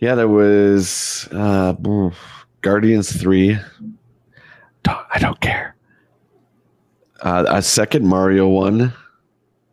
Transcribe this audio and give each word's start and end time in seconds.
Yeah, 0.00 0.14
there 0.14 0.28
was 0.28 1.28
uh, 1.32 1.74
Guardians 2.62 3.12
three. 3.20 3.58
Don't- 4.82 5.06
I 5.14 5.18
don't 5.18 5.40
care. 5.40 5.76
Uh, 7.20 7.44
a 7.48 7.60
second 7.62 8.06
Mario 8.06 8.48
one, 8.48 8.94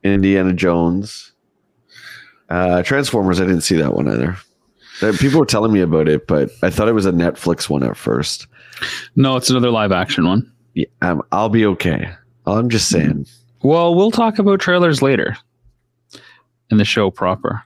Indiana 0.04 0.52
Jones, 0.54 1.32
uh, 2.50 2.84
Transformers. 2.84 3.40
I 3.40 3.46
didn't 3.46 3.62
see 3.62 3.78
that 3.78 3.94
one 3.94 4.10
either. 4.10 4.36
Uh, 5.02 5.14
People 5.18 5.40
were 5.40 5.46
telling 5.46 5.72
me 5.72 5.80
about 5.80 6.10
it, 6.10 6.28
but 6.28 6.50
I 6.62 6.70
thought 6.70 6.90
it 6.90 6.94
was 6.94 7.06
a 7.06 7.12
Netflix 7.14 7.70
one 7.70 7.84
at 7.84 7.96
first. 7.96 8.48
No, 9.16 9.38
it's 9.38 9.50
another 9.50 9.72
live 9.72 9.92
action 9.94 10.28
one. 10.28 10.52
Yeah, 10.74 10.86
um, 11.02 11.22
I'll 11.32 11.50
be 11.50 11.66
okay. 11.68 12.10
I'm 12.46 12.70
just 12.70 12.90
saying. 12.90 13.28
Well, 13.64 13.96
we'll 13.96 14.12
talk 14.12 14.40
about 14.40 14.60
trailers 14.60 15.02
later 15.02 15.38
in 16.70 16.78
the 16.78 16.86
show 16.86 17.10
proper. 17.12 17.64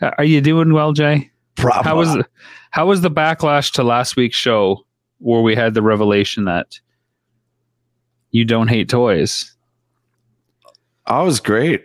Uh, 0.00 0.10
Are 0.18 0.24
you 0.24 0.40
doing 0.40 0.72
well, 0.72 0.92
Jay? 0.92 1.30
How 1.58 1.96
was 1.96 2.12
the, 2.12 2.26
how 2.70 2.86
was 2.86 3.00
the 3.00 3.10
backlash 3.10 3.72
to 3.72 3.82
last 3.82 4.16
week's 4.16 4.36
show 4.36 4.84
where 5.18 5.42
we 5.42 5.54
had 5.54 5.74
the 5.74 5.82
revelation 5.82 6.44
that 6.44 6.78
you 8.30 8.44
don't 8.44 8.68
hate 8.68 8.88
toys? 8.88 9.54
Oh, 11.06 11.20
I 11.20 11.22
was 11.22 11.40
great. 11.40 11.82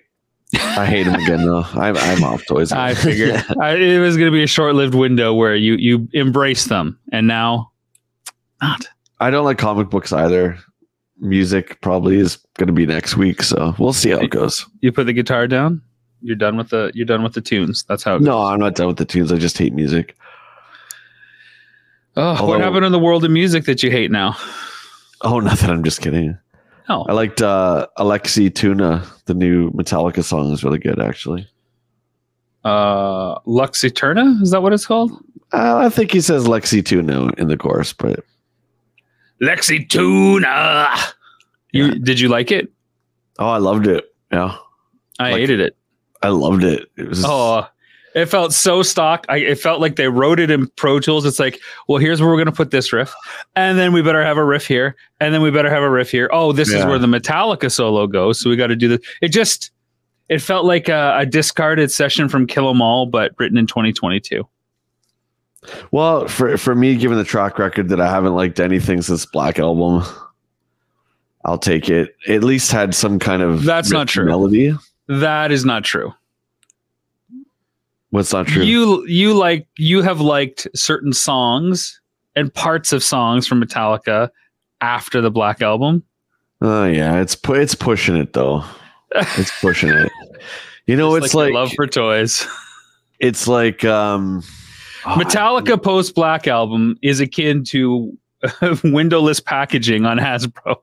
I 0.53 0.85
hate 0.85 1.07
him 1.07 1.15
again 1.15 1.45
though. 1.45 1.63
I'm 1.73 1.95
I'm 1.95 2.23
off 2.23 2.45
toys. 2.45 2.71
I 2.73 2.93
figured 2.93 3.43
I, 3.61 3.75
it 3.75 3.99
was 3.99 4.17
going 4.17 4.29
to 4.29 4.35
be 4.35 4.43
a 4.43 4.47
short-lived 4.47 4.95
window 4.95 5.33
where 5.33 5.55
you 5.55 5.75
you 5.75 6.09
embrace 6.13 6.65
them, 6.65 6.99
and 7.11 7.27
now 7.27 7.71
not. 8.61 8.87
I 9.19 9.29
don't 9.29 9.45
like 9.45 9.57
comic 9.57 9.89
books 9.89 10.11
either. 10.11 10.57
Music 11.19 11.79
probably 11.81 12.17
is 12.17 12.37
going 12.57 12.67
to 12.67 12.73
be 12.73 12.85
next 12.85 13.15
week, 13.15 13.43
so 13.43 13.75
we'll 13.77 13.93
see 13.93 14.09
how 14.09 14.17
it 14.17 14.31
goes. 14.31 14.65
You 14.81 14.91
put 14.91 15.05
the 15.05 15.13
guitar 15.13 15.47
down. 15.47 15.81
You're 16.21 16.35
done 16.35 16.57
with 16.57 16.69
the 16.69 16.91
you're 16.93 17.05
done 17.05 17.23
with 17.23 17.33
the 17.33 17.41
tunes. 17.41 17.83
That's 17.83 18.03
how. 18.03 18.15
It 18.15 18.21
No, 18.21 18.43
I'm 18.43 18.59
not 18.59 18.75
done 18.75 18.87
with 18.87 18.97
the 18.97 19.05
tunes. 19.05 19.31
I 19.31 19.37
just 19.37 19.57
hate 19.57 19.73
music. 19.73 20.15
Oh, 22.17 22.45
what 22.45 22.59
happened 22.61 22.85
in 22.85 22.91
the 22.91 22.99
world 22.99 23.23
of 23.23 23.31
music 23.31 23.65
that 23.65 23.81
you 23.83 23.89
hate 23.91 24.11
now? 24.11 24.35
Oh, 25.21 25.39
nothing. 25.41 25.69
I'm 25.69 25.83
just 25.83 26.01
kidding. 26.01 26.37
Oh, 26.89 27.03
I 27.07 27.13
liked 27.13 27.41
uh, 27.41 27.87
Alexi 27.97 28.53
Tuna. 28.53 29.05
The 29.25 29.33
new 29.33 29.71
Metallica 29.71 30.23
song 30.23 30.51
is 30.51 30.63
really 30.63 30.79
good, 30.79 30.99
actually. 30.99 31.47
uh, 32.65 33.39
Lux 33.45 33.83
Eterna 33.83 34.37
is 34.41 34.51
that 34.51 34.61
what 34.61 34.73
it's 34.73 34.85
called? 34.85 35.11
Uh, 35.53 35.77
I 35.77 35.89
think 35.89 36.11
he 36.11 36.21
says 36.21 36.45
Lexi 36.47 36.83
Tuna 36.85 37.31
in 37.37 37.47
the 37.47 37.57
chorus, 37.57 37.93
but 37.93 38.23
Lexi 39.41 39.87
Tuna. 39.89 40.89
You 41.71 41.91
did 41.97 42.19
you 42.19 42.27
like 42.27 42.51
it? 42.51 42.69
oh, 43.39 43.47
I 43.49 43.57
loved 43.57 43.87
it. 43.87 44.13
Yeah, 44.31 44.57
I 45.19 45.31
Like- 45.31 45.39
hated 45.39 45.59
it. 45.61 45.77
I 46.23 46.29
loved 46.29 46.63
it. 46.63 46.89
It 46.97 47.07
was 47.09 47.23
Oh, 47.25 47.65
it 48.13 48.25
felt 48.27 48.51
so 48.53 48.83
stock. 48.83 49.25
I, 49.29 49.37
it 49.37 49.55
felt 49.59 49.79
like 49.81 49.95
they 49.95 50.07
wrote 50.09 50.39
it 50.39 50.51
in 50.51 50.67
Pro 50.75 50.99
Tools. 50.99 51.25
It's 51.25 51.39
like, 51.39 51.59
well, 51.87 51.97
here's 51.97 52.19
where 52.21 52.29
we're 52.29 52.35
going 52.35 52.45
to 52.47 52.51
put 52.51 52.71
this 52.71 52.91
riff, 52.91 53.13
and 53.55 53.77
then 53.77 53.93
we 53.93 54.01
better 54.01 54.23
have 54.23 54.37
a 54.37 54.43
riff 54.43 54.67
here, 54.67 54.95
and 55.19 55.33
then 55.33 55.41
we 55.41 55.49
better 55.49 55.69
have 55.69 55.81
a 55.83 55.89
riff 55.89 56.11
here. 56.11 56.29
Oh, 56.33 56.51
this 56.51 56.69
is 56.69 56.85
where 56.85 56.99
the 56.99 57.07
Metallica 57.07 57.71
solo 57.71 58.07
goes. 58.07 58.39
So 58.41 58.49
we 58.49 58.55
got 58.57 58.67
to 58.67 58.75
do 58.75 58.87
this. 58.89 58.99
It 59.21 59.29
just, 59.29 59.71
it 60.29 60.39
felt 60.39 60.65
like 60.65 60.89
a, 60.89 61.15
a 61.19 61.25
discarded 61.25 61.89
session 61.91 62.27
from 62.29 62.45
Kill 62.47 62.69
'Em 62.69 62.81
All, 62.81 63.05
but 63.05 63.31
written 63.39 63.57
in 63.57 63.65
2022. 63.65 64.45
well 65.91 66.27
for 66.27 66.57
for 66.57 66.75
me, 66.75 66.95
given 66.97 67.17
the 67.17 67.23
track 67.23 67.57
record 67.59 67.89
that 67.89 68.01
I 68.01 68.09
haven't 68.09 68.35
liked 68.35 68.59
anything 68.59 69.01
since 69.01 69.25
Black 69.25 69.57
Album. 69.59 70.03
I'll 71.45 71.57
take 71.57 71.89
it. 71.89 72.15
At 72.27 72.43
least 72.43 72.71
had 72.71 72.93
some 72.93 73.17
kind 73.19 73.41
of 73.41 73.63
That's 73.63 73.89
not 73.89 74.07
true. 74.07 74.25
melody. 74.25 74.75
That 75.11 75.51
is 75.51 75.65
not 75.65 75.83
true. 75.83 76.13
What's 78.11 78.31
not 78.31 78.47
true? 78.47 78.63
You 78.63 79.05
you 79.07 79.33
like 79.33 79.67
you 79.77 80.01
have 80.01 80.21
liked 80.21 80.69
certain 80.73 81.11
songs 81.11 81.99
and 82.33 82.53
parts 82.53 82.93
of 82.93 83.03
songs 83.03 83.45
from 83.45 83.61
Metallica 83.61 84.29
after 84.79 85.19
the 85.19 85.29
Black 85.29 85.61
Album. 85.61 86.03
Oh 86.61 86.85
yeah, 86.85 87.19
it's 87.19 87.35
pu- 87.35 87.55
it's 87.55 87.75
pushing 87.75 88.15
it 88.15 88.31
though. 88.31 88.63
It's 89.13 89.59
pushing 89.59 89.89
it. 89.89 90.11
You 90.87 90.95
know, 90.97 91.13
it's 91.15 91.33
your 91.33 91.43
like, 91.43 91.53
love 91.53 91.71
for 91.73 91.85
toys. 91.85 92.45
it's 93.19 93.47
like 93.47 93.85
um 93.85 94.43
oh, 95.05 95.09
Metallica 95.09 95.81
post 95.81 96.15
Black 96.15 96.47
Album 96.47 96.97
is 97.01 97.19
akin 97.19 97.63
to 97.65 98.17
windowless 98.83 99.39
packaging 99.39 100.05
on 100.05 100.17
Hasbro. 100.17 100.75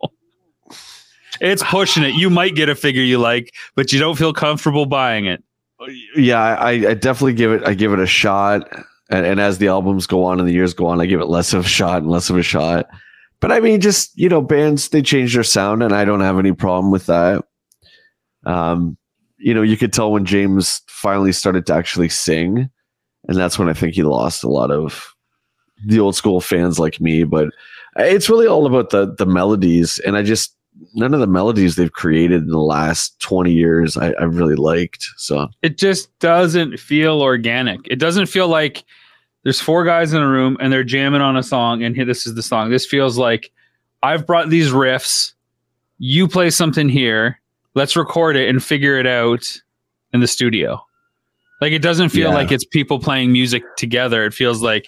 It's 1.40 1.62
pushing 1.62 2.02
it. 2.02 2.14
You 2.14 2.30
might 2.30 2.54
get 2.54 2.68
a 2.68 2.74
figure 2.74 3.02
you 3.02 3.18
like, 3.18 3.54
but 3.74 3.92
you 3.92 3.98
don't 3.98 4.16
feel 4.16 4.32
comfortable 4.32 4.86
buying 4.86 5.26
it. 5.26 5.42
yeah, 6.16 6.56
I, 6.56 6.70
I 6.70 6.94
definitely 6.94 7.34
give 7.34 7.52
it 7.52 7.62
I 7.64 7.74
give 7.74 7.92
it 7.92 8.00
a 8.00 8.06
shot. 8.06 8.68
And, 9.10 9.24
and 9.24 9.40
as 9.40 9.58
the 9.58 9.68
albums 9.68 10.06
go 10.06 10.24
on 10.24 10.38
and 10.38 10.48
the 10.48 10.52
years 10.52 10.74
go 10.74 10.86
on, 10.86 11.00
I 11.00 11.06
give 11.06 11.20
it 11.20 11.26
less 11.26 11.52
of 11.52 11.64
a 11.64 11.68
shot 11.68 12.02
and 12.02 12.10
less 12.10 12.28
of 12.28 12.36
a 12.36 12.42
shot. 12.42 12.88
But 13.40 13.52
I 13.52 13.60
mean, 13.60 13.80
just 13.80 14.18
you 14.18 14.28
know, 14.28 14.42
bands 14.42 14.88
they 14.88 15.02
change 15.02 15.34
their 15.34 15.44
sound, 15.44 15.82
and 15.82 15.94
I 15.94 16.04
don't 16.04 16.20
have 16.20 16.38
any 16.38 16.52
problem 16.52 16.90
with 16.90 17.06
that. 17.06 17.44
Um, 18.44 18.96
you 19.38 19.54
know, 19.54 19.62
you 19.62 19.76
could 19.76 19.92
tell 19.92 20.10
when 20.10 20.24
James 20.24 20.82
finally 20.88 21.32
started 21.32 21.66
to 21.66 21.74
actually 21.74 22.08
sing, 22.08 22.68
and 23.28 23.36
that's 23.36 23.58
when 23.58 23.68
I 23.68 23.74
think 23.74 23.94
he 23.94 24.02
lost 24.02 24.42
a 24.42 24.48
lot 24.48 24.70
of 24.70 25.14
the 25.86 26.00
old 26.00 26.16
school 26.16 26.40
fans 26.40 26.78
like 26.80 27.00
me. 27.00 27.22
But 27.22 27.50
it's 27.96 28.28
really 28.28 28.48
all 28.48 28.66
about 28.66 28.90
the 28.90 29.14
the 29.14 29.26
melodies, 29.26 30.00
and 30.00 30.16
I 30.16 30.22
just 30.22 30.56
none 30.94 31.12
of 31.14 31.20
the 31.20 31.26
melodies 31.26 31.76
they've 31.76 31.92
created 31.92 32.42
in 32.42 32.48
the 32.48 32.58
last 32.58 33.18
twenty 33.20 33.52
years 33.52 33.96
I, 33.96 34.12
I 34.12 34.24
really 34.24 34.54
liked. 34.56 35.04
So 35.16 35.48
It 35.62 35.78
just 35.78 36.16
doesn't 36.18 36.78
feel 36.78 37.20
organic. 37.22 37.80
It 37.86 37.98
doesn't 37.98 38.26
feel 38.26 38.48
like 38.48 38.84
there's 39.44 39.60
four 39.60 39.84
guys 39.84 40.12
in 40.12 40.22
a 40.22 40.28
room 40.28 40.56
and 40.60 40.72
they're 40.72 40.84
jamming 40.84 41.20
on 41.20 41.36
a 41.36 41.42
song 41.42 41.82
and 41.82 41.94
here 41.96 42.04
this 42.04 42.26
is 42.26 42.34
the 42.34 42.42
song. 42.42 42.70
This 42.70 42.86
feels 42.86 43.18
like 43.18 43.50
I've 44.02 44.26
brought 44.26 44.50
these 44.50 44.70
riffs. 44.70 45.32
You 45.98 46.28
play 46.28 46.50
something 46.50 46.88
here. 46.88 47.40
Let's 47.74 47.96
record 47.96 48.36
it 48.36 48.48
and 48.48 48.62
figure 48.62 48.98
it 48.98 49.06
out 49.06 49.60
in 50.12 50.20
the 50.20 50.26
studio. 50.28 50.80
Like 51.60 51.72
it 51.72 51.82
doesn't 51.82 52.10
feel 52.10 52.28
Yeah. 52.30 52.34
like 52.34 52.52
it's 52.52 52.64
people 52.64 53.00
playing 53.00 53.32
music 53.32 53.62
together. 53.76 54.24
It 54.24 54.32
feels 54.34 54.62
like 54.62 54.86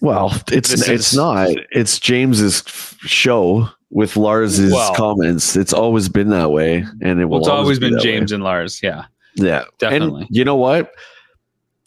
Well, 0.00 0.32
it's 0.50 0.72
it's 0.72 0.88
is- 0.88 1.14
not. 1.16 1.50
It's 1.72 1.98
James's 1.98 2.62
show 3.00 3.68
with 3.90 4.16
Lars's 4.16 4.72
Well- 4.72 4.94
comments. 4.94 5.56
It's 5.56 5.72
always 5.72 6.08
been 6.08 6.30
that 6.30 6.50
way, 6.50 6.84
and 7.02 7.20
it 7.20 7.26
will 7.26 7.38
it's 7.38 7.48
always 7.48 7.78
be 7.78 7.88
been 7.88 7.96
way. 7.98 8.02
James 8.02 8.32
and 8.32 8.42
Lars. 8.42 8.80
Yeah. 8.82 9.04
Yeah, 9.36 9.64
Definitely. 9.78 10.22
And 10.22 10.30
you 10.30 10.44
know 10.44 10.56
what? 10.56 10.92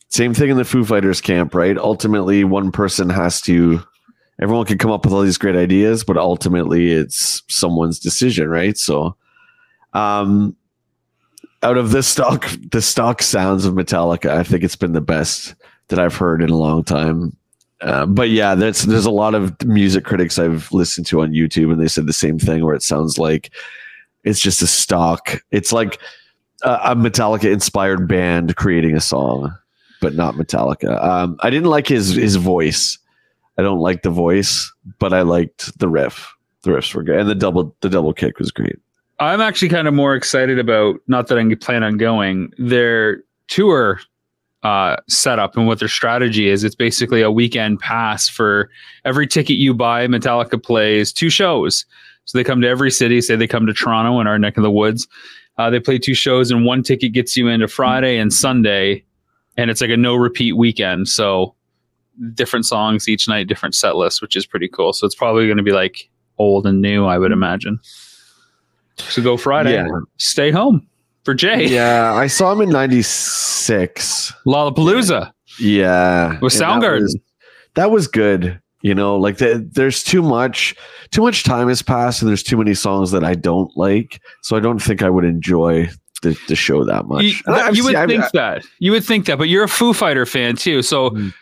Same 0.09 0.33
thing 0.33 0.49
in 0.49 0.57
the 0.57 0.65
Foo 0.65 0.85
Fighters 0.85 1.19
camp, 1.19 1.53
right? 1.55 1.77
Ultimately, 1.77 2.43
one 2.43 2.71
person 2.71 3.09
has 3.09 3.41
to. 3.41 3.81
Everyone 4.41 4.65
can 4.65 4.77
come 4.77 4.91
up 4.91 5.03
with 5.03 5.13
all 5.13 5.21
these 5.21 5.37
great 5.37 5.55
ideas, 5.55 6.03
but 6.03 6.15
ultimately, 6.17 6.91
it's 6.91 7.43
someone's 7.47 7.99
decision, 7.99 8.49
right? 8.49 8.77
So, 8.77 9.15
um, 9.93 10.55
out 11.61 11.77
of 11.77 11.91
the 11.91 12.01
stock, 12.03 12.47
the 12.71 12.81
stock 12.81 13.21
sounds 13.21 13.65
of 13.65 13.73
Metallica, 13.73 14.29
I 14.29 14.43
think 14.43 14.63
it's 14.63 14.75
been 14.77 14.93
the 14.93 15.01
best 15.01 15.55
that 15.89 15.99
I've 15.99 16.15
heard 16.15 16.41
in 16.41 16.49
a 16.51 16.55
long 16.57 16.83
time. 16.83 17.35
Uh, 17.81 18.05
but 18.05 18.29
yeah, 18.29 18.55
there's 18.55 18.83
there's 18.83 19.05
a 19.05 19.11
lot 19.11 19.35
of 19.35 19.63
music 19.65 20.03
critics 20.03 20.37
I've 20.37 20.71
listened 20.71 21.07
to 21.07 21.21
on 21.21 21.31
YouTube, 21.31 21.71
and 21.71 21.81
they 21.81 21.87
said 21.87 22.07
the 22.07 22.13
same 22.13 22.37
thing, 22.37 22.65
where 22.65 22.75
it 22.75 22.83
sounds 22.83 23.17
like 23.17 23.51
it's 24.23 24.39
just 24.39 24.61
a 24.61 24.67
stock. 24.67 25.41
It's 25.51 25.71
like 25.71 25.99
a, 26.63 26.79
a 26.83 26.95
Metallica 26.95 27.51
inspired 27.51 28.07
band 28.07 28.55
creating 28.57 28.95
a 28.95 29.01
song, 29.01 29.55
but 30.01 30.13
not 30.13 30.35
Metallica. 30.35 31.01
Um, 31.03 31.37
I 31.41 31.49
didn't 31.49 31.69
like 31.69 31.87
his 31.87 32.15
his 32.15 32.35
voice. 32.35 32.97
I 33.57 33.61
don't 33.61 33.79
like 33.79 34.03
the 34.03 34.09
voice, 34.09 34.71
but 34.99 35.13
I 35.13 35.21
liked 35.21 35.77
the 35.79 35.89
riff. 35.89 36.33
The 36.63 36.71
riffs 36.71 36.93
were 36.93 37.03
good, 37.03 37.19
and 37.19 37.29
the 37.29 37.35
double 37.35 37.75
the 37.81 37.89
double 37.89 38.13
kick 38.13 38.39
was 38.39 38.51
great. 38.51 38.77
I'm 39.19 39.41
actually 39.41 39.69
kind 39.69 39.87
of 39.87 39.93
more 39.93 40.15
excited 40.15 40.59
about 40.59 40.99
not 41.07 41.27
that 41.27 41.37
I 41.37 41.55
plan 41.55 41.83
on 41.83 41.97
going 41.97 42.53
their 42.57 43.23
tour 43.47 43.99
uh, 44.63 44.97
setup 45.07 45.55
and 45.55 45.67
what 45.67 45.79
their 45.79 45.87
strategy 45.87 46.49
is. 46.49 46.63
It's 46.63 46.75
basically 46.75 47.21
a 47.21 47.31
weekend 47.31 47.79
pass 47.79 48.27
for 48.27 48.69
every 49.05 49.27
ticket 49.27 49.55
you 49.57 49.73
buy. 49.73 50.05
Metallica 50.07 50.61
plays 50.61 51.13
two 51.13 51.29
shows, 51.29 51.85
so 52.25 52.37
they 52.37 52.43
come 52.43 52.61
to 52.61 52.67
every 52.67 52.91
city. 52.91 53.21
Say 53.21 53.35
they 53.35 53.47
come 53.47 53.65
to 53.67 53.73
Toronto 53.73 54.19
in 54.19 54.27
our 54.27 54.37
neck 54.39 54.57
of 54.57 54.63
the 54.63 54.71
woods. 54.71 55.07
Uh, 55.57 55.69
they 55.69 55.79
play 55.79 55.97
two 55.97 56.13
shows, 56.13 56.51
and 56.51 56.65
one 56.65 56.83
ticket 56.83 57.13
gets 57.13 57.35
you 57.37 57.47
into 57.47 57.67
Friday 57.67 58.17
and 58.17 58.31
Sunday, 58.33 59.03
and 59.57 59.69
it's 59.69 59.81
like 59.81 59.89
a 59.89 59.97
no 59.97 60.15
repeat 60.15 60.53
weekend. 60.53 61.07
So 61.07 61.55
different 62.33 62.65
songs 62.65 63.07
each 63.07 63.27
night, 63.29 63.47
different 63.47 63.75
set 63.75 63.95
lists, 63.95 64.21
which 64.21 64.35
is 64.35 64.45
pretty 64.45 64.67
cool. 64.67 64.91
So 64.93 65.05
it's 65.05 65.15
probably 65.15 65.45
going 65.45 65.57
to 65.57 65.63
be 65.63 65.71
like 65.71 66.09
old 66.37 66.65
and 66.65 66.81
new, 66.81 67.05
I 67.05 67.17
would 67.17 67.31
imagine. 67.31 67.79
So 68.97 69.21
go 69.21 69.37
Friday, 69.37 69.73
Yeah. 69.73 69.87
stay 70.17 70.51
home 70.51 70.85
for 71.23 71.33
Jay. 71.33 71.67
Yeah, 71.67 72.13
I 72.13 72.27
saw 72.27 72.51
him 72.53 72.61
in 72.61 72.69
'96. 73.29 74.33
Lollapalooza. 74.45 75.31
Yeah, 75.59 76.39
With 76.41 76.53
and 76.53 76.61
that 76.61 76.67
Soundgarden. 76.81 77.01
was- 77.01 77.17
That 77.75 77.91
was 77.91 78.07
good. 78.07 78.59
You 78.81 78.95
know, 78.95 79.17
like 79.17 79.37
the, 79.39 79.67
there's 79.73 80.03
too 80.05 80.21
much, 80.21 80.73
too 81.11 81.21
much 81.21 81.43
time 81.43 81.67
has 81.67 81.81
passed, 81.81 82.21
and 82.21 82.29
there's 82.29 82.43
too 82.43 82.55
many 82.55 82.73
songs 82.73 83.11
that 83.11 83.25
I 83.25 83.35
don't 83.35 83.69
like. 83.75 84.21
So 84.41 84.55
I 84.55 84.61
don't 84.61 84.79
think 84.79 85.03
I 85.03 85.09
would 85.09 85.25
enjoy 85.25 85.89
the, 86.21 86.37
the 86.47 86.55
show 86.55 86.85
that 86.85 87.05
much. 87.07 87.23
You, 87.23 87.29
you 87.73 87.83
would 87.83 87.93
seen- 87.93 87.95
I've- 87.97 88.13
think 88.17 88.31
that. 88.31 88.63
You 88.79 88.91
would 88.93 89.03
think 89.03 89.25
that, 89.25 89.37
but 89.37 89.49
you're 89.49 89.65
a 89.65 89.67
Foo 89.69 89.91
Fighter 89.93 90.25
fan 90.25 90.55
too. 90.55 90.81
So 90.81 91.09
Mhm. 91.09 91.33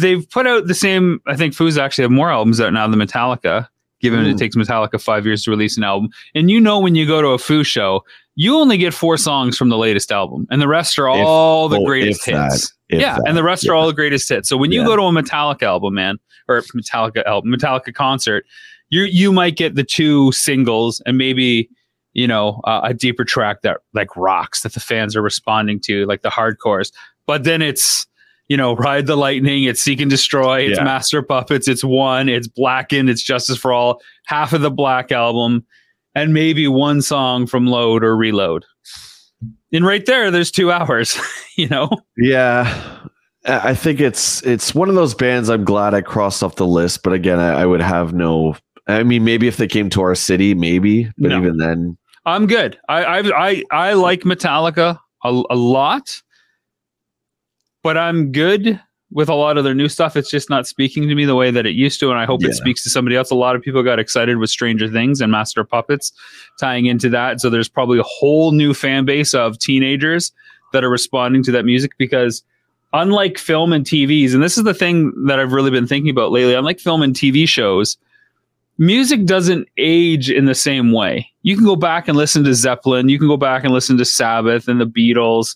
they've 0.00 0.28
put 0.30 0.48
out 0.48 0.66
the 0.66 0.74
same. 0.74 1.20
I 1.28 1.36
think 1.36 1.54
Foos 1.54 1.78
actually 1.78 2.02
have 2.02 2.10
more 2.10 2.30
albums 2.32 2.60
out 2.60 2.72
now 2.72 2.88
than 2.88 2.98
Metallica. 2.98 3.68
Given 4.00 4.24
Mm. 4.24 4.32
it 4.32 4.38
takes 4.38 4.56
Metallica 4.56 5.00
five 5.00 5.24
years 5.24 5.44
to 5.44 5.50
release 5.52 5.76
an 5.78 5.84
album, 5.84 6.10
and 6.34 6.50
you 6.50 6.60
know 6.60 6.78
when 6.80 6.94
you 6.96 7.06
go 7.06 7.22
to 7.22 7.28
a 7.28 7.38
Foo 7.38 7.62
show, 7.64 8.02
you 8.36 8.56
only 8.56 8.76
get 8.76 8.92
four 8.94 9.16
songs 9.16 9.56
from 9.56 9.68
the 9.68 9.78
latest 9.78 10.10
album, 10.10 10.46
and 10.50 10.60
the 10.60 10.68
rest 10.68 10.98
are 10.98 11.08
If- 11.08 11.24
all 11.26 11.68
the 11.68 11.78
oh, 11.78 11.84
greatest 11.84 12.26
if 12.28 12.34
that, 12.34 12.52
hits. 12.52 12.72
if 12.88 13.00
yeah, 13.00 13.16
that, 13.16 13.24
and 13.28 13.36
the 13.36 13.42
rest 13.44 13.66
are 13.68 13.74
all 13.74 13.86
the 13.86 13.92
greatest 13.92 14.28
hits. 14.28 14.48
So 14.48 14.56
when 14.56 14.72
you 14.72 14.80
Yeah. 14.80 14.86
go 14.86 14.96
to 14.96 15.02
a 15.02 15.10
Metallica 15.12 15.62
album, 15.62 15.94
man, 15.94 16.18
or 16.48 16.60
Metallica 16.62 17.24
album, 17.26 17.52
Metallica 17.52 17.94
concert, 17.94 18.44
you 18.90 19.02
you 19.04 19.32
might 19.32 19.56
get 19.56 19.74
the 19.76 19.84
two 19.84 20.30
singles 20.32 21.00
and 21.06 21.16
maybe 21.16 21.68
you 22.12 22.26
know 22.28 22.60
uh, 22.64 22.80
a 22.84 22.94
deeper 22.94 23.24
track 23.24 23.62
that 23.62 23.78
like 23.92 24.14
rocks 24.16 24.62
that 24.62 24.72
the 24.74 24.80
fans 24.80 25.16
are 25.16 25.22
responding 25.22 25.80
to, 25.80 26.04
like 26.06 26.22
the 26.22 26.28
hardcores. 26.30 26.92
But 27.26 27.44
then 27.44 27.62
it's 27.62 28.06
you 28.48 28.56
know 28.56 28.74
Ride 28.76 29.06
the 29.06 29.16
Lightning, 29.16 29.64
it's 29.64 29.80
Seek 29.80 30.00
and 30.00 30.10
Destroy, 30.10 30.60
it's 30.62 30.78
Yeah. 30.78 30.84
Master 30.84 31.22
Puppets, 31.22 31.66
it's 31.68 31.82
One, 31.84 32.28
it's 32.28 32.46
Blackened, 32.48 33.08
it's 33.08 33.22
Justice 33.22 33.56
for 33.56 33.72
All, 33.72 34.00
half 34.26 34.52
of 34.52 34.60
the 34.60 34.70
Black 34.70 35.10
album, 35.12 35.64
and 36.14 36.32
maybe 36.34 36.68
one 36.68 37.02
song 37.02 37.46
from 37.46 37.66
Load 37.66 38.04
or 38.04 38.16
Reload. 38.16 38.64
And 39.72 39.84
right 39.84 40.04
there, 40.06 40.30
there's 40.30 40.50
two 40.50 40.70
hours. 40.70 41.18
you 41.56 41.68
know. 41.68 41.90
Yeah. 42.16 43.00
I 43.46 43.74
think 43.74 44.00
it's 44.00 44.42
it's 44.44 44.74
one 44.74 44.88
of 44.88 44.94
those 44.94 45.14
bands 45.14 45.50
I'm 45.50 45.64
glad 45.64 45.92
I 45.92 46.00
crossed 46.00 46.42
off 46.42 46.56
the 46.56 46.66
list, 46.66 47.02
but 47.02 47.12
again, 47.12 47.38
I, 47.38 47.60
I 47.62 47.66
would 47.66 47.82
have 47.82 48.14
no 48.14 48.56
I 48.86 49.02
mean 49.02 49.24
maybe 49.24 49.48
if 49.48 49.58
they 49.58 49.66
came 49.66 49.90
to 49.90 50.00
our 50.02 50.14
city, 50.14 50.54
maybe, 50.54 51.04
but 51.18 51.28
No. 51.30 51.38
even 51.40 51.58
then 51.58 51.98
I'm 52.24 52.46
good. 52.46 52.78
I 52.88 53.04
I 53.04 53.48
I, 53.48 53.62
I 53.70 53.92
like 53.92 54.20
Metallica 54.22 54.98
a, 55.24 55.42
a 55.50 55.56
lot, 55.56 56.22
but 57.82 57.98
I'm 57.98 58.32
good 58.32 58.80
with 59.14 59.28
a 59.28 59.34
lot 59.34 59.56
of 59.56 59.64
their 59.64 59.74
new 59.74 59.88
stuff. 59.88 60.16
It's 60.16 60.30
just 60.30 60.50
not 60.50 60.66
speaking 60.66 61.08
to 61.08 61.14
me 61.14 61.24
the 61.24 61.36
way 61.36 61.50
that 61.50 61.64
it 61.64 61.74
used 61.74 62.00
to, 62.00 62.10
and 62.10 62.18
I 62.18 62.26
hope 62.26 62.42
Yeah. 62.42 62.48
it 62.48 62.54
speaks 62.54 62.82
to 62.82 62.90
somebody 62.90 63.16
else. 63.16 63.30
A 63.30 63.34
lot 63.36 63.54
of 63.56 63.62
people 63.62 63.82
got 63.82 63.98
excited 63.98 64.36
with 64.38 64.50
Stranger 64.50 64.88
Things 64.88 65.20
and 65.20 65.30
Master 65.32 65.64
Puppets 65.64 66.12
tying 66.60 66.86
into 66.86 67.08
that. 67.10 67.40
So 67.40 67.48
there's 67.48 67.68
probably 67.68 67.98
a 68.00 68.04
whole 68.04 68.50
new 68.52 68.74
fan 68.74 69.04
base 69.04 69.32
of 69.32 69.58
teenagers 69.58 70.32
that 70.72 70.82
are 70.84 70.90
responding 70.90 71.42
to 71.44 71.52
that 71.52 71.64
music 71.64 71.92
because 71.96 72.42
unlike 72.92 73.38
film 73.38 73.72
and 73.72 73.84
TVs, 73.86 74.34
and 74.34 74.42
this 74.42 74.58
is 74.58 74.64
the 74.64 74.74
thing 74.74 75.12
that 75.26 75.38
I've 75.38 75.52
really 75.52 75.70
been 75.70 75.86
thinking 75.86 76.10
about 76.10 76.32
lately, 76.32 76.54
unlike 76.54 76.80
film 76.80 77.00
and 77.00 77.14
TV 77.14 77.48
shows, 77.48 77.96
music 78.78 79.24
doesn't 79.26 79.68
age 79.78 80.28
in 80.30 80.46
the 80.46 80.54
same 80.56 80.90
way. 80.90 81.30
You 81.42 81.54
can 81.56 81.64
go 81.64 81.76
back 81.76 82.08
and 82.08 82.16
listen 82.16 82.42
to 82.44 82.54
Zeppelin, 82.54 83.08
you 83.08 83.18
can 83.20 83.28
go 83.28 83.36
back 83.36 83.62
and 83.62 83.72
listen 83.72 83.96
to 83.98 84.04
Sabbath 84.04 84.66
and 84.66 84.80
the 84.80 84.86
Beatles. 84.86 85.54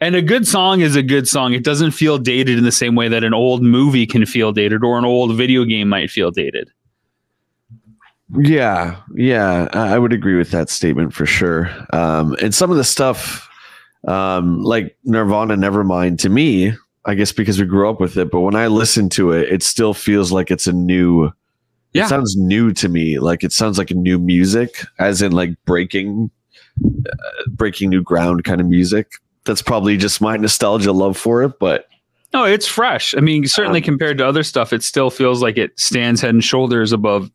And 0.00 0.14
a 0.14 0.22
good 0.22 0.46
song 0.46 0.80
is 0.80 0.96
a 0.96 1.02
good 1.02 1.28
song. 1.28 1.52
It 1.52 1.62
doesn't 1.62 1.90
feel 1.90 2.16
dated 2.16 2.56
in 2.56 2.64
the 2.64 2.72
same 2.72 2.94
way 2.94 3.08
that 3.08 3.22
an 3.22 3.34
old 3.34 3.62
movie 3.62 4.06
can 4.06 4.24
feel 4.24 4.50
dated 4.50 4.82
or 4.82 4.98
an 4.98 5.04
old 5.04 5.36
video 5.36 5.64
game 5.64 5.88
might 5.90 6.10
feel 6.10 6.30
dated. 6.30 6.70
Yeah, 8.38 8.96
yeah, 9.14 9.68
I 9.72 9.98
would 9.98 10.12
agree 10.12 10.36
with 10.36 10.52
that 10.52 10.70
statement 10.70 11.12
for 11.12 11.26
sure. 11.26 11.68
Um, 11.92 12.36
and 12.40 12.54
some 12.54 12.70
of 12.70 12.76
the 12.76 12.84
stuff, 12.84 13.48
um, 14.06 14.62
like 14.62 14.96
Nirvana, 15.04 15.56
Nevermind, 15.56 16.18
to 16.20 16.28
me, 16.28 16.72
I 17.04 17.14
guess 17.14 17.32
because 17.32 17.58
we 17.58 17.66
grew 17.66 17.90
up 17.90 18.00
with 18.00 18.16
it, 18.16 18.30
but 18.30 18.40
when 18.40 18.54
I 18.54 18.68
listen 18.68 19.08
to 19.10 19.32
it, 19.32 19.52
it 19.52 19.62
still 19.62 19.94
feels 19.94 20.32
like 20.32 20.50
it's 20.50 20.66
a 20.66 20.72
new. 20.72 21.30
Yeah. 21.92 22.04
It 22.04 22.08
sounds 22.08 22.36
new 22.36 22.72
to 22.74 22.88
me. 22.88 23.18
Like 23.18 23.42
it 23.42 23.52
sounds 23.52 23.76
like 23.76 23.90
a 23.90 23.94
new 23.94 24.18
music, 24.18 24.84
as 25.00 25.22
in 25.22 25.32
like 25.32 25.50
breaking, 25.64 26.30
uh, 26.86 27.50
breaking 27.50 27.90
new 27.90 28.00
ground 28.00 28.44
kind 28.44 28.60
of 28.60 28.68
music. 28.68 29.08
That's 29.44 29.62
probably 29.62 29.96
just 29.96 30.20
my 30.20 30.36
nostalgia 30.36 30.92
love 30.92 31.16
for 31.16 31.42
it, 31.42 31.58
but 31.58 31.86
No, 32.32 32.44
it's 32.44 32.66
fresh. 32.66 33.14
I 33.16 33.20
mean, 33.20 33.46
certainly 33.46 33.80
Um, 33.80 33.84
compared 33.84 34.18
to 34.18 34.26
other 34.26 34.42
stuff, 34.42 34.72
it 34.72 34.82
still 34.82 35.10
feels 35.10 35.42
like 35.42 35.56
it 35.58 35.78
stands 35.80 36.20
head 36.20 36.30
and 36.30 36.44
shoulders 36.44 36.92
above 36.92 37.30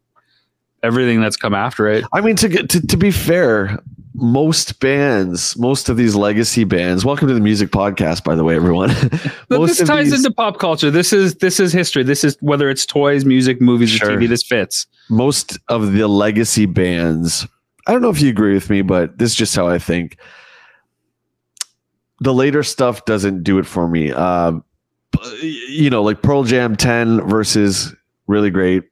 everything 0.83 1.19
that's 1.19 1.35
come 1.35 1.53
after 1.53 1.87
it. 1.87 2.05
I 2.13 2.21
mean, 2.21 2.35
to 2.37 2.47
get 2.47 2.69
to, 2.69 2.85
to 2.87 2.95
be 2.97 3.11
fair, 3.11 3.79
most 4.13 4.79
bands, 4.79 5.57
most 5.57 5.89
of 5.89 5.97
these 5.97 6.15
legacy 6.15 6.63
bands. 6.63 7.03
Welcome 7.03 7.27
to 7.27 7.33
the 7.33 7.41
music 7.41 7.71
podcast, 7.71 8.23
by 8.23 8.35
the 8.35 8.43
way, 8.45 8.55
everyone. 8.55 8.89
But 9.49 9.65
this 9.65 9.79
ties 9.79 10.11
these, 10.11 10.23
into 10.23 10.31
pop 10.31 10.59
culture. 10.59 10.89
This 10.91 11.11
is 11.11 11.35
this 11.35 11.59
is 11.59 11.73
history. 11.73 12.03
This 12.03 12.23
is 12.23 12.37
whether 12.39 12.69
it's 12.69 12.85
toys, 12.85 13.25
music, 13.25 13.59
movies, 13.61 13.89
Sure. 13.89 14.11
or 14.11 14.17
TV. 14.17 14.29
This 14.29 14.43
fits. 14.43 14.87
most 15.09 15.57
of 15.67 15.91
the 15.93 16.07
legacy 16.07 16.65
bands. 16.67 17.45
I 17.87 17.91
don't 17.91 18.01
know 18.01 18.09
if 18.09 18.21
you 18.21 18.29
agree 18.29 18.53
with 18.53 18.69
me, 18.69 18.81
but 18.81 19.17
this 19.17 19.31
is 19.31 19.35
just 19.35 19.55
how 19.55 19.67
I 19.67 19.77
think. 19.79 20.17
The 22.19 22.33
later 22.33 22.63
stuff 22.63 23.05
doesn't 23.05 23.43
do 23.43 23.57
it 23.59 23.65
for 23.65 23.87
me. 23.87 24.11
Um, 24.11 24.63
you 25.41 25.89
know, 25.89 26.03
like 26.03 26.21
Pearl 26.21 26.43
Jam 26.43 26.75
10 26.75 27.27
versus 27.27 27.93
really 28.27 28.49
great. 28.49 28.83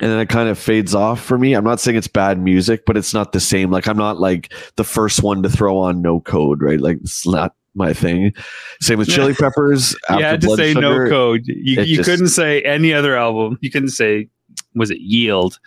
And 0.00 0.10
then 0.10 0.20
it 0.20 0.28
kind 0.28 0.48
of 0.48 0.58
fades 0.58 0.94
off 0.94 1.20
for 1.20 1.36
me. 1.36 1.54
I'm 1.54 1.64
not 1.64 1.80
saying 1.80 1.96
it's 1.96 2.06
bad 2.06 2.40
music, 2.40 2.84
but 2.86 2.96
it's 2.96 3.12
not 3.12 3.32
the 3.32 3.40
same. 3.40 3.70
Like 3.70 3.88
I'm 3.88 3.96
not 3.96 4.20
like 4.20 4.52
the 4.76 4.84
first 4.84 5.22
one 5.24 5.42
to 5.42 5.48
throw 5.50 5.78
on 5.78 6.00
no 6.00 6.20
code, 6.20 6.62
right? 6.62 6.80
Like 6.80 6.98
it's 7.00 7.26
not 7.26 7.54
my 7.74 7.92
thing. 7.92 8.32
Same 8.80 8.98
with 8.98 9.08
Chili 9.08 9.34
Peppers. 9.38 9.96
you 10.10 10.22
had 10.22 10.40
to 10.42 10.54
say 10.56 10.74
no 10.74 11.08
code. 11.08 11.42
You, 11.46 11.82
you 11.82 11.96
just- 11.96 12.08
couldn't 12.08 12.28
say 12.28 12.62
any 12.62 12.92
other 12.92 13.16
album. 13.16 13.58
You 13.60 13.70
couldn't 13.70 13.90
say 13.90 14.28
was 14.74 14.90
it 14.90 14.98
Yield? 15.00 15.58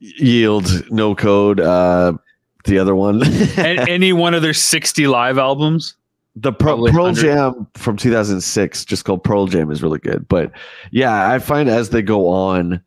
Yield, 0.00 0.90
no 0.90 1.14
code. 1.14 1.60
Uh, 1.60 2.14
the 2.64 2.78
other 2.78 2.94
one. 2.94 3.22
any 3.58 4.12
one 4.12 4.32
of 4.32 4.42
their 4.42 4.54
sixty 4.54 5.06
live 5.06 5.36
albums. 5.38 5.94
The 6.40 6.52
Pro- 6.52 6.76
Pearl 6.76 7.04
100. 7.04 7.20
Jam 7.20 7.66
from 7.74 7.96
2006, 7.96 8.84
just 8.84 9.04
called 9.04 9.24
Pearl 9.24 9.46
Jam, 9.46 9.70
is 9.70 9.82
really 9.82 9.98
good. 9.98 10.28
But 10.28 10.52
yeah, 10.90 11.30
I 11.30 11.38
find 11.38 11.68
as 11.68 11.90
they 11.90 12.02
go 12.02 12.28
on, 12.28 12.82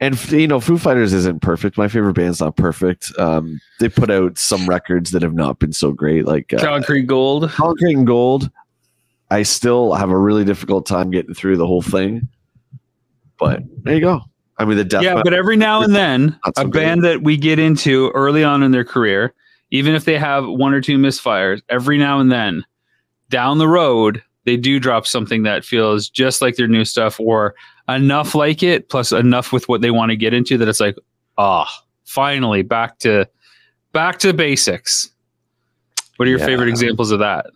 and 0.00 0.32
you 0.32 0.48
know, 0.48 0.60
Foo 0.60 0.78
Fighters 0.78 1.12
isn't 1.12 1.42
perfect. 1.42 1.76
My 1.76 1.88
favorite 1.88 2.14
band's 2.14 2.40
not 2.40 2.56
perfect. 2.56 3.12
Um, 3.18 3.60
they 3.80 3.88
put 3.88 4.10
out 4.10 4.38
some 4.38 4.66
records 4.66 5.10
that 5.10 5.22
have 5.22 5.34
not 5.34 5.58
been 5.58 5.72
so 5.72 5.92
great, 5.92 6.26
like 6.26 6.54
uh, 6.54 6.58
Concrete 6.58 7.06
Gold. 7.06 7.50
Concrete 7.50 7.96
and 7.96 8.06
Gold. 8.06 8.50
I 9.30 9.42
still 9.42 9.92
have 9.94 10.10
a 10.10 10.18
really 10.18 10.44
difficult 10.44 10.86
time 10.86 11.10
getting 11.10 11.34
through 11.34 11.56
the 11.56 11.66
whole 11.66 11.82
thing. 11.82 12.28
But 13.38 13.62
there 13.82 13.94
you 13.94 14.00
go. 14.00 14.22
I 14.58 14.64
mean, 14.64 14.76
the 14.76 14.84
death. 14.84 15.02
yeah, 15.02 15.20
but 15.22 15.32
every 15.32 15.56
now 15.56 15.82
and 15.82 15.94
then, 15.94 16.38
so 16.56 16.62
a 16.62 16.68
band 16.68 17.02
that 17.04 17.22
we 17.22 17.36
get 17.36 17.58
into 17.58 18.10
early 18.10 18.44
on 18.44 18.62
in 18.62 18.72
their 18.72 18.84
career, 18.84 19.32
even 19.70 19.94
if 19.94 20.04
they 20.04 20.18
have 20.18 20.46
one 20.46 20.74
or 20.74 20.80
two 20.80 20.98
misfires, 20.98 21.62
every 21.68 21.96
now 21.96 22.20
and 22.20 22.30
then, 22.30 22.64
down 23.30 23.56
the 23.58 23.68
road, 23.68 24.22
they 24.44 24.56
do 24.56 24.78
drop 24.78 25.06
something 25.06 25.42
that 25.44 25.64
feels 25.64 26.08
just 26.10 26.42
like 26.42 26.56
their 26.56 26.68
new 26.68 26.84
stuff 26.84 27.18
or 27.18 27.54
enough 27.88 28.34
like 28.34 28.62
it, 28.62 28.88
plus 28.90 29.12
enough 29.12 29.52
with 29.52 29.68
what 29.68 29.80
they 29.80 29.90
want 29.90 30.10
to 30.10 30.16
get 30.16 30.34
into 30.34 30.58
that 30.58 30.68
it's 30.68 30.80
like, 30.80 30.96
ah, 31.38 31.68
finally 32.04 32.62
back 32.62 32.98
to 32.98 33.26
back 33.92 34.18
to 34.18 34.32
basics. 34.34 35.10
What 36.16 36.26
are 36.26 36.30
your 36.30 36.40
Yeah. 36.40 36.46
favorite 36.46 36.68
examples 36.68 37.10
of 37.10 37.20
that? 37.20 37.46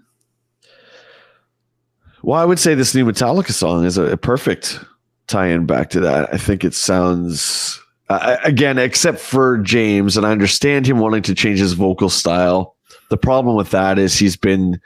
Well, 2.22 2.40
I 2.40 2.44
would 2.44 2.58
say 2.58 2.74
this 2.74 2.94
new 2.94 3.04
Metallica 3.04 3.52
song 3.52 3.84
is 3.84 3.98
a, 3.98 4.12
a 4.12 4.16
perfect 4.16 4.80
tie-in 5.26 5.66
back 5.66 5.90
to 5.90 6.00
that. 6.00 6.32
I 6.32 6.38
think 6.38 6.64
it 6.64 6.74
sounds 6.74 7.80
uh, 8.10 8.36
again, 8.44 8.78
except 8.78 9.18
for 9.18 9.58
James, 9.58 10.16
and 10.16 10.26
I 10.26 10.30
understand 10.30 10.86
him 10.86 10.98
wanting 10.98 11.22
to 11.22 11.34
change 11.34 11.58
his 11.58 11.72
vocal 11.72 12.10
style. 12.10 12.76
The 13.10 13.16
problem 13.16 13.56
with 13.56 13.70
that 13.70 13.98
is 13.98 14.18
he's 14.18 14.36
been 14.36 14.80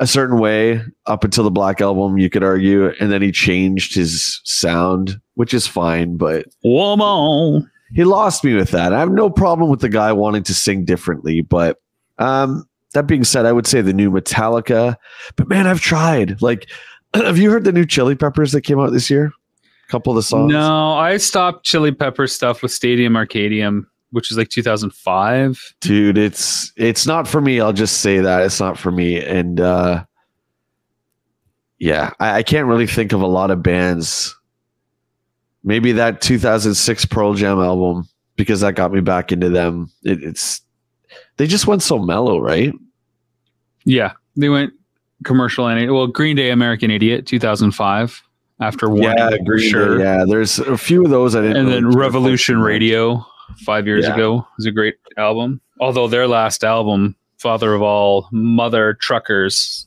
a 0.00 0.06
certain 0.06 0.38
way 0.38 0.82
up 1.06 1.24
until 1.24 1.44
the 1.44 1.50
Black 1.50 1.80
Album, 1.80 2.18
you 2.18 2.30
could 2.30 2.42
argue, 2.42 2.88
and 2.98 3.12
then 3.12 3.20
he 3.20 3.30
changed 3.30 3.94
his 3.94 4.40
sound, 4.44 5.20
which 5.34 5.52
is 5.54 5.66
fine, 5.66 6.16
but 6.16 6.46
Woman. 6.64 7.70
he 7.94 8.04
lost 8.04 8.42
me 8.42 8.54
with 8.54 8.70
that. 8.70 8.94
I 8.94 8.98
have 8.98 9.12
no 9.12 9.28
problem 9.28 9.68
with 9.70 9.80
the 9.80 9.90
guy 9.90 10.10
wanting 10.12 10.42
to 10.44 10.54
sing 10.54 10.86
differently, 10.86 11.42
but 11.42 11.80
um, 12.18 12.66
that 12.94 13.06
being 13.06 13.24
said, 13.24 13.44
I 13.44 13.52
would 13.52 13.66
say 13.66 13.82
the 13.82 13.92
new 13.92 14.10
Metallica. 14.10 14.96
But 15.36 15.48
man, 15.48 15.66
I've 15.66 15.80
tried. 15.80 16.40
Like, 16.40 16.68
have 17.14 17.38
you 17.38 17.50
heard 17.50 17.64
the 17.64 17.72
new 17.72 17.84
Chili 17.84 18.14
Peppers 18.14 18.52
that 18.52 18.62
came 18.62 18.80
out 18.80 18.92
this 18.92 19.10
year? 19.10 19.26
A 19.26 19.90
couple 19.90 20.12
of 20.12 20.16
the 20.16 20.22
songs. 20.22 20.52
No, 20.52 20.92
I 20.92 21.18
stopped 21.18 21.64
Chili 21.64 21.92
Pepper 21.92 22.26
stuff 22.26 22.62
with 22.62 22.72
Stadium 22.72 23.14
Arcadium, 23.14 23.86
which 24.10 24.30
is 24.30 24.36
like 24.36 24.48
2005. 24.48 25.74
dude, 25.80 26.18
it's 26.18 26.72
it's 26.76 27.06
not 27.06 27.28
for 27.28 27.40
me. 27.40 27.60
I'll 27.60 27.72
just 27.72 28.00
say 28.00 28.18
that 28.18 28.42
it's 28.42 28.60
not 28.60 28.78
for 28.78 28.90
me. 28.90 29.22
And 29.22 29.60
uh, 29.60 30.04
yeah, 31.78 32.10
I, 32.20 32.38
I 32.38 32.42
can't 32.42 32.66
really 32.66 32.86
think 32.86 33.12
of 33.12 33.22
a 33.22 33.26
lot 33.26 33.50
of 33.50 33.62
bands. 33.62 34.36
Maybe 35.62 35.92
that 35.92 36.20
2006 36.22 37.04
Pearl 37.06 37.34
Jam 37.34 37.58
album 37.58 38.08
because 38.36 38.60
that 38.60 38.74
got 38.74 38.92
me 38.92 39.00
back 39.00 39.32
into 39.32 39.50
them. 39.50 39.90
It, 40.02 40.22
it's 40.22 40.62
they 41.36 41.46
just 41.46 41.66
went 41.66 41.82
so 41.82 41.98
mellow, 41.98 42.40
right? 42.40 42.72
Yeah, 43.84 44.12
they 44.36 44.48
went 44.48 44.72
commercial 45.24 45.66
and 45.66 45.92
well, 45.92 46.06
Green 46.06 46.36
Day, 46.36 46.50
American 46.50 46.90
Idiot, 46.90 47.26
2005. 47.26 48.22
After 48.60 48.90
one, 48.90 49.02
yeah, 49.02 49.36
Green 49.44 49.64
Day, 49.64 49.70
sure. 49.70 50.00
yeah, 50.00 50.24
there's 50.26 50.58
a 50.58 50.76
few 50.76 51.02
of 51.02 51.10
those 51.10 51.34
I 51.34 51.40
didn't. 51.40 51.56
And 51.56 51.68
then 51.68 51.88
Revolution. 51.88 52.60
Radio, 52.60 53.26
five 53.58 53.86
years 53.86 54.04
Yeah. 54.06 54.14
ago, 54.14 54.46
was 54.56 54.66
a 54.66 54.70
great 54.70 54.96
album. 55.16 55.60
Although 55.80 56.08
their 56.08 56.26
last 56.28 56.64
album, 56.64 57.16
Father 57.38 57.74
of 57.74 57.82
All 57.82 58.28
Mother 58.32 58.94
Truckers, 59.00 59.86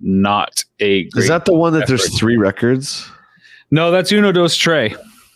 not 0.00 0.64
a 0.80 1.04
great. 1.10 1.22
Is 1.22 1.28
that 1.28 1.44
the 1.44 1.54
one 1.54 1.72
that 1.74 1.86
there's 1.86 2.16
three 2.18 2.36
records? 2.36 3.08
no, 3.70 3.90
that's 3.90 4.10
Uno 4.12 4.32
Dos 4.32 4.56
Tre, 4.56 4.94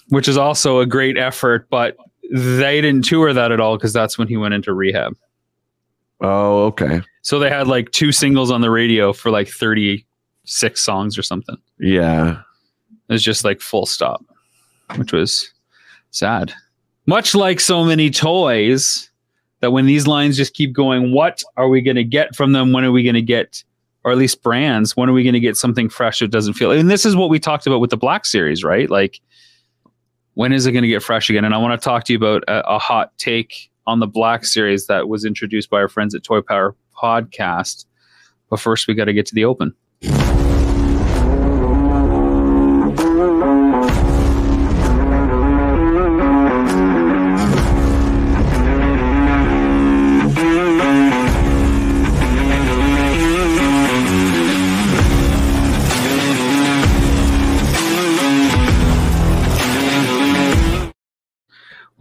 which 0.09 0.26
is 0.29 0.37
also 0.37 0.81
a 0.81 0.87
great 0.87 1.17
effort, 1.19 1.69
but 1.71 1.97
they 2.33 2.81
didn't 2.81 3.05
tour 3.05 3.33
that 3.33 3.52
at 3.52 3.61
all 3.61 3.76
because 3.76 3.93
that's 3.93 4.17
when 4.19 4.26
he 4.29 4.37
went 4.37 4.55
into 4.55 4.73
rehab. 4.73 5.14
Oh, 6.21 6.64
okay. 6.67 7.02
So 7.23 7.38
they 7.38 7.50
had 7.50 7.67
like 7.69 7.91
two 7.93 8.11
singles 8.12 8.50
on 8.50 8.61
the 8.61 8.71
radio 8.71 9.12
for 9.12 9.31
like 9.31 9.49
36 9.49 10.81
songs 10.81 11.19
or 11.19 11.23
something. 11.23 11.57
Yeah. 11.79 12.41
It 13.09 13.12
was 13.12 13.23
just 13.25 13.45
like 13.45 13.61
full 13.61 13.87
stop, 13.87 14.25
which 14.97 15.12
was 15.12 15.52
sad. 16.11 16.52
Much 17.12 17.35
like 17.35 17.61
so 17.61 17.85
many 17.85 18.09
toys, 18.09 19.11
that 19.61 19.71
when 19.71 19.85
these 19.85 20.07
lines 20.07 20.35
just 20.35 20.54
keep 20.54 20.73
going, 20.73 21.12
what 21.12 21.42
are 21.59 21.69
we 21.69 21.83
going 21.83 21.97
to 21.97 22.04
get 22.04 22.35
from 22.35 22.52
them? 22.52 22.73
When 22.73 22.85
are 22.87 22.90
we 22.90 23.02
going 23.02 23.16
to 23.16 23.21
get, 23.21 23.62
or 24.02 24.12
at 24.12 24.16
least 24.16 24.42
brands, 24.42 24.97
when 24.97 25.11
are 25.11 25.12
we 25.12 25.23
going 25.23 25.35
to 25.35 25.38
get 25.38 25.59
something 25.59 25.90
fresh 25.90 26.21
that 26.21 26.31
doesn't 26.31 26.54
feel? 26.54 26.71
And 26.71 26.90
this 26.90 27.04
is 27.04 27.14
what 27.14 27.28
we 27.28 27.38
talked 27.38 27.66
about 27.66 27.81
with 27.81 27.90
the 27.90 27.99
Black 27.99 28.25
Series, 28.25 28.64
right? 28.64 28.88
Like, 28.88 29.21
when 30.33 30.54
is 30.54 30.64
it 30.64 30.73
going 30.73 30.85
to 30.85 30.88
get 30.88 31.02
fresh 31.02 31.28
again? 31.28 31.45
And 31.45 31.54
I 31.54 31.59
want 31.59 31.78
to 31.78 31.85
talk 31.85 32.04
to 32.04 32.14
you 32.14 32.16
about 32.16 32.45
a, 32.49 32.66
a 32.66 32.78
hot 32.78 33.12
take 33.19 33.71
on 33.87 34.00
the 34.00 34.07
Black 34.07 34.47
Series 34.47 34.87
that 34.87 35.07
was 35.07 35.26
introduced 35.26 35.69
by 35.69 35.83
our 35.83 35.88
friends 35.88 36.14
at 36.14 36.25
Toy 36.25 36.40
Power 36.40 36.75
Podcast. 36.97 37.85
But 38.49 38.59
first, 38.59 38.88
we 38.88 38.95
got 38.95 39.04
to 39.04 39.12
get 39.12 39.26
to 39.26 39.35
the 39.35 39.45
open. 39.45 39.75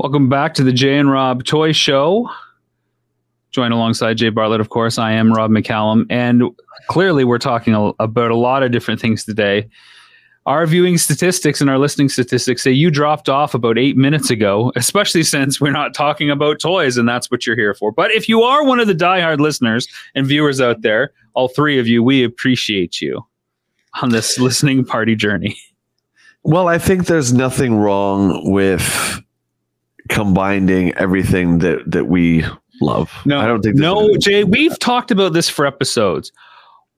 Welcome 0.01 0.29
back 0.29 0.55
to 0.55 0.63
the 0.63 0.71
Jay 0.71 0.97
and 0.97 1.11
Rob 1.11 1.43
Toy 1.43 1.73
Show. 1.73 2.27
Joined 3.51 3.71
alongside 3.71 4.17
Jay 4.17 4.29
Bartlett, 4.29 4.59
of 4.59 4.69
course. 4.69 4.97
I 4.97 5.11
am 5.11 5.31
Rob 5.31 5.51
McCallum, 5.51 6.07
and 6.09 6.41
clearly 6.87 7.23
we're 7.23 7.37
talking 7.37 7.75
a- 7.75 7.93
about 8.03 8.31
a 8.31 8.35
lot 8.35 8.63
of 8.63 8.71
different 8.71 8.99
things 8.99 9.23
today. 9.23 9.69
Our 10.47 10.65
viewing 10.65 10.97
statistics 10.97 11.61
and 11.61 11.69
our 11.69 11.77
listening 11.77 12.09
statistics 12.09 12.63
say 12.63 12.71
you 12.71 12.89
dropped 12.89 13.29
off 13.29 13.53
about 13.53 13.77
eight 13.77 13.95
minutes 13.95 14.31
ago, 14.31 14.71
especially 14.75 15.21
since 15.21 15.61
we're 15.61 15.69
not 15.69 15.93
talking 15.93 16.31
about 16.31 16.59
toys, 16.59 16.97
and 16.97 17.07
that's 17.07 17.29
what 17.29 17.45
you're 17.45 17.55
here 17.55 17.75
for. 17.75 17.91
But 17.91 18.09
if 18.09 18.27
you 18.27 18.41
are 18.41 18.65
one 18.65 18.79
of 18.79 18.87
the 18.87 18.95
diehard 18.95 19.39
listeners 19.39 19.87
and 20.15 20.25
viewers 20.25 20.59
out 20.59 20.81
there, 20.81 21.11
all 21.35 21.47
three 21.47 21.77
of 21.77 21.85
you, 21.85 22.01
we 22.01 22.23
appreciate 22.23 23.01
you 23.01 23.23
on 24.01 24.09
this 24.09 24.39
listening 24.39 24.83
party 24.83 25.13
journey. 25.15 25.59
Well, 26.41 26.67
I 26.67 26.79
think 26.79 27.05
there's 27.05 27.31
nothing 27.31 27.75
wrong 27.75 28.51
with 28.51 29.21
combining 30.11 30.93
everything 30.95 31.57
that 31.59 31.89
that 31.89 32.05
we 32.05 32.45
love. 32.81 33.11
No, 33.25 33.39
I 33.39 33.47
don't 33.47 33.61
think 33.61 33.75
No, 33.77 34.15
Jay, 34.17 34.43
we've 34.43 34.77
talked 34.77 35.09
about 35.09 35.33
this 35.33 35.49
for 35.49 35.65
episodes. 35.65 36.31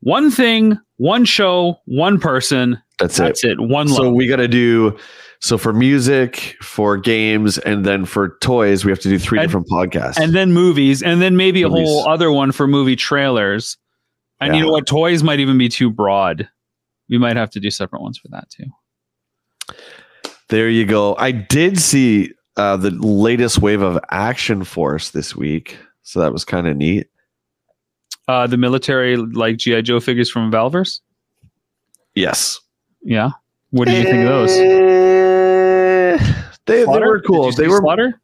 One 0.02 0.30
thing, 0.32 0.78
one 0.98 1.24
show, 1.24 1.78
one 1.86 2.20
person. 2.20 2.82
that's 3.00 3.18
it. 3.20 3.24
That's 3.24 3.44
it. 3.46 3.60
One 3.62 3.88
So 3.88 4.04
love. 4.04 4.14
we 4.14 4.28
got 4.28 4.38
to 4.38 4.48
do 4.50 4.98
so 5.40 5.58
for 5.58 5.72
music, 5.74 6.56
for 6.62 6.98
games, 6.98 7.58
and 7.60 7.86
then 7.86 8.06
for 8.06 8.38
toys, 8.42 8.84
we 8.86 8.92
have 8.92 9.00
to 9.02 9.10
do 9.10 9.18
three 9.20 9.40
And- 9.40 9.48
different 9.48 9.68
podcasts. 9.70 10.18
and 10.18 10.34
then 10.34 10.52
movies, 10.54 11.02
and 11.04 11.22
then 11.22 11.38
maybe 11.38 11.64
a 11.64 11.70
whole 11.70 12.08
other 12.10 12.32
one 12.32 12.52
for 12.52 12.66
movie 12.68 12.96
trailers. 12.96 13.78
And 14.42 14.56
you 14.56 14.64
know 14.64 14.72
what? 14.72 14.88
Toys 14.88 15.24
might 15.24 15.40
even 15.40 15.58
be 15.58 15.70
too 15.70 15.90
broad. 15.90 16.50
We 17.10 17.18
might 17.18 17.38
have 17.38 17.50
to 17.52 17.60
do 17.62 17.70
separate 17.70 18.02
ones 18.02 18.18
for 18.18 18.28
that 18.30 18.50
too. 18.50 18.66
there 20.50 20.70
you 20.70 20.86
go. 20.86 21.16
I 21.18 21.32
did 21.32 21.80
see 21.80 22.32
uh, 22.58 22.78
the 22.78 22.92
latest 22.92 23.60
wave 23.60 23.82
of 23.82 24.00
Action 24.12 24.64
Force 24.64 25.12
this 25.12 25.36
week, 25.36 25.78
so 26.04 26.20
that 26.20 26.34
was 26.34 26.46
kind 26.46 26.68
of 26.68 26.78
neat. 26.78 27.08
Uh, 28.28 28.48
the 28.48 28.58
military, 28.58 29.18
like 29.18 29.58
GI 29.58 29.82
Joe 29.82 30.00
figures 30.00 30.30
from 30.30 30.52
Valaverse. 30.52 31.02
Yes. 32.16 32.60
Yeah. 33.02 33.32
What 33.72 33.88
did 33.88 33.98
you 33.98 34.04
think 34.04 34.24
of 34.24 34.30
those? 34.30 34.56
They, 36.66 36.86
they 36.86 36.86
were 36.86 37.22
cool. 37.22 37.52
They 37.52 37.68
were. 37.68 37.80
Slaughter. 37.80 38.22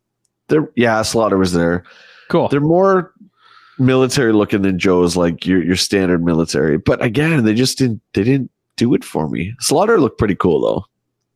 They're, 0.48 0.70
yeah, 0.76 1.02
Slaughter 1.02 1.38
was 1.38 1.52
there. 1.54 1.84
Cool. 2.30 2.48
They're 2.48 2.62
more 2.62 3.14
military 3.78 4.32
looking 4.32 4.62
than 4.62 4.80
Joe's, 4.80 5.18
like 5.18 5.46
your 5.46 5.64
your 5.64 5.76
standard 5.76 6.24
military. 6.24 6.78
But 6.78 7.04
again, 7.04 7.44
they 7.44 7.54
just 7.54 7.78
didn't. 7.78 8.02
They 8.14 8.24
didn't 8.24 8.52
do 8.78 8.94
it 8.94 9.04
for 9.04 9.28
me. 9.28 9.54
Slaughter 9.60 10.00
looked 10.00 10.18
pretty 10.18 10.36
cool 10.36 10.62
though. 10.62 10.86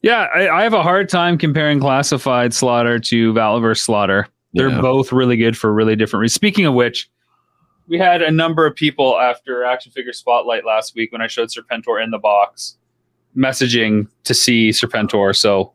Yeah, 0.04 0.28
I, 0.36 0.50
I 0.50 0.64
have 0.64 0.74
a 0.74 0.84
hard 0.84 1.08
time 1.10 1.38
comparing 1.38 1.80
classified 1.80 2.54
slaughter 2.54 3.00
to 3.00 3.34
Valaverse 3.34 3.80
slaughter. 3.80 4.28
They're 4.54 4.70
Yeah. 4.70 4.82
both 4.82 5.12
really 5.12 5.38
good 5.38 5.58
for 5.58 5.74
really 5.74 5.96
different 5.96 6.22
reasons. 6.22 6.36
Speaking 6.36 6.66
of 6.66 6.74
which, 6.74 7.10
we 7.88 7.98
had 7.98 8.22
a 8.22 8.30
number 8.30 8.66
of 8.66 8.76
people 8.76 9.18
after 9.20 9.64
Action 9.64 9.92
Figure 9.92 10.14
Spotlight 10.14 10.66
last 10.66 10.94
week 10.96 11.12
when 11.12 11.22
I 11.22 11.28
showed 11.28 11.50
Serpentor 11.50 12.04
in 12.04 12.12
the 12.12 12.18
box 12.20 12.78
messaging 13.36 14.08
to 14.26 14.34
see 14.34 14.70
Serpentor. 14.70 15.36
So 15.36 15.74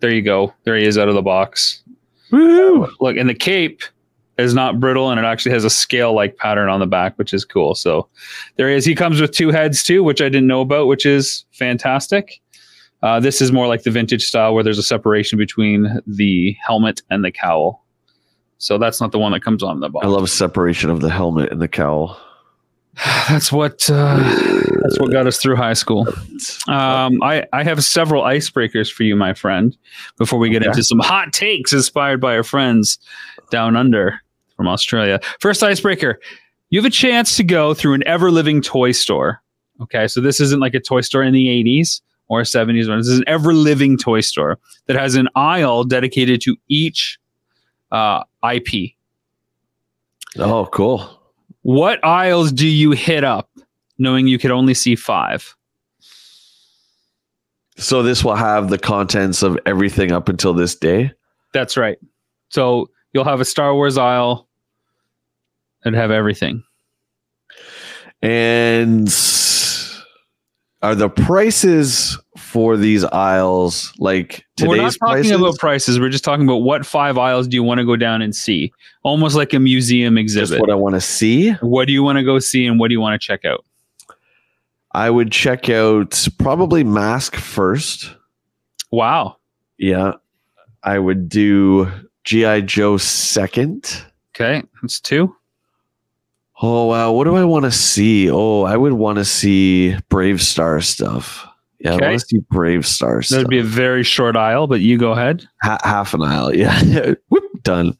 there 0.00 0.10
you 0.14 0.22
go. 0.22 0.52
There 0.64 0.76
he 0.76 0.84
is 0.84 0.96
out 0.98 1.08
of 1.08 1.14
the 1.14 1.22
box. 1.22 1.82
Woo! 2.30 2.84
Uh, 2.84 2.90
look, 3.00 3.16
and 3.16 3.28
the 3.28 3.34
cape 3.34 3.82
is 4.38 4.54
not 4.54 4.80
brittle 4.80 5.10
and 5.10 5.18
it 5.18 5.24
actually 5.24 5.52
has 5.52 5.64
a 5.64 5.70
scale 5.70 6.14
like 6.14 6.36
pattern 6.36 6.68
on 6.68 6.80
the 6.80 6.86
back, 6.86 7.18
which 7.18 7.34
is 7.34 7.44
cool. 7.44 7.74
So 7.74 8.08
there 8.56 8.68
he 8.70 8.76
is. 8.76 8.84
He 8.84 8.94
comes 8.94 9.20
with 9.20 9.32
two 9.32 9.50
heads 9.50 9.82
too, 9.82 10.02
which 10.04 10.20
I 10.20 10.28
didn't 10.28 10.46
know 10.46 10.60
about, 10.62 10.86
which 10.88 11.04
is 11.06 11.44
fantastic. 11.52 12.40
Uh, 13.02 13.18
this 13.20 13.40
is 13.40 13.50
more 13.52 13.66
like 13.66 13.82
the 13.82 13.90
vintage 13.90 14.24
style 14.24 14.54
where 14.54 14.62
there's 14.62 14.78
a 14.78 14.82
separation 14.82 15.38
between 15.38 16.00
the 16.06 16.56
helmet 16.64 17.02
and 17.10 17.24
the 17.24 17.32
cowl. 17.32 17.84
So 18.58 18.78
that's 18.78 19.00
not 19.00 19.10
the 19.10 19.18
one 19.18 19.32
that 19.32 19.42
comes 19.42 19.62
on 19.62 19.80
the 19.80 19.88
box. 19.88 20.04
I 20.06 20.08
love 20.08 20.30
separation 20.30 20.88
of 20.88 21.00
the 21.00 21.10
helmet 21.10 21.50
and 21.50 21.60
the 21.60 21.66
cowl. 21.68 22.16
that's 23.28 23.50
what 23.50 23.88
uh, 23.90 24.18
that's 24.82 25.00
what 25.00 25.10
got 25.10 25.26
us 25.26 25.38
through 25.38 25.56
high 25.56 25.72
school. 25.72 26.06
Um, 26.68 27.22
I 27.22 27.44
I 27.52 27.64
have 27.64 27.82
several 27.82 28.22
icebreakers 28.22 28.92
for 28.92 29.02
you, 29.02 29.16
my 29.16 29.34
friend. 29.34 29.76
Before 30.18 30.38
we 30.38 30.50
get 30.50 30.62
Okay. 30.62 30.68
into 30.68 30.84
some 30.84 30.98
hot 31.00 31.32
takes 31.32 31.72
inspired 31.72 32.20
by 32.20 32.36
our 32.36 32.42
friends 32.44 32.98
down 33.50 33.76
under 33.76 34.20
from 34.56 34.68
Australia. 34.68 35.20
First 35.40 35.62
icebreaker: 35.62 36.20
you 36.70 36.78
have 36.78 36.86
a 36.86 36.90
chance 36.90 37.36
to 37.38 37.44
go 37.44 37.72
through 37.74 37.94
an 37.94 38.02
ever 38.06 38.30
living 38.30 38.60
toy 38.60 38.92
store. 38.92 39.40
Okay, 39.80 40.06
so 40.06 40.20
this 40.20 40.38
isn't 40.38 40.60
like 40.60 40.74
a 40.74 40.80
toy 40.80 41.00
store 41.00 41.22
in 41.22 41.32
the 41.32 41.46
'80s 41.48 42.00
or 42.40 42.42
'70s. 42.42 42.86
This 42.86 43.08
is 43.08 43.18
an 43.18 43.24
ever 43.26 43.52
living 43.52 43.96
toy 43.96 44.20
store 44.20 44.58
that 44.86 44.96
has 44.96 45.14
an 45.14 45.28
aisle 45.34 45.84
dedicated 45.84 46.40
to 46.42 46.56
each 46.68 47.18
uh, 47.90 48.24
IP. 48.50 48.92
Oh, 50.38 50.66
cool. 50.66 51.20
What 51.62 52.04
aisles 52.04 52.52
do 52.52 52.66
you 52.66 52.92
hit 52.92 53.22
up 53.22 53.50
knowing 53.98 54.26
you 54.26 54.38
could 54.38 54.50
only 54.50 54.74
see 54.74 54.96
five? 54.96 55.54
So 57.76 58.02
this 58.02 58.24
will 58.24 58.34
have 58.34 58.70
the 58.70 58.78
contents 58.78 59.42
of 59.42 59.58
everything 59.66 60.12
up 60.12 60.28
until 60.28 60.54
this 60.54 60.74
day. 60.74 61.12
That's 61.52 61.76
right. 61.76 61.98
So 62.48 62.90
you'll 63.12 63.24
have 63.24 63.40
a 63.40 63.44
Star 63.44 63.74
Wars 63.74 63.98
aisle 63.98 64.48
and 65.84 65.94
have 65.94 66.10
everything. 66.10 66.62
And 68.22 69.10
are 70.82 70.94
the 70.94 71.08
prices 71.08 72.18
for 72.36 72.76
these 72.76 73.04
aisles 73.04 73.92
like 73.98 74.44
But 74.58 74.68
We're 74.68 74.76
not 74.78 74.92
talking 74.94 75.12
prices? 75.22 75.30
about 75.32 75.58
prices. 75.58 76.00
We're 76.00 76.08
just 76.08 76.24
talking 76.24 76.44
about 76.44 76.56
what 76.62 76.84
five 76.84 77.18
aisles 77.18 77.46
do 77.46 77.54
you 77.56 77.62
want 77.62 77.78
to 77.78 77.84
go 77.84 77.94
down 77.96 78.20
and 78.22 78.34
see? 78.34 78.72
Almost 79.04 79.36
like 79.36 79.52
a 79.54 79.60
museum 79.60 80.16
Just 80.16 80.36
exhibit. 80.36 80.60
what 80.60 80.70
I 80.70 80.74
want 80.74 80.94
to 80.96 81.00
see. 81.00 81.52
what 81.60 81.86
do 81.86 81.92
you 81.92 82.02
want 82.02 82.18
to 82.18 82.24
go 82.24 82.38
see 82.38 82.66
and 82.66 82.80
what 82.80 82.88
do 82.88 82.94
you 82.94 83.00
want 83.00 83.20
to 83.20 83.24
check 83.24 83.44
out? 83.44 83.64
I 84.92 85.08
would 85.08 85.30
check 85.32 85.68
out 85.70 86.26
probably 86.38 86.84
Mask 86.84 87.36
first. 87.36 88.14
Wow. 88.90 89.36
Yeah. 89.78 90.14
I 90.82 90.98
would 90.98 91.28
do 91.28 91.90
G.I. 92.24 92.62
Joe 92.62 92.96
second. 92.98 94.02
Okay. 94.34 94.62
That's 94.82 95.00
two. 95.00 95.34
Oh, 96.62 96.86
wow. 96.86 97.10
What 97.12 97.24
do 97.24 97.34
I 97.36 97.44
want 97.44 97.64
to 97.64 97.72
see? 97.72 98.30
Oh, 98.30 98.62
I 98.62 98.76
would 98.76 98.92
want 98.92 99.18
to 99.18 99.24
see 99.24 99.96
BraveStarr 100.10 100.82
stuff. 100.84 101.44
Yeah, 101.80 101.94
Okay. 101.94 102.06
I 102.06 102.08
want 102.10 102.20
to 102.20 102.26
see 102.26 102.38
BraveStarr 102.52 103.24
stuff. 103.24 103.36
That'd 103.36 103.48
be 103.50 103.58
a 103.58 103.64
very 103.64 104.04
short 104.04 104.36
aisle, 104.36 104.68
but 104.68 104.80
you 104.80 104.96
go 104.96 105.10
ahead. 105.12 105.44
Ha- 105.62 105.78
half 105.82 106.14
an 106.14 106.22
aisle. 106.22 106.54
Yeah. 106.54 107.14
Whoop, 107.30 107.62
done. 107.64 107.96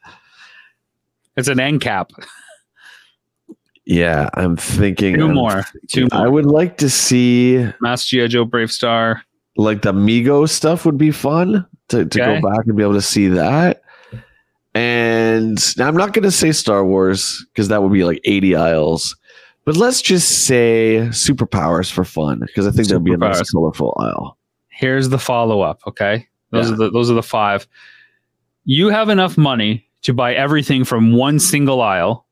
It's 1.37 1.49
an 1.49 1.59
end 1.59 1.81
cap. 1.81 2.12
Yeah, 3.85 4.31
I'm 4.35 4.57
thinking. 4.57 5.16
2 5.16 5.25
I'm 5.25 5.35
more. 5.35 5.64
Two 5.90 6.07
I 6.12 6.28
would 6.28 6.47
like 6.47 6.76
to 6.78 6.88
see 6.88 7.66
Mask 7.81 8.07
G.I. 8.09 8.28
Joe 8.28 8.47
BraveStarr. 8.47 9.21
like 9.57 9.83
the 9.83 9.92
Mego 9.92 10.49
stuff 10.49 10.87
would 10.87 10.99
be 10.99 11.11
fun 11.11 11.66
to, 11.88 12.04
to 12.07 12.23
Okay. 12.23 12.40
go 12.40 12.49
back 12.49 12.64
and 12.66 12.76
be 12.76 12.83
able 12.85 12.92
to 12.95 13.02
see 13.02 13.26
that. 13.28 13.82
And 14.75 15.59
now 15.76 15.87
I'm 15.88 15.97
not 15.97 16.12
going 16.14 16.23
to 16.23 16.31
say 16.31 16.50
Star 16.52 16.85
Wars 16.85 17.45
because 17.52 17.69
that 17.69 17.83
would 17.83 17.93
be 17.93 18.05
like 18.05 18.21
80 18.25 18.57
aisles, 18.57 19.17
But 19.64 19.76
let's 19.76 20.00
just 20.02 20.47
say 20.47 21.09
superpowers 21.11 21.91
for 21.93 22.05
fun, 22.05 22.41
because 22.41 22.67
I 22.67 22.71
think 22.73 22.88
that'd 22.88 23.05
be 23.05 23.12
a 23.12 23.17
nice 23.17 23.49
colorful 23.50 23.95
aisle. 24.00 24.37
Here's 24.71 25.09
the 25.11 25.19
follow 25.19 25.61
up. 25.61 25.81
Okay, 25.87 26.26
those 26.50 26.69
Yeah. 26.69 26.75
are 26.75 26.76
the 26.79 26.91
those 26.91 27.11
are 27.11 27.14
the 27.14 27.23
five. 27.23 27.67
You 28.64 28.88
have 28.88 29.09
enough 29.09 29.37
money 29.38 29.87
to 30.02 30.12
buy 30.14 30.35
everything 30.35 30.83
from 30.85 31.12
one 31.12 31.38
single 31.38 31.81
aisle, 31.81 32.26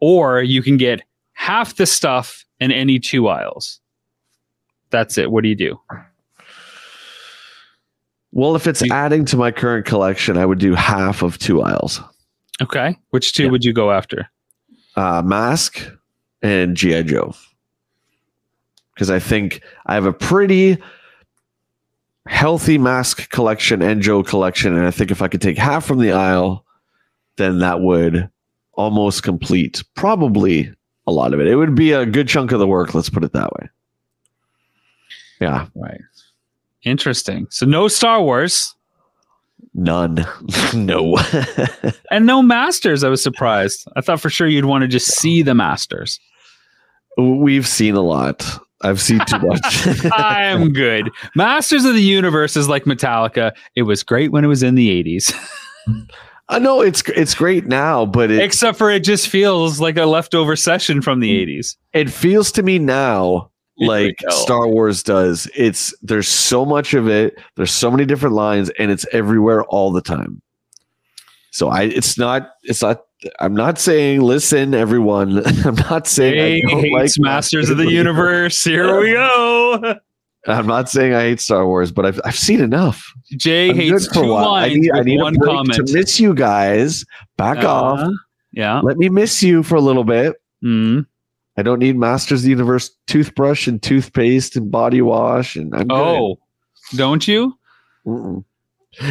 or 0.00 0.42
you 0.42 0.60
can 0.62 0.76
get 0.76 1.02
half 1.32 1.76
the 1.76 1.86
stuff 1.86 2.44
in 2.60 2.70
any 2.72 2.98
two 2.98 3.28
aisles. 3.28 3.80
That's 4.90 5.16
it. 5.16 5.30
What 5.30 5.42
do 5.44 5.48
you 5.48 5.54
do? 5.54 5.80
Well, 8.32 8.54
if 8.56 8.66
it's 8.66 8.82
You- 8.82 8.92
adding 8.92 9.24
to 9.26 9.36
my 9.36 9.50
current 9.50 9.86
collection, 9.86 10.36
I 10.36 10.44
would 10.46 10.58
do 10.58 10.74
half 10.74 11.22
of 11.22 11.38
two 11.38 11.62
aisles. 11.62 12.00
Okay, 12.60 12.96
which 13.10 13.32
two 13.32 13.44
Yeah. 13.44 13.50
would 13.50 13.64
you 13.64 13.72
go 13.72 13.90
after? 13.92 14.28
Uh, 14.96 15.22
Mask 15.24 15.90
and 16.42 16.76
G.I. 16.76 17.02
Joe. 17.02 17.34
Because 18.94 19.10
I 19.10 19.18
think 19.20 19.62
I 19.86 19.94
have 19.94 20.06
a 20.06 20.12
pretty 20.12 20.76
healthy 22.26 22.76
mask 22.78 23.30
collection 23.30 23.80
and 23.80 24.02
Joe 24.02 24.22
collection. 24.22 24.74
And 24.76 24.86
I 24.86 24.90
think 24.90 25.10
if 25.10 25.22
I 25.22 25.28
could 25.28 25.40
take 25.40 25.56
half 25.56 25.86
from 25.86 25.98
the 26.00 26.12
aisle, 26.12 26.64
then 27.36 27.60
that 27.60 27.80
would 27.80 28.28
almost 28.74 29.22
complete 29.22 29.82
probably 29.94 30.72
a 31.06 31.12
lot 31.12 31.32
of 31.32 31.40
it. 31.40 31.46
It 31.46 31.54
would 31.56 31.74
be 31.76 31.92
a 31.92 32.04
good 32.04 32.28
chunk 32.28 32.52
of 32.52 32.58
the 32.58 32.66
work, 32.66 32.92
let's 32.94 33.08
put 33.08 33.24
it 33.24 33.32
that 33.32 33.52
way. 33.54 33.68
Yeah, 35.40 35.66
Right. 35.76 36.00
Interesting. 36.84 37.46
So 37.50 37.66
no 37.66 37.88
Star 37.88 38.22
Wars 38.22 38.74
none. 39.74 40.26
no. 40.74 41.16
and 42.10 42.26
no 42.26 42.42
Masters. 42.42 43.04
I 43.04 43.08
was 43.08 43.22
surprised. 43.22 43.86
I 43.96 44.00
thought 44.00 44.20
for 44.20 44.30
sure 44.30 44.46
you'd 44.46 44.64
want 44.64 44.82
to 44.82 44.88
just 44.88 45.18
see 45.18 45.42
the 45.42 45.54
Masters. 45.54 46.20
We've 47.16 47.66
seen 47.66 47.94
a 47.94 48.00
lot. 48.00 48.46
I've 48.82 49.00
seen 49.00 49.20
too 49.26 49.38
much. 49.38 50.06
I 50.12 50.44
am 50.44 50.72
good. 50.72 51.10
Masters 51.34 51.84
of 51.84 51.94
the 51.94 52.02
Universe 52.02 52.56
is 52.56 52.68
like 52.68 52.84
Metallica. 52.84 53.52
It 53.74 53.82
was 53.82 54.04
great 54.04 54.30
when 54.30 54.44
it 54.44 54.48
was 54.48 54.62
in 54.62 54.76
the 54.76 55.02
80s, 55.02 55.34
I 56.50 56.58
know 56.58 56.80
it's 56.80 57.02
it's 57.08 57.34
great 57.34 57.66
now, 57.66 58.06
but 58.06 58.30
it, 58.30 58.40
except 58.40 58.78
for 58.78 58.90
it 58.90 59.00
just 59.00 59.28
feels 59.28 59.80
like 59.80 59.98
a 59.98 60.06
leftover 60.06 60.56
session 60.56 61.02
from 61.02 61.20
the 61.20 61.44
80s. 61.44 61.76
it 61.92 62.08
feels 62.08 62.52
to 62.52 62.62
me 62.62 62.78
now 62.78 63.50
like. 63.78 64.16
Star 64.30 64.66
Wars 64.68 65.02
does. 65.02 65.50
It's 65.56 65.94
there's 66.02 66.28
so 66.28 66.64
much 66.64 66.94
of 66.94 67.08
it. 67.08 67.38
There's 67.56 67.72
so 67.72 67.90
many 67.90 68.04
different 68.04 68.34
lines, 68.34 68.70
and 68.78 68.90
it's 68.90 69.06
everywhere 69.12 69.64
all 69.64 69.92
the 69.92 70.02
time. 70.02 70.40
So 71.50 71.68
I, 71.68 71.82
it's 71.84 72.18
not, 72.18 72.50
it's 72.64 72.82
not. 72.82 73.04
I'm 73.40 73.54
not 73.54 73.78
saying 73.80 74.20
listen, 74.20 74.74
everyone. 74.74 75.44
I'm 75.64 75.74
not 75.74 76.06
saying 76.06 76.34
Jay 76.34 76.56
I 76.58 76.70
don't 76.70 76.80
hates 76.80 77.18
like 77.18 77.24
Masters 77.24 77.68
of 77.70 77.76
the 77.76 77.90
Universe. 77.90 78.62
Here 78.62 79.00
we 79.00 79.12
go. 79.14 79.94
I'm 80.46 80.66
not 80.68 80.88
saying 80.88 81.14
I 81.14 81.22
hate 81.22 81.40
Star 81.40 81.66
Wars, 81.66 81.90
but 81.90 82.06
I've 82.06 82.20
I've 82.24 82.36
seen 82.38 82.60
enough. 82.60 83.12
Jay 83.36 83.70
I'm 83.70 83.76
hates 83.76 84.06
for 84.06 84.14
two 84.14 84.28
while. 84.28 84.48
I 84.54 84.68
lines 84.68 84.76
need, 84.78 84.90
I 84.92 85.00
need 85.02 85.18
a 85.20 85.22
one 85.24 85.34
break 85.34 85.50
comment. 85.50 85.86
to 85.86 85.92
miss 85.92 86.20
you 86.20 86.32
guys. 86.32 87.04
Back 87.36 87.64
off. 87.64 87.98
Uh, 88.00 88.10
Yeah. 88.52 88.80
Let 88.80 88.96
me 88.98 89.08
miss 89.08 89.42
you 89.42 89.62
for 89.64 89.74
a 89.74 89.80
little 89.80 90.04
bit. 90.04 90.36
Mm. 90.62 91.06
I 91.58 91.62
don't 91.62 91.80
need 91.80 91.96
Masters 91.96 92.40
of 92.40 92.44
the 92.44 92.50
Universe 92.50 92.88
toothbrush 93.08 93.66
and 93.66 93.82
toothpaste 93.82 94.54
and 94.54 94.70
body 94.70 95.02
wash, 95.02 95.56
and 95.56 95.74
I'm 95.74 95.88
good. 95.88 95.96
Oh, 95.96 96.38
don't 96.94 97.26
you? 97.26 97.58
Mm-mm. 98.06 98.44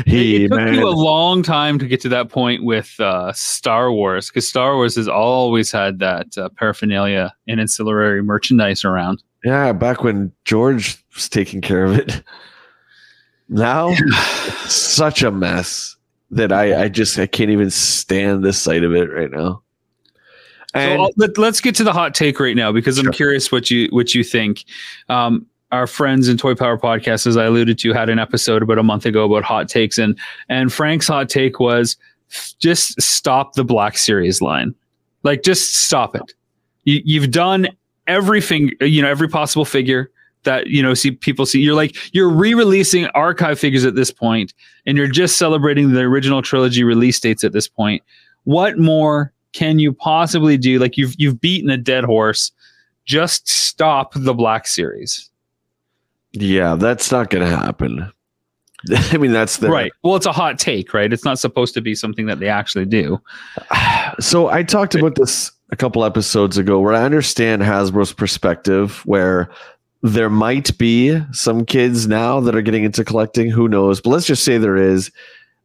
He 0.05 0.45
it 0.45 0.47
took 0.47 0.57
man, 0.57 0.73
you 0.73 0.87
a 0.87 0.89
long 0.89 1.43
time 1.43 1.77
to 1.77 1.85
get 1.85 1.99
to 2.01 2.09
that 2.09 2.29
point 2.29 2.63
with 2.63 2.97
uh, 3.01 3.33
Star 3.33 3.91
Wars 3.91 4.29
because 4.29 4.47
Star 4.47 4.75
Wars 4.75 4.95
has 4.95 5.09
always 5.09 5.73
had 5.73 5.99
that 5.99 6.37
uh, 6.37 6.47
paraphernalia 6.55 7.33
and 7.49 7.59
ancillary 7.59 8.23
merchandise 8.23 8.85
around. 8.85 9.21
yeah, 9.43 9.73
back 9.73 10.05
when 10.05 10.31
George 10.45 11.03
was 11.15 11.27
taking 11.27 11.59
care 11.59 11.83
of 11.83 11.97
it. 11.97 12.23
Now, 13.49 13.93
such 14.67 15.21
a 15.21 15.31
mess 15.31 15.97
that 16.31 16.53
I, 16.53 16.83
I 16.83 16.87
just 16.87 17.19
I 17.19 17.27
can't 17.27 17.51
even 17.51 17.71
stand 17.71 18.45
the 18.45 18.53
sight 18.53 18.85
of 18.85 18.93
it 18.93 19.11
right 19.11 19.31
now. 19.31 19.63
And 20.77 21.01
so 21.01 21.13
let, 21.17 21.37
us 21.37 21.61
get 21.61 21.75
to 21.75 21.83
the 21.83 21.93
hot 21.93 22.13
take 22.13 22.39
right 22.39 22.55
now 22.55 22.71
because 22.71 22.97
I'm 22.97 23.11
curious 23.11 23.51
what 23.51 23.71
you 23.71 23.87
what 23.91 24.13
you 24.13 24.23
think. 24.23 24.65
Um, 25.09 25.45
our 25.71 25.87
friends 25.87 26.29
in 26.29 26.37
Toy 26.37 26.55
Power 26.55 26.77
Podcast, 26.77 27.27
as 27.27 27.35
I 27.35 27.45
alluded 27.45 27.77
to, 27.79 27.93
had 27.93 28.09
an 28.09 28.19
episode 28.19 28.61
about 28.61 28.77
a 28.77 28.83
month 28.83 29.05
ago 29.05 29.25
about 29.25 29.43
hot 29.43 29.67
takes, 29.67 29.97
and 29.97 30.17
and 30.49 30.71
Frank's 30.71 31.07
hot 31.07 31.29
take 31.29 31.59
was 31.59 31.97
just 32.59 33.01
stop 33.01 33.53
the 33.53 33.63
Black 33.63 33.97
Series 33.97 34.41
line, 34.41 34.73
like 35.23 35.43
just 35.43 35.75
stop 35.75 36.15
it. 36.15 36.33
You, 36.83 37.01
you've 37.03 37.31
done 37.31 37.67
everything, 38.07 38.71
you 38.81 39.01
know, 39.01 39.09
every 39.09 39.27
possible 39.27 39.65
figure 39.65 40.09
that 40.43 40.67
you 40.67 40.81
know 40.81 40.93
see 40.93 41.11
people 41.11 41.45
see. 41.45 41.59
You're 41.59 41.75
like 41.75 41.95
you're 42.13 42.29
re-releasing 42.29 43.07
archive 43.07 43.59
figures 43.59 43.85
at 43.85 43.95
this 43.95 44.11
point, 44.11 44.53
and 44.85 44.97
you're 44.97 45.07
just 45.07 45.37
celebrating 45.37 45.91
the 45.91 46.01
original 46.01 46.41
trilogy 46.41 46.83
release 46.83 47.19
dates 47.19 47.43
at 47.43 47.51
this 47.51 47.67
point. 47.67 48.01
What 48.45 48.79
more 48.79 49.33
can 49.57 49.79
you 49.79 49.91
possibly 49.91 50.55
do? 50.55 50.77
Like 50.77 50.97
you've 50.97 51.15
you've 51.17 51.41
beaten 51.41 51.71
a 51.71 51.77
dead 51.77 52.03
horse. 52.03 52.51
Just 53.05 53.49
stop 53.49 54.13
the 54.15 54.33
Black 54.33 54.67
Series. 54.67 55.29
yeah, 56.33 56.75
that's 56.75 57.11
not 57.11 57.29
going 57.31 57.49
to 57.49 57.55
happen. 57.55 58.11
I 59.11 59.17
mean, 59.17 59.31
that's 59.31 59.57
the 59.57 59.69
Right. 59.69 59.91
Well, 60.03 60.15
it's 60.15 60.27
a 60.27 60.31
hot 60.31 60.59
take, 60.59 60.93
right? 60.93 61.11
It's 61.11 61.25
not 61.25 61.39
supposed 61.39 61.73
to 61.73 61.81
be 61.81 61.95
something 61.95 62.27
that 62.27 62.39
they 62.39 62.47
actually 62.47 62.85
do. 62.85 63.19
So 64.19 64.47
I 64.47 64.63
talked 64.63 64.95
about 64.95 65.15
this 65.15 65.51
a 65.71 65.75
couple 65.75 66.05
episodes 66.05 66.57
ago 66.57 66.79
where 66.79 66.93
I 66.93 67.03
understand 67.03 67.61
Hasbro's 67.61 68.13
perspective 68.13 69.01
where 69.05 69.51
there 70.01 70.29
might 70.29 70.75
be 70.77 71.21
some 71.33 71.65
kids 71.65 72.07
now 72.07 72.39
that 72.39 72.55
are 72.55 72.61
getting 72.61 72.85
into 72.85 73.03
collecting, 73.03 73.49
who 73.49 73.67
knows, 73.67 73.99
but 73.99 74.11
let's 74.11 74.25
just 74.25 74.45
say 74.45 74.57
there 74.57 74.77
is. 74.77 75.11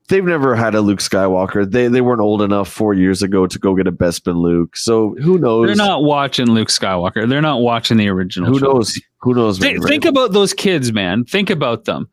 They've 0.09 0.25
never 0.25 0.55
had 0.55 0.75
a 0.75 0.81
Luke 0.81 0.99
Skywalker. 0.99 1.71
They 1.71 1.89
they 1.89 2.01
weren't 2.01 2.21
old 2.21 2.43
enough 2.43 2.69
4 2.69 2.93
years 2.95 3.23
ago 3.23 3.47
to 3.47 3.59
go 3.59 3.75
get 3.75 3.87
a 3.87 3.93
Bespin 3.93 4.37
Luke. 4.37 4.77
So 4.77 5.15
who 5.23 5.39
knows? 5.39 5.67
They're 5.69 5.77
not 5.77 6.03
watching 6.03 6.47
Luke 6.47 6.69
Skywalker. 6.69 7.29
They're 7.29 7.41
not 7.41 7.61
watching 7.61 7.97
the 7.97 8.09
original. 8.09 8.51
who 8.51 8.59
trilogy. 8.59 8.79
knows? 8.79 9.01
Who 9.21 9.35
knows? 9.35 9.59
Think, 9.59 9.79
maybe, 9.79 9.89
think 9.89 10.05
right? 10.05 10.11
about 10.11 10.33
those 10.33 10.53
kids, 10.53 10.93
man. 10.93 11.25
Think 11.25 11.49
about 11.51 11.85
them. 11.85 12.09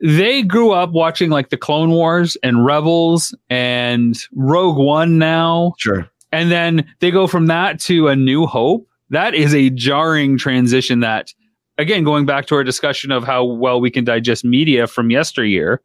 They 0.00 0.42
grew 0.42 0.72
up 0.72 0.90
watching 0.90 1.30
like 1.30 1.50
the 1.50 1.56
Clone 1.56 1.90
Wars 1.90 2.36
and 2.42 2.66
Rebels 2.66 3.34
and 3.48 4.18
Rogue 4.32 4.76
One 4.78 5.18
now. 5.18 5.74
Sure. 5.78 6.08
and 6.32 6.50
then 6.50 6.92
they 6.98 7.10
go 7.12 7.26
from 7.26 7.46
that 7.46 7.78
to 7.80 8.08
a 8.08 8.16
new 8.16 8.46
hope 8.46 8.86
that 9.10 9.34
is 9.34 9.54
a 9.54 9.70
jarring 9.70 10.36
transition 10.38 11.00
that 11.00 11.32
again 11.78 12.02
going 12.02 12.26
back 12.26 12.46
to 12.46 12.54
our 12.56 12.64
discussion 12.64 13.12
of 13.12 13.22
how 13.24 13.44
well 13.44 13.80
we 13.80 13.90
can 13.90 14.04
digest 14.04 14.44
media 14.44 14.86
from 14.86 15.10
yesteryear 15.10 15.80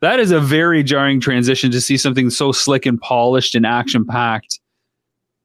that 0.00 0.18
is 0.18 0.30
a 0.30 0.40
very 0.40 0.82
jarring 0.82 1.20
transition 1.20 1.70
to 1.70 1.80
see 1.80 1.96
something 1.96 2.30
so 2.30 2.52
slick 2.52 2.86
and 2.86 3.00
polished 3.00 3.54
and 3.54 3.66
action 3.66 4.04
packed 4.04 4.60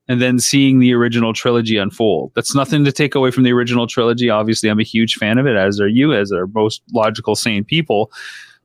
and 0.07 0.21
then 0.21 0.37
seeing 0.37 0.79
the 0.79 0.93
original 0.93 1.33
trilogy 1.33 1.77
unfold 1.77 2.31
that's 2.35 2.55
nothing 2.55 2.85
to 2.85 2.91
take 2.91 3.15
away 3.15 3.31
from 3.31 3.43
the 3.43 3.51
original 3.51 3.87
trilogy 3.87 4.29
obviously 4.29 4.69
i'm 4.69 4.79
a 4.79 4.83
huge 4.83 5.15
fan 5.15 5.37
of 5.37 5.45
it 5.45 5.55
as 5.55 5.79
are 5.79 5.87
you 5.87 6.13
as 6.13 6.31
are 6.31 6.47
most 6.47 6.81
logical 6.93 7.35
sane 7.35 7.63
people 7.63 8.11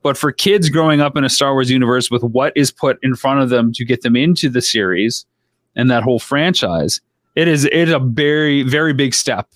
but 0.03 0.17
for 0.17 0.31
kids 0.31 0.69
growing 0.69 1.01
up 1.01 1.15
in 1.15 1.23
a 1.23 1.29
star 1.29 1.53
wars 1.53 1.69
universe 1.69 2.09
with 2.09 2.23
what 2.23 2.53
is 2.55 2.71
put 2.71 2.97
in 3.03 3.15
front 3.15 3.41
of 3.41 3.49
them 3.49 3.71
to 3.73 3.85
get 3.85 4.01
them 4.01 4.15
into 4.15 4.49
the 4.49 4.61
series 4.61 5.25
and 5.75 5.89
that 5.89 6.03
whole 6.03 6.19
franchise, 6.19 7.01
it 7.35 7.47
is 7.47 7.65
it 7.65 7.73
is 7.73 7.93
a 7.93 7.99
very 7.99 8.63
very 8.63 8.93
big 8.93 9.13
step 9.13 9.49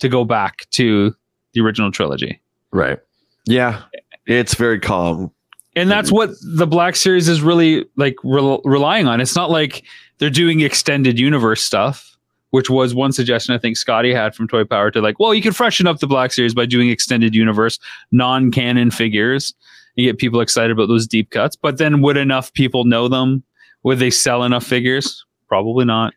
to 0.00 0.08
go 0.08 0.24
back 0.24 0.68
to 0.70 1.14
the 1.52 1.60
original 1.60 1.90
trilogy. 1.90 2.40
Right. 2.72 2.98
Yeah. 3.46 3.82
It's 4.26 4.54
very 4.54 4.78
calm. 4.78 5.32
And 5.80 5.90
that's 5.90 6.12
what 6.12 6.30
the 6.42 6.66
Black 6.66 6.96
Series 6.96 7.28
is 7.28 7.42
really 7.42 7.84
like 7.96 8.16
rel 8.24 8.60
relying 8.64 9.06
on. 9.06 9.20
It's 9.20 9.36
not 9.36 9.50
like 9.50 9.84
they're 10.18 10.30
doing 10.30 10.60
extended 10.60 11.18
universe 11.18 11.62
stuff, 11.62 12.16
which 12.50 12.68
was 12.68 12.94
one 12.94 13.12
suggestion 13.12 13.54
I 13.54 13.58
think 13.58 13.76
Scotty 13.76 14.12
had 14.12 14.34
from 14.34 14.48
Toy 14.48 14.64
Power 14.64 14.90
to 14.90 15.00
like, 15.00 15.18
well, 15.18 15.32
you 15.34 15.42
can 15.42 15.52
freshen 15.52 15.86
up 15.86 15.98
the 16.00 16.06
Black 16.06 16.32
Series 16.32 16.54
by 16.54 16.66
doing 16.66 16.88
extended 16.90 17.34
universe, 17.34 17.78
non-canon 18.12 18.90
figures. 18.90 19.54
You 19.96 20.06
get 20.08 20.18
people 20.18 20.40
excited 20.40 20.70
about 20.70 20.86
those 20.86 21.06
deep 21.06 21.30
cuts, 21.30 21.56
but 21.56 21.78
then 21.78 22.00
would 22.02 22.16
enough 22.16 22.52
people 22.52 22.84
know 22.84 23.08
them? 23.08 23.42
Would 23.82 23.98
they 23.98 24.10
sell 24.10 24.44
enough 24.44 24.64
figures? 24.64 25.24
Probably 25.48 25.84
not. 25.84 26.14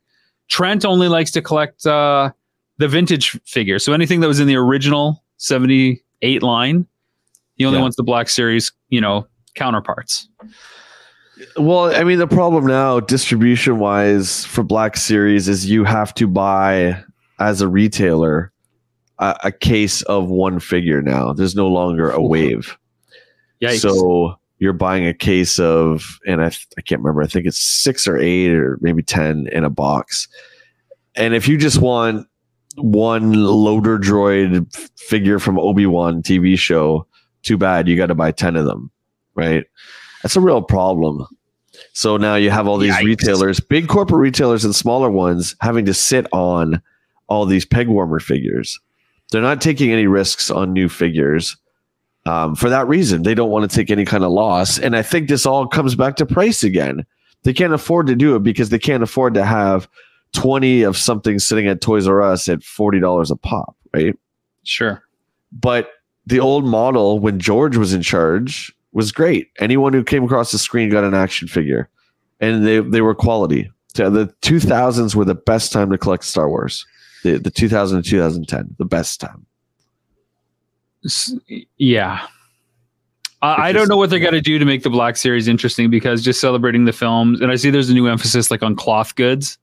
Trent 0.50 0.86
only 0.86 1.08
likes 1.08 1.32
to 1.32 1.42
collect 1.42 1.86
uh, 1.86 2.32
the 2.78 2.88
vintage 2.88 3.40
figure. 3.46 3.80
So 3.80 3.94
anything 3.94 4.20
that 4.20 4.28
was 4.28 4.40
in 4.40 4.48
the 4.48 4.56
original 4.56 5.24
78 5.38 6.44
line, 6.44 6.86
he 7.56 7.66
only 7.66 7.78
Yeah. 7.78 7.82
wants 7.84 7.98
the 7.98 8.04
Black 8.04 8.30
Series, 8.30 8.72
you 8.90 9.00
know, 9.02 9.28
counterparts. 9.56 10.28
Well, 11.58 11.96
I 11.96 12.04
mean, 12.04 12.20
the 12.20 12.28
problem 12.28 12.68
now, 12.68 13.00
distribution 13.00 13.80
wise, 13.80 14.46
for 14.46 14.64
Black 14.64 14.96
Series 14.98 15.48
is 15.48 15.70
you 15.70 15.84
have 15.84 16.14
to 16.16 16.28
buy 16.28 17.04
as 17.40 17.62
a 17.62 17.68
retailer 17.68 18.52
a, 19.20 19.36
a 19.46 19.52
case 19.52 20.02
of 20.04 20.30
one 20.30 20.60
figure 20.60 21.02
now. 21.02 21.34
There's 21.34 21.56
no 21.56 21.68
longer 21.68 22.10
a 22.10 22.22
wave. 22.22 22.78
Yikes. 23.62 23.80
So 23.80 24.36
you're 24.60 24.74
buying 24.74 25.08
a 25.08 25.14
case 25.14 25.60
of, 25.60 26.20
and 26.26 26.42
I, 26.42 26.48
I 26.78 26.82
can't 26.82 27.02
remember, 27.02 27.22
I 27.22 27.28
think 27.28 27.46
it's 27.46 27.58
six 27.58 28.08
or 28.08 28.18
eight 28.18 28.54
or 28.54 28.78
maybe 28.82 29.04
10 29.04 29.48
in 29.52 29.64
a 29.64 29.70
box. 29.70 30.28
and 31.16 31.34
if 31.34 31.48
you 31.48 31.58
just 31.58 31.80
want 31.80 32.28
one 32.76 33.34
loader 33.34 34.00
droid 34.00 34.74
figure 34.98 35.38
from 35.38 35.60
Obi-Wan 35.60 36.24
TV 36.24 36.58
show, 36.58 37.06
too 37.44 37.58
bad 37.58 37.88
you 37.88 37.96
got 37.96 38.08
to 38.08 38.16
buy 38.16 38.32
10 38.32 38.56
of 38.56 38.66
them, 38.66 38.90
right? 39.36 39.66
That's 40.22 40.36
a 40.36 40.42
real 40.42 40.62
problem. 40.62 41.26
So 41.94 42.18
now 42.18 42.36
you 42.36 42.50
have 42.50 42.68
all 42.68 42.78
these 42.78 42.94
Yikes. 42.94 43.04
retailers, 43.04 43.60
big 43.60 43.88
corporate 43.88 44.22
retailers 44.22 44.64
and 44.64 44.76
smaller 44.76 45.10
ones 45.10 45.56
having 45.62 45.86
to 45.86 45.94
sit 45.94 46.28
on 46.32 46.82
all 47.28 47.46
these 47.46 47.66
peg 47.66 47.88
warmer 47.88 48.20
figures. 48.20 48.80
They're 49.32 49.42
not 49.42 49.62
taking 49.62 49.92
any 49.92 50.08
risks 50.08 50.52
on 50.52 50.74
new 50.74 50.90
figures. 50.90 51.58
Um, 52.26 52.56
for 52.56 52.70
that 52.70 52.88
reason, 52.88 53.24
they 53.24 53.34
don't 53.34 53.50
want 53.50 53.70
to 53.70 53.76
take 53.76 53.92
any 53.92 54.06
kind 54.06 54.24
of 54.24 54.32
loss. 54.32 54.78
And 54.78 54.96
I 54.96 55.02
think 55.02 55.28
this 55.28 55.46
all 55.46 55.68
comes 55.68 55.96
back 55.96 56.16
to 56.18 56.26
price 56.26 56.64
again. 56.64 57.06
They 57.44 57.54
can't 57.54 57.74
afford 57.74 58.08
to 58.08 58.16
do 58.16 58.36
it 58.36 58.44
because 58.44 58.70
they 58.70 58.80
can't 58.80 59.04
afford 59.04 59.34
to 59.34 59.44
have 59.44 59.90
20 60.34 60.84
of 60.84 60.98
something 60.98 61.40
sitting 61.40 61.68
at 61.68 61.82
Toys 61.82 62.08
R 62.08 62.22
Us 62.22 62.48
at 62.48 62.60
$40 62.60 63.32
a 63.32 63.36
pop, 63.36 63.76
right? 63.94 64.18
Sure. 64.64 65.04
But 65.52 65.90
the 66.26 66.40
old 66.40 66.66
model 66.66 67.20
when 67.20 67.40
George 67.40 67.76
was 67.76 67.94
in 67.94 68.02
charge 68.02 68.74
was 68.94 69.12
great. 69.12 69.50
Anyone 69.60 69.94
who 69.94 70.04
came 70.04 70.24
across 70.24 70.52
the 70.52 70.58
screen 70.58 70.90
got 70.90 71.04
an 71.04 71.14
action 71.14 71.48
figure 71.48 71.90
and 72.40 72.66
they, 72.66 72.80
they 72.80 73.02
were 73.02 73.16
quality. 73.16 73.72
The 73.96 74.34
2000s 74.42 75.16
were 75.16 75.26
the 75.26 75.36
best 75.36 75.72
time 75.72 75.92
to 75.92 75.98
collect 75.98 76.24
Star 76.24 76.50
Wars. 76.50 76.86
The, 77.24 77.38
the 77.38 77.52
2000 77.52 78.04
to 78.04 78.10
2010, 78.10 78.76
the 78.78 78.86
best 78.86 79.22
time. 79.22 79.46
Yeah. 81.78 82.28
I 83.42 83.74
don't 83.74 83.90
know 83.90 83.98
what 83.98 84.10
they're 84.10 84.20
going 84.20 84.34
to 84.34 84.42
do 84.42 84.58
to 84.58 84.64
make 84.64 84.84
the 84.84 84.90
Black 84.90 85.18
Series 85.18 85.50
interesting 85.50 85.90
because 85.90 86.24
just 86.24 86.40
celebrating 86.40 86.86
the 86.86 86.94
films, 86.94 87.42
and 87.42 87.52
I 87.52 87.56
see 87.56 87.70
there's 87.70 87.90
a 87.90 87.94
new 87.94 88.08
emphasis 88.08 88.50
like 88.50 88.64
on 88.64 88.76
cloth 88.76 89.16
goods 89.16 89.58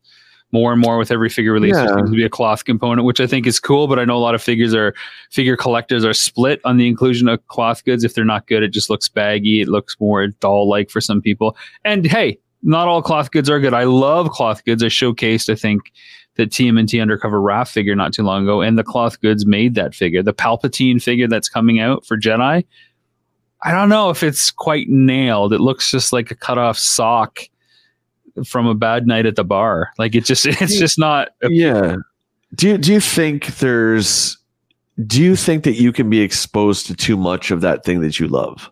more 0.52 0.72
and 0.72 0.80
more 0.80 0.98
with 0.98 1.10
every 1.10 1.28
figure 1.28 1.52
release. 1.52 1.76
Yeah. 1.76 1.86
There 1.86 1.98
seems 1.98 2.10
to 2.10 2.16
be 2.16 2.24
a 2.24 2.30
cloth 2.30 2.64
component, 2.64 3.04
which 3.06 3.20
I 3.20 3.26
think 3.26 3.46
is 3.46 3.60
cool. 3.60 3.86
But 3.86 3.98
I 3.98 4.04
know 4.04 4.16
a 4.16 4.18
lot 4.18 4.34
of 4.34 4.42
figures 4.42 4.74
are 4.74 4.94
figure 5.30 5.56
collectors 5.56 6.04
are 6.04 6.12
split 6.12 6.60
on 6.64 6.76
the 6.76 6.88
inclusion 6.88 7.28
of 7.28 7.46
cloth 7.48 7.84
goods. 7.84 8.04
If 8.04 8.14
they're 8.14 8.24
not 8.24 8.46
good, 8.46 8.62
it 8.62 8.72
just 8.72 8.90
looks 8.90 9.08
baggy. 9.08 9.60
It 9.60 9.68
looks 9.68 9.96
more 10.00 10.26
doll 10.26 10.68
like 10.68 10.90
for 10.90 11.00
some 11.00 11.20
people. 11.20 11.56
And 11.84 12.06
hey, 12.06 12.38
not 12.62 12.88
all 12.88 13.02
cloth 13.02 13.30
goods 13.30 13.48
are 13.48 13.60
good. 13.60 13.74
I 13.74 13.84
love 13.84 14.30
cloth 14.30 14.64
goods. 14.64 14.82
I 14.82 14.86
showcased, 14.86 15.50
I 15.50 15.54
think, 15.54 15.92
the 16.36 16.46
TMNT 16.46 17.00
Undercover 17.00 17.38
Raph 17.38 17.68
figure 17.68 17.94
not 17.94 18.12
too 18.12 18.22
long 18.22 18.44
ago, 18.44 18.60
and 18.60 18.78
the 18.78 18.84
cloth 18.84 19.20
goods 19.20 19.46
made 19.46 19.74
that 19.74 19.94
figure. 19.94 20.22
The 20.22 20.32
Palpatine 20.32 21.02
figure 21.02 21.28
that's 21.28 21.48
coming 21.48 21.80
out 21.80 22.06
for 22.06 22.16
Jedi. 22.18 22.64
I 23.62 23.72
don't 23.72 23.88
know 23.88 24.10
if 24.10 24.22
it's 24.22 24.50
quite 24.50 24.88
nailed. 24.88 25.52
It 25.52 25.60
looks 25.60 25.90
just 25.90 26.12
like 26.12 26.30
a 26.30 26.34
cut 26.34 26.56
off 26.56 26.78
sock 26.78 27.40
from 28.44 28.66
a 28.66 28.74
bad 28.74 29.06
night 29.06 29.26
at 29.26 29.36
the 29.36 29.44
bar. 29.44 29.90
Like 29.98 30.14
it 30.14 30.24
just 30.24 30.46
it's 30.46 30.78
just 30.78 30.98
not 30.98 31.30
Yeah. 31.42 31.96
Do 32.54 32.68
you 32.68 32.78
do 32.78 32.92
you 32.92 33.00
think 33.00 33.58
there's 33.58 34.38
do 35.06 35.22
you 35.22 35.36
think 35.36 35.64
that 35.64 35.74
you 35.74 35.92
can 35.92 36.10
be 36.10 36.20
exposed 36.20 36.86
to 36.86 36.94
too 36.94 37.16
much 37.16 37.50
of 37.50 37.60
that 37.62 37.84
thing 37.84 38.00
that 38.00 38.18
you 38.18 38.28
love? 38.28 38.70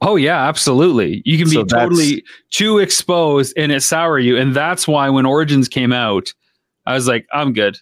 Oh 0.00 0.16
yeah, 0.16 0.46
absolutely. 0.46 1.22
You 1.24 1.38
can 1.38 1.48
so 1.48 1.64
be 1.64 1.68
totally 1.68 2.24
too 2.50 2.78
exposed 2.78 3.54
and 3.56 3.72
it 3.72 3.82
sour 3.82 4.18
you. 4.18 4.36
And 4.36 4.54
that's 4.54 4.86
why 4.86 5.08
when 5.08 5.26
Origins 5.26 5.68
came 5.68 5.92
out, 5.92 6.32
I 6.84 6.94
was 6.94 7.08
like, 7.08 7.26
I'm 7.32 7.52
good. 7.52 7.78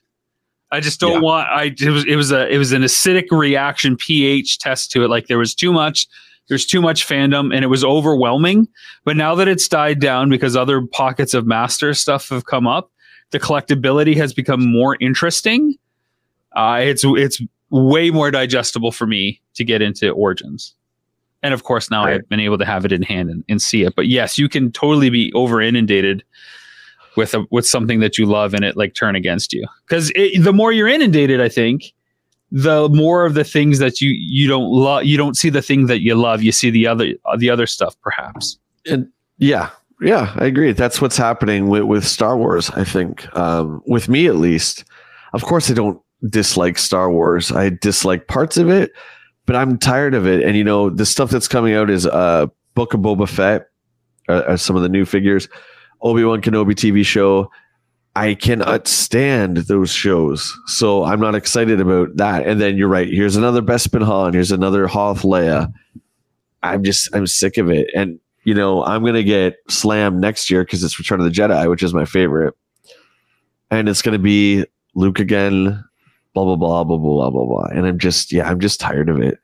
I 0.71 0.81
just 0.81 1.01
don't 1.01 1.15
yeah. 1.15 1.21
want 1.21 1.49
I 1.51 1.65
it 1.79 1.91
was 1.91 2.05
it 2.05 2.17
was 2.17 2.33
a 2.33 2.49
it 2.49 2.59
was 2.59 2.73
an 2.73 2.83
acidic 2.83 3.27
reaction 3.31 3.97
pH 3.97 4.59
test 4.59 4.91
to 4.93 5.05
it. 5.05 5.09
Like 5.09 5.27
there 5.27 5.39
was 5.39 5.55
too 5.55 5.73
much 5.73 6.09
there's 6.49 6.67
too 6.67 6.81
much 6.81 7.07
fandom 7.07 7.55
and 7.55 7.65
it 7.65 7.69
was 7.69 7.85
overwhelming. 7.85 8.69
But 9.05 9.17
now 9.17 9.35
that 9.35 9.49
it's 9.49 9.67
died 9.69 10.01
down 10.01 10.29
because 10.29 10.57
other 10.57 10.83
pockets 10.83 11.35
of 11.35 11.47
master 11.47 11.95
stuff 11.95 12.29
have 12.29 12.47
come 12.47 12.67
up, 12.67 12.91
the 13.31 13.41
collectability 13.41 14.17
has 14.17 14.33
become 14.33 14.71
more 14.71 14.97
interesting. 15.01 15.77
Uh, 16.55 16.81
it's 16.83 17.03
it's 17.05 17.41
way 17.71 18.11
more 18.11 18.31
digestible 18.31 18.93
for 18.93 19.07
me 19.07 19.41
to 19.55 19.65
get 19.65 19.83
into 19.83 20.11
Origins. 20.11 20.75
And 21.43 21.53
of 21.53 21.65
course, 21.65 21.91
now 21.91 22.05
right. 22.05 22.15
I've 22.15 22.29
been 22.29 22.41
able 22.41 22.59
to 22.59 22.65
have 22.65 22.85
it 22.85 22.93
in 22.93 23.03
hand 23.03 23.29
and, 23.29 23.45
and 23.49 23.61
see 23.61 23.83
it. 23.83 23.95
But 23.97 24.07
yes, 24.07 24.39
you 24.39 24.49
can 24.49 24.71
totally 24.73 25.11
be 25.11 25.33
over 25.35 25.61
inundated 25.61 26.23
with 27.17 27.35
a 27.35 27.45
with 27.51 27.67
something 27.67 28.01
that 28.01 28.19
you 28.19 28.27
love 28.27 28.55
and 28.55 28.65
it 28.65 28.77
like 28.77 28.95
turn 28.95 29.17
against 29.17 29.53
you. 29.53 29.67
Because 29.87 30.09
the 30.11 30.53
more 30.53 30.73
you're 30.73 30.89
inundated, 30.89 31.41
I 31.41 31.49
think, 31.49 31.93
the 32.57 32.89
more 32.91 33.27
of 33.27 33.35
the 33.35 33.43
things 33.43 33.81
that 33.81 34.01
you 34.01 34.11
you 34.11 34.47
don't 34.47 34.71
love 34.71 35.05
you 35.05 35.17
don't 35.17 35.37
see 35.37 35.51
the 35.51 35.61
thing 35.61 35.87
that 35.87 36.03
you 36.03 36.15
love 36.15 36.41
you 36.41 36.53
see 36.53 36.71
the 36.71 36.87
other 36.87 37.13
the 37.37 37.51
other 37.51 37.67
stuff 37.67 37.97
perhaps. 38.01 38.57
And 38.87 39.09
yeah 39.39 39.71
yeah 40.01 40.33
i 40.37 40.45
agree. 40.45 40.71
That's 40.71 41.03
what's 41.03 41.17
happening 41.17 41.67
with, 41.69 41.83
with 41.83 42.07
star 42.07 42.39
wars 42.39 42.71
i 42.71 42.85
think 42.85 43.27
um, 43.37 43.83
with 43.87 44.09
me 44.09 44.29
at 44.29 44.37
least. 44.37 44.85
Of 45.33 45.43
course 45.43 45.69
i 45.69 45.75
don't 45.75 46.01
dislike 46.31 46.79
star 46.79 47.11
wars. 47.11 47.51
I 47.51 47.71
dislike 47.71 48.29
parts 48.29 48.57
of 48.57 48.71
it 48.71 48.93
but 49.47 49.57
i'm 49.57 49.77
tired 49.77 50.15
of 50.15 50.25
it. 50.25 50.45
And 50.45 50.57
you 50.57 50.63
know 50.63 50.91
the 50.91 51.07
stuff 51.07 51.31
that's 51.31 51.49
coming 51.49 51.75
out 51.75 51.91
is 51.91 52.07
uh 52.07 52.47
book 52.77 52.95
of 52.95 53.01
boba 53.01 53.29
fett 53.29 53.67
uh, 54.29 54.57
some 54.57 54.77
of 54.77 54.83
the 54.83 54.89
new 54.89 55.05
figures 55.05 55.49
obi-wan 56.03 56.41
kenobi 56.41 56.73
tv 56.73 57.05
show 57.05 57.51
I 58.17 58.35
cannot 58.35 58.87
stand 58.87 59.57
those 59.59 59.91
shows. 59.91 60.57
So 60.67 61.05
I'm 61.05 61.21
not 61.21 61.35
excited 61.35 61.81
about 61.81 62.17
that. 62.17 62.47
And 62.47 62.61
then 62.61 62.77
you're 62.77 62.89
right. 62.89 63.09
Here's 63.09 63.37
another 63.37 63.61
Bespin 63.61 64.05
Han. 64.05 64.33
Here's 64.33 64.53
another 64.53 64.87
Hoth 64.87 65.23
Leia. 65.23 65.73
I'm 66.63 66.85
just, 66.85 67.15
I'm 67.15 67.27
sick 67.27 67.57
of 67.59 67.69
it. 67.71 67.91
And, 67.95 68.21
you 68.45 68.55
know, 68.55 68.85
I'm 68.85 69.03
going 69.03 69.15
to 69.15 69.25
get 69.25 69.57
slammed 69.69 70.21
next 70.21 70.49
year 70.49 70.65
because 70.65 70.85
it's 70.85 70.99
Return 70.99 71.21
of 71.21 71.27
the 71.27 71.33
Jedi, 71.33 71.69
which 71.69 71.83
is 71.83 71.93
my 71.93 72.05
favorite. 72.05 72.55
And 73.71 73.89
it's 73.89 74.03
going 74.03 74.13
to 74.13 74.23
be 74.23 74.65
Luke 74.95 75.19
again, 75.19 75.85
blah, 76.35 76.45
blah, 76.45 76.57
blah, 76.57 76.85
blah, 76.85 76.97
blah, 76.97 77.31
blah, 77.31 77.47
blah. 77.47 77.69
And 77.73 77.87
I'm 77.87 77.99
just, 77.99 78.33
yeah, 78.33 78.49
I'm 78.49 78.61
just 78.61 78.79
tired 78.79 79.09
of 79.09 79.21
it 79.21 79.39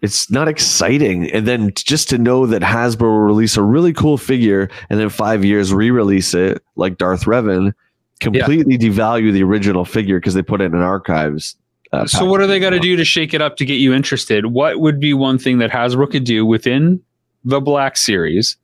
it's 0.00 0.30
not 0.30 0.48
exciting. 0.48 1.30
And 1.32 1.46
then 1.46 1.72
just 1.74 2.08
to 2.10 2.18
know 2.18 2.46
that 2.46 2.62
Hasbro 2.62 3.00
will 3.00 3.20
release 3.20 3.56
a 3.56 3.62
really 3.62 3.92
cool 3.92 4.16
figure 4.16 4.70
and 4.90 5.00
then 5.00 5.08
five 5.08 5.44
years 5.44 5.74
re-release 5.74 6.34
it 6.34 6.62
like 6.76 6.98
Darth 6.98 7.24
Revan, 7.24 7.72
completely 8.20 8.76
yeah. 8.76 8.88
devalue 8.88 9.32
the 9.32 9.42
original 9.42 9.84
figure 9.84 10.18
because 10.18 10.34
they 10.34 10.42
put 10.42 10.60
it 10.60 10.66
in 10.66 10.76
archives. 10.76 11.56
Uh, 11.90 12.06
so 12.06 12.24
what 12.24 12.40
are 12.40 12.46
they 12.46 12.60
got 12.60 12.70
to 12.70 12.78
do 12.78 12.96
to 12.96 13.04
shake 13.04 13.32
it 13.32 13.40
up 13.40 13.56
to 13.56 13.64
get 13.64 13.74
you 13.74 13.94
interested? 13.94 14.46
What 14.46 14.78
would 14.80 15.00
be 15.00 15.14
one 15.14 15.38
thing 15.38 15.58
that 15.58 15.70
Hasbro 15.70 16.10
could 16.10 16.24
do 16.24 16.44
within 16.44 17.02
the 17.44 17.60
Black 17.60 17.96
Series 17.96 18.56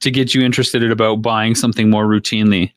to 0.00 0.10
get 0.10 0.34
you 0.34 0.42
interested 0.42 0.88
about 0.90 1.22
buying 1.22 1.54
something 1.54 1.88
more 1.88 2.06
routinely? 2.06 2.72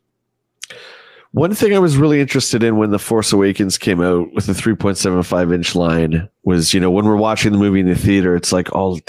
One 1.34 1.56
thing 1.56 1.74
I 1.74 1.80
was 1.80 1.96
really 1.96 2.20
interested 2.20 2.62
in 2.62 2.76
when 2.76 2.92
The 2.92 3.00
Force 3.00 3.32
Awakens 3.32 3.78
came 3.78 4.02
out 4.02 4.34
with 4.34 4.48
the 4.48 4.54
3.75 4.54 5.54
inch 5.54 5.76
line 5.76 6.28
was, 6.44 6.74
you 6.74 6.80
know, 6.80 6.92
when 6.92 7.06
we're 7.06 7.16
watching 7.16 7.54
the 7.54 7.58
movie 7.58 7.80
in 7.80 7.88
the 7.88 7.96
theater, 7.96 8.36
it's 8.36 8.52
like 8.52 8.74
all 8.76 9.00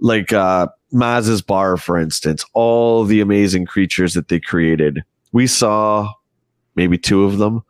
like 0.00 0.32
uh 0.32 0.68
Maz's 0.92 1.42
bar, 1.42 1.76
for 1.76 1.98
instance, 1.98 2.44
all 2.54 3.04
the 3.04 3.20
amazing 3.20 3.66
creatures 3.66 4.14
that 4.14 4.28
they 4.28 4.40
created. 4.40 5.02
We 5.32 5.46
saw 5.46 6.12
maybe 6.74 6.96
two 6.96 7.24
of 7.24 7.38
them. 7.38 7.62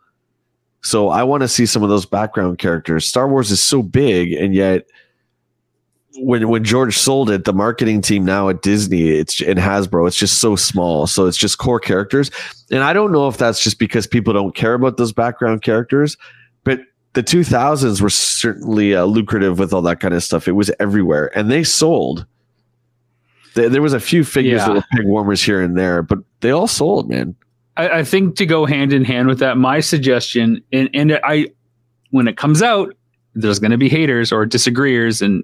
So 0.83 1.09
I 1.09 1.23
want 1.23 1.41
to 1.41 1.47
see 1.47 1.65
some 1.65 1.83
of 1.83 1.89
those 1.89 2.05
background 2.05 2.57
characters. 2.57 3.05
Star 3.05 3.27
Wars 3.27 3.51
is 3.51 3.61
so 3.61 3.83
big, 3.83 4.31
and 4.33 4.55
yet 4.55 4.87
when 6.17 6.49
when 6.49 6.63
George 6.63 6.97
sold 6.97 7.29
it, 7.29 7.45
the 7.45 7.53
marketing 7.53 8.01
team 8.01 8.25
now 8.25 8.49
at 8.49 8.61
Disney, 8.61 9.09
it's 9.09 9.41
in 9.41 9.57
Hasbro, 9.57 10.07
it's 10.07 10.17
just 10.17 10.39
so 10.39 10.55
small. 10.55 11.07
So 11.07 11.25
it's 11.25 11.37
just 11.37 11.57
core 11.57 11.79
characters. 11.79 12.31
And 12.69 12.83
I 12.83 12.93
don't 12.93 13.11
know 13.11 13.27
if 13.27 13.37
that's 13.37 13.63
just 13.63 13.79
because 13.79 14.07
people 14.07 14.33
don't 14.33 14.55
care 14.55 14.73
about 14.73 14.97
those 14.97 15.13
background 15.13 15.61
characters, 15.61 16.17
but 16.63 16.79
the 17.13 17.23
2000s 17.23 18.01
were 18.01 18.09
certainly 18.09 18.95
uh, 18.95 19.05
lucrative 19.05 19.59
with 19.59 19.73
all 19.73 19.81
that 19.83 19.99
kind 19.99 20.13
of 20.13 20.23
stuff. 20.23 20.47
It 20.47 20.53
was 20.53 20.71
everywhere, 20.79 21.35
and 21.37 21.51
they 21.51 21.63
sold. 21.63 22.25
There, 23.53 23.69
there 23.69 23.81
was 23.81 23.93
a 23.93 23.99
few 23.99 24.23
figures 24.23 24.61
yeah. 24.61 24.67
that 24.67 24.73
were 24.75 24.83
peg 24.91 25.05
warmers 25.05 25.43
here 25.43 25.61
and 25.61 25.77
there, 25.77 26.01
but 26.01 26.19
they 26.39 26.51
all 26.51 26.67
sold, 26.67 27.09
man. 27.09 27.35
I, 27.77 27.99
I 27.99 28.03
think 28.03 28.35
to 28.37 28.45
go 28.45 28.65
hand 28.65 28.93
in 28.93 29.03
hand 29.03 29.27
with 29.27 29.39
that, 29.39 29.57
my 29.57 29.79
suggestion, 29.81 30.63
and, 30.71 30.89
and 30.93 31.19
I, 31.23 31.47
when 32.11 32.27
it 32.27 32.37
comes 32.37 32.61
out, 32.61 32.95
there's 33.33 33.59
going 33.59 33.71
to 33.71 33.77
be 33.77 33.89
haters 33.89 34.31
or 34.31 34.45
disagreeers, 34.45 35.21
and 35.21 35.43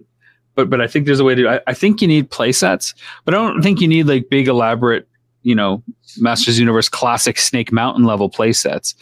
but 0.57 0.69
but 0.69 0.81
I 0.81 0.87
think 0.87 1.05
there's 1.05 1.21
a 1.21 1.23
way 1.23 1.35
to. 1.35 1.47
I, 1.47 1.61
I 1.67 1.73
think 1.73 2.01
you 2.01 2.07
need 2.07 2.29
play 2.29 2.51
sets, 2.51 2.93
but 3.23 3.33
I 3.33 3.37
don't 3.37 3.61
think 3.61 3.79
you 3.79 3.87
need 3.87 4.07
like 4.07 4.29
big 4.29 4.49
elaborate, 4.49 5.07
you 5.43 5.55
know, 5.55 5.81
Masters 6.17 6.59
Universe 6.59 6.89
classic 6.89 7.37
Snake 7.37 7.71
Mountain 7.71 8.03
level 8.03 8.27
play 8.27 8.51
sets. 8.51 8.95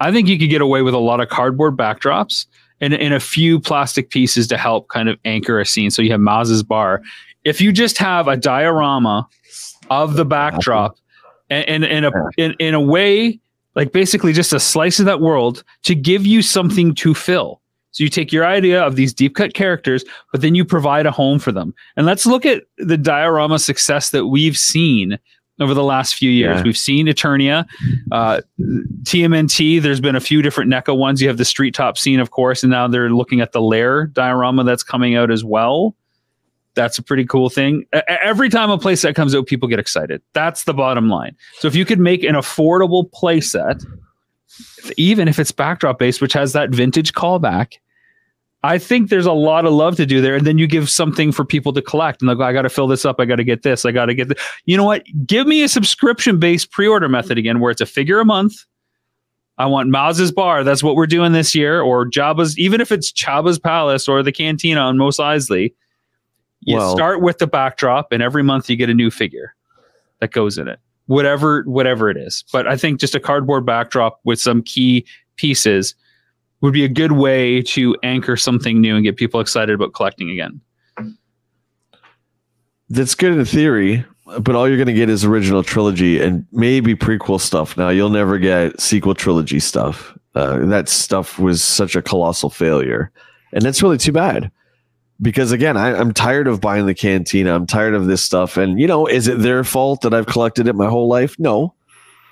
I 0.00 0.10
think 0.10 0.26
you 0.26 0.38
could 0.38 0.50
get 0.50 0.62
away 0.62 0.82
with 0.82 0.94
a 0.94 0.98
lot 0.98 1.20
of 1.20 1.28
cardboard 1.28 1.76
backdrops 1.76 2.46
and, 2.80 2.94
and 2.94 3.14
a 3.14 3.20
few 3.20 3.60
plastic 3.60 4.10
pieces 4.10 4.48
to 4.48 4.58
help 4.58 4.88
kind 4.88 5.08
of 5.08 5.16
anchor 5.24 5.60
a 5.60 5.66
scene. 5.66 5.90
So 5.90 6.02
you 6.02 6.10
have 6.10 6.20
Maz's 6.20 6.64
bar. 6.64 7.02
If 7.44 7.60
you 7.60 7.70
just 7.70 7.98
have 7.98 8.26
a 8.26 8.36
diorama 8.36 9.28
of 9.90 10.14
the 10.14 10.24
backdrop 10.24 10.96
and, 11.50 11.84
and 11.84 11.84
in 11.84 12.04
a 12.04 12.12
in, 12.36 12.54
in 12.58 12.74
a 12.74 12.80
way 12.80 13.38
like 13.74 13.92
basically 13.92 14.32
just 14.32 14.52
a 14.52 14.60
slice 14.60 14.98
of 14.98 15.06
that 15.06 15.20
world 15.20 15.62
to 15.84 15.94
give 15.94 16.26
you 16.26 16.42
something 16.42 16.94
to 16.96 17.14
fill. 17.14 17.61
So 17.92 18.02
you 18.04 18.10
take 18.10 18.32
your 18.32 18.44
idea 18.46 18.82
of 18.82 18.96
these 18.96 19.12
deep 19.14 19.34
cut 19.36 19.54
characters, 19.54 20.04
but 20.32 20.40
then 20.40 20.54
you 20.54 20.64
provide 20.64 21.06
a 21.06 21.10
home 21.10 21.38
for 21.38 21.52
them. 21.52 21.74
And 21.96 22.06
let's 22.06 22.26
look 22.26 22.44
at 22.46 22.64
the 22.78 22.96
diorama 22.96 23.58
success 23.58 24.10
that 24.10 24.26
we've 24.26 24.56
seen 24.56 25.18
over 25.60 25.74
the 25.74 25.84
last 25.84 26.14
few 26.14 26.30
years. 26.30 26.56
Yeah. 26.56 26.62
We've 26.64 26.76
seen 26.78 27.06
Eternia, 27.06 27.66
uh, 28.10 28.40
TMNT. 29.04 29.80
There's 29.82 30.00
been 30.00 30.16
a 30.16 30.20
few 30.20 30.42
different 30.42 30.70
NECA 30.72 30.96
ones. 30.96 31.20
You 31.20 31.28
have 31.28 31.36
the 31.36 31.44
street 31.44 31.74
top 31.74 31.98
scene, 31.98 32.20
of 32.20 32.30
course, 32.30 32.62
and 32.62 32.70
now 32.70 32.88
they're 32.88 33.10
looking 33.10 33.40
at 33.40 33.52
the 33.52 33.60
lair 33.60 34.06
diorama 34.06 34.64
that's 34.64 34.82
coming 34.82 35.14
out 35.14 35.30
as 35.30 35.44
well. 35.44 35.94
That's 36.74 36.96
a 36.98 37.02
pretty 37.02 37.26
cool 37.26 37.50
thing. 37.50 37.84
E- 37.94 38.00
Every 38.08 38.48
time 38.48 38.70
a 38.70 38.78
playset 38.78 39.14
comes 39.14 39.34
out, 39.34 39.46
people 39.46 39.68
get 39.68 39.78
excited. 39.78 40.22
That's 40.32 40.64
the 40.64 40.72
bottom 40.72 41.10
line. 41.10 41.36
So 41.58 41.68
if 41.68 41.74
you 41.74 41.84
could 41.84 42.00
make 42.00 42.24
an 42.24 42.34
affordable 42.34 43.10
playset, 43.10 43.84
even 44.96 45.28
if 45.28 45.38
it's 45.38 45.52
backdrop 45.52 45.98
based, 45.98 46.20
which 46.20 46.32
has 46.32 46.52
that 46.52 46.70
vintage 46.70 47.12
callback, 47.12 47.74
I 48.64 48.78
think 48.78 49.10
there's 49.10 49.26
a 49.26 49.32
lot 49.32 49.66
of 49.66 49.72
love 49.72 49.96
to 49.96 50.06
do 50.06 50.20
there. 50.20 50.36
And 50.36 50.46
then 50.46 50.58
you 50.58 50.66
give 50.66 50.88
something 50.88 51.32
for 51.32 51.44
people 51.44 51.72
to 51.72 51.82
collect. 51.82 52.22
And 52.22 52.28
they'll 52.28 52.36
go, 52.36 52.44
I 52.44 52.52
got 52.52 52.62
to 52.62 52.68
fill 52.68 52.86
this 52.86 53.04
up. 53.04 53.16
I 53.18 53.24
got 53.24 53.36
to 53.36 53.44
get 53.44 53.62
this. 53.62 53.84
I 53.84 53.90
got 53.90 54.06
to 54.06 54.14
get 54.14 54.28
this. 54.28 54.38
You 54.66 54.76
know 54.76 54.84
what? 54.84 55.04
Give 55.26 55.46
me 55.46 55.62
a 55.62 55.68
subscription 55.68 56.38
based 56.38 56.70
pre 56.70 56.86
order 56.86 57.08
method 57.08 57.38
again 57.38 57.58
where 57.60 57.70
it's 57.70 57.80
a 57.80 57.86
figure 57.86 58.20
a 58.20 58.24
month. 58.24 58.54
I 59.58 59.66
want 59.66 59.90
Maz's 59.90 60.32
Bar. 60.32 60.64
That's 60.64 60.82
what 60.82 60.94
we're 60.94 61.06
doing 61.06 61.32
this 61.32 61.54
year. 61.54 61.80
Or 61.82 62.06
Jabba's, 62.06 62.58
even 62.58 62.80
if 62.80 62.92
it's 62.92 63.12
Jabba's 63.12 63.58
Palace 63.58 64.08
or 64.08 64.22
the 64.22 64.32
Cantina 64.32 64.80
on 64.80 64.96
Mos 64.96 65.18
Eisley. 65.18 65.74
You 66.64 66.76
Well- 66.76 66.94
start 66.94 67.20
with 67.20 67.38
the 67.38 67.48
backdrop, 67.48 68.12
and 68.12 68.22
every 68.22 68.44
month 68.44 68.70
you 68.70 68.76
get 68.76 68.88
a 68.88 68.94
new 68.94 69.10
figure 69.10 69.54
that 70.20 70.30
goes 70.30 70.58
in 70.58 70.68
it. 70.68 70.78
Whatever, 71.06 71.62
whatever 71.64 72.08
it 72.10 72.16
is. 72.16 72.44
But 72.52 72.66
I 72.66 72.76
think 72.76 73.00
just 73.00 73.14
a 73.14 73.20
cardboard 73.20 73.66
backdrop 73.66 74.20
with 74.24 74.40
some 74.40 74.62
key 74.62 75.04
pieces 75.36 75.94
would 76.60 76.72
be 76.72 76.84
a 76.84 76.88
good 76.88 77.12
way 77.12 77.60
to 77.62 77.96
anchor 78.02 78.36
something 78.36 78.80
new 78.80 78.94
and 78.94 79.04
get 79.04 79.16
people 79.16 79.40
excited 79.40 79.74
about 79.74 79.92
collecting 79.94 80.30
again. 80.30 80.60
That's 82.88 83.14
good 83.14 83.32
in 83.32 83.44
theory, 83.44 84.04
but 84.40 84.54
all 84.54 84.68
you're 84.68 84.76
going 84.76 84.86
to 84.86 84.92
get 84.92 85.08
is 85.08 85.24
original 85.24 85.62
trilogy 85.62 86.20
and 86.20 86.46
maybe 86.52 86.94
prequel 86.94 87.40
stuff. 87.40 87.76
Now 87.76 87.88
you'll 87.88 88.10
never 88.10 88.38
get 88.38 88.80
sequel 88.80 89.14
trilogy 89.14 89.60
stuff. 89.60 90.16
Uh, 90.34 90.58
that 90.66 90.88
stuff 90.88 91.38
was 91.38 91.62
such 91.62 91.96
a 91.96 92.02
colossal 92.02 92.48
failure, 92.50 93.10
and 93.52 93.62
that's 93.62 93.82
really 93.82 93.98
too 93.98 94.12
bad. 94.12 94.50
Because 95.22 95.52
again, 95.52 95.76
I, 95.76 95.94
I'm 95.96 96.12
tired 96.12 96.48
of 96.48 96.60
buying 96.60 96.86
the 96.86 96.94
cantina. 96.94 97.54
I'm 97.54 97.66
tired 97.66 97.94
of 97.94 98.06
this 98.06 98.20
stuff. 98.22 98.56
And 98.56 98.78
you 98.80 98.86
know, 98.88 99.06
is 99.06 99.28
it 99.28 99.38
their 99.38 99.62
fault 99.64 100.00
that 100.02 100.12
I've 100.12 100.26
collected 100.26 100.66
it 100.66 100.74
my 100.74 100.88
whole 100.88 101.08
life? 101.08 101.38
No, 101.38 101.74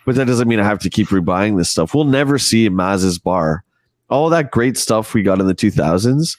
but 0.05 0.17
that 0.17 0.27
doesn't 0.27 0.49
mean 0.49 0.59
I 0.61 0.65
have 0.65 0.81
to 0.81 0.91
keep 0.91 1.09
rebuying 1.09 1.57
this 1.57 1.71
stuff. 1.71 1.95
We'll 1.95 2.05
never 2.05 2.37
see 2.39 2.69
Maz's 2.69 3.19
bar. 3.19 3.63
All 4.09 4.29
that 4.31 4.51
great 4.51 4.77
stuff 4.77 5.15
we 5.15 5.23
got 5.23 5.39
in 5.41 5.47
the 5.47 5.55
2000s. 5.55 6.37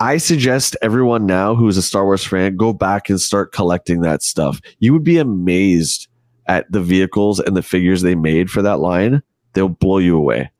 I 0.00 0.16
suggest 0.16 0.76
everyone 0.82 1.26
now 1.26 1.54
who's 1.54 1.76
a 1.76 1.82
Star 1.82 2.04
Wars 2.04 2.24
fan 2.26 2.56
go 2.56 2.72
back 2.72 3.08
and 3.08 3.20
start 3.20 3.52
collecting 3.52 4.00
that 4.00 4.24
stuff. 4.24 4.60
You 4.80 4.92
would 4.92 5.04
be 5.04 5.18
amazed 5.18 6.08
at 6.46 6.70
the 6.72 6.80
vehicles 6.80 7.38
and 7.38 7.56
the 7.56 7.62
figures 7.62 8.02
they 8.02 8.16
made 8.16 8.50
for 8.50 8.60
that 8.62 8.80
line. 8.80 9.22
They'll 9.52 9.68
blow 9.68 9.98
you 9.98 10.16
away. 10.16 10.50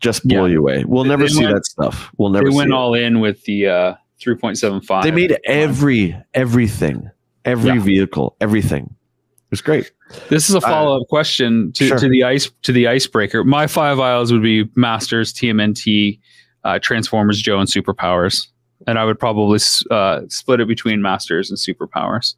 Just 0.00 0.26
blow 0.26 0.46
Yeah. 0.46 0.52
you 0.52 0.60
away. 0.60 0.84
We'll 0.86 1.02
They- 1.04 1.10
never 1.10 1.24
they 1.24 1.28
see 1.28 1.42
went- 1.44 1.56
that 1.56 1.66
stuff. 1.66 2.10
We'll 2.16 2.30
never 2.30 2.46
they 2.46 2.50
see 2.52 2.56
went 2.56 2.70
it. 2.70 2.74
all 2.74 2.94
in 2.94 3.20
with 3.20 3.44
the 3.44 3.66
uh, 3.68 3.94
3.75. 4.20 5.02
They 5.02 5.10
made 5.10 5.38
every 5.44 6.16
everything, 6.34 7.10
every 7.44 7.72
Yeah. 7.74 7.80
vehicle, 7.80 8.36
everything. 8.40 8.84
It 8.84 9.50
was 9.50 9.60
great. 9.60 9.92
This 10.28 10.48
is 10.48 10.54
a 10.54 10.60
follow 10.60 11.00
up 11.00 11.08
question 11.08 11.72
to, 11.72 11.86
sure. 11.88 11.98
to 11.98 12.08
the 12.08 12.24
ice 12.24 12.50
to 12.62 12.72
the 12.72 12.88
icebreaker. 12.88 13.44
My 13.44 13.66
five 13.66 14.00
aisles 14.00 14.32
would 14.32 14.42
be 14.42 14.68
Masters, 14.74 15.32
TMNT, 15.32 16.18
uh, 16.64 16.78
Transformers, 16.80 17.40
Joe, 17.40 17.60
and 17.60 17.68
Superpowers, 17.68 18.48
and 18.86 18.98
I 18.98 19.04
would 19.04 19.18
probably 19.20 19.60
uh, 19.90 20.22
split 20.28 20.60
it 20.60 20.66
between 20.68 21.00
Masters 21.02 21.50
and 21.50 21.58
Superpowers. 21.58 22.34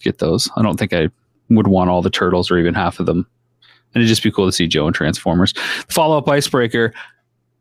Get 0.00 0.18
those. 0.18 0.50
I 0.56 0.62
don't 0.62 0.76
think 0.78 0.92
I 0.92 1.08
would 1.50 1.68
want 1.68 1.90
all 1.90 2.02
the 2.02 2.10
turtles 2.10 2.50
or 2.50 2.58
even 2.58 2.74
half 2.74 2.98
of 2.98 3.06
them, 3.06 3.26
and 3.94 4.00
it'd 4.02 4.08
just 4.08 4.22
be 4.24 4.32
cool 4.32 4.46
to 4.46 4.52
see 4.52 4.66
Joe 4.66 4.86
and 4.86 4.94
Transformers. 4.94 5.52
Follow 5.88 6.18
up 6.18 6.28
icebreaker. 6.28 6.92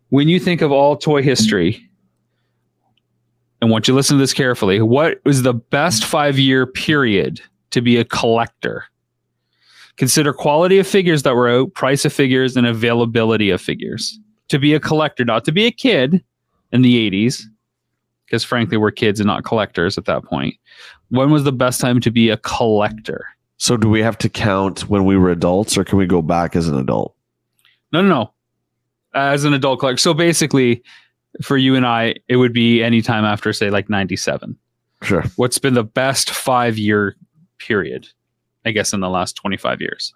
When 0.10 0.28
you 0.30 0.40
think 0.40 0.62
of 0.62 0.72
all 0.72 0.96
toy 0.96 1.22
history, 1.22 1.88
and 3.64 3.72
want 3.72 3.88
you 3.88 3.94
to 3.94 3.96
listen 3.96 4.18
to 4.18 4.22
this 4.22 4.34
carefully, 4.34 4.82
what 4.82 5.22
was 5.24 5.44
the 5.44 5.54
best 5.54 6.04
five 6.04 6.38
year 6.38 6.68
period 6.68 7.40
to 7.72 7.82
be 7.82 7.96
a 7.96 8.04
collector? 8.04 8.84
Consider 9.96 10.34
quality 10.34 10.80
of 10.80 10.88
figures 10.88 11.24
that 11.24 11.34
were 11.34 11.50
out, 11.50 11.74
price 11.74 12.04
of 12.04 12.12
figures, 12.12 12.58
and 12.58 12.68
availability 12.68 13.50
of 13.52 13.62
figures. 13.62 14.20
To 14.50 14.60
be 14.60 14.74
a 14.74 14.82
collector, 14.82 15.24
not 15.24 15.46
to 15.46 15.54
be 15.54 15.66
a 15.66 15.72
kid 15.72 16.22
in 16.74 16.82
the 16.82 17.10
80s, 17.10 17.44
because 18.26 18.44
frankly, 18.44 18.76
we're 18.76 18.92
kids 18.92 19.22
and 19.22 19.28
not 19.28 19.46
collectors 19.46 19.98
at 19.98 20.06
that 20.06 20.26
point. 20.26 20.56
When 21.08 21.32
was 21.32 21.46
the 21.46 21.54
best 21.54 21.80
time 21.80 22.02
to 22.02 22.12
be 22.12 22.30
a 22.30 22.38
collector? 22.38 23.26
So 23.56 23.78
do 23.78 23.88
we 23.88 24.02
have 24.02 24.18
to 24.18 24.30
count 24.30 24.90
when 24.90 25.06
we 25.06 25.16
were 25.16 25.32
adults 25.32 25.78
or 25.78 25.86
can 25.86 25.98
we 25.98 26.06
go 26.06 26.22
back 26.22 26.58
as 26.58 26.68
an 26.68 26.78
adult? 26.78 27.16
No, 27.94 28.02
no, 28.02 28.10
no. 28.10 28.34
As 29.14 29.46
an 29.46 29.54
adult 29.54 29.80
collector. 29.80 30.02
So 30.02 30.14
basically, 30.14 30.84
for 31.42 31.58
you 31.58 31.76
and 31.76 31.86
I, 31.86 32.16
it 32.28 32.38
would 32.38 32.54
be 32.54 32.84
anytime 32.84 33.26
after, 33.26 33.54
say, 33.54 33.70
like 33.70 33.90
97. 33.90 34.58
Sure. 35.02 35.24
What's 35.36 35.60
been 35.60 35.74
the 35.74 35.84
best 35.84 36.30
five 36.30 36.78
year 36.78 37.16
period, 37.58 38.08
I 38.66 38.72
guess, 38.72 38.94
in 38.94 39.00
the 39.00 39.10
last 39.10 39.36
25 39.36 39.82
years? 39.82 40.14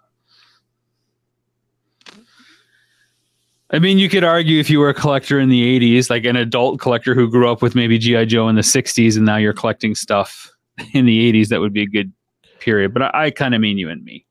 I 3.70 3.78
mean, 3.78 3.98
you 3.98 4.08
could 4.08 4.24
argue 4.24 4.60
if 4.60 4.70
you 4.70 4.78
were 4.78 4.88
a 4.88 4.94
collector 4.94 5.38
in 5.38 5.50
the 5.50 5.78
80s, 5.78 6.08
like 6.08 6.24
an 6.24 6.36
adult 6.36 6.80
collector 6.80 7.14
who 7.14 7.30
grew 7.30 7.50
up 7.50 7.60
with 7.60 7.74
maybe 7.74 7.98
G.I. 7.98 8.24
Joe 8.24 8.48
in 8.48 8.56
the 8.56 8.62
60s, 8.62 9.16
and 9.16 9.26
now 9.26 9.36
you're 9.36 9.52
collecting 9.52 9.94
stuff 9.94 10.50
in 10.94 11.04
the 11.04 11.32
80s, 11.32 11.48
that 11.48 11.60
would 11.60 11.72
be 11.74 11.82
a 11.82 11.86
good 11.86 12.12
period. 12.60 12.94
But 12.94 13.02
I, 13.02 13.24
I 13.26 13.30
kind 13.30 13.54
of 13.54 13.60
mean 13.60 13.78
you 13.78 13.90
and 13.90 14.02
me. 14.04 14.24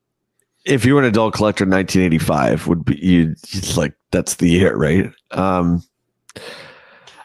If 0.64 0.84
you 0.84 0.94
were 0.94 1.00
an 1.00 1.06
adult 1.06 1.34
collector 1.34 1.64
in 1.64 1.70
1985 1.70 2.66
would 2.66 2.84
be 2.84 2.96
you 2.96 3.34
like 3.76 3.94
that's 4.10 4.34
the 4.34 4.48
year, 4.48 4.76
right? 4.76 5.10
Um 5.30 5.82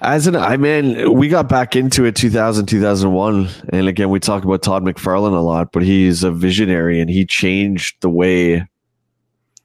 as 0.03 0.27
an 0.27 0.35
I 0.35 0.57
mean, 0.57 1.13
we 1.13 1.29
got 1.29 1.47
back 1.47 1.75
into 1.75 2.05
it 2.05 2.15
2000, 2.15 2.65
2001. 2.65 3.49
And 3.69 3.87
again, 3.87 4.09
we 4.09 4.19
talk 4.19 4.43
about 4.43 4.61
Todd 4.61 4.83
McFarlane 4.83 5.35
a 5.35 5.41
lot, 5.41 5.71
but 5.71 5.83
he's 5.83 6.23
a 6.23 6.31
visionary 6.31 6.99
and 6.99 7.09
he 7.09 7.25
changed 7.25 8.01
the 8.01 8.09
way 8.09 8.67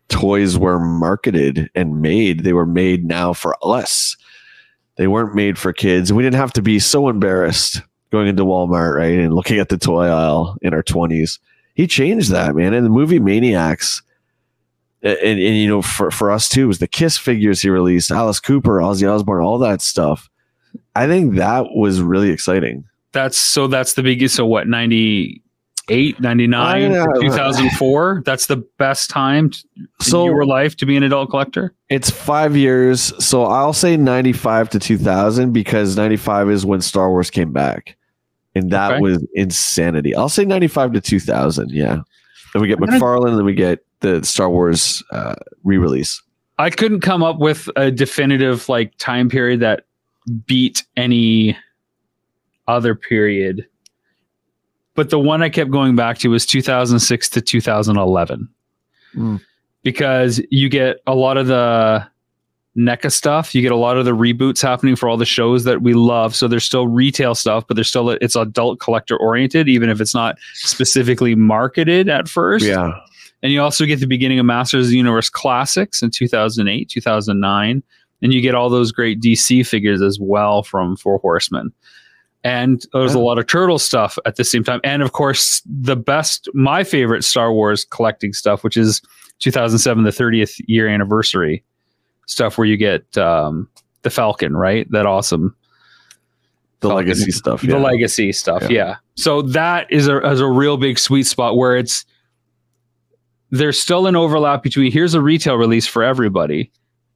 toys 0.08 0.56
were 0.56 0.78
marketed 0.78 1.70
and 1.74 2.00
made. 2.00 2.44
They 2.44 2.52
were 2.52 2.66
made 2.66 3.04
now 3.04 3.32
for 3.32 3.56
us. 3.62 4.16
They 4.96 5.06
weren't 5.06 5.34
made 5.34 5.58
for 5.58 5.72
kids. 5.72 6.10
And 6.10 6.16
we 6.16 6.22
didn't 6.22 6.36
have 6.36 6.52
to 6.54 6.62
be 6.62 6.78
so 6.78 7.08
embarrassed 7.08 7.82
going 8.10 8.26
into 8.26 8.44
Walmart, 8.44 8.96
right? 8.96 9.18
And 9.18 9.34
looking 9.34 9.58
at 9.58 9.68
the 9.68 9.76
toy 9.76 10.06
aisle 10.06 10.56
in 10.62 10.72
our 10.72 10.82
20s. 10.82 11.38
He 11.74 11.86
changed 11.86 12.30
that, 12.30 12.56
man. 12.56 12.74
And 12.74 12.84
the 12.84 12.90
movie 12.90 13.20
Maniacs, 13.20 14.02
and, 15.02 15.16
and, 15.18 15.38
and, 15.40 15.56
you 15.56 15.68
know, 15.68 15.82
for, 15.82 16.10
for 16.10 16.30
us 16.30 16.48
too, 16.48 16.68
was 16.68 16.78
the 16.78 16.88
Kiss 16.88 17.16
figures 17.16 17.62
he 17.62 17.70
released, 17.70 18.10
Alice 18.10 18.40
Cooper, 18.40 18.78
Ozzy 18.78 19.08
Osbourne, 19.12 19.42
all 19.42 19.58
that 19.58 19.80
stuff. 19.80 20.28
I 20.96 21.06
think 21.06 21.36
that 21.36 21.66
was 21.74 22.00
really 22.00 22.30
exciting. 22.30 22.84
That's 23.12 23.36
so 23.38 23.66
that's 23.68 23.94
the 23.94 24.02
biggest. 24.02 24.34
So 24.34 24.44
what, 24.46 24.66
98, 24.68 26.20
99, 26.20 26.92
2004. 27.20 28.22
That's 28.24 28.46
the 28.46 28.56
best 28.78 29.08
time 29.10 29.50
in 29.76 29.86
So 30.00 30.24
your 30.26 30.44
life 30.44 30.76
to 30.76 30.86
be 30.86 30.96
an 30.96 31.02
adult 31.02 31.30
collector? 31.30 31.74
it's 31.88 32.10
five 32.10 32.54
years. 32.56 33.12
So 33.24 33.44
I'll 33.44 33.72
say 33.72 33.96
95 33.96 34.68
to 34.70 34.78
2000 34.78 35.52
because 35.52 35.96
95 35.96 36.50
is 36.50 36.66
when 36.66 36.80
Star 36.82 37.08
Wars 37.10 37.30
came 37.30 37.52
back. 37.52 37.96
And 38.54 38.70
that 38.72 38.92
Okay. 38.92 39.00
was 39.00 39.24
insanity. 39.34 40.14
I'll 40.14 40.28
say 40.28 40.44
95 40.44 40.92
to 40.94 41.00
2000. 41.00 41.70
Yeah. 41.70 42.00
Then 42.52 42.62
we 42.62 42.68
get 42.68 42.78
McFarlane 42.78 43.36
then 43.36 43.44
we 43.44 43.54
get 43.54 43.84
the 44.00 44.24
Star 44.24 44.48
Wars 44.48 45.02
uh, 45.10 45.34
re 45.64 45.78
release. 45.78 46.22
I 46.58 46.70
couldn't 46.70 47.00
come 47.00 47.22
up 47.22 47.38
with 47.38 47.68
a 47.76 47.90
definitive 47.90 48.68
like 48.68 48.96
time 48.98 49.28
period 49.28 49.60
that 49.60 49.84
beat 50.46 50.84
any 50.96 51.56
other 52.66 52.94
period. 52.94 53.66
But 54.94 55.10
the 55.10 55.18
one 55.18 55.42
I 55.42 55.48
kept 55.48 55.70
going 55.70 55.94
back 55.94 56.18
to 56.18 56.28
was 56.28 56.44
2006 56.44 57.28
to 57.30 57.40
2011. 57.40 58.48
Mm. 59.14 59.40
Because 59.84 60.40
you 60.50 60.68
get 60.68 60.98
a 61.06 61.14
lot 61.14 61.36
of 61.36 61.46
the 61.46 62.04
NECA 62.76 63.10
stuff, 63.12 63.54
you 63.54 63.62
get 63.62 63.72
a 63.72 63.76
lot 63.76 63.96
of 63.96 64.04
the 64.04 64.10
reboots 64.10 64.60
happening 64.60 64.96
for 64.96 65.08
all 65.08 65.16
the 65.16 65.24
shows 65.24 65.64
that 65.64 65.82
we 65.82 65.94
love. 65.94 66.34
So 66.34 66.48
there's 66.48 66.64
still 66.64 66.88
retail 66.88 67.34
stuff, 67.34 67.64
but 67.66 67.76
there's 67.76 67.88
still 67.88 68.10
it's 68.10 68.36
adult 68.36 68.80
collector 68.80 69.16
oriented, 69.16 69.68
even 69.68 69.88
if 69.88 70.00
it's 70.00 70.14
not 70.14 70.36
specifically 70.54 71.34
marketed 71.36 72.08
at 72.08 72.28
first. 72.28 72.64
Yeah. 72.64 72.92
And 73.42 73.52
you 73.52 73.60
also 73.60 73.86
get 73.86 74.00
the 74.00 74.06
beginning 74.06 74.38
of 74.38 74.46
Masters 74.46 74.86
of 74.86 74.90
the 74.90 74.96
Universe 74.96 75.30
Classics 75.30 76.02
in 76.02 76.10
2008, 76.10 76.88
2009. 76.88 77.82
And 78.20 78.32
you 78.32 78.40
get 78.40 78.54
all 78.54 78.68
those 78.68 78.90
great 78.90 79.20
DC 79.20 79.66
figures 79.66 80.02
as 80.02 80.18
well 80.20 80.62
from 80.62 80.96
Four 80.96 81.18
Horsemen. 81.18 81.72
And 82.44 82.84
there's 82.92 83.14
a 83.14 83.18
lot 83.18 83.38
of 83.38 83.46
Turtle 83.46 83.78
stuff 83.78 84.18
at 84.24 84.36
the 84.36 84.44
same 84.44 84.64
time. 84.64 84.80
And 84.84 85.02
of 85.02 85.12
course, 85.12 85.62
the 85.66 85.96
best, 85.96 86.48
my 86.54 86.84
favorite 86.84 87.24
Star 87.24 87.52
Wars 87.52 87.84
collecting 87.84 88.32
stuff, 88.32 88.64
which 88.64 88.76
is 88.76 89.02
2007, 89.40 90.04
the 90.04 90.10
30th 90.10 90.60
year 90.66 90.88
anniversary 90.88 91.64
stuff, 92.26 92.58
where 92.58 92.66
you 92.66 92.76
get 92.76 93.16
um, 93.18 93.68
the 94.02 94.10
Falcon, 94.10 94.56
right? 94.56 94.90
That 94.90 95.06
awesome 95.06 95.54
The 96.80 96.88
legacy 96.88 97.32
stuff. 97.32 97.62
Yeah. 97.64 97.72
the 97.72 97.78
legacy 97.80 98.32
stuff. 98.32 98.62
Yeah. 98.62 98.68
Yeah. 98.70 98.96
So 99.16 99.42
that 99.42 99.92
is 99.92 100.06
a 100.06 100.24
is 100.30 100.40
a 100.40 100.46
real 100.46 100.76
big 100.76 100.98
sweet 100.98 101.24
spot 101.24 101.56
where 101.56 101.76
it's 101.76 102.04
there's 103.50 103.80
still 103.80 104.06
an 104.06 104.16
overlap 104.16 104.62
between 104.62 104.92
here's 104.92 105.14
a 105.14 105.22
retail 105.22 105.56
release 105.56 105.86
for 105.86 106.02
everybody, 106.02 106.70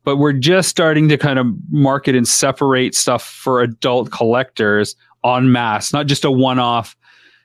but 0.04 0.16
we're 0.16 0.32
just 0.32 0.68
starting 0.68 1.08
to 1.08 1.18
kind 1.18 1.38
of 1.38 1.46
market 1.70 2.14
and 2.14 2.26
separate 2.26 2.94
stuff 2.94 3.22
for 3.22 3.60
adult 3.60 4.10
collectors 4.10 4.96
en 5.24 5.52
masse, 5.52 5.92
not 5.92 6.06
just 6.06 6.24
a 6.24 6.30
one 6.30 6.58
off, 6.58 6.96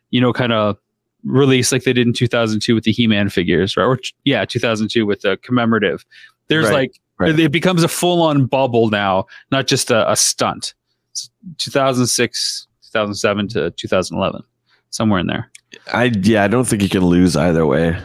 you 0.10 0.22
know, 0.22 0.34
kind 0.34 0.54
of 0.54 0.78
release 1.24 1.72
like 1.72 1.84
they 1.84 1.94
did 1.94 2.08
in 2.08 2.14
2002 2.14 2.74
with 2.74 2.84
the 2.84 2.92
He-Man 2.92 3.30
figures, 3.30 3.76
right? 3.76 3.86
Or 3.86 4.00
yeah, 4.24 4.46
2002 4.46 5.06
with 5.06 5.22
the 5.22 5.38
commemorative. 5.38 6.06
There's 6.48 6.66
Right, 6.66 6.74
like 6.74 7.00
right. 7.18 7.38
it 7.38 7.52
becomes 7.52 7.84
a 7.84 7.88
full-on 7.88 8.46
bubble 8.46 8.90
now, 8.90 9.26
not 9.52 9.68
just 9.68 9.92
a, 9.92 10.10
a 10.10 10.16
stunt. 10.16 10.74
It's 11.12 11.30
2006, 11.58 12.68
2007 12.84 13.48
to 13.50 13.72
2011, 13.72 14.44
somewhere 14.90 15.20
in 15.20 15.28
there. 15.28 15.52
I 15.94 16.06
yeah, 16.22 16.44
I 16.44 16.48
don't 16.48 16.66
think 16.66 16.82
you 16.82 16.90
can 16.90 17.06
lose 17.06 17.36
either 17.36 17.66
way. 17.66 17.98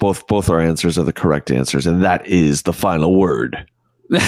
Both 0.00 0.26
both 0.26 0.50
our 0.50 0.60
answers 0.60 0.98
are 0.98 1.04
the 1.04 1.12
correct 1.12 1.50
answers, 1.50 1.86
and 1.86 2.02
that 2.02 2.26
is 2.26 2.62
the 2.62 2.72
final 2.72 3.14
word. 3.14 3.64
uh, 4.12 4.18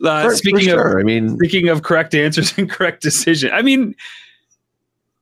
For- 0.00 0.30
for 0.30 0.34
speaking 0.34 0.70
of. 0.70 0.78
I 0.78 1.02
mean, 1.02 1.36
speaking 1.36 1.68
of 1.68 1.82
correct 1.82 2.14
answers 2.14 2.54
and 2.56 2.70
correct 2.70 3.02
decision, 3.02 3.50
I 3.52 3.60
mean, 3.60 3.94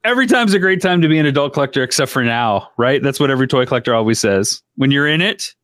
every 0.04 0.28
time's 0.28 0.54
a 0.54 0.60
great 0.60 0.80
time 0.80 1.02
to 1.02 1.08
be 1.08 1.18
an 1.18 1.26
adult 1.26 1.54
collector, 1.54 1.82
except 1.82 2.12
for 2.12 2.22
now, 2.22 2.68
right? 2.76 3.02
That's 3.02 3.18
what 3.18 3.30
every 3.30 3.48
toy 3.48 3.66
collector 3.66 3.94
always 3.94 4.20
says. 4.20 4.62
When 4.76 4.92
you're 4.92 5.08
in 5.08 5.20
it, 5.20 5.54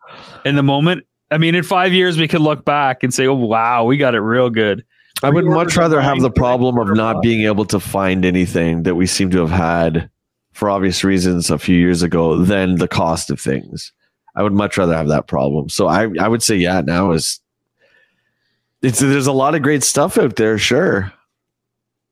in 0.44 0.56
the 0.56 0.62
moment. 0.62 1.06
I 1.30 1.38
mean, 1.38 1.54
in 1.54 1.64
five 1.64 1.92
years, 1.92 2.18
we 2.18 2.28
could 2.28 2.40
look 2.40 2.64
back 2.64 3.02
and 3.02 3.12
say, 3.12 3.26
"Oh, 3.26 3.34
wow, 3.34 3.84
we 3.84 3.96
got 3.96 4.14
it 4.14 4.20
real 4.20 4.50
good." 4.50 4.84
I 5.22 5.30
would 5.30 5.46
much 5.46 5.76
rather 5.76 6.00
have 6.00 6.20
the 6.20 6.30
problem 6.30 6.78
of 6.78 6.94
not 6.94 7.22
being 7.22 7.46
able 7.46 7.64
to 7.66 7.80
find 7.80 8.24
anything 8.24 8.82
that 8.82 8.94
we 8.96 9.06
seem 9.06 9.30
to 9.30 9.38
have 9.40 9.50
had 9.50 10.10
for 10.56 10.70
obvious 10.70 11.04
reasons 11.04 11.50
a 11.50 11.58
few 11.58 11.76
years 11.76 12.02
ago 12.02 12.38
than 12.38 12.76
the 12.76 12.88
cost 12.88 13.30
of 13.30 13.38
things. 13.38 13.92
I 14.36 14.42
would 14.42 14.54
much 14.54 14.78
rather 14.78 14.96
have 14.96 15.08
that 15.08 15.26
problem. 15.26 15.68
So 15.68 15.86
I, 15.86 16.08
I 16.18 16.28
would 16.28 16.42
say, 16.42 16.56
yeah, 16.56 16.80
now 16.80 17.10
is 17.12 17.40
it's 18.80 19.00
there's 19.00 19.26
a 19.26 19.32
lot 19.32 19.54
of 19.54 19.62
great 19.62 19.82
stuff 19.82 20.16
out 20.16 20.36
there, 20.36 20.56
sure. 20.56 21.12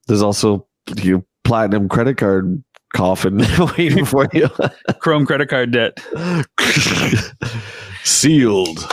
There's 0.09 0.23
also 0.23 0.67
your 0.97 1.25
platinum 1.45 1.89
credit 1.89 2.19
card 2.19 2.63
coffin 2.95 3.39
waiting 3.79 4.05
for 4.05 4.29
you. 4.35 4.51
Chrome 4.99 5.25
credit 5.25 5.49
card 5.49 5.71
debt. 5.71 5.99
Sealed. 8.05 8.87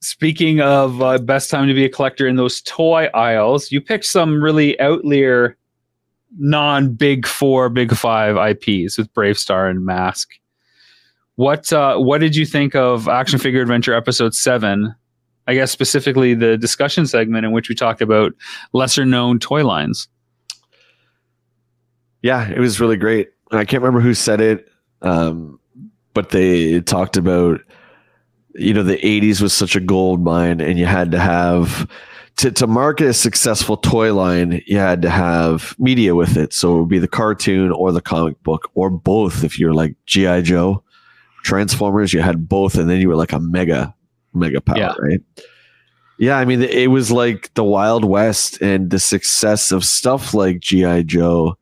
Speaking 0.00 0.60
of 0.60 1.00
uh, 1.00 1.18
best 1.18 1.50
time 1.50 1.68
to 1.68 1.74
be 1.74 1.84
a 1.84 1.88
collector 1.88 2.26
in 2.26 2.34
those 2.34 2.62
toy 2.62 3.08
aisles, 3.14 3.70
you 3.70 3.80
picked 3.80 4.06
some 4.06 4.42
really 4.42 4.78
outlier, 4.80 5.56
non 6.38 6.94
big 6.94 7.26
four, 7.26 7.68
big 7.68 7.94
five 7.94 8.36
IPs 8.36 8.98
with 8.98 9.12
BraveStarr 9.14 9.70
and 9.70 9.84
Mask. 9.84 10.30
What 11.36 11.72
uh, 11.72 11.96
what 11.96 12.18
did 12.18 12.36
you 12.36 12.46
think 12.46 12.74
of 12.74 13.08
Action 13.08 13.38
Figure 13.38 13.60
Adventure 13.60 13.94
Episode 13.94 14.34
Seven? 14.34 14.94
I 15.46 15.54
guess 15.54 15.70
specifically 15.70 16.34
the 16.34 16.56
discussion 16.56 17.06
segment 17.06 17.44
in 17.44 17.52
which 17.52 17.68
we 17.68 17.74
talked 17.74 18.00
about 18.00 18.32
lesser 18.72 19.04
known 19.04 19.38
toy 19.38 19.64
lines. 19.64 20.08
Yeah, 22.22 22.48
it 22.48 22.58
was 22.58 22.80
really 22.80 22.96
great. 22.96 23.28
And 23.50 23.60
I 23.60 23.64
can't 23.64 23.82
remember 23.82 24.00
who 24.00 24.14
said 24.14 24.40
it, 24.40 24.68
um, 25.02 25.60
but 26.14 26.30
they 26.30 26.80
talked 26.80 27.16
about 27.16 27.60
you 28.54 28.72
know 28.72 28.82
the 28.82 28.96
80s 28.96 29.40
was 29.42 29.52
such 29.52 29.74
a 29.74 29.80
gold 29.80 30.22
mine 30.22 30.60
and 30.60 30.78
you 30.78 30.86
had 30.86 31.10
to 31.10 31.18
have 31.18 31.88
to, 32.36 32.50
to 32.50 32.66
market 32.66 33.06
a 33.06 33.14
successful 33.14 33.76
toy 33.76 34.12
line 34.12 34.60
you 34.66 34.76
had 34.78 35.02
to 35.02 35.10
have 35.10 35.74
media 35.78 36.14
with 36.14 36.36
it. 36.36 36.52
So 36.52 36.76
it 36.76 36.80
would 36.80 36.88
be 36.88 36.98
the 36.98 37.08
cartoon 37.08 37.70
or 37.70 37.92
the 37.92 38.00
comic 38.00 38.42
book 38.42 38.70
or 38.74 38.90
both. 38.90 39.44
If 39.44 39.58
you're 39.58 39.74
like 39.74 39.94
gi 40.06 40.42
joe 40.42 40.82
transformers 41.42 42.12
you 42.12 42.20
had 42.22 42.48
both 42.48 42.74
and 42.76 42.88
then 42.88 43.00
you 43.00 43.08
were 43.08 43.16
like 43.16 43.32
a 43.32 43.38
mega 43.38 43.94
mega 44.32 44.60
power 44.60 44.78
Yeah. 44.78 44.94
right? 44.98 45.20
Yeah 46.18 46.38
i 46.38 46.44
mean 46.46 46.62
it 46.62 46.90
was 46.90 47.12
like 47.12 47.52
the 47.54 47.62
wild 47.64 48.04
west 48.04 48.60
and 48.62 48.90
the 48.90 48.98
success 48.98 49.70
of 49.70 49.84
stuff 49.84 50.32
like 50.32 50.60
gi 50.60 51.04
joe 51.04 51.56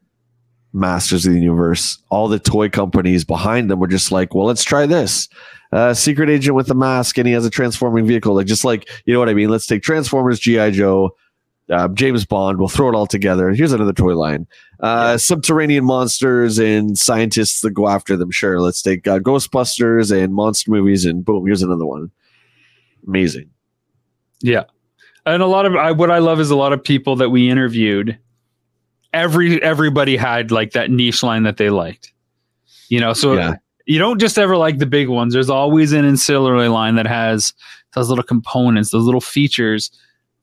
masters 0.73 1.27
of 1.27 1.33
the 1.33 1.41
universe 1.41 1.99
all 2.11 2.29
the 2.29 2.39
toy 2.39 2.69
companies 2.69 3.25
behind 3.25 3.71
them 3.71 3.81
were 3.81 3.89
just 3.89 4.13
like 4.13 4.35
well 4.35 4.47
let's 4.47 4.63
try 4.65 4.87
this 4.87 5.29
uh, 5.73 5.95
secret 5.95 6.29
agent 6.29 6.55
with 6.55 6.71
a 6.71 6.75
mask 6.75 7.19
and 7.19 7.27
he 7.27 7.33
has 7.33 7.47
a 7.47 7.51
transforming 7.51 8.07
vehicle. 8.07 8.35
Like 8.35 8.47
just 8.47 8.65
like 8.65 8.89
you 9.05 9.13
know 9.13 9.19
what 9.19 9.29
I 9.29 9.35
mean. 9.35 9.49
Let's 9.49 9.67
take 9.67 9.83
Transformers, 9.83 10.39
GI 10.39 10.73
Joe, 10.73 11.17
uh, 11.71 11.89
James 11.89 12.27
Bond. 12.27 12.59
We'll 12.59 12.69
throw 12.69 12.89
it 12.89 12.95
all 12.95 13.07
together. 13.07 13.51
Here's 13.51 13.73
another 13.73 13.93
toy 13.93 14.15
line. 14.15 14.47
Uh, 14.81 15.17
Subterranean 15.17 15.85
monsters 15.85 16.59
and 16.59 16.99
scientists 16.99 17.61
that 17.63 17.71
go 17.71 17.89
after 17.89 18.17
them. 18.17 18.31
Sure, 18.31 18.61
let's 18.61 18.83
take 18.83 19.07
uh, 19.07 19.19
Ghostbusters 19.19 20.13
and 20.13 20.35
monster 20.35 20.71
movies 20.71 21.05
and 21.05 21.25
boom, 21.25 21.47
here's 21.47 21.63
another 21.63 21.87
one. 21.87 22.11
Amazing. 23.07 23.51
Yeah. 24.41 24.65
And 25.25 25.43
a 25.43 25.47
lot 25.47 25.67
of 25.67 25.77
I, 25.77 25.93
what 25.93 26.11
I 26.11 26.19
love 26.19 26.41
is 26.41 26.51
a 26.51 26.57
lot 26.57 26.73
of 26.73 26.83
people 26.83 27.17
that 27.17 27.31
we 27.31 27.49
interviewed. 27.49 28.19
Every 29.13 29.63
everybody 29.63 30.17
had 30.17 30.51
like 30.51 30.73
that 30.73 30.91
niche 30.91 31.23
line 31.23 31.45
that 31.45 31.59
they 31.59 31.71
liked, 31.71 32.13
you 32.89 32.99
know. 32.99 33.13
So 33.13 33.35
Yeah. 33.35 33.57
You 33.87 33.99
don't 33.99 34.21
just 34.21 34.39
ever 34.39 34.57
like 34.57 34.79
the 34.79 34.87
big 34.87 35.09
ones. 35.09 35.35
There's 35.35 35.51
always 35.51 35.93
an 35.93 36.05
ancillary 36.05 36.69
line 36.69 36.95
that 36.97 37.07
has 37.07 37.53
those 37.95 38.09
little 38.09 38.25
components, 38.25 38.91
those 38.91 39.05
little 39.05 39.21
features 39.21 39.91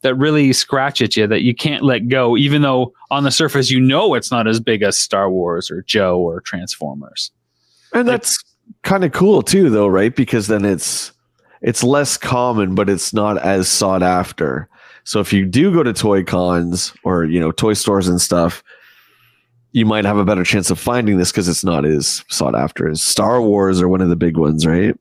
that 0.01 0.15
really 0.15 0.53
scratch 0.53 1.01
at 1.01 1.17
you 1.17 1.27
that 1.27 1.41
you 1.41 1.53
can't 1.53 1.83
let 1.83 2.07
go, 2.07 2.37
even 2.37 2.61
though 2.61 2.93
on 3.11 3.23
the 3.23 3.31
surface 3.31 3.69
you 3.69 3.79
know 3.79 4.13
it's 4.13 4.31
not 4.31 4.47
as 4.47 4.59
big 4.59 4.81
as 4.81 4.97
Star 4.97 5.29
Wars 5.29 5.69
or 5.69 5.81
Joe 5.81 6.19
or 6.19 6.41
Transformers. 6.41 7.31
And 7.93 8.07
that's 8.07 8.43
kind 8.83 9.03
of 9.03 9.11
cool 9.11 9.41
too, 9.41 9.69
though, 9.69 9.87
right? 9.87 10.15
Because 10.15 10.47
then 10.47 10.63
it's 10.63 11.11
it's 11.61 11.83
less 11.83 12.17
common, 12.17 12.75
but 12.75 12.89
it's 12.89 13.13
not 13.13 13.37
as 13.39 13.67
sought 13.67 14.03
after. 14.03 14.69
So 15.03 15.19
if 15.19 15.33
you 15.33 15.45
do 15.45 15.73
go 15.73 15.83
to 15.83 15.91
toy 15.91 16.23
cons 16.23 16.93
or 17.03 17.25
you 17.25 17.39
know 17.39 17.51
toy 17.51 17.73
stores 17.73 18.07
and 18.07 18.21
stuff, 18.21 18.63
you 19.71 19.85
might 19.85 20.05
have 20.05 20.17
a 20.17 20.25
better 20.25 20.43
chance 20.43 20.69
of 20.71 20.79
finding 20.79 21.17
this 21.17 21.31
because 21.31 21.47
it's 21.47 21.63
not 21.63 21.85
as 21.85 22.23
sought 22.29 22.55
after 22.55 22.89
as 22.89 23.01
Star 23.01 23.41
Wars 23.41 23.81
or 23.81 23.87
one 23.87 24.01
of 24.01 24.09
the 24.09 24.15
big 24.15 24.37
ones, 24.37 24.65
right? 24.65 24.95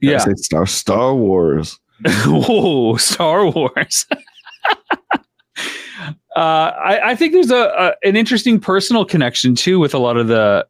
Yeah. 0.00 0.24
Star 0.36 0.66
Star 0.66 1.14
Wars. 1.14 1.78
oh, 2.06 2.96
Star 2.96 3.46
Wars. 3.48 4.06
uh, 5.16 5.18
I, 6.36 7.00
I 7.04 7.14
think 7.14 7.32
there's 7.32 7.50
a, 7.50 7.56
a 7.56 8.08
an 8.08 8.16
interesting 8.16 8.58
personal 8.60 9.04
connection 9.04 9.54
too 9.54 9.78
with 9.78 9.94
a 9.94 9.98
lot 9.98 10.16
of 10.16 10.26
the 10.28 10.66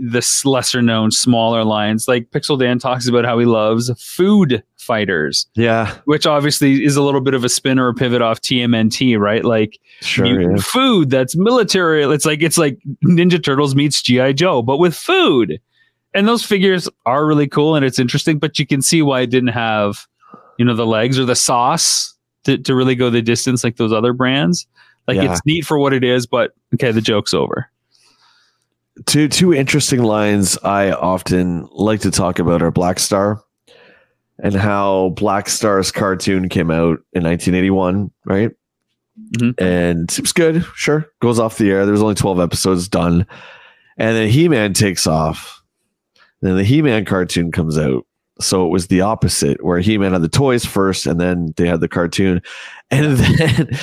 the 0.00 0.40
lesser 0.44 0.82
known 0.82 1.10
smaller 1.10 1.64
lines. 1.64 2.06
Like 2.08 2.30
Pixel 2.30 2.58
Dan 2.58 2.78
talks 2.78 3.08
about 3.08 3.24
how 3.24 3.38
he 3.38 3.46
loves 3.46 3.90
food 4.00 4.62
fighters, 4.76 5.46
Yeah, 5.56 5.96
which 6.04 6.26
obviously 6.26 6.84
is 6.84 6.96
a 6.96 7.02
little 7.02 7.20
bit 7.20 7.34
of 7.34 7.42
a 7.44 7.48
spin 7.48 7.78
or 7.78 7.88
a 7.88 7.94
pivot 7.94 8.22
off 8.22 8.40
TMNT, 8.40 9.18
right? 9.18 9.44
Like 9.44 9.78
sure. 10.00 10.56
food 10.58 11.10
that's 11.10 11.36
military. 11.36 12.04
It's 12.04 12.24
like 12.24 12.42
it's 12.42 12.58
like 12.58 12.78
Ninja 13.04 13.42
Turtles 13.42 13.74
meets 13.74 14.00
GI 14.02 14.34
Joe, 14.34 14.62
but 14.62 14.78
with 14.78 14.94
food. 14.94 15.60
And 16.14 16.26
those 16.26 16.44
figures 16.44 16.88
are 17.04 17.26
really 17.26 17.48
cool 17.48 17.74
and 17.74 17.84
it's 17.84 17.98
interesting, 17.98 18.38
but 18.38 18.58
you 18.58 18.66
can 18.66 18.80
see 18.80 19.02
why 19.02 19.20
it 19.20 19.26
didn't 19.30 19.48
have, 19.50 20.06
you 20.58 20.64
know, 20.64 20.74
the 20.74 20.86
legs 20.86 21.18
or 21.18 21.24
the 21.26 21.34
sauce 21.36 22.14
to, 22.44 22.56
to 22.58 22.74
really 22.74 22.94
go 22.94 23.10
the 23.10 23.20
distance 23.20 23.62
like 23.64 23.76
those 23.76 23.92
other 23.92 24.12
brands. 24.12 24.66
Like 25.08 25.16
Yeah. 25.16 25.32
it's 25.32 25.44
neat 25.44 25.66
for 25.66 25.78
what 25.78 25.92
it 25.92 26.04
is, 26.04 26.26
but 26.26 26.52
okay, 26.74 26.90
the 26.92 27.00
joke's 27.02 27.34
over. 27.34 27.68
Two 29.04 29.28
two 29.28 29.52
interesting 29.52 30.02
lines 30.02 30.56
I 30.62 30.90
often 30.92 31.68
like 31.70 32.00
to 32.00 32.10
talk 32.10 32.38
about 32.38 32.62
are 32.62 32.72
Blackstar 32.72 33.40
and 34.42 34.54
how 34.54 35.12
Blackstar's 35.16 35.92
cartoon 35.92 36.48
came 36.48 36.70
out 36.70 36.98
in 37.12 37.22
1981, 37.22 38.10
right? 38.24 38.50
Mhm. 39.38 39.54
And 39.60 40.10
it 40.10 40.20
was 40.20 40.32
good, 40.32 40.64
sure. 40.74 41.06
Goes 41.20 41.38
off 41.38 41.58
the 41.58 41.70
air. 41.70 41.84
There's 41.86 42.02
only 42.02 42.14
12 42.14 42.40
episodes 42.40 42.88
done. 42.88 43.26
And 43.98 44.16
then 44.16 44.28
He-Man 44.28 44.72
takes 44.74 45.06
off. 45.06 45.62
Then 46.42 46.56
the 46.56 46.64
He-Man 46.64 47.04
cartoon 47.04 47.50
comes 47.50 47.78
out. 47.78 48.06
So 48.40 48.66
it 48.66 48.68
was 48.68 48.88
the 48.88 49.00
opposite, 49.00 49.64
where 49.64 49.78
He-Man 49.78 50.12
had 50.12 50.20
the 50.22 50.28
toys 50.28 50.66
first, 50.66 51.06
and 51.06 51.18
then 51.18 51.54
they 51.56 51.66
had 51.66 51.80
the 51.80 51.88
cartoon. 51.88 52.42
And 52.90 53.16
then 53.16 53.78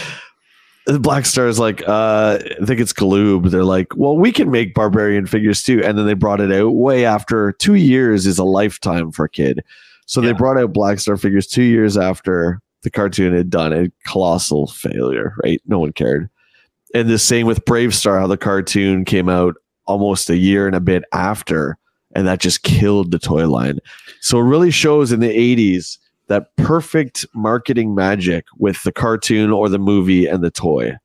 the 0.86 1.00
Blackstar 1.00 1.48
is 1.48 1.60
like, 1.60 1.82
uh, 1.88 2.40
I 2.62 2.66
think 2.66 2.80
it's 2.80 2.94
Galoob. 2.94 3.50
They're 3.50 3.64
like, 3.64 3.96
well, 3.96 4.18
we 4.18 4.32
can 4.32 4.52
make 4.52 4.74
barbarian 4.74 5.26
figures 5.26 5.64
too. 5.64 5.82
And 5.84 5.98
then 5.98 6.06
they 6.06 6.14
brought 6.14 6.42
it 6.42 6.52
out 6.52 6.72
way 6.72 7.06
after 7.06 7.54
two 7.54 7.76
years 7.76 8.26
is 8.26 8.38
a 8.38 8.44
lifetime 8.44 9.12
for 9.12 9.26
a 9.26 9.30
kid. 9.30 9.64
So 10.06 10.20
they 10.20 10.34
brought 10.34 10.58
out 10.58 10.74
Blackstar 10.74 11.20
figures 11.20 11.48
two 11.48 11.64
years 11.64 11.98
after 11.98 12.60
the 12.82 12.90
cartoon 12.90 13.34
had 13.34 13.50
done 13.50 13.72
a 13.72 13.90
colossal 14.06 14.68
failure, 14.68 15.34
right? 15.44 15.62
No 15.66 15.80
one 15.80 15.94
cared. 15.94 16.30
And 16.94 17.10
the 17.10 17.18
same 17.18 17.48
with 17.48 17.66
BraveStarr, 17.66 18.20
how 18.20 18.28
the 18.28 18.38
cartoon 18.38 19.06
came 19.06 19.30
out 19.30 19.56
almost 19.86 20.30
a 20.30 20.38
year 20.38 20.68
and 20.68 20.76
a 20.76 20.82
bit 20.82 21.04
after, 21.14 21.78
and 22.14 22.28
that 22.28 22.40
just 22.40 22.64
killed 22.64 23.12
the 23.12 23.20
toy 23.20 23.48
line. 23.48 23.80
So 24.20 24.38
it 24.38 24.44
really 24.44 24.70
shows 24.70 25.12
in 25.12 25.22
the 25.22 25.30
80s 25.30 25.98
that 26.34 26.56
perfect 26.58 27.28
marketing 27.36 27.94
magic 27.94 28.46
with 28.58 28.82
the 28.82 28.92
cartoon 28.92 29.52
or 29.52 29.70
the 29.70 29.78
movie 29.78 30.26
and 30.26 30.44
the 30.44 30.50
toy. 30.50 30.98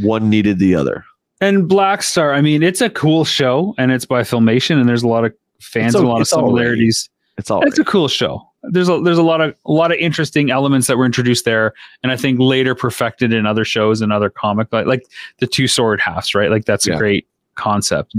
One 0.00 0.30
needed 0.30 0.60
the 0.60 0.76
other. 0.76 1.04
And 1.40 1.68
Blackstar, 1.68 2.32
I 2.32 2.40
mean, 2.40 2.62
it's 2.62 2.80
a 2.80 2.88
cool 2.88 3.24
show 3.24 3.74
and 3.78 3.90
it's 3.90 4.04
by 4.04 4.22
Filmation 4.22 4.78
and 4.78 4.88
there's 4.88 5.02
a 5.02 5.08
lot 5.08 5.24
of 5.24 5.34
fans 5.58 5.96
and 5.96 6.04
a 6.04 6.06
lot 6.06 6.16
of 6.16 6.20
it's 6.22 6.32
all 6.32 6.42
right. 6.42 6.48
similarities. 6.50 7.10
It's 7.36 7.50
all 7.50 7.66
It's 7.66 7.80
a 7.80 7.84
cool 7.84 8.06
show. 8.06 8.46
There's 8.62 8.88
a 8.88 9.00
there's 9.00 9.18
a 9.18 9.24
lot 9.24 9.40
of 9.40 9.56
a 9.66 9.72
lot 9.72 9.90
of 9.90 9.98
interesting 9.98 10.50
elements 10.50 10.86
that 10.86 10.96
were 10.98 11.06
introduced 11.06 11.46
there, 11.46 11.72
and 12.04 12.12
I 12.12 12.16
think 12.16 12.38
later 12.38 12.74
perfected 12.74 13.32
in 13.32 13.46
other 13.46 13.64
shows 13.64 14.02
and 14.02 14.12
other 14.12 14.30
comic 14.30 14.68
like 14.70 14.86
like 14.86 15.02
the 15.38 15.46
two 15.46 15.66
sword 15.66 16.00
halves, 16.00 16.34
right? 16.34 16.50
Like 16.50 16.66
that's 16.66 16.86
a 16.86 16.94
great 16.96 17.26
concept. 17.54 18.14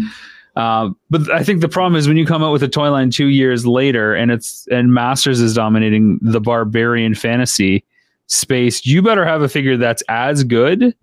Um, 0.56 0.98
but 1.10 1.32
I 1.32 1.44
think 1.44 1.62
the 1.62 1.70
problem 1.70 1.96
is 1.98 2.08
when 2.08 2.18
you 2.18 2.26
come 2.26 2.44
out 2.44 2.52
with 2.52 2.64
a 2.64 2.68
toy 2.68 2.92
line 2.92 3.10
two 3.10 3.28
years 3.28 3.66
later, 3.66 4.14
and 4.14 4.32
it's 4.32 4.68
and 4.70 4.94
Masters 4.94 5.40
is 5.40 5.54
dominating 5.54 6.20
the 6.22 6.42
barbarian 6.42 7.16
fantasy 7.16 7.86
space. 8.28 8.86
You 8.86 9.02
better 9.02 9.26
have 9.26 9.42
a 9.42 9.50
figure 9.50 9.78
that's 9.78 10.04
as 10.10 10.44
good 10.44 10.94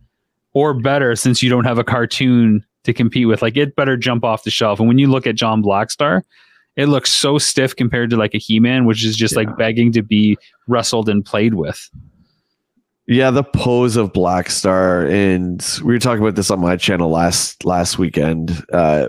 or 0.52 0.74
better, 0.74 1.14
since 1.16 1.42
you 1.42 1.48
don't 1.48 1.64
have 1.64 1.78
a 1.78 1.84
cartoon 1.84 2.64
to 2.84 2.92
compete 2.92 3.26
with. 3.28 3.40
Like 3.42 3.56
it 3.56 3.74
better 3.76 3.96
jump 3.96 4.24
off 4.24 4.44
the 4.44 4.50
shelf. 4.50 4.80
And 4.80 4.88
when 4.88 4.98
you 4.98 5.06
look 5.08 5.26
at 5.26 5.34
John 5.34 5.62
Blackstar, 5.62 6.22
it 6.76 6.86
looks 6.86 7.12
so 7.12 7.38
stiff 7.38 7.74
compared 7.74 8.10
to 8.10 8.16
like 8.16 8.34
a 8.34 8.38
He-Man, 8.38 8.84
which 8.84 9.04
is 9.04 9.16
just 9.16 9.32
Yeah. 9.34 9.40
like 9.44 9.56
begging 9.56 9.92
to 9.92 10.02
be 10.02 10.36
wrestled 10.66 11.08
and 11.08 11.24
played 11.24 11.54
with. 11.54 11.90
Yeah, 13.06 13.30
the 13.30 13.42
pose 13.44 13.96
of 13.96 14.12
Blackstar, 14.12 15.10
and 15.10 15.66
we 15.82 15.94
were 15.94 15.98
talking 15.98 16.22
about 16.22 16.34
this 16.34 16.50
on 16.50 16.60
my 16.60 16.76
channel 16.76 17.08
last 17.10 17.64
last 17.64 17.98
weekend. 17.98 18.62
Uh, 18.70 19.08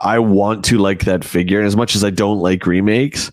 I 0.00 0.18
want 0.18 0.64
to 0.66 0.78
like 0.78 1.04
that 1.04 1.24
figure, 1.24 1.58
and 1.58 1.66
as 1.66 1.76
much 1.76 1.94
as 1.96 2.04
I 2.04 2.10
don't 2.10 2.38
like 2.38 2.66
remakes, 2.66 3.30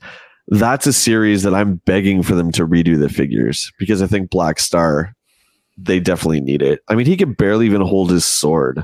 that's 0.47 0.88
a 0.88 0.93
series 0.93 1.43
that 1.43 1.53
I'm 1.53 1.76
begging 1.86 2.24
for 2.24 2.36
them 2.36 2.51
to 2.53 2.68
redo 2.68 2.97
the 2.99 3.09
figures 3.09 3.72
because 3.80 4.01
I 4.01 4.07
think 4.07 4.30
Blackstar, 4.32 5.14
they 5.78 5.99
definitely 5.99 6.41
need 6.41 6.61
it. 6.61 6.80
I 6.88 6.95
mean, 6.95 7.05
he 7.05 7.18
could 7.18 7.36
barely 7.38 7.66
even 7.66 7.82
hold 7.82 8.11
his 8.11 8.26
sword. 8.26 8.84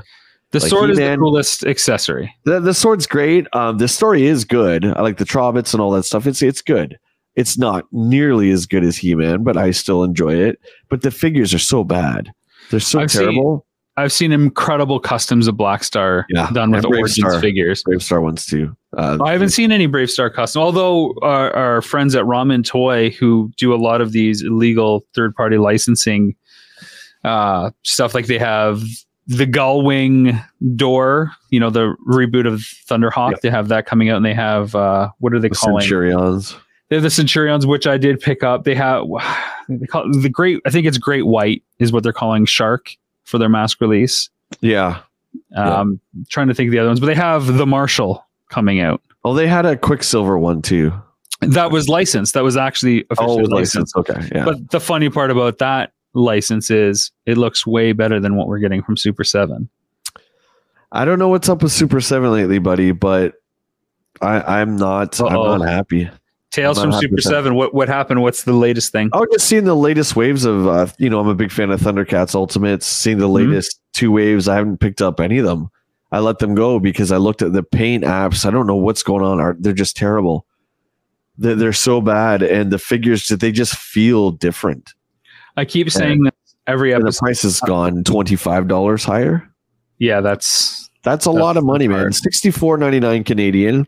The 0.52 0.58
Like 0.58 0.68
sword 0.68 0.90
is 0.90 0.96
the 0.96 1.04
He-Man- 1.04 1.18
coolest 1.20 1.64
accessory. 1.64 2.34
The 2.44 2.58
the 2.60 2.74
sword's 2.74 3.06
great. 3.06 3.46
Um, 3.54 3.78
the 3.78 3.88
story 3.88 4.24
is 4.26 4.44
good. 4.44 4.84
I 4.84 5.00
like 5.02 5.18
the 5.18 5.24
Trobits 5.24 5.72
and 5.72 5.80
all 5.80 5.92
that 5.92 6.02
stuff. 6.04 6.26
It's 6.26 6.42
it's 6.42 6.60
good. 6.62 6.98
It's 7.36 7.56
not 7.56 7.84
nearly 7.92 8.50
as 8.50 8.66
good 8.66 8.82
as 8.82 8.96
He 8.96 9.14
Man, 9.14 9.44
but 9.44 9.56
I 9.56 9.70
still 9.70 10.02
enjoy 10.02 10.34
it. 10.34 10.58
But 10.88 11.02
the 11.02 11.12
figures 11.12 11.54
are 11.54 11.58
so 11.60 11.84
bad. 11.84 12.32
They're 12.70 12.80
so 12.80 13.00
I've 13.00 13.10
seen- 13.12 13.20
terrible. 13.22 13.64
I've 14.00 14.12
seen 14.12 14.32
incredible 14.32 14.98
customs 15.00 15.46
of 15.46 15.56
Black 15.56 15.84
Star 15.84 16.26
Yeah, 16.30 16.50
done 16.52 16.70
with 16.70 16.84
Origins 16.84 17.14
Star. 17.16 17.40
figures. 17.40 17.84
BraveStarr 17.84 18.22
ones 18.22 18.46
too. 18.46 18.76
Uh, 18.96 19.18
I 19.22 19.32
haven't 19.32 19.50
seen 19.50 19.70
any 19.70 19.86
BraveStarr 19.86 20.32
custom, 20.32 20.62
although 20.62 21.14
our, 21.22 21.54
our 21.54 21.82
friends 21.82 22.14
at 22.14 22.24
Ramen 22.24 22.64
Toy, 22.64 23.10
who 23.10 23.52
do 23.56 23.74
a 23.74 23.76
lot 23.76 24.00
of 24.00 24.12
these 24.12 24.42
illegal 24.42 25.04
third 25.14 25.34
party 25.34 25.58
licensing 25.58 26.34
uh, 27.24 27.70
stuff, 27.82 28.14
like 28.14 28.26
they 28.26 28.38
have 28.38 28.82
the 29.26 29.46
Gullwing 29.46 30.42
door, 30.74 31.30
you 31.50 31.60
know, 31.60 31.70
the 31.70 31.94
reboot 32.08 32.46
of 32.46 32.60
Thunderhawk. 32.88 33.32
Yep. 33.32 33.40
They 33.42 33.50
have 33.50 33.68
that 33.68 33.86
coming 33.86 34.10
out, 34.10 34.16
and 34.16 34.24
they 34.24 34.34
have 34.34 34.74
uh, 34.74 35.10
what 35.18 35.32
are 35.34 35.38
they 35.38 35.48
the 35.48 35.54
calling? 35.54 35.82
Centurions. 35.82 36.56
They 36.88 36.96
have 36.96 37.04
the 37.04 37.10
Centurions, 37.10 37.66
which 37.66 37.86
I 37.86 37.96
did 37.98 38.18
pick 38.18 38.42
up. 38.42 38.64
They 38.64 38.74
have 38.74 39.04
they 39.68 39.86
call 39.86 40.10
the 40.10 40.28
Great. 40.28 40.60
I 40.66 40.70
think 40.70 40.86
it's 40.86 40.98
Great 40.98 41.26
White 41.26 41.62
is 41.78 41.92
what 41.92 42.02
they're 42.02 42.12
calling 42.12 42.44
Shark 42.44 42.96
for 43.24 43.38
their 43.38 43.48
mask 43.48 43.80
release. 43.80 44.28
Yeah. 44.60 45.00
Yeah. 45.50 45.78
Um, 45.80 46.00
Trying 46.28 46.48
to 46.48 46.54
think 46.54 46.68
of 46.68 46.72
the 46.72 46.78
other 46.78 46.88
ones, 46.88 47.00
but 47.00 47.06
they 47.06 47.14
have 47.14 47.46
the 47.46 47.66
Marshall 47.66 48.24
coming 48.48 48.80
out. 48.80 49.00
Oh, 49.24 49.34
they 49.34 49.46
had 49.46 49.66
a 49.66 49.76
Quicksilver 49.76 50.38
one 50.38 50.62
too. 50.62 50.92
That 51.40 51.70
was 51.70 51.88
licensed. 51.88 52.34
That 52.34 52.42
was 52.44 52.56
actually 52.56 53.04
Oh, 53.04 53.06
officially 53.38 53.44
licensed. 53.46 53.96
Okay. 53.96 54.28
Yeah. 54.34 54.44
But 54.44 54.70
the 54.70 54.80
funny 54.80 55.08
part 55.08 55.30
about 55.30 55.58
that 55.58 55.92
license 56.14 56.70
is 56.70 57.12
it 57.26 57.38
looks 57.38 57.66
way 57.66 57.92
better 57.92 58.20
than 58.20 58.36
what 58.36 58.46
we're 58.48 58.58
getting 58.58 58.82
from 58.82 58.96
Super 58.96 59.24
Seven. 59.24 59.68
I 60.92 61.04
don't 61.04 61.18
know 61.18 61.28
what's 61.28 61.48
up 61.48 61.62
with 61.62 61.72
Super 61.72 62.00
Seven 62.00 62.32
lately, 62.32 62.58
buddy, 62.58 62.92
but 62.92 63.34
I, 64.20 64.60
I'm 64.60 64.76
not. 64.76 65.20
Uh-oh. 65.20 65.52
I'm 65.52 65.60
not 65.60 65.68
happy. 65.68 66.10
Tales 66.50 66.78
I'm 66.78 66.90
from 66.90 67.00
Super. 67.00 67.20
Seven. 67.20 67.54
What 67.54 67.72
what 67.74 67.88
happened? 67.88 68.22
What's 68.22 68.42
the 68.42 68.52
latest 68.52 68.90
thing? 68.92 69.08
Oh, 69.12 69.24
just 69.32 69.46
seeing 69.46 69.64
the 69.64 69.76
latest 69.76 70.16
waves 70.16 70.44
of, 70.44 70.66
uh, 70.66 70.86
you 70.98 71.08
know, 71.08 71.20
I'm 71.20 71.28
a 71.28 71.34
big 71.34 71.52
fan 71.52 71.70
of 71.70 71.80
Thundercats 71.80 72.34
Ultimates. 72.34 72.86
Seeing 72.86 73.18
the 73.18 73.28
Mhm. 73.28 73.50
latest 73.50 73.80
two 73.92 74.10
waves, 74.10 74.48
I 74.48 74.56
haven't 74.56 74.78
picked 74.78 75.00
up 75.00 75.20
any 75.20 75.38
of 75.38 75.46
them. 75.46 75.70
I 76.10 76.18
let 76.18 76.40
them 76.40 76.56
go 76.56 76.80
because 76.80 77.12
I 77.12 77.18
looked 77.18 77.40
at 77.40 77.52
the 77.52 77.62
paint 77.62 78.02
apps. 78.02 78.44
I 78.44 78.50
don't 78.50 78.66
know 78.66 78.74
what's 78.74 79.04
going 79.04 79.24
on. 79.24 79.38
Are 79.40 79.56
they're 79.60 79.72
just 79.72 79.96
terrible? 79.96 80.44
They're, 81.38 81.54
they're 81.54 81.72
so 81.72 82.00
bad, 82.00 82.42
and 82.42 82.72
the 82.72 82.78
figures 82.78 83.28
they 83.28 83.52
just 83.52 83.76
feel 83.76 84.32
different. 84.32 84.92
I 85.56 85.64
keep 85.64 85.90
saying 85.90 86.24
that 86.24 86.34
every 86.66 86.92
And 86.92 87.06
the 87.06 87.16
price 87.16 87.42
has 87.42 87.60
gone 87.60 88.02
twenty 88.02 88.34
five 88.34 88.66
dollars 88.66 89.04
higher. 89.04 89.48
Yeah, 89.98 90.20
that's 90.20 90.90
That's 91.04 91.26
a 91.26 91.30
That's 91.30 91.40
lot 91.40 91.56
of 91.56 91.64
money, 91.64 91.86
man. 91.86 92.12
Sixty 92.12 92.50
four 92.50 92.76
ninety 92.76 92.98
nine 92.98 93.22
Canadian. 93.22 93.86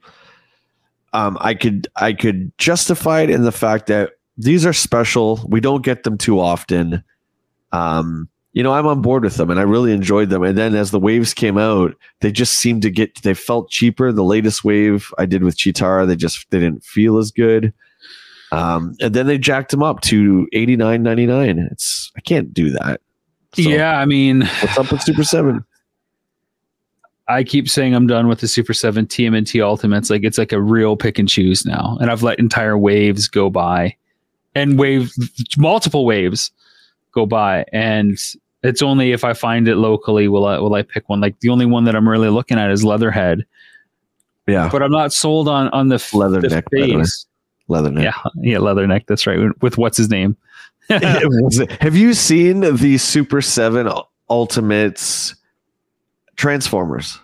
Um, 1.13 1.37
I 1.41 1.55
could 1.55 1.89
I 1.97 2.13
could 2.13 2.57
justify 2.59 3.21
it 3.21 3.31
in 3.31 3.43
the 3.43 3.53
fact 3.53 3.87
that 3.87 4.13
these 4.37 4.65
are 4.65 4.73
special. 4.73 5.45
We 5.47 5.61
don't 5.61 5.85
get 5.85 6.05
them 6.05 6.17
too 6.17 6.41
often. 6.41 7.05
Um, 7.73 8.29
you 8.55 8.63
know, 8.63 8.73
I'm 8.73 8.87
on 8.87 9.01
board 9.01 9.25
with 9.25 9.37
them, 9.37 9.51
and 9.51 9.59
I 9.59 9.63
really 9.63 9.93
enjoyed 9.93 10.29
them. 10.29 10.43
And 10.43 10.59
then 10.59 10.75
as 10.75 10.91
the 10.91 11.01
waves 11.01 11.33
came 11.33 11.57
out, 11.57 11.95
they 12.21 12.31
just 12.31 12.55
seemed 12.55 12.83
to 12.83 12.91
get 12.91 13.23
they 13.23 13.35
felt 13.35 13.71
cheaper. 13.71 14.13
The 14.13 14.25
latest 14.25 14.65
wave 14.65 15.13
I 15.19 15.27
did 15.27 15.43
with 15.43 15.57
Cheetara, 15.57 16.07
they 16.07 16.17
just 16.17 16.51
they 16.51 16.61
didn't 16.61 16.85
feel 16.85 17.19
as 17.19 17.31
good. 17.31 17.73
Um, 18.51 18.95
and 19.01 19.15
then 19.15 19.27
they 19.27 19.39
jacked 19.39 19.71
them 19.71 19.83
up 19.83 20.03
to 20.03 20.47
eighty 20.53 20.77
nine 20.77 21.03
ninety 21.03 21.25
nine. 21.25 21.69
It's 21.71 22.13
I 22.17 22.21
can't 22.21 22.53
do 22.53 22.71
that. 22.71 23.01
So, 23.55 23.63
yeah. 23.63 23.99
I 23.99 24.05
mean, 24.07 24.43
What's 24.43 24.79
up 24.79 24.93
with 24.93 25.03
Super 25.03 25.25
Seven? 25.25 25.65
I 27.29 27.45
keep 27.45 27.69
saying 27.69 27.95
I'm 27.95 28.07
done 28.07 28.29
with 28.29 28.41
the 28.41 28.49
Super 28.49 28.75
7 28.75 29.07
TMNT 29.07 29.63
Ultimates. 29.63 30.11
Like 30.11 30.25
it's 30.25 30.39
like 30.39 30.53
a 30.53 30.61
real 30.61 30.97
pick 30.97 31.19
and 31.19 31.29
choose 31.29 31.65
now. 31.65 31.97
And 32.01 32.11
I've 32.11 32.23
let 32.23 32.39
entire 32.39 32.77
waves 32.77 33.29
go 33.29 33.49
by 33.49 33.97
and 34.55 34.79
wave 34.79 35.13
multiple 35.57 36.05
waves 36.05 36.51
go 37.13 37.27
by. 37.27 37.65
And 37.73 38.19
it's 38.63 38.83
only 38.83 39.13
if 39.13 39.25
I 39.25 39.33
find 39.35 39.69
it 39.69 39.77
locally 39.77 40.29
will 40.29 40.47
I 40.47 40.59
will 40.59 40.75
I 40.75 40.83
pick 40.83 41.09
one. 41.09 41.21
Like 41.21 41.39
the 41.41 41.49
only 41.49 41.67
one 41.67 41.85
that 41.85 41.95
I'm 41.95 42.09
really 42.09 42.29
looking 42.29 42.59
at 42.59 42.71
is 42.71 42.85
Leatherhead. 42.85 43.45
Yeah, 44.49 44.69
But 44.73 44.83
I'm 44.83 44.91
not 44.91 45.13
sold 45.13 45.49
on 45.49 45.69
on 45.69 45.89
the, 45.89 45.97
Leatherneck, 45.97 46.65
the 46.71 47.09
Leatherneck. 47.71 48.03
Yeah, 48.03 48.13
yeah, 48.41 48.57
Leatherneck. 48.57 49.07
That's 49.07 49.25
right. 49.25 49.39
With 49.63 49.79
what's 49.79 49.97
his 49.97 50.11
name? 50.11 50.37
Have 50.89 51.95
you 51.95 52.13
seen 52.13 52.61
the 52.61 52.99
Super 52.99 53.41
7 53.41 53.89
Ultimates 54.29 55.37
Transformers? 56.43 57.21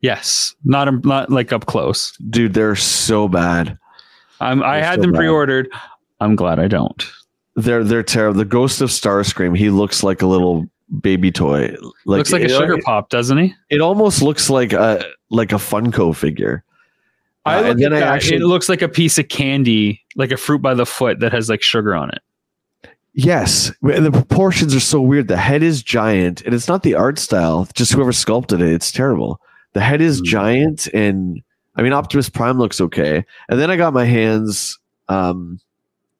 yes, 0.00 0.54
not 0.64 1.04
not 1.04 1.28
like 1.28 1.52
up 1.52 1.66
close. 1.66 2.16
Dude, 2.30 2.54
they're 2.54 2.76
so 2.76 3.26
bad. 3.26 3.76
I'm, 4.40 4.62
I 4.62 4.76
had 4.78 4.96
so 4.96 5.00
them 5.02 5.12
bad. 5.12 5.18
pre-ordered. 5.18 5.68
I'm 6.20 6.36
glad 6.36 6.60
I 6.60 6.68
don't. 6.68 7.04
They're 7.56 7.82
they're 7.82 8.04
terrible. 8.04 8.38
The 8.38 8.44
Ghost 8.44 8.80
of 8.80 8.90
Starscream, 8.90 9.56
he 9.56 9.70
looks 9.70 10.04
like 10.04 10.22
a 10.22 10.26
little 10.26 10.66
baby 11.00 11.32
toy. 11.32 11.68
Like 12.04 12.18
Looks 12.18 12.32
like 12.32 12.42
a 12.42 12.44
it, 12.44 12.50
sugar 12.50 12.78
pop, 12.78 13.08
doesn't 13.10 13.38
he? 13.38 13.54
It 13.70 13.80
almost 13.80 14.22
looks 14.22 14.48
like 14.48 14.72
a 14.72 15.04
like 15.30 15.50
a 15.50 15.56
Funko 15.56 16.14
figure. 16.14 16.62
I 17.46 17.56
Uh, 17.56 17.60
look 17.62 17.70
and 17.72 17.82
then 17.82 17.92
I 17.92 18.00
actually 18.02 18.36
it 18.36 18.44
looks 18.46 18.68
like 18.68 18.82
a 18.82 18.88
piece 18.88 19.18
of 19.18 19.28
candy, 19.28 20.00
like 20.14 20.30
a 20.30 20.36
fruit 20.36 20.62
by 20.62 20.74
the 20.74 20.86
foot 20.86 21.18
that 21.20 21.32
has 21.32 21.48
like 21.50 21.60
sugar 21.62 21.94
on 21.96 22.10
it. 22.10 22.20
Yes, 23.16 23.70
and 23.82 24.04
the 24.04 24.10
proportions 24.10 24.74
are 24.74 24.80
so 24.80 25.00
weird. 25.00 25.28
The 25.28 25.36
head 25.36 25.62
is 25.62 25.82
giant, 25.84 26.42
and 26.42 26.52
it's 26.52 26.66
not 26.66 26.82
the 26.82 26.94
art 26.94 27.18
style. 27.18 27.68
Just 27.72 27.92
whoever 27.92 28.12
sculpted 28.12 28.60
it, 28.60 28.72
it's 28.72 28.90
terrible. 28.90 29.40
The 29.72 29.80
head 29.80 30.00
is 30.00 30.18
Hmm. 30.18 30.24
giant, 30.24 30.86
and 30.88 31.40
I 31.76 31.82
mean 31.82 31.92
Optimus 31.92 32.28
Prime 32.28 32.58
looks 32.58 32.80
okay. 32.80 33.24
And 33.48 33.60
then 33.60 33.70
I 33.70 33.76
got 33.76 33.94
my 33.94 34.04
hands 34.04 34.78
um, 35.08 35.60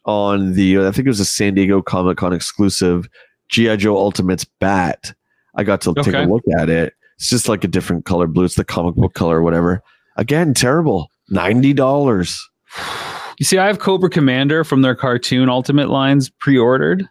on 0.04 0.52
the 0.54 0.78
I 0.86 0.92
think 0.92 1.06
it 1.06 1.10
was 1.10 1.20
a 1.20 1.24
San 1.24 1.54
Diego 1.54 1.82
Comic 1.82 2.18
Con 2.18 2.32
exclusive 2.32 3.08
GI 3.48 3.76
Joe 3.78 3.96
Ultimates 3.96 4.44
bat. 4.44 5.14
I 5.56 5.64
got 5.64 5.80
to 5.82 5.94
take 5.94 6.14
a 6.14 6.22
look 6.22 6.44
at 6.58 6.68
it. 6.68 6.94
It's 7.16 7.30
just 7.30 7.48
like 7.48 7.64
a 7.64 7.68
different 7.68 8.04
color 8.04 8.26
blue. 8.28 8.44
It's 8.44 8.54
the 8.56 8.64
comic 8.64 8.94
book 8.94 9.14
color 9.14 9.38
or 9.38 9.42
whatever. 9.42 9.82
Again, 10.16 10.54
terrible. 10.54 11.10
Ninety 11.28 11.72
dollars. 11.72 12.48
You 13.38 13.44
see, 13.44 13.58
I 13.58 13.66
have 13.66 13.78
Cobra 13.78 14.10
Commander 14.10 14.64
from 14.64 14.82
their 14.82 14.94
cartoon 14.94 15.48
Ultimate 15.48 15.88
lines 15.90 16.30
pre-ordered. 16.30 17.08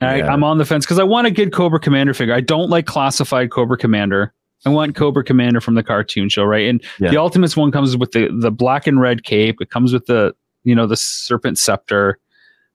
Yeah. 0.00 0.08
I, 0.08 0.22
I'm 0.32 0.44
on 0.44 0.58
the 0.58 0.64
fence 0.64 0.84
because 0.84 0.98
I 0.98 1.04
want 1.04 1.26
a 1.26 1.30
good 1.30 1.52
Cobra 1.52 1.80
Commander 1.80 2.12
figure. 2.12 2.34
I 2.34 2.40
don't 2.40 2.68
like 2.70 2.86
classified 2.86 3.50
Cobra 3.50 3.78
Commander. 3.78 4.32
I 4.64 4.68
want 4.70 4.94
Cobra 4.96 5.22
Commander 5.24 5.60
from 5.60 5.74
the 5.74 5.82
cartoon 5.82 6.28
show, 6.28 6.44
right? 6.44 6.68
And 6.68 6.82
Yeah. 6.98 7.10
the 7.10 7.16
Ultimates 7.18 7.56
one 7.56 7.70
comes 7.70 7.96
with 7.96 8.12
the 8.12 8.28
the 8.40 8.50
black 8.50 8.86
and 8.86 9.00
red 9.00 9.22
cape. 9.24 9.60
It 9.60 9.70
comes 9.70 9.92
with 9.92 10.06
the 10.06 10.34
you 10.64 10.74
know 10.74 10.86
the 10.86 10.96
serpent 10.96 11.58
scepter. 11.58 12.18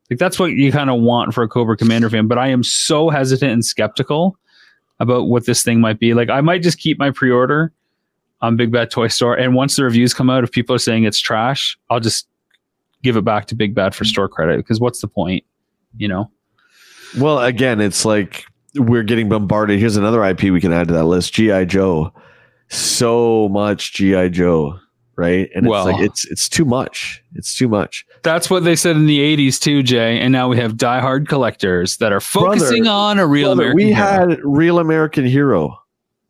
Like 0.09 0.17
that's 0.19 0.39
what 0.39 0.51
you 0.51 0.71
kind 0.71 0.89
of 0.89 1.01
want 1.01 1.33
for 1.33 1.43
a 1.43 1.47
Cobra 1.47 1.75
Commander 1.77 2.09
fan. 2.09 2.27
But 2.27 2.37
I 2.37 2.47
am 2.47 2.63
so 2.63 3.09
hesitant 3.09 3.51
and 3.51 3.65
skeptical 3.65 4.37
about 4.99 5.27
what 5.27 5.45
this 5.45 5.63
thing 5.63 5.79
might 5.81 5.99
be. 5.99 6.13
Like 6.13 6.29
I 6.29 6.41
might 6.41 6.63
just 6.63 6.77
keep 6.79 6.97
my 6.97 7.11
pre-order 7.11 7.71
on 8.41 8.55
Big 8.55 8.71
Bad 8.71 8.89
Toy 8.91 9.07
Store, 9.07 9.35
and 9.35 9.53
once 9.55 9.75
the 9.75 9.83
reviews 9.83 10.13
come 10.13 10.29
out, 10.29 10.43
if 10.43 10.51
people 10.51 10.75
are 10.75 10.79
saying 10.79 11.03
it's 11.03 11.19
trash, 11.19 11.77
I'll 11.89 11.99
just 11.99 12.27
give 13.03 13.17
it 13.17 13.23
back 13.23 13.45
to 13.47 13.55
Big 13.55 13.73
Bad 13.75 13.93
for 13.95 14.03
store 14.05 14.27
credit. 14.27 14.57
Because 14.57 14.79
what's 14.79 15.01
the 15.01 15.07
point? 15.07 15.43
You 15.97 16.07
know. 16.07 16.31
Well, 17.19 17.39
again, 17.39 17.81
it's 17.81 18.05
like 18.05 18.45
we're 18.75 19.03
getting 19.03 19.27
bombarded. 19.29 19.79
Here's 19.79 19.97
another 19.97 20.23
IP 20.23 20.43
we 20.43 20.61
can 20.61 20.71
add 20.73 20.87
to 20.87 20.93
that 20.93 21.05
list: 21.05 21.33
GI 21.33 21.65
Joe. 21.65 22.13
So 22.69 23.49
much 23.49 23.93
GI 23.93 24.29
Joe. 24.29 24.79
right? 25.17 25.49
And 25.53 25.67
Well- 25.67 25.87
it's 25.87 25.97
like 25.97 26.05
it's 26.05 26.25
it's 26.31 26.49
too 26.49 26.65
much. 26.65 27.21
It's 27.35 27.55
too 27.55 27.67
much. 27.67 28.05
That's 28.23 28.49
what 28.49 28.63
they 28.63 28.75
said 28.75 28.95
in 28.95 29.05
the 29.07 29.19
80s 29.19 29.59
too, 29.59 29.83
Jay. 29.83 30.17
And 30.19 30.31
now 30.31 30.47
we 30.47 30.57
have 30.57 30.73
diehard 30.73 31.27
collectors 31.27 31.97
that 31.97 32.11
are 32.13 32.21
focusing 32.21 32.83
Brother, 32.85 32.89
on 32.97 33.19
a 33.19 33.27
real 33.27 33.49
Brother, 33.55 33.71
American 33.71 33.75
we 33.75 33.93
hero. 33.93 34.05
had 34.29 34.39
Real 34.43 34.79
American 34.79 35.25
Hero. 35.25 35.77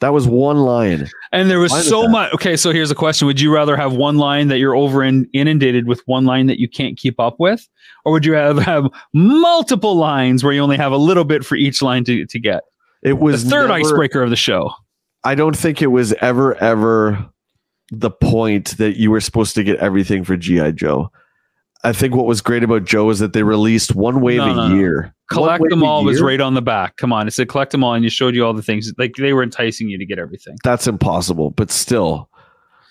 That 0.02 0.14
was 0.14 0.28
one 0.28 0.58
line. 0.58 1.08
And 1.32 1.49
there 1.49 1.60
was 1.60 1.72
with 1.72 1.84
so 1.86 2.08
much. 2.08 2.34
Okay, 2.34 2.58
so 2.58 2.72
here's 2.72 2.91
a 2.91 2.95
question: 2.95 3.28
Would 3.28 3.39
you 3.39 3.54
rather 3.54 3.78
have 3.78 3.93
one 3.93 4.18
line 4.18 4.47
that 4.49 4.58
you're 4.58 4.76
over 4.76 5.04
in, 5.04 5.30
inundated 5.34 5.88
with 5.88 6.02
one 6.08 6.26
line 6.26 6.47
that 6.47 6.60
you 6.60 6.68
can't 6.68 6.97
keep 6.97 7.20
up 7.20 7.39
with, 7.39 7.68
or 8.04 8.12
would 8.12 8.26
you 8.26 8.34
have 8.34 8.58
have 8.58 8.88
multiple 9.14 9.95
lines 9.95 10.43
where 10.43 10.52
you 10.54 10.60
only 10.62 10.78
have 10.78 10.91
a 10.91 10.97
little 10.97 11.24
bit 11.24 11.45
for 11.45 11.56
each 11.56 11.82
line 11.82 12.04
to, 12.06 12.26
to 12.26 12.39
get? 12.39 12.64
It 13.04 13.10
The 13.10 13.16
was 13.16 13.43
third 13.43 13.68
never- 13.70 13.74
icebreaker 13.74 14.22
of 14.24 14.30
the 14.32 14.36
show. 14.36 14.72
I 15.24 15.36
don't 15.36 15.56
think 15.56 15.82
it 15.84 15.88
was 15.88 16.14
ever 16.14 16.56
ever 16.56 17.24
the 17.91 18.10
point 18.10 18.78
that 18.78 18.97
you 18.97 19.12
were 19.12 19.22
supposed 19.22 19.54
to 19.56 19.64
get 19.64 19.78
everything 19.78 20.24
for 20.24 20.36
GI 20.36 20.72
Joe. 20.74 21.12
I 21.84 21.93
think 21.93 22.13
what 22.15 22.25
was 22.27 22.41
great 22.41 22.63
about 22.63 22.86
Joe 22.86 23.09
is 23.09 23.19
that 23.19 23.34
they 23.34 23.43
released 23.43 23.95
one 23.95 24.21
wave 24.21 24.38
No, 24.38 24.51
a 24.51 24.53
no, 24.53 24.67
no. 24.69 24.75
year. 24.75 25.15
Collect 25.29 25.63
them 25.69 25.84
all 25.84 26.03
was 26.03 26.21
right 26.21 26.39
on 26.41 26.53
the 26.53 26.61
back. 26.61 26.97
Come 26.97 27.11
on, 27.13 27.27
it 27.27 27.32
said 27.32 27.47
collect 27.47 27.71
them 27.71 27.84
all, 27.84 27.93
and 27.93 28.03
you 28.03 28.09
showed 28.09 28.36
you 28.36 28.45
all 28.45 28.53
the 28.53 28.61
things. 28.61 28.91
Like 28.97 29.15
they 29.15 29.34
were 29.34 29.43
enticing 29.43 29.89
you 29.89 29.97
to 29.97 30.05
get 30.05 30.19
everything. 30.19 30.57
That's 30.63 30.88
impossible, 30.88 31.51
but 31.51 31.71
still, 31.71 32.29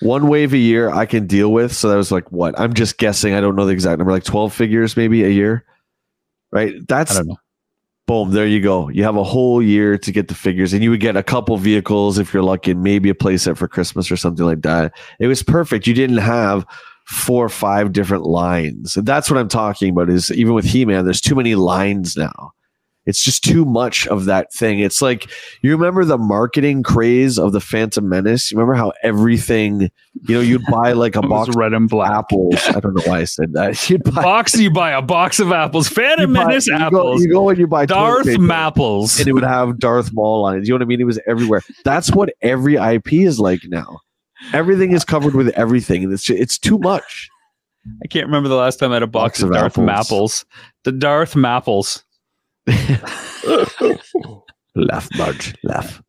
one 0.01 0.26
wave 0.28 0.53
a 0.55 0.59
year 0.59 0.91
I 0.91 1.07
can 1.07 1.26
deal 1.26 1.53
with. 1.53 1.72
So 1.72 1.88
that 1.88 1.97
was 1.97 2.11
like 2.11 2.32
what? 2.32 2.59
I'm 2.59 2.72
just 2.74 2.99
guessing. 2.99 3.34
I 3.34 3.41
don't 3.41 3.57
know 3.57 3.66
the 3.66 3.72
exact 3.72 3.99
number, 3.99 4.12
like 4.12 4.24
12 4.24 4.53
figures 4.55 4.97
maybe 4.97 5.22
a 5.24 5.28
year, 5.28 5.64
right? 6.51 6.74
That's 6.88 7.20
boom. 8.07 8.30
There 8.32 8.47
you 8.47 8.61
go. 8.62 8.88
You 8.88 9.05
have 9.05 9.16
a 9.16 9.22
whole 9.22 9.62
year 9.62 9.99
to 9.99 10.11
get 10.11 10.28
the 10.28 10.34
figures, 10.34 10.72
and 10.72 10.82
you 10.82 10.91
would 10.91 11.01
get 11.01 11.16
a 11.16 11.22
couple 11.22 11.57
vehicles 11.59 12.18
if 12.18 12.32
you're 12.34 12.43
lucky, 12.43 12.70
and 12.72 12.82
maybe 12.82 13.11
a 13.11 13.14
playset 13.14 13.57
for 13.59 13.68
Christmas 13.68 14.11
or 14.11 14.16
something 14.16 14.47
like 14.47 14.62
that. 14.62 14.95
It 15.20 15.26
was 15.26 15.43
perfect. 15.43 15.86
You 15.86 15.95
didn't 15.95 16.16
have 16.18 16.66
four 17.11 17.45
or 17.45 17.49
five 17.51 17.93
different 17.93 18.25
lines. 18.25 18.97
And 18.97 19.05
that's 19.07 19.31
what 19.31 19.39
I'm 19.39 19.49
talking 19.49 19.91
about. 19.91 20.09
Is 20.09 20.31
even 20.33 20.55
with 20.55 20.65
He-Man, 20.65 21.05
there's 21.05 21.21
too 21.21 21.35
many 21.35 21.55
lines 21.57 22.17
now. 22.17 22.53
It's 23.07 23.25
just 23.25 23.43
too 23.43 23.65
much 23.65 24.07
of 24.09 24.27
that 24.27 24.53
thing. 24.53 24.79
It's 24.79 25.01
like 25.03 25.27
you 25.63 25.73
remember 25.73 26.05
the 26.05 26.19
marketing 26.19 26.83
craze 26.83 27.39
of 27.39 27.53
the 27.53 27.61
Phantom 27.61 28.07
Menace. 28.09 28.53
You 28.53 28.59
remember 28.59 28.75
how 28.75 28.93
everything, 29.03 29.81
you 30.29 30.35
know, 30.35 30.41
you'd 30.41 30.65
buy 30.71 30.93
like 30.93 31.17
a 31.17 31.23
box 31.29 31.49
of 31.49 31.57
red 31.57 31.73
and 31.73 31.89
black. 31.89 32.11
apples. 32.13 32.55
I 32.69 32.79
don't 32.79 32.95
know 32.95 33.03
why 33.07 33.21
I 33.21 33.25
said 33.25 33.55
that. 33.55 33.89
You'd 33.91 34.05
buy, 34.05 34.23
Box 34.23 34.55
you 34.57 34.71
buy 34.71 34.93
a 34.93 35.03
box 35.03 35.41
of 35.41 35.51
apples. 35.51 35.89
Phantom 35.89 36.33
buy- 36.33 36.45
Menace 36.45 36.67
you 36.69 36.79
go- 36.79 36.85
apples. 36.85 37.23
you 37.25 37.33
go 37.33 37.49
and 37.49 37.59
you 37.59 37.67
buy 37.67 37.87
Darth 37.87 38.27
Mapples. 38.27 39.19
and 39.19 39.27
it 39.27 39.33
would 39.33 39.43
have 39.45 39.79
Darth 39.79 40.13
Maul 40.13 40.45
on 40.45 40.59
it. 40.59 40.65
You 40.67 40.71
know 40.71 40.75
what 40.77 40.83
I 40.83 40.85
mean? 40.85 41.01
It 41.01 41.05
was 41.05 41.19
everywhere. 41.27 41.63
That's 41.85 42.13
what 42.13 42.33
every 42.43 42.77
IP 42.77 43.15
is 43.15 43.41
like 43.41 43.63
now. 43.65 43.99
Everything 44.53 44.93
is 44.93 45.05
covered 45.05 45.34
with 45.34 45.49
everything, 45.51 46.05
and 46.05 46.12
it's 46.12 46.22
ju- 46.24 46.36
it's 46.36 46.59
too 46.59 46.78
much. 46.78 47.28
I 48.03 48.09
can't 48.09 48.26
remember 48.26 48.49
the 48.49 48.57
last 48.57 48.78
time 48.78 48.91
I 48.91 48.95
had 48.95 49.03
a 49.03 49.07
box, 49.07 49.41
Box 49.41 49.43
of 49.43 49.49
of 49.51 49.55
Darth 49.55 49.78
apples. 49.78 50.45
Mapples. 50.45 50.45
The 50.84 50.93
Darth 50.93 51.34
Mapples. 51.34 52.03
laugh, 54.74 55.09
Marge, 55.16 55.55
laugh. 55.64 56.03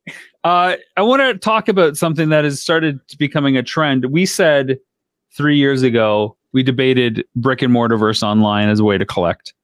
Uh, 0.44 0.76
I 0.96 1.02
want 1.02 1.22
to 1.22 1.38
talk 1.38 1.68
about 1.68 1.96
something 1.96 2.28
that 2.28 2.44
has 2.44 2.60
started 2.60 3.00
becoming 3.18 3.56
a 3.56 3.62
trend. 3.62 4.06
We 4.06 4.26
said 4.26 4.78
three 5.36 5.56
years 5.56 5.82
ago, 5.82 6.36
we 6.52 6.62
debated 6.62 7.24
brick 7.36 7.62
and 7.62 7.72
mortar 7.72 7.96
versus 7.96 8.22
online 8.22 8.68
as 8.68 8.80
a 8.80 8.84
way 8.84 8.98
to 8.98 9.06
collect. 9.06 9.54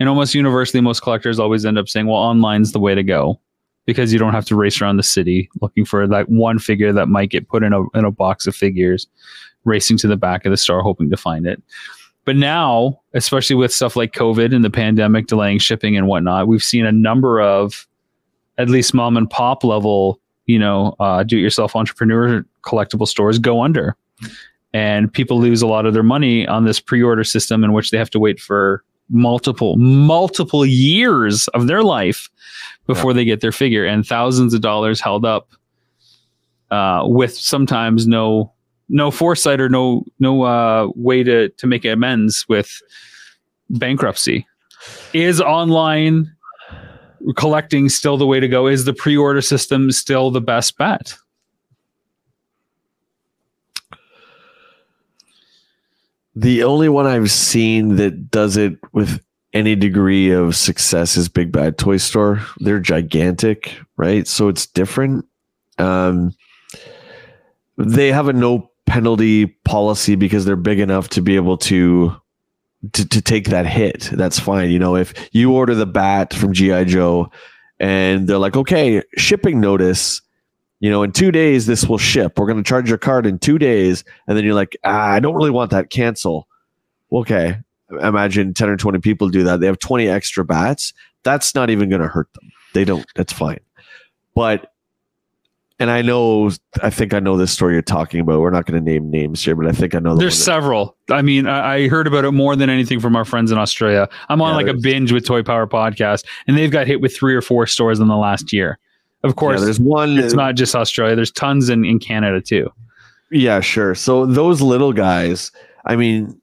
And 0.00 0.08
almost 0.08 0.34
universally, 0.34 0.80
most 0.80 1.00
collectors 1.00 1.38
always 1.38 1.64
end 1.64 1.78
up 1.78 1.88
saying, 1.88 2.06
well, 2.06 2.16
online's 2.16 2.72
the 2.72 2.78
way 2.78 2.94
to 2.94 3.02
go 3.02 3.40
because 3.88 4.12
you 4.12 4.18
don't 4.18 4.34
have 4.34 4.44
to 4.44 4.54
race 4.54 4.82
around 4.82 4.98
the 4.98 5.02
city 5.02 5.48
looking 5.62 5.82
for 5.82 6.06
that 6.06 6.28
one 6.28 6.58
figure 6.58 6.92
that 6.92 7.08
might 7.08 7.30
get 7.30 7.48
put 7.48 7.62
in 7.62 7.72
a, 7.72 7.88
in 7.94 8.04
a 8.04 8.10
box 8.10 8.46
of 8.46 8.54
figures, 8.54 9.06
racing 9.64 9.96
to 9.96 10.06
the 10.06 10.14
back 10.14 10.44
of 10.44 10.50
the 10.50 10.58
store 10.58 10.82
hoping 10.82 11.08
to 11.08 11.16
find 11.16 11.46
it. 11.46 11.62
But 12.26 12.36
now, 12.36 13.00
especially 13.14 13.56
with 13.56 13.72
stuff 13.72 13.96
like 13.96 14.12
COVID 14.12 14.54
and 14.54 14.62
the 14.62 14.68
pandemic 14.68 15.26
delaying 15.26 15.58
shipping 15.58 15.96
and 15.96 16.06
whatnot, 16.06 16.48
we've 16.48 16.62
seen 16.62 16.84
a 16.84 16.92
number 16.92 17.40
of 17.40 17.88
at 18.58 18.68
least 18.68 18.92
mom 18.92 19.16
and 19.16 19.30
pop 19.30 19.64
level, 19.64 20.20
you 20.44 20.58
know, 20.58 20.94
uh, 21.00 21.22
do 21.22 21.38
it 21.38 21.40
yourself 21.40 21.74
entrepreneur 21.74 22.44
collectible 22.66 23.08
stores 23.08 23.38
go 23.38 23.62
under. 23.62 23.96
And 24.74 25.10
people 25.10 25.40
lose 25.40 25.62
a 25.62 25.66
lot 25.66 25.86
of 25.86 25.94
their 25.94 26.02
money 26.02 26.46
on 26.46 26.66
this 26.66 26.78
pre 26.78 27.02
order 27.02 27.24
system 27.24 27.64
in 27.64 27.72
which 27.72 27.90
they 27.90 27.96
have 27.96 28.10
to 28.10 28.18
wait 28.18 28.38
for 28.38 28.84
multiple, 29.08 29.78
multiple 29.78 30.66
years 30.66 31.48
of 31.48 31.68
their 31.68 31.82
life 31.82 32.28
before 32.88 33.12
they 33.12 33.24
get 33.24 33.40
their 33.40 33.52
figure 33.52 33.84
and 33.84 34.04
thousands 34.04 34.54
of 34.54 34.60
dollars 34.60 35.00
held 35.00 35.24
up 35.24 35.50
uh, 36.72 37.02
with 37.04 37.34
sometimes 37.36 38.08
no 38.08 38.52
no 38.88 39.10
foresight 39.10 39.60
or 39.60 39.68
no 39.68 40.04
no 40.18 40.42
uh, 40.42 40.88
way 40.96 41.22
to 41.22 41.50
to 41.50 41.66
make 41.68 41.84
amends 41.84 42.44
with 42.48 42.82
bankruptcy. 43.70 44.46
Is 45.12 45.40
online 45.40 46.34
collecting 47.36 47.88
still 47.88 48.16
the 48.16 48.26
way 48.26 48.40
to 48.40 48.48
go? 48.48 48.66
Is 48.66 48.86
the 48.86 48.94
pre-order 48.94 49.42
system 49.42 49.92
still 49.92 50.30
the 50.30 50.40
best 50.40 50.78
bet? 50.78 51.14
The 56.34 56.62
only 56.62 56.88
one 56.88 57.06
I've 57.06 57.30
seen 57.32 57.96
that 57.96 58.30
does 58.30 58.56
it 58.56 58.78
with 58.92 59.20
any 59.52 59.74
degree 59.74 60.30
of 60.30 60.56
success 60.56 61.16
is 61.16 61.28
Big 61.28 61.52
Bad 61.52 61.78
Toy 61.78 61.96
Store. 61.96 62.40
They're 62.58 62.80
gigantic, 62.80 63.78
right? 63.96 64.26
So 64.26 64.48
it's 64.48 64.66
different. 64.66 65.24
Um, 65.78 66.34
they 67.76 68.12
have 68.12 68.28
a 68.28 68.32
no 68.32 68.70
penalty 68.86 69.46
policy 69.46 70.16
because 70.16 70.44
they're 70.44 70.56
big 70.56 70.80
enough 70.80 71.08
to 71.10 71.22
be 71.22 71.36
able 71.36 71.56
to, 71.58 72.14
to 72.92 73.08
to 73.08 73.22
take 73.22 73.48
that 73.48 73.66
hit. 73.66 74.10
That's 74.12 74.38
fine. 74.38 74.70
You 74.70 74.78
know, 74.78 74.96
if 74.96 75.14
you 75.32 75.52
order 75.52 75.74
the 75.74 75.86
bat 75.86 76.34
from 76.34 76.52
GI 76.52 76.86
Joe, 76.86 77.30
and 77.80 78.28
they're 78.28 78.38
like, 78.38 78.56
okay, 78.56 79.02
shipping 79.16 79.60
notice. 79.60 80.20
You 80.80 80.90
know, 80.90 81.02
in 81.02 81.10
two 81.10 81.32
days 81.32 81.66
this 81.66 81.86
will 81.86 81.98
ship. 81.98 82.38
We're 82.38 82.46
going 82.46 82.62
to 82.62 82.68
charge 82.68 82.88
your 82.88 82.98
card 82.98 83.26
in 83.26 83.38
two 83.38 83.58
days, 83.58 84.04
and 84.26 84.36
then 84.36 84.44
you're 84.44 84.54
like, 84.54 84.76
ah, 84.84 85.10
I 85.10 85.20
don't 85.20 85.34
really 85.34 85.50
want 85.50 85.70
that. 85.70 85.90
Cancel. 85.90 86.46
Okay, 87.12 87.58
imagine 87.90 88.54
10 88.54 88.68
or 88.68 88.76
20 88.76 88.98
people 89.00 89.28
do 89.28 89.42
that. 89.44 89.60
They 89.60 89.66
have 89.66 89.78
20 89.78 90.08
extra 90.08 90.44
bats. 90.44 90.92
That's 91.22 91.54
not 91.54 91.70
even 91.70 91.88
going 91.88 92.02
to 92.02 92.08
hurt 92.08 92.32
them. 92.34 92.50
They 92.74 92.84
don't. 92.84 93.06
That's 93.16 93.32
fine. 93.32 93.58
But, 94.34 94.72
and 95.80 95.90
I 95.90 96.02
know, 96.02 96.50
I 96.82 96.90
think 96.90 97.14
I 97.14 97.20
know 97.20 97.36
this 97.36 97.52
story 97.52 97.72
you're 97.74 97.82
talking 97.82 98.20
about. 98.20 98.40
We're 98.40 98.50
not 98.50 98.66
going 98.66 98.82
to 98.84 98.90
name 98.90 99.10
names 99.10 99.44
here, 99.44 99.54
but 99.56 99.66
I 99.66 99.72
think 99.72 99.94
I 99.94 99.98
know. 100.00 100.14
the 100.14 100.20
There's 100.20 100.34
one 100.34 100.38
that- 100.38 100.44
several. 100.44 100.96
I 101.10 101.22
mean, 101.22 101.46
I, 101.46 101.74
I 101.74 101.88
heard 101.88 102.06
about 102.06 102.24
it 102.24 102.32
more 102.32 102.56
than 102.56 102.68
anything 102.70 103.00
from 103.00 103.16
our 103.16 103.24
friends 103.24 103.50
in 103.50 103.58
Australia. 103.58 104.08
I'm 104.28 104.42
on 104.42 104.50
Yeah, 104.50 104.56
like 104.66 104.76
a 104.76 104.78
binge 104.78 105.12
with 105.12 105.24
Toy 105.24 105.42
Power 105.42 105.66
Podcast, 105.66 106.24
and 106.46 106.56
they've 106.56 106.70
got 106.70 106.86
hit 106.86 107.00
with 107.00 107.16
three 107.16 107.34
or 107.34 107.42
four 107.42 107.66
stores 107.66 108.00
in 108.00 108.08
the 108.08 108.16
last 108.16 108.52
year. 108.52 108.78
Of 109.24 109.30
yeah, 109.30 109.34
course, 109.34 109.60
there's 109.64 109.80
one. 109.80 110.18
it's 110.18 110.34
not 110.34 110.54
just 110.54 110.74
Australia. 110.76 111.16
There's 111.16 111.32
tons 111.32 111.68
in, 111.68 111.84
in 111.84 111.98
Canada 111.98 112.40
too. 112.40 112.70
Yeah, 113.30 113.60
sure. 113.60 113.94
So 113.94 114.24
those 114.26 114.60
little 114.60 114.92
guys, 114.92 115.50
I 115.84 115.96
mean, 115.96 116.40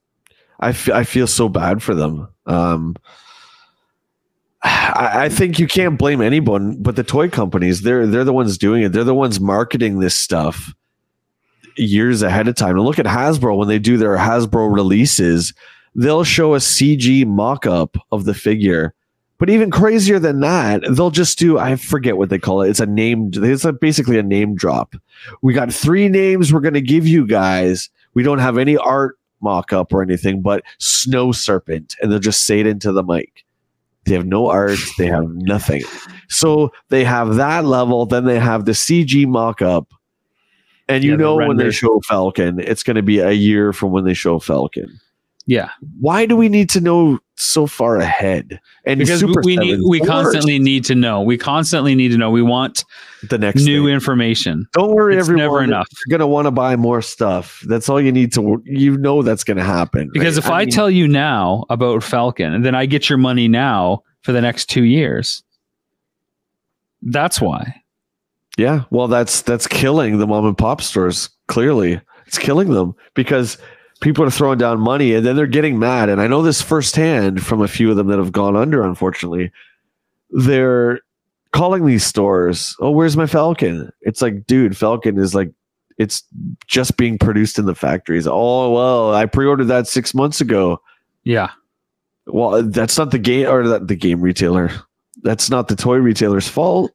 I 0.60 0.70
I 0.70 1.04
feel 1.04 1.28
so 1.28 1.50
bad 1.50 1.84
for 1.84 1.96
them. 1.96 2.28
Um, 2.46 2.96
I, 4.64 5.26
I 5.26 5.30
think 5.30 5.60
you 5.60 5.68
can't 5.68 5.98
blame 5.98 6.22
anyone 6.22 6.82
but 6.82 6.96
the 6.96 7.04
toy 7.04 7.30
companies. 7.30 7.82
They're 7.82 8.08
they're 8.08 8.24
the 8.24 8.34
ones 8.34 8.58
doing 8.58 8.84
it. 8.84 8.92
They're 8.92 9.04
the 9.04 9.14
ones 9.14 9.40
marketing 9.40 10.00
this 10.00 10.16
stuff 10.16 10.74
years 11.78 12.22
ahead 12.22 12.48
of 12.48 12.56
time. 12.56 12.78
And 12.78 12.86
look 12.86 13.00
at 13.00 13.06
Hasbro 13.06 13.58
when 13.58 13.68
they 13.68 13.80
do 13.80 13.98
their 13.98 14.18
Hasbro 14.18 14.74
releases, 14.74 15.54
they'll 15.94 16.24
show 16.24 16.56
a 16.56 16.60
CG 16.60 17.26
mock-up 17.26 17.98
of 18.12 18.26
the 18.26 18.34
figure. 18.34 18.94
But 19.38 19.50
even 19.50 19.70
crazier 19.70 20.18
than 20.18 20.40
that, 20.40 20.84
they'll 20.96 21.12
just 21.12 21.38
do 21.38 21.58
I 21.60 21.76
forget 21.76 22.18
what 22.18 22.30
they 22.30 22.40
call 22.40 22.62
it. 22.62 22.70
It's 22.70 22.80
a 22.80 22.86
name. 22.86 23.32
It's 23.34 23.66
a, 23.66 23.74
basically 23.74 24.18
a 24.18 24.24
name 24.24 24.56
drop. 24.56 24.96
We 25.42 25.54
got 25.54 25.74
three 25.74 26.08
names 26.08 26.54
we're 26.54 26.62
going 26.62 26.74
to 26.74 26.82
give 26.82 27.06
you 27.06 27.28
guys. 27.28 27.90
We 28.14 28.24
don't 28.24 28.40
have 28.40 28.58
any 28.58 28.78
art 28.78 29.18
mock 29.42 29.74
up 29.74 29.94
or 29.94 30.02
anything, 30.02 30.42
but 30.42 30.64
Snow 30.80 31.32
Serpent. 31.32 31.96
And 32.02 32.12
they'll 32.12 32.20
just 32.20 32.46
say 32.46 32.60
it 32.60 32.68
into 32.68 32.92
the 32.92 33.04
mic. 33.04 33.44
They 34.06 34.14
have 34.14 34.26
no 34.26 34.48
art, 34.50 34.78
they 34.98 35.08
have 35.08 35.26
nothing. 35.28 35.84
So 36.30 36.72
they 36.90 37.04
have 37.04 37.36
that 37.36 37.66
level, 37.66 38.06
then 38.06 38.26
they 38.26 38.40
have 38.40 38.66
the 38.66 38.74
CG 38.74 39.28
mock 39.28 39.62
up. 39.62 39.90
And 40.88 41.04
you 41.04 41.12
Yeah, 41.12 41.18
the 41.18 41.24
know 41.24 41.36
when 41.36 41.58
they 41.58 41.72
show 41.72 42.00
Falcon, 42.08 42.60
it's 42.60 42.84
going 42.84 42.96
to 42.96 43.02
be 43.02 43.20
a 43.20 43.32
year 43.32 43.74
from 43.74 43.92
when 43.92 44.06
they 44.06 44.14
show 44.14 44.38
Falcon. 44.38 45.00
Yeah, 45.48 45.70
Why 46.00 46.26
do 46.26 46.36
we 46.36 46.50
need 46.50 46.70
to 46.72 46.82
know 46.82 47.20
so 47.38 47.68
far 47.68 47.98
ahead? 47.98 48.60
And 48.86 49.00
because 49.00 49.24
we, 49.24 49.30
Super 49.30 49.42
we 49.44 49.58
need 49.58 49.80
we 49.88 50.00
constantly 50.00 50.60
need 50.60 50.86
to 50.86 50.96
know. 50.96 51.22
We 51.22 51.38
constantly 51.38 51.96
need 51.96 52.10
to 52.12 52.18
know. 52.18 52.32
We 52.32 52.42
want 52.42 52.86
the 53.30 53.38
next 53.38 53.64
new 53.64 53.86
thing. 53.86 53.94
information. 53.94 54.68
Don't 54.74 54.94
worry, 54.94 55.16
It's 55.16 55.26
everyone. 55.28 55.44
never 55.46 55.64
enough. 55.64 55.88
You're 56.08 56.18
gonna 56.18 56.28
want 56.28 56.46
to 56.46 56.52
buy 56.52 56.76
more 56.76 57.02
stuff. 57.02 57.62
That's 57.68 57.90
all 57.90 58.00
you 58.00 58.12
need 58.12 58.32
to. 58.34 58.62
You 58.66 58.98
know 58.98 59.22
that's 59.22 59.44
gonna 59.44 59.64
happen. 59.64 60.10
Because 60.14 60.36
right? 60.38 60.46
if 60.46 60.50
I, 60.52 60.60
mean, 60.66 60.70
tell 60.70 60.90
you 60.90 61.08
now 61.08 61.66
about 61.70 62.04
Falcon, 62.04 62.54
and 62.54 62.64
then 62.66 62.76
I 62.76 62.86
get 62.86 63.10
your 63.10 63.18
money 63.18 63.48
now 63.48 64.04
for 64.22 64.32
the 64.32 64.42
next 64.42 64.66
two 64.70 64.84
years, 64.84 65.44
that's 67.02 67.40
why. 67.42 67.82
yeah, 68.58 68.84
well, 68.90 69.08
that's 69.08 69.42
that's 69.42 69.68
killing 69.68 70.18
the 70.20 70.28
mom 70.28 70.46
and 70.46 70.58
pop 70.58 70.82
stores. 70.82 71.30
Clearly, 71.48 72.00
It's 72.26 72.38
killing 72.40 72.70
them 72.72 72.96
because 73.14 73.58
people 74.02 74.24
are 74.24 74.32
throwing 74.32 74.58
down 74.58 74.80
money 74.80 75.14
and 75.14 75.26
then 75.26 75.36
they're 75.36 75.48
getting 75.48 75.80
mad. 75.80 76.10
And 76.10 76.22
I 76.22 76.28
know 76.28 76.42
this 76.42 76.62
firsthand 76.62 77.44
from 77.44 77.62
a 77.62 77.68
few 77.68 77.90
of 77.90 77.98
them 77.98 78.08
that 78.08 78.20
have 78.20 78.32
gone 78.32 78.56
under, 78.56 78.84
unfortunately. 78.84 79.52
They're 80.32 81.00
calling 81.54 81.86
these 81.86 82.06
stores, 82.06 82.76
oh, 82.80 82.92
where's 82.92 83.16
my 83.16 83.26
Falcon? 83.26 83.92
It's 84.02 84.22
like, 84.22 84.46
dude, 84.46 84.78
Falcon 84.78 85.18
is 85.18 85.34
like, 85.34 85.52
it's 85.98 86.24
just 86.68 86.98
being 86.98 87.18
produced 87.18 87.58
in 87.58 87.66
the 87.66 87.76
factories. 87.76 88.28
Oh, 88.28 88.72
well, 88.72 89.14
I 89.14 89.26
pre 89.26 89.46
ordered 89.46 89.66
that 89.66 89.88
six 89.88 90.14
months 90.14 90.42
ago. 90.42 90.82
Yeah. 91.24 91.52
Well, 92.28 92.64
that's 92.64 92.98
not 92.98 93.12
the 93.12 93.20
game 93.20 93.48
or 93.48 93.66
that 93.68 93.88
the 93.88 93.96
game 93.96 94.22
retailer. 94.22 94.72
That's 95.24 95.50
not 95.50 95.70
the 95.70 95.76
toy 95.76 95.98
retailer's 95.98 96.50
fault. 96.50 96.92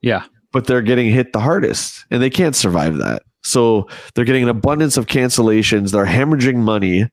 Yeah. 0.00 0.24
But 0.52 0.66
they're 0.66 0.82
getting 0.82 1.10
hit 1.10 1.32
the 1.32 1.40
hardest 1.40 2.06
and 2.10 2.22
they 2.22 2.30
can't 2.30 2.56
survive 2.56 2.96
that. 2.98 3.22
So 3.44 3.88
they're 4.14 4.24
getting 4.24 4.42
an 4.42 4.48
abundance 4.48 4.96
of 4.96 5.06
cancellations. 5.06 5.92
They're 5.92 6.06
hemorrhaging 6.06 6.56
money. 6.56 7.10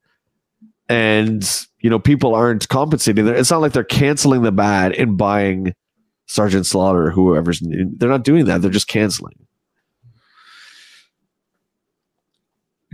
And, 0.90 1.44
you 1.80 1.90
know, 1.90 2.00
people 2.00 2.34
aren't 2.34 2.68
compensating. 2.68 3.28
It's 3.28 3.52
not 3.52 3.62
like 3.62 3.74
they're 3.74 3.84
canceling 3.84 4.42
the 4.42 4.52
bad 4.52 4.94
and 4.94 5.18
buying 5.18 5.74
Sergeant 6.28 6.66
Slaughter 6.66 7.08
or 7.08 7.12
whoever's. 7.12 7.62
They're 7.62 8.10
not 8.10 8.24
doing 8.24 8.46
that. 8.46 8.62
They're 8.62 8.72
just 8.72 8.88
canceling. 8.88 9.36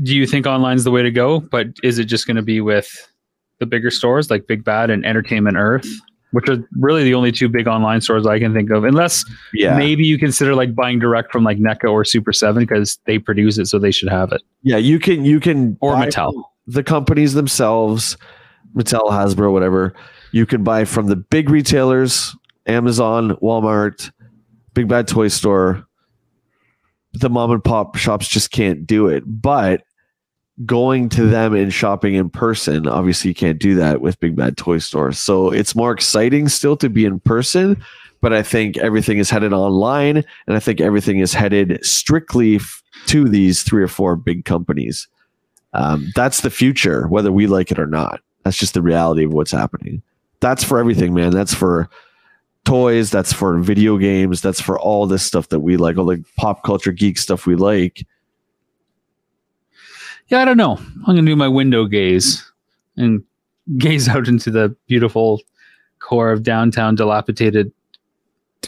Do 0.03 0.15
you 0.15 0.27
think 0.27 0.45
online's 0.45 0.83
the 0.83 0.91
way 0.91 1.01
to 1.01 1.11
go? 1.11 1.39
But 1.39 1.67
is 1.83 1.97
it 1.97 2.05
just 2.05 2.27
going 2.27 2.37
to 2.37 2.43
be 2.43 2.61
with 2.61 3.11
the 3.59 3.65
bigger 3.65 3.89
stores 3.89 4.29
like 4.29 4.45
Big 4.45 4.63
Bad 4.63 4.91
and 4.91 5.03
Entertainment 5.03 5.57
Earth? 5.57 5.87
Which 6.31 6.49
are 6.49 6.57
really 6.73 7.03
the 7.03 7.13
only 7.13 7.31
two 7.31 7.47
big 7.47 7.67
online 7.67 8.01
stores 8.01 8.25
I 8.25 8.39
can 8.39 8.53
think 8.53 8.69
of. 8.69 8.83
Unless 8.83 9.25
yeah. 9.53 9.77
maybe 9.77 10.03
you 10.03 10.17
consider 10.17 10.55
like 10.55 10.75
buying 10.75 10.99
direct 10.99 11.31
from 11.31 11.43
like 11.43 11.57
NECA 11.57 11.89
or 11.91 12.03
Super 12.03 12.33
Seven 12.33 12.63
because 12.63 12.99
they 13.05 13.17
produce 13.17 13.57
it, 13.57 13.67
so 13.67 13.79
they 13.79 13.91
should 13.91 14.09
have 14.09 14.31
it. 14.31 14.41
Yeah, 14.63 14.77
you 14.77 14.99
can 14.99 15.25
you 15.25 15.39
can 15.39 15.77
or 15.81 15.95
Mattel, 15.95 16.33
the 16.65 16.83
companies 16.83 17.33
themselves, 17.33 18.17
Mattel, 18.75 19.09
Hasbro, 19.09 19.51
whatever. 19.51 19.93
You 20.31 20.45
can 20.45 20.63
buy 20.63 20.85
from 20.85 21.07
the 21.07 21.15
big 21.15 21.49
retailers, 21.49 22.35
Amazon, 22.65 23.31
Walmart, 23.41 24.11
Big 24.73 24.87
Bad 24.87 25.07
Toy 25.07 25.29
Store. 25.29 25.83
The 27.13 27.29
mom 27.29 27.51
and 27.51 27.63
pop 27.63 27.95
shops 27.95 28.27
just 28.27 28.51
can't 28.51 28.85
do 28.85 29.07
it, 29.07 29.23
but 29.25 29.81
going 30.65 31.09
to 31.09 31.27
them 31.27 31.53
and 31.53 31.73
shopping 31.73 32.15
in 32.15 32.29
person. 32.29 32.87
Obviously, 32.87 33.29
you 33.29 33.35
can't 33.35 33.59
do 33.59 33.75
that 33.75 34.01
with 34.01 34.19
Big 34.19 34.35
Bad 34.35 34.57
Toy 34.57 34.79
Store. 34.79 35.11
So 35.11 35.51
it's 35.51 35.75
more 35.75 35.91
exciting 35.91 36.49
still 36.49 36.75
to 36.77 36.89
be 36.89 37.05
in 37.05 37.19
person, 37.19 37.81
but 38.21 38.33
I 38.33 38.41
think 38.41 38.77
everything 38.77 39.19
is 39.19 39.29
headed 39.29 39.53
online 39.53 40.17
and 40.47 40.55
I 40.55 40.59
think 40.59 40.81
everything 40.81 41.19
is 41.19 41.33
headed 41.33 41.79
strictly 41.85 42.55
f- 42.55 42.81
to 43.05 43.29
these 43.29 43.61
three 43.63 43.83
or 43.83 43.87
four 43.87 44.15
big 44.15 44.45
companies. 44.45 45.07
Um, 45.73 46.11
that's 46.15 46.41
the 46.41 46.49
future, 46.49 47.07
whether 47.07 47.31
we 47.31 47.45
like 47.45 47.71
it 47.71 47.77
or 47.77 47.85
not. 47.85 48.21
That's 48.43 48.57
just 48.57 48.73
the 48.73 48.81
reality 48.81 49.25
of 49.25 49.33
what's 49.33 49.51
happening. 49.51 50.01
That's 50.39 50.63
for 50.63 50.79
everything, 50.79 51.13
man. 51.13 51.31
That's 51.31 51.53
for 51.53 51.89
toys. 52.65 53.11
That's 53.11 53.31
for 53.31 53.59
video 53.59 53.97
games. 53.97 54.41
That's 54.41 54.61
for 54.61 54.79
all 54.79 55.05
this 55.05 55.23
stuff 55.23 55.49
that 55.49 55.59
we 55.59 55.77
like, 55.77 55.97
all 55.97 56.05
the 56.05 56.23
pop 56.35 56.63
culture 56.63 56.91
geek 56.91 57.17
stuff 57.17 57.45
we 57.45 57.55
like 57.55 58.05
yeah, 60.29 60.41
I 60.41 60.45
don't 60.45 60.57
know. 60.57 60.77
I'm 60.77 61.15
gonna 61.15 61.23
do 61.23 61.35
my 61.35 61.47
window 61.47 61.85
gaze 61.85 62.43
and 62.97 63.23
gaze 63.77 64.07
out 64.07 64.27
into 64.27 64.51
the 64.51 64.75
beautiful 64.87 65.41
core 65.99 66.31
of 66.31 66.43
downtown 66.43 66.95
dilapidated 66.95 67.71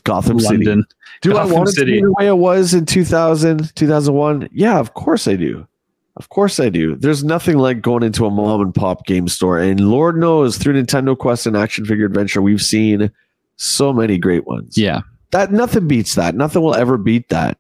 Gotham 0.03 0.38
London. 0.38 0.84
City. 0.84 0.95
Do 1.22 1.34
Gotham 1.34 1.51
I 1.51 1.53
want 1.53 1.70
it 1.70 1.74
City. 1.74 1.91
to 1.91 1.97
be 1.97 2.01
the 2.03 2.12
way 2.14 2.28
it 2.28 2.38
was 2.38 2.74
in 2.74 2.86
2000, 2.86 3.76
2001? 3.76 4.49
Yeah, 4.51 4.80
of 4.80 4.93
course 4.93 5.28
I 5.28 5.36
do. 5.36 5.68
Of 6.16 6.30
course 6.30 6.60
I 6.60 6.70
do. 6.70 6.95
There's 6.95 7.24
nothing 7.24 7.57
like 7.57 7.82
going 7.82 8.03
into 8.03 8.26
a 8.26 8.30
mom 8.30 8.62
and 8.62 8.76
pop 8.76 9.05
game 9.05 9.28
store. 9.28 9.60
And 9.60 9.89
Lord 9.89 10.18
knows 10.18 10.57
through 10.57 10.74
Nintendo 10.82 11.18
Quest 11.18 11.47
and 11.47 11.55
Action 11.55 11.86
Figure 11.86 12.05
Adventure, 12.05 12.41
we've 12.41 12.62
seen 12.62 13.10
so 13.55 13.93
many 13.93 14.18
great 14.18 14.45
ones. 14.45 14.78
Yeah. 14.78 15.01
That 15.32 15.51
nothing 15.51 15.88
beats 15.88 16.16
that. 16.16 16.36
Nothing 16.36 16.62
will 16.62 16.76
ever 16.76 16.97
beat 16.97 17.30
that. 17.30 17.57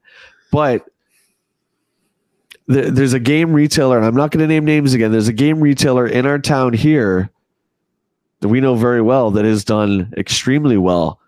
But 0.51 0.89
there's 2.69 3.13
a 3.13 3.19
game 3.19 3.51
retailer, 3.51 3.97
and 3.97 4.05
I'm 4.05 4.15
not 4.15 4.29
going 4.29 4.41
to 4.41 4.47
name 4.47 4.63
names 4.63 4.93
again. 4.93 5.11
There's 5.11 5.27
a 5.27 5.33
game 5.33 5.59
retailer 5.59 6.05
in 6.05 6.27
our 6.27 6.37
town 6.37 6.73
here 6.73 7.31
that 8.41 8.47
we 8.47 8.61
know 8.61 8.75
very 8.75 9.01
well 9.01 9.31
that 9.31 9.43
has 9.43 9.63
done 9.63 10.13
extremely 10.15 10.77
well. 10.77 11.19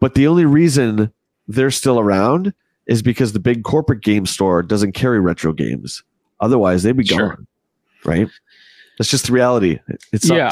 But 0.00 0.14
the 0.14 0.26
only 0.26 0.44
reason 0.44 1.12
they're 1.46 1.70
still 1.70 2.00
around 2.00 2.52
is 2.86 3.02
because 3.02 3.32
the 3.32 3.38
big 3.38 3.62
corporate 3.62 4.02
game 4.02 4.26
store 4.26 4.64
doesn't 4.64 4.92
carry 4.92 5.20
retro 5.20 5.52
games. 5.52 6.02
Otherwise, 6.40 6.82
they'd 6.82 6.96
be 6.96 7.04
sure. 7.04 7.28
gone. 7.28 7.46
Right. 8.04 8.28
That's 9.00 9.08
just 9.08 9.28
the 9.28 9.32
reality. 9.32 9.78
It's 10.12 10.28
yeah. 10.28 10.50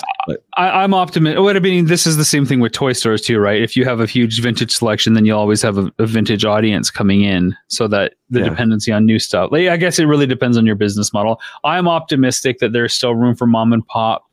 I, 0.56 0.82
am 0.82 0.94
optimistic. 0.94 1.38
What 1.38 1.54
I 1.54 1.60
mean, 1.60 1.84
this 1.84 2.06
is 2.06 2.16
the 2.16 2.24
same 2.24 2.46
thing 2.46 2.60
with 2.60 2.72
toy 2.72 2.94
stores 2.94 3.20
too, 3.20 3.38
right? 3.38 3.60
If 3.60 3.76
you 3.76 3.84
have 3.84 4.00
a 4.00 4.06
huge 4.06 4.40
vintage 4.40 4.72
selection, 4.72 5.12
then 5.12 5.26
you'll 5.26 5.38
always 5.38 5.60
have 5.60 5.76
a, 5.76 5.92
a 5.98 6.06
vintage 6.06 6.46
audience 6.46 6.90
coming 6.90 7.20
in, 7.20 7.54
so 7.66 7.86
that 7.88 8.14
the 8.30 8.40
yeah. 8.40 8.48
dependency 8.48 8.90
on 8.90 9.04
new 9.04 9.18
stuff. 9.18 9.52
Like, 9.52 9.68
I 9.68 9.76
guess 9.76 9.98
it 9.98 10.06
really 10.06 10.26
depends 10.26 10.56
on 10.56 10.64
your 10.64 10.76
business 10.76 11.12
model. 11.12 11.38
I'm 11.62 11.86
optimistic 11.86 12.58
that 12.60 12.72
there's 12.72 12.94
still 12.94 13.14
room 13.14 13.36
for 13.36 13.46
mom 13.46 13.74
and 13.74 13.86
pop 13.86 14.26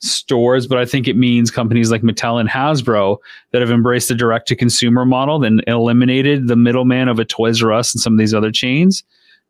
stores, 0.00 0.66
but 0.66 0.78
I 0.78 0.84
think 0.84 1.06
it 1.06 1.16
means 1.16 1.52
companies 1.52 1.92
like 1.92 2.02
Mattel 2.02 2.40
and 2.40 2.48
Hasbro 2.48 3.18
that 3.52 3.60
have 3.60 3.70
embraced 3.70 4.08
the 4.08 4.16
direct 4.16 4.48
to 4.48 4.56
consumer 4.56 5.04
model 5.04 5.44
and 5.44 5.62
eliminated 5.68 6.48
the 6.48 6.56
middleman 6.56 7.06
of 7.06 7.20
a 7.20 7.24
Toys 7.24 7.62
R 7.62 7.72
Us 7.72 7.94
and 7.94 8.00
some 8.00 8.14
of 8.14 8.18
these 8.18 8.34
other 8.34 8.50
chains. 8.50 9.04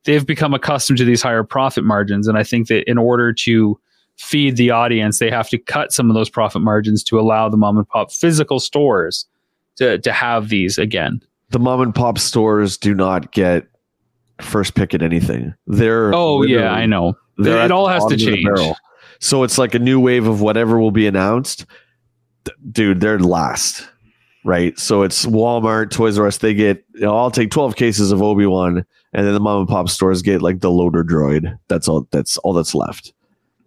They've 0.04 0.26
become 0.26 0.52
accustomed 0.52 0.98
to 0.98 1.06
these 1.06 1.22
higher 1.22 1.44
profit 1.44 1.84
margins, 1.84 2.28
and 2.28 2.36
I 2.36 2.44
think 2.44 2.68
that 2.68 2.86
in 2.86 2.98
order 2.98 3.32
to 3.32 3.80
feed 4.18 4.56
the 4.56 4.70
audience, 4.70 5.18
they 5.18 5.30
have 5.30 5.48
to 5.48 5.58
cut 5.58 5.92
some 5.92 6.10
of 6.10 6.14
those 6.14 6.30
profit 6.30 6.62
margins 6.62 7.02
to 7.04 7.18
allow 7.18 7.48
the 7.48 7.56
mom 7.56 7.78
and 7.78 7.88
pop 7.88 8.12
physical 8.12 8.60
stores 8.60 9.26
to 9.76 9.98
to 9.98 10.12
have 10.12 10.48
these 10.48 10.78
again. 10.78 11.22
The 11.50 11.58
mom 11.58 11.80
and 11.80 11.94
pop 11.94 12.18
stores 12.18 12.78
do 12.78 12.94
not 12.94 13.32
get 13.32 13.66
first 14.40 14.74
pick 14.74 14.94
at 14.94 15.02
anything. 15.02 15.54
They're 15.66 16.14
oh 16.14 16.42
yeah, 16.42 16.72
I 16.72 16.86
know. 16.86 17.16
It 17.38 17.70
all 17.70 17.88
has 17.88 18.04
to 18.06 18.16
change. 18.16 18.46
So 19.20 19.42
it's 19.42 19.56
like 19.58 19.74
a 19.74 19.78
new 19.78 20.00
wave 20.00 20.26
of 20.26 20.40
whatever 20.40 20.80
will 20.80 20.90
be 20.90 21.06
announced. 21.06 21.66
Dude, 22.72 23.00
they're 23.00 23.20
last, 23.20 23.88
right? 24.44 24.76
So 24.78 25.02
it's 25.02 25.24
Walmart, 25.26 25.90
Toys 25.90 26.18
R 26.18 26.26
Us. 26.26 26.38
They 26.38 26.54
get. 26.54 26.84
You 26.94 27.02
know, 27.02 27.16
I'll 27.16 27.30
take 27.30 27.50
twelve 27.50 27.76
cases 27.76 28.10
of 28.10 28.20
Obi 28.20 28.46
Wan, 28.46 28.84
and 29.12 29.26
then 29.26 29.32
the 29.32 29.40
mom 29.40 29.60
and 29.60 29.68
pop 29.68 29.88
stores 29.88 30.22
get 30.22 30.42
like 30.42 30.60
the 30.60 30.70
loader 30.70 31.04
droid. 31.04 31.56
That's 31.68 31.86
all. 31.86 32.08
That's 32.10 32.36
all 32.38 32.52
that's 32.52 32.74
left. 32.74 33.12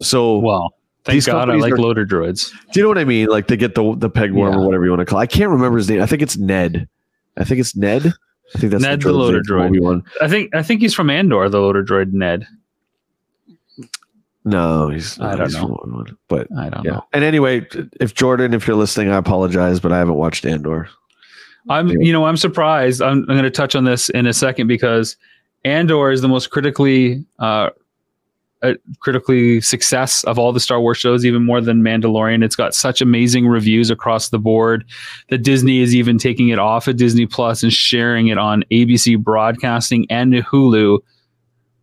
So 0.01 0.39
well, 0.39 0.73
thank 1.03 1.25
God 1.25 1.49
I 1.49 1.55
like 1.55 1.73
are, 1.73 1.77
loader 1.77 2.05
droids. 2.05 2.51
Do 2.71 2.79
you 2.79 2.83
know 2.83 2.89
what 2.89 2.97
I 2.97 3.05
mean? 3.05 3.27
Like 3.27 3.47
they 3.47 3.57
get 3.57 3.75
the 3.75 3.95
the 3.95 4.09
pegwarmer 4.09 4.51
yeah. 4.51 4.59
or 4.59 4.65
whatever 4.65 4.85
you 4.85 4.91
want 4.91 5.01
to 5.01 5.05
call. 5.05 5.19
It. 5.19 5.23
I 5.23 5.27
can't 5.27 5.49
remember 5.49 5.77
his 5.77 5.89
name. 5.89 6.01
I 6.01 6.05
think 6.05 6.21
it's 6.21 6.37
Ned. 6.37 6.87
I 7.37 7.43
think 7.43 7.59
it's 7.59 7.75
Ned. 7.75 8.13
I 8.55 8.59
think 8.59 8.71
that's 8.71 8.83
Ned 8.83 9.01
the, 9.01 9.09
the 9.09 9.13
loader 9.13 9.41
droid. 9.41 9.79
One. 9.81 10.03
I 10.21 10.27
think 10.27 10.53
I 10.53 10.63
think 10.63 10.81
he's 10.81 10.93
from 10.93 11.09
Andor. 11.09 11.49
The 11.49 11.59
loader 11.59 11.83
droid 11.83 12.13
Ned. 12.13 12.47
No, 14.47 14.89
he's. 14.89 15.19
I 15.19 15.35
don't 15.35 15.47
he's 15.47 15.55
know. 15.55 15.67
One, 15.67 16.17
but 16.27 16.47
I 16.55 16.69
don't 16.69 16.85
yeah. 16.85 16.91
know. 16.91 17.05
And 17.13 17.23
anyway, 17.23 17.67
if 17.99 18.13
Jordan, 18.13 18.53
if 18.53 18.67
you're 18.67 18.75
listening, 18.75 19.09
I 19.09 19.17
apologize, 19.17 19.79
but 19.79 19.91
I 19.91 19.97
haven't 19.97 20.15
watched 20.15 20.45
Andor. 20.45 20.87
I'm, 21.67 21.89
you 21.89 22.13
know, 22.13 22.25
I'm 22.25 22.37
surprised. 22.37 23.01
I'm, 23.01 23.19
I'm 23.21 23.25
going 23.25 23.41
to 23.41 23.49
touch 23.49 23.75
on 23.75 23.85
this 23.85 24.09
in 24.09 24.27
a 24.27 24.33
second 24.33 24.67
because 24.67 25.17
Andor 25.63 26.11
is 26.11 26.21
the 26.21 26.27
most 26.27 26.51
critically 26.51 27.25
uh, 27.39 27.71
a 28.69 28.75
critically 28.99 29.61
success 29.61 30.23
of 30.25 30.39
all 30.39 30.51
the 30.51 30.59
Star 30.59 30.79
Wars 30.79 30.97
shows, 30.97 31.25
even 31.25 31.43
more 31.43 31.61
than 31.61 31.81
Mandalorian. 31.81 32.43
It's 32.43 32.55
got 32.55 32.73
such 32.73 33.01
amazing 33.01 33.47
reviews 33.47 33.89
across 33.89 34.29
the 34.29 34.39
board 34.39 34.85
that 35.29 35.39
Disney 35.39 35.79
is 35.79 35.95
even 35.95 36.17
taking 36.17 36.49
it 36.49 36.59
off 36.59 36.87
of 36.87 36.97
Disney 36.97 37.25
Plus 37.25 37.63
and 37.63 37.71
sharing 37.71 38.27
it 38.27 38.37
on 38.37 38.63
ABC 38.71 39.21
Broadcasting 39.21 40.05
and 40.09 40.33
Hulu 40.33 40.99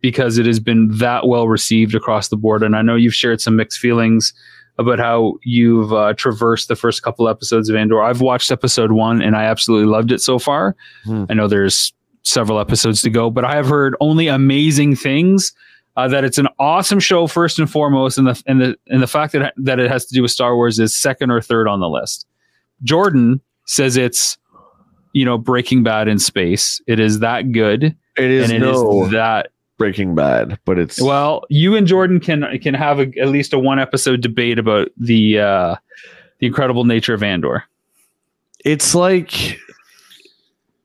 because 0.01 0.37
it 0.37 0.45
has 0.45 0.59
been 0.59 0.89
that 0.97 1.27
well 1.27 1.47
received 1.47 1.95
across 1.95 2.27
the 2.27 2.37
board. 2.37 2.61
And 2.61 2.75
I 2.75 2.81
know 2.81 2.95
you've 2.95 3.15
shared 3.15 3.41
some 3.41 3.55
mixed 3.55 3.79
feelings 3.79 4.33
about 4.77 4.99
how 4.99 5.35
you've 5.43 5.93
uh, 5.93 6.13
traversed 6.13 6.67
the 6.67 6.75
first 6.75 7.03
couple 7.03 7.29
episodes 7.29 7.69
of 7.69 7.75
Andor. 7.75 8.01
I've 8.01 8.21
watched 8.21 8.51
episode 8.51 8.91
one 8.91 9.21
and 9.21 9.35
I 9.35 9.43
absolutely 9.43 9.87
loved 9.87 10.11
it 10.11 10.19
so 10.19 10.39
far. 10.39 10.75
Hmm. 11.05 11.25
I 11.29 11.35
know 11.35 11.47
there's 11.47 11.93
several 12.23 12.59
episodes 12.59 13.01
to 13.03 13.09
go, 13.09 13.29
but 13.29 13.45
I 13.45 13.55
have 13.55 13.67
heard 13.67 13.95
only 13.99 14.27
amazing 14.27 14.95
things 14.95 15.53
uh, 15.95 16.07
that 16.07 16.23
it's 16.23 16.37
an 16.37 16.47
awesome 16.59 16.99
show 16.99 17.27
first 17.27 17.59
and 17.59 17.69
foremost, 17.69 18.17
and 18.17 18.27
the 18.27 18.43
and 18.47 18.61
the 18.61 18.77
and 18.87 19.01
the 19.01 19.07
fact 19.07 19.33
that 19.33 19.53
that 19.57 19.79
it 19.79 19.89
has 19.89 20.05
to 20.05 20.13
do 20.13 20.21
with 20.21 20.31
Star 20.31 20.55
Wars 20.55 20.79
is 20.79 20.95
second 20.95 21.31
or 21.31 21.41
third 21.41 21.67
on 21.67 21.79
the 21.79 21.89
list. 21.89 22.25
Jordan 22.83 23.41
says 23.65 23.95
it's 23.95 24.37
you 25.13 25.23
know 25.25 25.37
Breaking 25.37 25.83
Bad 25.83 26.07
in 26.07 26.19
space. 26.19 26.81
It 26.87 26.99
is 26.99 27.19
that 27.19 27.51
good. 27.51 27.95
It 28.17 28.31
is 28.31 28.49
and 28.49 28.63
it 28.63 28.65
no 28.65 29.05
is 29.05 29.11
that 29.11 29.51
Breaking 29.77 30.15
Bad, 30.15 30.59
but 30.65 30.79
it's 30.79 31.01
well. 31.01 31.43
You 31.49 31.75
and 31.75 31.85
Jordan 31.85 32.19
can 32.19 32.45
can 32.59 32.73
have 32.73 32.99
a, 32.99 33.11
at 33.19 33.29
least 33.29 33.53
a 33.53 33.59
one 33.59 33.79
episode 33.79 34.21
debate 34.21 34.57
about 34.57 34.89
the 34.97 35.39
uh, 35.39 35.75
the 36.39 36.47
incredible 36.47 36.85
nature 36.85 37.13
of 37.13 37.21
Andor. 37.21 37.65
It's 38.65 38.95
like 38.95 39.59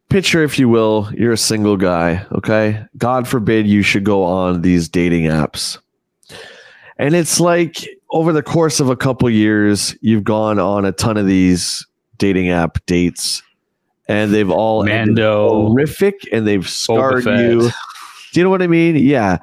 picture, 0.09 0.43
if 0.43 0.59
you 0.59 0.69
will, 0.69 1.11
you're 1.15 1.33
a 1.33 1.39
single 1.39 1.77
guy. 1.77 2.27
Okay, 2.33 2.85
God 2.97 3.27
forbid 3.29 3.67
you 3.67 3.83
should 3.83 4.05
go 4.05 4.23
on 4.25 4.63
these 4.63 4.89
dating 4.89 5.25
apps, 5.25 5.79
and 6.99 7.15
it's 7.15 7.41
like 7.41 7.87
over 8.11 8.33
the 8.33 8.43
course 8.43 8.81
of 8.81 8.89
a 8.89 8.97
couple 8.97 9.29
years, 9.29 9.97
you've 10.01 10.25
gone 10.25 10.59
on 10.59 10.85
a 10.85 10.93
ton 10.93 11.17
of 11.17 11.27
these 11.27 11.87
dating 12.17 12.51
app 12.51 12.85
dates, 12.87 13.43
and 14.09 14.33
they've 14.33 14.51
all 14.51 14.83
ended 14.83 15.17
Mando. 15.17 15.69
horrific, 15.69 16.29
and 16.33 16.47
they've 16.47 16.69
scarred 16.69 17.25
you. 17.25 17.71
Do 18.33 18.41
you 18.41 18.45
know 18.45 18.51
what 18.51 18.63
I 18.63 18.67
mean? 18.67 18.97
Yeah. 18.97 19.39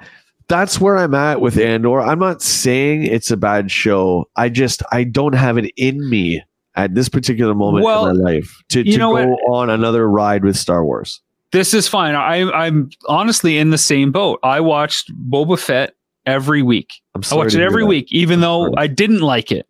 That's 0.47 0.79
where 0.79 0.95
I'm 0.97 1.15
at 1.15 1.41
with 1.41 1.57
Andor. 1.57 2.01
I'm 2.01 2.19
not 2.19 2.39
saying 2.39 3.03
it's 3.03 3.31
a 3.31 3.37
bad 3.37 3.71
show. 3.71 4.29
I 4.35 4.49
just 4.49 4.83
I 4.91 5.03
don't 5.03 5.33
have 5.33 5.57
it 5.57 5.71
in 5.75 6.07
me 6.07 6.43
at 6.75 6.93
this 6.93 7.09
particular 7.09 7.53
moment 7.53 7.83
Well, 7.85 8.07
in 8.07 8.17
my 8.17 8.31
life 8.31 8.61
to, 8.69 8.83
to 8.83 8.97
go 8.97 9.11
what? 9.11 9.39
on 9.49 9.69
another 9.69 10.09
ride 10.09 10.43
with 10.43 10.57
Star 10.57 10.83
Wars. 10.85 11.21
This 11.51 11.73
is 11.73 11.87
fine. 11.87 12.15
I, 12.15 12.49
I'm 12.51 12.89
honestly 13.07 13.57
in 13.57 13.69
the 13.69 13.77
same 13.77 14.11
boat. 14.11 14.39
I 14.43 14.59
watched 14.59 15.11
Boba 15.29 15.57
Fett 15.57 15.93
every 16.25 16.61
week. 16.61 16.95
I'm 17.13 17.21
I 17.31 17.35
watched 17.35 17.55
it 17.55 17.61
every 17.61 17.85
week, 17.85 18.11
even 18.11 18.41
though 18.41 18.65
sorry. 18.65 18.73
I 18.77 18.87
didn't 18.87 19.21
like 19.21 19.51
it. 19.51 19.67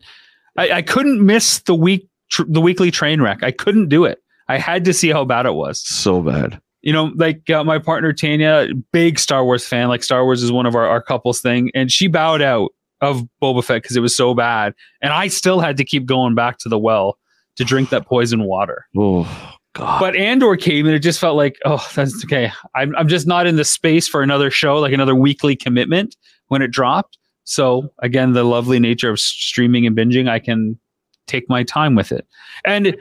I, 0.58 0.72
I 0.72 0.82
couldn't 0.82 1.24
miss 1.24 1.60
the 1.60 1.76
week, 1.76 2.08
tr- 2.30 2.44
the 2.48 2.62
weekly 2.62 2.90
train 2.90 3.22
wreck. 3.22 3.44
I 3.44 3.52
couldn't 3.52 3.90
do 3.90 4.06
it. 4.06 4.24
I 4.48 4.58
had 4.58 4.86
to 4.86 4.94
see 4.94 5.10
how 5.10 5.26
bad 5.26 5.46
it 5.46 5.54
was. 5.54 5.86
So 5.86 6.22
bad. 6.22 6.60
You 6.82 6.94
know, 6.94 7.12
like 7.16 7.50
uh, 7.50 7.64
my 7.64 7.80
partner 7.80 8.14
Tanya, 8.14 8.68
big 8.92 9.20
Star 9.20 9.44
Wars 9.44 9.68
fan. 9.68 9.88
Like 9.88 10.04
Star 10.04 10.24
Wars 10.24 10.44
is 10.44 10.52
one 10.52 10.66
of 10.66 10.76
our, 10.76 10.88
our 10.88 11.02
couples 11.02 11.42
thing, 11.42 11.72
and 11.74 11.92
she 11.92 12.08
bowed 12.08 12.42
out 12.42 12.72
of 13.06 13.28
Boba 13.42 13.64
Fett 13.64 13.82
because 13.82 13.96
it 13.96 14.02
was 14.02 14.16
so 14.16 14.34
bad, 14.34 14.74
and 15.02 15.14
I 15.14 15.28
still 15.28 15.60
had 15.60 15.78
to 15.78 15.86
keep 15.86 16.06
going 16.06 16.36
back 16.36 16.58
to 16.60 16.70
the 16.70 16.80
well 16.80 17.18
to 17.56 17.64
drink 17.64 17.90
that 17.90 18.06
poison 18.06 18.44
water. 18.44 18.86
Oh 18.98 19.56
God. 19.74 20.00
But 20.00 20.16
Andor 20.16 20.56
came 20.56 20.86
and 20.86 20.96
it 20.96 21.00
just 21.00 21.20
felt 21.20 21.36
like, 21.36 21.58
oh, 21.66 21.86
that's 21.96 22.24
okay. 22.24 22.52
I'm, 22.74 22.96
I'm 22.96 23.08
just 23.08 23.28
not 23.28 23.46
in 23.46 23.58
the 23.58 23.66
space 23.66 24.08
for 24.08 24.22
another 24.22 24.50
show, 24.50 24.78
like 24.78 24.94
another 24.94 25.16
weekly 25.16 25.56
commitment 25.56 26.16
when 26.48 26.62
it 26.62 26.72
dropped. 26.72 27.18
So 27.44 27.90
again, 28.00 28.34
the 28.34 28.44
lovely 28.44 28.80
nature 28.80 29.10
of 29.10 29.20
streaming 29.20 29.86
and 29.86 29.96
binging, 29.96 30.30
I 30.30 30.40
can 30.40 30.80
take 31.28 31.48
my 31.50 31.64
time 31.64 31.94
with 31.96 32.12
it. 32.12 32.26
And 32.64 32.96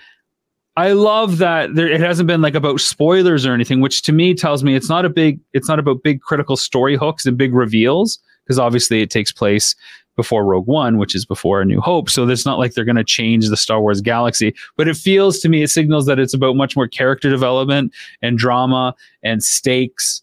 I 0.76 0.92
love 0.92 1.38
that 1.38 1.76
there, 1.76 1.88
it 1.88 2.00
hasn't 2.00 2.26
been 2.26 2.42
like 2.42 2.56
about 2.56 2.80
spoilers 2.80 3.46
or 3.46 3.54
anything, 3.54 3.80
which 3.80 4.02
to 4.02 4.12
me 4.12 4.34
tells 4.34 4.64
me 4.64 4.74
it's 4.74 4.88
not 4.88 5.04
a 5.04 5.08
big, 5.08 5.38
it's 5.52 5.68
not 5.68 5.78
about 5.78 6.02
big 6.02 6.20
critical 6.22 6.56
story 6.56 6.96
hooks 6.96 7.24
and 7.24 7.38
big 7.38 7.54
reveals, 7.54 8.18
because 8.44 8.58
obviously 8.58 9.02
it 9.02 9.10
takes 9.10 9.32
place 9.32 9.74
before 10.16 10.44
Rogue 10.44 10.66
One, 10.66 10.98
which 10.98 11.14
is 11.14 11.24
before 11.24 11.60
A 11.60 11.64
New 11.64 11.80
Hope. 11.80 12.08
So 12.08 12.28
it's 12.28 12.46
not 12.46 12.58
like 12.58 12.74
they're 12.74 12.84
going 12.84 12.96
to 12.96 13.04
change 13.04 13.48
the 13.48 13.56
Star 13.56 13.80
Wars 13.80 14.00
galaxy, 14.00 14.54
but 14.76 14.86
it 14.86 14.96
feels 14.96 15.40
to 15.40 15.48
me, 15.48 15.62
it 15.62 15.68
signals 15.68 16.06
that 16.06 16.18
it's 16.20 16.34
about 16.34 16.54
much 16.56 16.76
more 16.76 16.86
character 16.86 17.28
development 17.30 17.92
and 18.22 18.38
drama 18.38 18.94
and 19.24 19.42
stakes, 19.42 20.22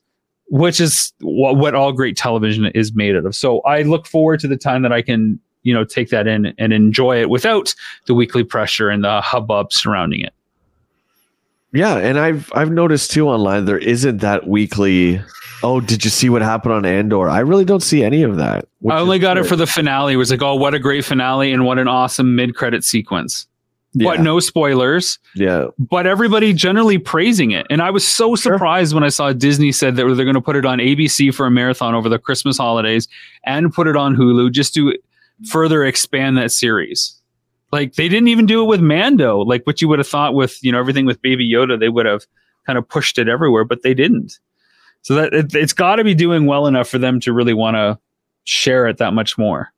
which 0.49 0.79
is 0.79 1.11
what, 1.19 1.57
what 1.57 1.75
all 1.75 1.91
great 1.91 2.15
television 2.15 2.67
is 2.67 2.93
made 2.93 3.15
out 3.15 3.25
of. 3.25 3.35
So 3.35 3.59
I 3.61 3.81
look 3.81 4.07
forward 4.07 4.39
to 4.41 4.47
the 4.47 4.57
time 4.57 4.81
that 4.83 4.93
I 4.93 5.01
can, 5.01 5.39
you 5.63 5.73
know, 5.73 5.83
take 5.83 6.09
that 6.09 6.25
in 6.25 6.53
and 6.57 6.71
enjoy 6.71 7.19
it 7.19 7.29
without 7.29 7.75
the 8.05 8.13
weekly 8.13 8.45
pressure 8.45 8.89
and 8.89 9.03
the 9.03 9.19
hubbub 9.19 9.73
surrounding 9.73 10.21
it. 10.21 10.33
yeah, 11.73 11.97
and 11.97 12.17
I've 12.19 12.51
I've 12.53 12.71
noticed 12.71 13.11
too 13.11 13.27
online 13.27 13.65
there 13.65 13.77
isn't 13.77 14.17
that 14.17 14.47
weekly. 14.47 15.21
Oh, 15.63 15.79
did 15.79 16.03
you 16.03 16.09
see 16.09 16.29
what 16.29 16.41
happened 16.41 16.73
on 16.73 16.85
Andor? 16.85 17.29
I 17.29 17.39
really 17.39 17.65
don't 17.65 17.83
see 17.83 18.03
any 18.03 18.23
of 18.23 18.37
that. 18.37 18.65
I 18.89 18.99
only 18.99 19.19
got 19.19 19.37
it 19.37 19.45
for 19.45 19.55
the 19.55 19.67
finale. 19.67 20.13
It 20.13 20.17
was 20.17 20.31
like, 20.31 20.41
oh, 20.41 20.55
what 20.55 20.73
a 20.73 20.79
great 20.79 21.05
finale 21.05 21.51
and 21.51 21.65
what 21.65 21.77
an 21.77 21.87
awesome 21.87 22.35
mid 22.35 22.55
credit 22.55 22.83
sequence. 22.83 23.47
But 23.93 24.21
no 24.21 24.39
spoilers. 24.39 25.19
yeah. 25.35 25.65
but 25.77 26.07
everybody 26.07 26.53
generally 26.53 26.97
praising 26.97 27.51
it. 27.51 27.67
And 27.69 27.81
I 27.81 27.89
was 27.91 28.07
so 28.07 28.35
Sure. 28.37 28.53
surprised 28.53 28.93
when 28.93 29.03
I 29.03 29.09
saw 29.09 29.33
Disney 29.33 29.73
said 29.73 29.97
that 29.97 30.05
they're 30.05 30.23
going 30.25 30.33
to 30.35 30.41
put 30.41 30.55
it 30.55 30.65
on 30.65 30.79
ABC 30.79 31.33
for 31.33 31.45
a 31.45 31.51
marathon 31.51 31.93
over 31.93 32.07
the 32.07 32.17
Christmas 32.17 32.57
holidays 32.57 33.09
and 33.43 33.73
put 33.73 33.87
it 33.87 33.97
on 33.97 34.15
Hulu 34.15 34.49
just 34.53 34.73
to 34.75 34.95
further 35.49 35.83
expand 35.83 36.37
that 36.37 36.53
series. 36.53 37.19
Like 37.73 37.95
they 37.95 38.07
didn't 38.07 38.29
even 38.29 38.45
do 38.45 38.61
it 38.61 38.65
with 38.67 38.79
Mando, 38.79 39.39
like 39.41 39.67
what 39.67 39.81
you 39.81 39.89
would 39.89 39.99
have 39.99 40.07
thought 40.07 40.33
with, 40.33 40.57
you 40.63 40.71
know, 40.71 40.79
everything 40.79 41.05
with 41.05 41.21
Baby 41.21 41.49
Yoda, 41.51 41.77
they 41.77 41.89
would 41.89 42.05
have 42.05 42.25
kind 42.65 42.77
of 42.79 42.87
pushed 42.87 43.17
it 43.17 43.27
everywhere, 43.27 43.65
but 43.65 43.81
they 43.83 43.93
didn't. 43.93 44.39
So 45.03 45.15
that 45.15 45.33
it, 45.33 45.55
it's 45.55 45.73
got 45.73 45.95
to 45.95 46.03
be 46.03 46.13
doing 46.13 46.45
well 46.45 46.67
enough 46.67 46.87
for 46.87 46.97
them 46.97 47.19
to 47.21 47.33
really 47.33 47.53
want 47.53 47.75
to 47.75 47.99
share 48.43 48.87
it 48.87 48.97
that 48.97 49.13
much 49.13 49.37
more. 49.37 49.73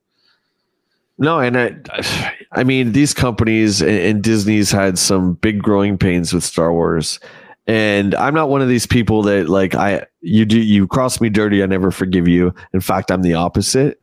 No, 1.17 1.39
and 1.39 1.57
I, 1.57 2.34
I 2.51 2.63
mean, 2.63 2.91
these 2.91 3.13
companies 3.13 3.82
and, 3.82 3.91
and 3.91 4.24
Disney's 4.24 4.71
had 4.71 4.97
some 4.97 5.36
big 5.36 5.61
growing 5.61 5.97
pains 5.97 6.34
with 6.34 6.43
Star 6.43 6.74
Wars, 6.74 7.19
and 7.67 8.15
I'm 8.15 8.34
not 8.34 8.49
one 8.49 8.61
of 8.61 8.67
these 8.67 8.88
people 8.88 9.21
that 9.24 9.47
like 9.47 9.76
I 9.76 10.05
you 10.21 10.45
do 10.45 10.59
you 10.59 10.88
cross 10.88 11.21
me 11.21 11.30
dirty, 11.30 11.63
I 11.63 11.65
never 11.67 11.91
forgive 11.91 12.28
you. 12.28 12.53
In 12.74 12.82
fact, 12.82 13.11
I'm 13.11 13.21
the 13.21 13.36
opposite. 13.36 14.01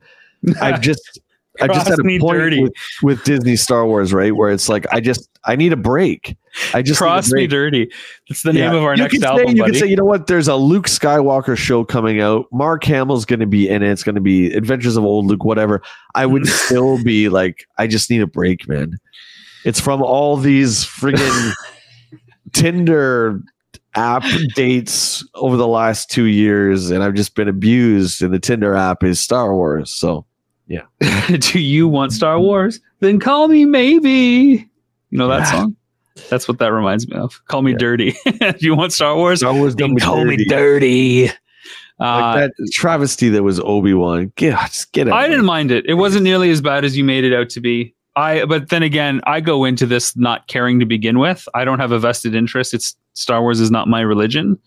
I've 0.61 0.81
just 0.81 1.21
I 1.61 1.67
just 1.67 1.89
had 1.89 1.99
a 1.99 2.19
point 2.19 2.61
with, 2.61 2.73
with 3.03 3.25
Disney 3.25 3.57
Star 3.57 3.87
Wars, 3.87 4.13
right, 4.13 4.35
where 4.35 4.51
it's 4.51 4.69
like 4.69 4.87
I 4.93 5.01
just 5.01 5.30
I 5.45 5.57
need 5.57 5.73
a 5.73 5.77
break. 5.77 6.37
I 6.75 6.83
just 6.83 6.99
Cross 6.99 7.33
me 7.33 7.47
dirty. 7.47 7.91
That's 8.29 8.43
the 8.43 8.53
name 8.53 8.63
Yeah. 8.65 8.75
of 8.75 8.83
our 8.83 8.95
you 8.95 9.03
next 9.03 9.23
album, 9.23 9.47
say, 9.47 9.53
You 9.53 9.63
buddy. 9.63 9.73
can 9.73 9.81
say, 9.81 9.87
you 9.87 9.97
know 9.97 10.05
what? 10.05 10.27
There's 10.27 10.49
a 10.49 10.57
Luke 10.57 10.87
Skywalker 10.87 11.57
show 11.57 11.85
coming 11.85 12.21
out. 12.21 12.47
Mark 12.53 12.85
Hamill's 12.85 13.25
going 13.25 13.41
to 13.41 13.47
be 13.47 13.69
in 13.69 13.83
it. 13.83 13.91
It's 13.91 14.03
going 14.03 14.17
to 14.17 14.21
be 14.21 14.53
Adventures 14.53 14.97
of 14.97 15.05
Old 15.05 15.27
Luke, 15.27 15.45
whatever. 15.45 15.81
I 16.15 16.27
would 16.27 16.47
still 16.49 17.03
be 17.03 17.29
like, 17.29 17.67
I 17.79 17.87
just 17.87 18.11
need 18.11 18.21
a 18.21 18.27
break, 18.27 18.69
man. 18.69 18.99
It's 19.65 19.81
from 19.81 20.03
all 20.03 20.37
these 20.37 20.85
friggin' 20.85 21.53
Tinder 22.53 23.41
app 23.95 24.25
dates 24.55 25.25
over 25.35 25.57
the 25.57 25.67
last 25.69 26.11
two 26.11 26.25
years, 26.25 26.91
and 26.91 27.03
I've 27.03 27.15
just 27.15 27.35
been 27.35 27.49
abused. 27.49 28.23
And 28.23 28.33
the 28.33 28.39
Tinder 28.39 28.75
app 28.75 29.03
is 29.05 29.21
Star 29.21 29.55
Wars. 29.55 29.91
So 29.93 30.25
Yeah. 30.67 30.83
Do 31.39 31.61
you 31.61 31.89
want 31.89 32.13
Star 32.13 32.39
Wars? 32.41 32.81
Then 33.01 33.19
call 33.21 33.49
me 33.49 33.65
maybe. 33.65 34.69
You 35.11 35.19
know 35.19 35.29
that 35.29 35.45
song? 35.51 35.77
That's 36.29 36.47
what 36.49 36.59
that 36.59 36.73
reminds 36.73 37.09
me 37.09 37.17
of. 37.17 37.41
Call 37.47 37.63
me 37.63 37.73
Yeah. 37.73 37.79
dirty. 37.79 38.11
Do 38.25 38.55
you 38.61 38.75
want 38.75 38.93
Star 38.93 39.17
Wars? 39.17 39.41
Star 39.41 39.55
Wars 39.55 39.75
done 39.75 39.97
call 39.99 40.25
me 40.25 40.37
dirty. 40.37 41.27
dirty. 41.27 41.29
Uh, 41.29 41.33
Like 42.01 42.51
that 42.57 42.71
travesty 42.73 43.29
that 43.31 43.43
was 43.43 43.61
Obi 43.61 43.95
Wan. 43.95 44.33
Get, 44.37 44.59
just 44.71 44.93
get 44.93 45.07
it. 45.07 45.13
I 45.13 45.29
didn't 45.29 45.45
mind 45.45 45.71
it. 45.71 45.85
It 45.87 45.95
wasn't 45.95 46.25
nearly 46.25 46.51
as 46.51 46.61
bad 46.61 46.85
as 46.85 46.97
you 46.97 47.05
made 47.05 47.25
it 47.25 47.33
out 47.35 47.49
to 47.51 47.61
be. 47.61 47.95
I 48.17 48.45
but 48.45 48.71
then 48.71 48.83
again, 48.83 49.21
I 49.25 49.41
go 49.41 49.65
into 49.65 49.87
this 49.87 50.17
not 50.17 50.47
caring 50.49 50.81
to 50.81 50.87
begin 50.87 51.19
with. 51.19 51.47
I 51.55 51.65
don't 51.65 51.79
have 51.79 51.93
a 51.93 51.99
vested 51.99 52.35
interest. 52.35 52.75
It's 52.75 52.97
Star 53.15 53.41
Wars 53.41 53.61
is 53.61 53.71
not 53.71 53.87
my 53.87 54.01
religion. 54.01 54.59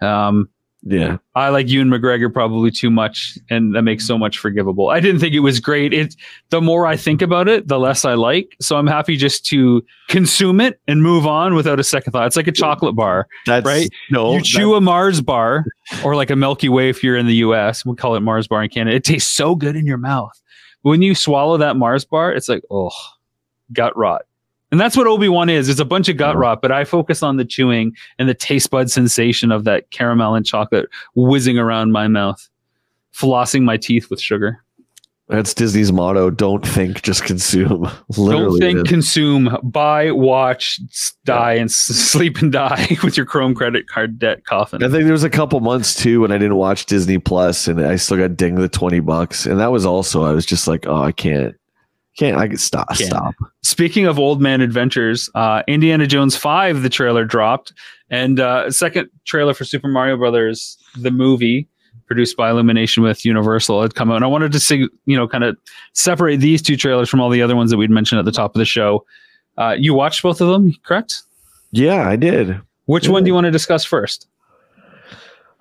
Um, 0.00 0.48
Yeah. 0.84 1.18
I 1.36 1.50
like 1.50 1.68
Ewan 1.68 1.88
McGregor 1.88 2.32
probably 2.32 2.70
too 2.70 2.90
much, 2.90 3.38
and 3.50 3.74
that 3.74 3.82
makes 3.82 4.04
so 4.04 4.18
much 4.18 4.38
forgivable. 4.38 4.90
I 4.90 4.98
didn't 4.98 5.20
think 5.20 5.32
it 5.32 5.40
was 5.40 5.60
great. 5.60 5.92
It 5.92 6.16
the 6.50 6.60
more 6.60 6.86
I 6.86 6.96
think 6.96 7.22
about 7.22 7.48
it, 7.48 7.68
the 7.68 7.78
less 7.78 8.04
I 8.04 8.14
like. 8.14 8.56
So 8.60 8.76
I'm 8.76 8.88
happy 8.88 9.16
just 9.16 9.46
to 9.46 9.84
consume 10.08 10.60
it 10.60 10.80
and 10.88 11.02
move 11.02 11.26
on 11.26 11.54
without 11.54 11.78
a 11.78 11.84
second 11.84 12.12
thought. 12.12 12.26
It's 12.26 12.36
like 12.36 12.48
a 12.48 12.52
chocolate 12.52 12.96
bar. 12.96 13.28
That's 13.46 13.64
Right? 13.64 13.88
No, 14.10 14.34
you 14.34 14.42
chew 14.42 14.74
a 14.74 14.80
Mars 14.80 15.20
bar 15.20 15.64
or 16.04 16.16
like 16.16 16.30
a 16.30 16.36
Milky 16.36 16.68
Way 16.68 16.88
if 16.88 17.04
you're 17.04 17.16
in 17.16 17.26
the 17.26 17.36
US. 17.36 17.86
We 17.86 17.94
call 17.94 18.16
it 18.16 18.20
Mars 18.20 18.48
bar 18.48 18.64
in 18.64 18.68
Canada. 18.68 18.96
It 18.96 19.04
tastes 19.04 19.30
so 19.30 19.54
good 19.54 19.76
in 19.76 19.86
your 19.86 19.98
mouth. 19.98 20.32
When 20.82 21.00
you 21.00 21.14
swallow 21.14 21.56
that 21.58 21.76
Mars 21.76 22.04
bar, 22.04 22.32
it's 22.32 22.48
like, 22.48 22.62
oh, 22.70 22.90
gut 23.72 23.96
rot. 23.96 24.22
And 24.72 24.80
that's 24.80 24.96
what 24.96 25.06
Obi-Wan 25.06 25.50
is. 25.50 25.68
It's 25.68 25.80
a 25.80 25.84
bunch 25.84 26.08
of 26.08 26.16
gut 26.16 26.34
rot, 26.34 26.62
but 26.62 26.72
I 26.72 26.84
focus 26.84 27.22
on 27.22 27.36
the 27.36 27.44
chewing 27.44 27.94
and 28.18 28.26
the 28.26 28.34
taste 28.34 28.70
bud 28.70 28.90
sensation 28.90 29.52
of 29.52 29.64
that 29.64 29.90
caramel 29.90 30.34
and 30.34 30.46
chocolate 30.46 30.88
whizzing 31.14 31.58
around 31.58 31.92
my 31.92 32.08
mouth, 32.08 32.48
flossing 33.14 33.64
my 33.64 33.76
teeth 33.76 34.08
with 34.08 34.18
sugar. 34.20 34.64
That's 35.28 35.54
Disney's 35.54 35.92
motto: 35.92 36.30
"Don't 36.30 36.66
think, 36.66 37.02
just 37.02 37.24
consume." 37.24 37.82
Literally, 38.18 38.60
Don't 38.60 38.74
think, 38.76 38.88
consume, 38.88 39.56
buy, 39.62 40.10
watch, 40.10 40.80
die, 41.24 41.54
and 41.54 41.70
s- 41.70 41.74
sleep 41.76 42.38
and 42.42 42.50
die 42.50 42.98
with 43.04 43.16
your 43.16 43.24
Chrome 43.24 43.54
credit 43.54 43.88
card 43.88 44.18
debt 44.18 44.44
coffin. 44.44 44.82
I 44.82 44.88
think 44.88 45.04
there 45.04 45.12
was 45.12 45.24
a 45.24 45.30
couple 45.30 45.60
months 45.60 45.94
too 45.94 46.20
when 46.20 46.32
I 46.32 46.38
didn't 46.38 46.56
watch 46.56 46.86
Disney 46.86 47.18
Plus, 47.18 47.68
and 47.68 47.80
I 47.80 47.96
still 47.96 48.18
got 48.18 48.36
dinged 48.36 48.60
the 48.60 48.68
twenty 48.68 49.00
bucks, 49.00 49.46
and 49.46 49.60
that 49.60 49.70
was 49.70 49.86
also 49.86 50.22
I 50.24 50.32
was 50.32 50.44
just 50.44 50.66
like, 50.66 50.86
"Oh, 50.86 51.02
I 51.02 51.12
can't, 51.12 51.54
can't, 52.18 52.36
I 52.36 52.48
can 52.48 52.58
stop, 52.58 52.88
Can't. 52.88 53.10
stop." 53.10 53.34
Speaking 53.62 54.06
of 54.06 54.18
old 54.18 54.40
man 54.40 54.60
adventures, 54.60 55.30
uh, 55.34 55.62
Indiana 55.66 56.06
Jones 56.06 56.36
5, 56.36 56.82
the 56.82 56.88
trailer 56.90 57.24
dropped, 57.24 57.72
and 58.10 58.38
uh, 58.40 58.64
a 58.66 58.72
second 58.72 59.08
trailer 59.24 59.54
for 59.54 59.64
Super 59.64 59.88
Mario 59.88 60.16
Brothers, 60.16 60.76
the 60.96 61.10
movie, 61.10 61.68
produced 62.06 62.36
by 62.36 62.50
Illumination 62.50 63.02
with 63.02 63.24
Universal, 63.24 63.80
had 63.82 63.94
come 63.94 64.10
out. 64.10 64.16
And 64.16 64.24
I 64.24 64.28
wanted 64.28 64.52
to 64.52 64.60
see, 64.60 64.86
you 65.06 65.16
know, 65.16 65.26
kind 65.26 65.44
of 65.44 65.56
separate 65.94 66.38
these 66.38 66.60
two 66.60 66.76
trailers 66.76 67.08
from 67.08 67.20
all 67.20 67.30
the 67.30 67.40
other 67.40 67.56
ones 67.56 67.70
that 67.70 67.76
we'd 67.78 67.90
mentioned 67.90 68.18
at 68.18 68.24
the 68.26 68.32
top 68.32 68.54
of 68.54 68.58
the 68.58 68.64
show. 68.66 69.04
Uh, 69.56 69.74
you 69.78 69.94
watched 69.94 70.22
both 70.22 70.40
of 70.40 70.48
them, 70.48 70.74
correct? 70.84 71.22
Yeah, 71.70 72.06
I 72.08 72.16
did. 72.16 72.60
Which 72.86 73.08
one 73.08 73.22
do 73.24 73.28
you 73.28 73.34
want 73.34 73.44
to 73.46 73.50
discuss 73.50 73.84
first? 73.84 74.26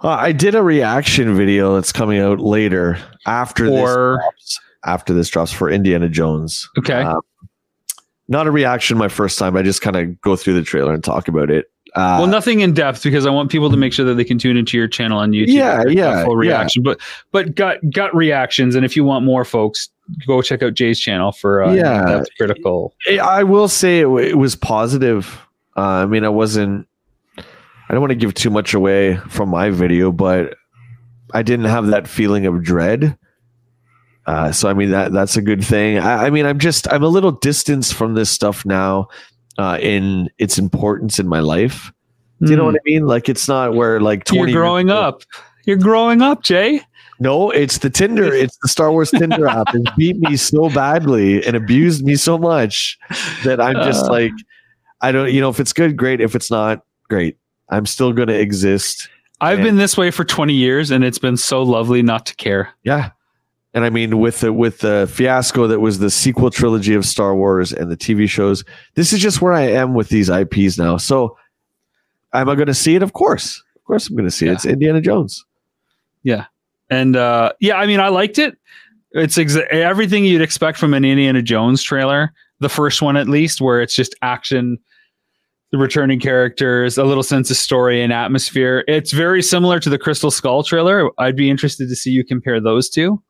Uh, 0.04 0.10
I 0.10 0.32
did 0.32 0.56
a 0.56 0.64
reaction 0.64 1.36
video 1.36 1.76
that's 1.76 1.92
coming 1.92 2.20
out 2.20 2.40
later 2.40 2.98
after 3.28 3.68
Or- 3.68 4.18
this 4.18 4.58
drops, 4.58 4.60
after 4.86 5.14
this 5.14 5.30
drops 5.30 5.52
for 5.52 5.70
Indiana 5.70 6.10
Jones. 6.10 6.70
Okay. 6.78 7.02
Um, 7.02 7.22
not 8.28 8.48
a 8.48 8.52
reaction 8.52 8.98
my 8.98 9.10
first 9.10 9.38
time. 9.38 9.58
I 9.58 9.62
just 9.62 9.82
kind 9.82 9.96
of 9.96 10.20
go 10.22 10.36
through 10.36 10.54
the 10.54 10.64
trailer 10.64 10.94
and 10.94 11.04
talk 11.04 11.28
about 11.28 11.50
it. 11.52 11.70
Uh, 11.96 12.20
well, 12.20 12.28
nothing 12.28 12.62
in 12.62 12.74
depth 12.74 13.04
because 13.04 13.26
I 13.26 13.30
want 13.30 13.52
people 13.52 13.70
to 13.70 13.76
make 13.76 13.92
sure 13.92 14.06
that 14.06 14.14
they 14.14 14.24
can 14.24 14.38
tune 14.38 14.56
into 14.56 14.78
your 14.78 14.88
channel 14.88 15.20
on 15.20 15.32
YouTube. 15.32 15.48
Yeah, 15.50 15.84
yeah, 15.88 16.24
full 16.24 16.42
yeah. 16.42 16.52
reaction. 16.52 16.84
But 16.84 17.02
but 17.34 17.56
gut 17.56 17.80
gut 17.92 18.16
reactions, 18.16 18.76
and 18.76 18.86
if 18.86 18.96
you 18.96 19.04
want 19.04 19.26
more, 19.26 19.44
folks, 19.44 19.90
go 20.26 20.42
check 20.42 20.64
out 20.64 20.74
Jay's 20.74 21.00
channel 21.00 21.34
for 21.34 21.64
uh, 21.64 21.74
Yeah. 21.74 22.06
that's 22.06 22.30
critical. 22.38 22.96
I 23.22 23.44
will 23.44 23.68
say 23.68 24.00
it, 24.00 24.08
it 24.08 24.38
was 24.38 24.56
positive. 24.56 25.46
Uh, 25.76 25.82
I 25.82 26.06
mean, 26.06 26.24
I 26.24 26.30
wasn't. 26.30 26.88
I 27.38 27.94
don't 27.94 28.00
want 28.00 28.12
to 28.12 28.16
give 28.16 28.34
too 28.34 28.50
much 28.50 28.74
away 28.74 29.18
from 29.28 29.50
my 29.50 29.70
video, 29.70 30.14
but 30.14 30.56
I 31.34 31.42
didn't 31.42 31.66
have 31.66 31.88
that 31.88 32.08
feeling 32.08 32.46
of 32.46 32.64
dread. 32.64 33.18
Uh, 34.28 34.52
so 34.52 34.70
I 34.70 34.74
mean 34.74 34.92
that 34.92 35.12
that's 35.12 35.36
a 35.38 35.42
good 35.42 35.64
thing. 35.64 35.98
I, 35.98 36.28
I 36.28 36.30
mean, 36.30 36.46
I'm 36.46 36.60
just 36.60 36.88
I'm 36.92 37.04
a 37.04 37.08
little 37.08 37.32
distanced 37.32 37.94
from 37.96 38.14
this 38.14 38.30
stuff 38.30 38.66
now, 38.66 39.08
uh, 39.58 39.78
in 39.82 40.30
its 40.38 40.58
importance 40.58 41.20
in 41.20 41.28
my 41.28 41.40
life. 41.40 41.92
Do 42.44 42.50
you 42.50 42.56
know 42.58 42.66
what 42.66 42.76
I 42.76 42.80
mean? 42.86 43.06
Like 43.06 43.30
it's 43.30 43.48
not 43.48 43.76
where 43.76 44.00
like 44.00 44.28
Hmm. 44.28 44.36
You're 44.38 44.52
growing 44.52 44.90
up. 44.90 45.22
You're 45.66 45.78
growing 45.78 46.22
up, 46.24 46.42
Jay. 46.44 46.82
No, 47.20 47.52
it's 47.52 47.78
the 47.80 47.90
Tinder. 47.92 48.34
It's 48.34 48.58
the 48.64 48.68
Star 48.68 48.92
Wars 48.92 49.12
Tinder 49.12 49.48
app. 49.48 49.76
It 49.76 49.88
beat 49.96 50.18
me 50.18 50.36
so 50.38 50.70
badly 50.72 51.46
and 51.46 51.56
abused 51.56 52.04
me 52.04 52.16
so 52.16 52.40
much 52.40 52.98
that 53.44 53.62
I'm 53.62 53.76
just 53.84 54.06
Uh. 54.06 54.12
like, 54.12 54.32
I 55.02 55.12
don't, 55.12 55.32
you 55.32 55.40
know, 55.40 55.50
if 55.50 55.60
it's 55.60 55.72
good, 55.72 55.96
great. 55.96 56.20
If 56.20 56.34
it's 56.36 56.50
not, 56.50 56.82
great. 57.10 57.38
I'm 57.70 57.86
still 57.86 58.12
going 58.12 58.28
to 58.30 58.40
exist. 58.40 59.08
I've 59.40 59.60
Yeah. 59.60 59.66
been 59.66 59.78
this 59.78 59.96
way 59.98 60.10
for 60.10 60.24
20 60.24 60.54
years, 60.54 60.90
and 60.90 61.04
it's 61.04 61.20
been 61.20 61.38
so 61.38 61.62
lovely 61.62 62.02
not 62.02 62.26
to 62.26 62.36
care. 62.38 62.70
Yeah. 62.84 63.12
And 63.74 63.86
I 63.86 63.90
mean, 63.90 64.20
with 64.20 64.42
the 64.42 64.52
with 64.52 64.80
the 64.80 65.10
fiasco 65.12 65.68
that 65.68 65.80
was 65.80 66.00
the 66.00 66.10
sequel 66.10 66.50
trilogy 66.50 66.94
of 66.94 67.06
Star 67.06 67.34
Wars 67.36 67.72
and 67.72 67.90
the 67.90 67.96
TV 67.98 68.28
shows, 68.30 68.64
this 68.96 69.14
is 69.14 69.20
just 69.22 69.42
where 69.42 69.54
I 69.54 69.62
am 69.62 69.94
with 69.94 70.10
these 70.10 70.30
IPs 70.30 70.78
now. 70.78 70.98
So, 70.98 71.38
am 72.34 72.50
I 72.50 72.56
going 72.56 72.68
to 72.68 72.74
see 72.74 72.96
it? 72.96 73.04
Of 73.04 73.14
course, 73.14 73.64
of 73.78 73.84
course, 73.86 74.10
I'm 74.10 74.16
going 74.18 74.28
to 74.28 74.32
see 74.32 74.46
Yeah. 74.48 74.52
it. 74.52 74.56
It's 74.56 74.66
Indiana 74.66 75.00
Jones. 75.00 75.46
Yeah, 76.24 76.46
and 76.90 77.16
uh, 77.16 77.54
yeah, 77.62 77.76
I 77.78 77.88
mean, 77.88 78.00
I 78.02 78.10
liked 78.10 78.40
it. 78.40 78.58
It's 79.14 79.38
exa- 79.38 79.68
everything 79.68 80.26
you'd 80.26 80.42
expect 80.42 80.78
from 80.78 80.94
an 80.94 81.04
Indiana 81.06 81.42
Jones 81.42 81.82
trailer, 81.82 82.34
the 82.60 82.70
first 82.70 83.02
one 83.02 83.16
at 83.18 83.28
least, 83.30 83.62
where 83.62 83.82
it's 83.82 83.96
just 83.96 84.14
action, 84.22 84.78
the 85.72 85.78
returning 85.78 86.20
characters, 86.20 86.98
a 86.98 87.04
little 87.06 87.24
sense 87.24 87.50
of 87.50 87.56
story 87.58 88.02
and 88.04 88.12
atmosphere. 88.14 88.84
It's 88.88 89.12
very 89.14 89.42
similar 89.42 89.80
to 89.80 89.90
the 89.90 89.98
Crystal 89.98 90.30
Skull 90.32 90.64
trailer. 90.64 91.10
I'd 91.18 91.36
be 91.38 91.50
interested 91.50 91.88
to 91.90 91.96
see 91.96 92.12
you 92.12 92.24
compare 92.26 92.60
those 92.62 92.90
two. 92.90 93.22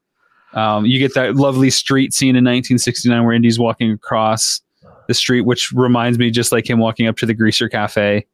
Um, 0.53 0.85
you 0.85 0.99
get 0.99 1.13
that 1.15 1.35
lovely 1.35 1.69
street 1.69 2.13
scene 2.13 2.35
in 2.35 2.43
1969 2.43 3.23
where 3.23 3.33
Indy's 3.33 3.59
walking 3.59 3.91
across 3.91 4.61
the 5.07 5.13
street, 5.13 5.41
which 5.41 5.71
reminds 5.71 6.17
me 6.17 6.31
just 6.31 6.51
like 6.51 6.69
him 6.69 6.79
walking 6.79 7.07
up 7.07 7.17
to 7.17 7.25
the 7.25 7.33
Greaser 7.33 7.69
Cafe. 7.69 8.25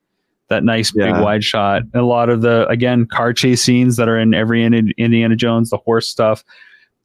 That 0.49 0.63
nice 0.63 0.91
big 0.91 1.11
wide 1.11 1.43
shot. 1.43 1.81
A 1.93 2.01
lot 2.01 2.29
of 2.29 2.41
the 2.41 2.65
again 2.67 3.05
car 3.05 3.33
chase 3.33 3.61
scenes 3.61 3.97
that 3.97 4.07
are 4.07 4.17
in 4.17 4.33
every 4.33 4.63
Indiana 4.63 5.35
Jones, 5.35 5.71
the 5.71 5.77
horse 5.77 6.07
stuff. 6.07 6.43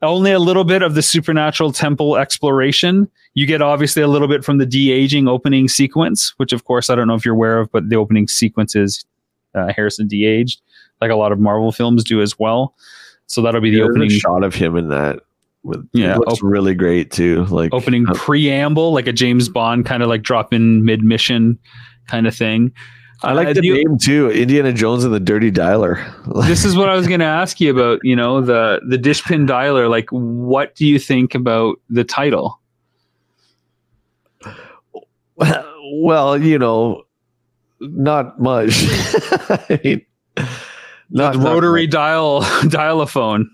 Only 0.01 0.33
a 0.33 0.39
little 0.39 0.65
bit 0.65 0.83
of 0.83 0.95
the 0.95 1.03
supernatural 1.03 1.73
temple 1.73 2.17
exploration. 2.17 3.09
You 3.35 3.47
get 3.47 3.61
obviously 3.61 4.03
a 4.03 4.09
little 4.09 4.29
bit 4.29 4.45
from 4.45 4.59
the 4.59 4.67
de 4.67 4.93
aging 4.93 5.27
opening 5.27 5.69
sequence, 5.69 6.35
which 6.37 6.53
of 6.53 6.65
course 6.65 6.89
I 6.89 6.95
don't 6.95 7.09
know 7.09 7.15
if 7.15 7.25
you're 7.25 7.35
aware 7.35 7.59
of, 7.59 7.71
but 7.73 7.89
the 7.89 7.97
opening 7.97 8.29
sequence 8.29 8.77
is 8.77 9.05
uh, 9.55 9.73
Harrison 9.75 10.07
de 10.07 10.25
aged, 10.25 10.61
like 11.01 11.11
a 11.11 11.17
lot 11.17 11.33
of 11.33 11.41
Marvel 11.41 11.73
films 11.73 12.05
do 12.05 12.21
as 12.21 12.39
well. 12.39 12.75
So 13.33 13.41
that'll 13.41 13.63
be 13.63 13.71
the 13.71 13.79
There's 13.79 13.89
opening 13.89 14.11
shot 14.11 14.45
of 14.45 14.55
him 14.55 14.77
in 14.77 14.89
that. 14.89 15.21
With, 15.63 15.89
Yeah, 15.95 16.17
looks 16.17 16.35
op- 16.35 16.43
really 16.43 16.75
great 16.75 17.11
too. 17.11 17.45
Like 17.47 17.73
opening 17.73 18.07
uh, 18.07 18.13
preamble, 18.13 18.93
like 18.93 19.07
a 19.07 19.13
James 19.13 19.49
Bond 19.49 19.87
kind 19.87 20.03
of 20.03 20.11
like 20.11 20.21
drop 20.23 20.53
in 20.53 20.85
mid 20.85 21.03
mission 21.03 21.59
kind 22.09 22.27
of 22.27 22.35
thing. 22.37 22.73
I 23.23 23.33
like 23.33 23.49
Uh, 23.49 23.53
the 23.55 23.65
you- 23.65 23.75
name 23.77 23.97
too, 23.97 24.29
Indiana 24.31 24.71
Jones 24.75 25.03
and 25.05 25.15
the 25.15 25.21
Dirty 25.21 25.51
Dialer. 25.51 25.97
this 26.47 26.67
is 26.67 26.77
what 26.77 26.91
I 26.91 26.95
was 26.95 27.07
going 27.09 27.21
to 27.21 27.25
ask 27.27 27.59
you 27.59 27.71
about. 27.71 28.01
You 28.03 28.17
know, 28.17 28.43
the 28.43 28.83
the 28.87 28.99
dishpin 28.99 29.47
dialer. 29.49 29.89
Like, 29.89 30.11
what 30.11 30.75
do 30.75 30.87
you 30.87 30.99
think 30.99 31.35
about 31.35 31.81
the 31.89 32.05
title? 32.05 32.61
well, 35.95 36.37
you 36.39 36.59
know, 36.59 37.05
not 37.81 38.39
much. 38.41 38.73
I 39.49 39.81
mean, 39.83 40.07
not, 41.13 41.37
not 41.37 41.45
rotary 41.45 41.87
much. 41.87 41.91
dial 41.91 42.43
dialaphone. 42.63 43.47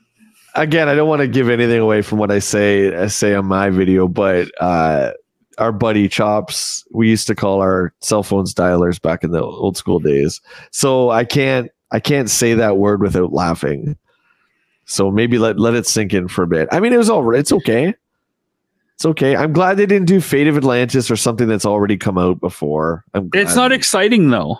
Again, 0.54 0.88
I 0.88 0.94
don't 0.94 1.08
want 1.08 1.20
to 1.20 1.28
give 1.28 1.48
anything 1.48 1.78
away 1.78 2.02
from 2.02 2.18
what 2.18 2.30
I 2.30 2.38
say 2.38 2.94
I 2.96 3.06
say 3.08 3.34
on 3.34 3.46
my 3.46 3.70
video, 3.70 4.08
but 4.08 4.50
uh, 4.60 5.12
our 5.58 5.72
buddy 5.72 6.08
Chops, 6.08 6.84
we 6.92 7.08
used 7.08 7.26
to 7.26 7.34
call 7.34 7.60
our 7.60 7.92
cell 8.00 8.22
phones 8.22 8.54
dialers 8.54 9.00
back 9.00 9.24
in 9.24 9.32
the 9.32 9.42
old 9.42 9.76
school 9.76 9.98
days. 9.98 10.40
So 10.70 11.10
I 11.10 11.24
can't 11.24 11.70
I 11.90 12.00
can't 12.00 12.30
say 12.30 12.54
that 12.54 12.76
word 12.78 13.02
without 13.02 13.32
laughing. 13.32 13.96
So 14.86 15.10
maybe 15.10 15.38
let 15.38 15.58
let 15.58 15.74
it 15.74 15.86
sink 15.86 16.14
in 16.14 16.28
for 16.28 16.42
a 16.42 16.46
bit. 16.46 16.68
I 16.72 16.80
mean, 16.80 16.92
it 16.92 16.98
was 16.98 17.10
all 17.10 17.22
right. 17.22 17.40
It's 17.40 17.52
okay. 17.52 17.94
It's 18.94 19.06
okay. 19.06 19.36
I'm 19.36 19.52
glad 19.52 19.76
they 19.76 19.86
didn't 19.86 20.08
do 20.08 20.20
Fate 20.20 20.48
of 20.48 20.56
Atlantis 20.56 21.10
or 21.10 21.16
something 21.16 21.46
that's 21.46 21.66
already 21.66 21.96
come 21.96 22.18
out 22.18 22.40
before. 22.40 23.04
I'm 23.14 23.28
glad. 23.28 23.42
It's 23.42 23.54
not 23.54 23.70
exciting 23.70 24.30
though. 24.30 24.58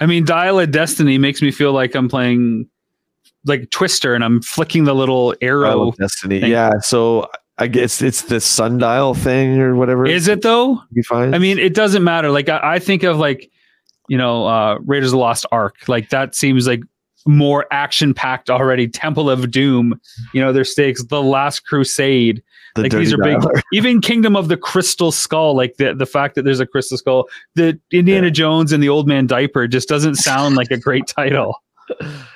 I 0.00 0.06
mean, 0.06 0.24
Dial 0.24 0.58
of 0.58 0.70
Destiny 0.70 1.18
makes 1.18 1.42
me 1.42 1.50
feel 1.50 1.72
like 1.72 1.94
I'm 1.94 2.08
playing 2.08 2.66
like 3.44 3.70
Twister 3.70 4.14
and 4.14 4.24
I'm 4.24 4.42
flicking 4.42 4.84
the 4.84 4.94
little 4.94 5.32
Dial 5.32 5.38
arrow. 5.42 5.88
of 5.88 5.96
Destiny. 5.96 6.40
thing. 6.40 6.50
Yeah. 6.50 6.78
So 6.80 7.28
I 7.58 7.66
guess 7.66 8.00
it's 8.00 8.22
the 8.22 8.40
sundial 8.40 9.14
thing 9.14 9.60
or 9.60 9.74
whatever. 9.76 10.06
Is 10.06 10.28
it 10.28 10.42
though? 10.42 10.80
Be 10.92 11.02
fine. 11.02 11.34
I 11.34 11.38
mean, 11.38 11.58
it 11.58 11.74
doesn't 11.74 12.02
matter. 12.02 12.30
Like 12.30 12.48
I, 12.48 12.60
I 12.74 12.78
think 12.78 13.02
of 13.02 13.18
like, 13.18 13.50
you 14.08 14.16
know, 14.18 14.46
uh 14.46 14.78
Raiders 14.84 15.08
of 15.08 15.12
the 15.12 15.18
Lost 15.18 15.46
Ark. 15.52 15.76
Like 15.88 16.08
that 16.10 16.34
seems 16.34 16.66
like 16.66 16.80
more 17.26 17.66
action 17.70 18.14
packed 18.14 18.48
already. 18.48 18.88
Temple 18.88 19.28
of 19.28 19.50
Doom, 19.50 20.00
you 20.32 20.40
know, 20.40 20.52
their 20.52 20.64
stakes. 20.64 21.04
The 21.04 21.22
Last 21.22 21.66
Crusade. 21.66 22.42
The 22.74 22.82
like 22.82 22.92
these 22.92 23.12
are 23.12 23.18
big. 23.18 23.38
Even 23.72 24.00
Kingdom 24.00 24.36
of 24.36 24.48
the 24.48 24.56
Crystal 24.56 25.12
Skull. 25.12 25.56
Like 25.56 25.76
the 25.76 25.94
the 25.94 26.06
fact 26.06 26.34
that 26.34 26.42
there's 26.44 26.60
a 26.60 26.66
crystal 26.66 26.96
skull. 26.96 27.28
The 27.54 27.78
Indiana 27.92 28.30
Jones 28.30 28.72
and 28.72 28.82
the 28.82 28.88
Old 28.88 29.08
Man 29.08 29.26
Diaper 29.26 29.66
just 29.66 29.88
doesn't 29.88 30.16
sound 30.16 30.56
like 30.56 30.70
a 30.70 30.76
great 30.76 31.06
title. 31.16 31.56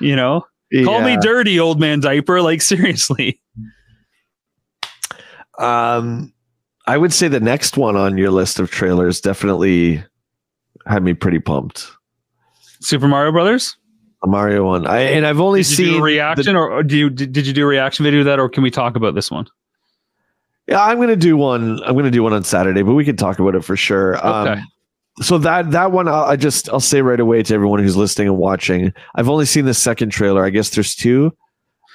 You 0.01 0.16
know, 0.16 0.45
call 0.85 1.03
me 1.03 1.16
dirty, 1.20 1.59
Old 1.61 1.80
Man 1.80 2.01
Diaper. 2.01 2.43
Like 2.43 2.62
seriously. 2.62 3.41
Um, 5.59 6.32
I 6.87 6.99
would 6.99 7.12
say 7.12 7.28
the 7.28 7.41
next 7.41 7.76
one 7.76 7.97
on 7.97 8.18
your 8.18 8.30
list 8.30 8.59
of 8.59 8.70
trailers 8.70 9.20
definitely 9.20 10.05
had 10.87 11.03
me 11.03 11.14
pretty 11.14 11.39
pumped. 11.39 11.91
Super 12.80 13.09
Mario 13.09 13.32
Brothers. 13.32 13.76
The 14.22 14.28
Mario 14.28 14.64
one. 14.64 14.87
I 14.87 15.01
and 15.01 15.26
I've 15.26 15.41
only 15.41 15.62
Did 15.62 15.70
you 15.70 15.76
do 15.76 15.91
seen 15.93 16.01
a 16.01 16.03
reaction, 16.03 16.57
or, 16.57 16.70
or 16.70 16.82
do 16.82 16.97
you 16.97 17.11
did, 17.11 17.32
did 17.32 17.47
you 17.47 17.53
do 17.53 17.62
a 17.62 17.66
reaction 17.66 18.05
video 18.05 18.20
to 18.20 18.24
that, 18.24 18.41
or 18.41 18.49
can 18.49 18.62
we 18.62 18.70
talk 18.70 18.97
about 18.97 19.14
this 19.14 19.30
one? 19.30 19.47
Yeah, 20.67 20.83
I'm 20.83 20.99
gonna 20.99 21.17
do 21.17 21.37
one. 21.37 21.83
I'm 21.85 21.95
gonna 21.95 22.11
do 22.11 22.23
one 22.23 22.33
on 22.33 22.43
Saturday, 22.45 22.83
but 22.83 22.95
we 22.95 23.05
can 23.05 23.17
talk 23.17 23.39
about 23.39 23.55
it 23.55 23.65
for 23.65 23.77
sure. 23.77 24.17
Okay. 24.19 24.53
Um, 24.61 24.67
so 25.21 25.39
that 25.39 25.71
that 25.73 25.93
one, 25.93 26.09
I'll, 26.09 26.25
I 26.25 26.37
just 26.37 26.69
I'll 26.71 26.81
say 26.81 27.03
right 27.03 27.21
away 27.21 27.43
to 27.43 27.55
everyone 27.55 27.81
who's 27.81 27.97
listening 27.97 28.29
and 28.29 28.39
watching. 28.39 28.93
I've 29.15 29.29
only 29.29 29.45
seen 29.47 29.67
the 29.67 29.75
second 29.75 30.11
trailer. 30.11 30.45
I 30.45 30.51
guess 30.51 30.71
there's 30.71 30.95
two. 30.95 31.37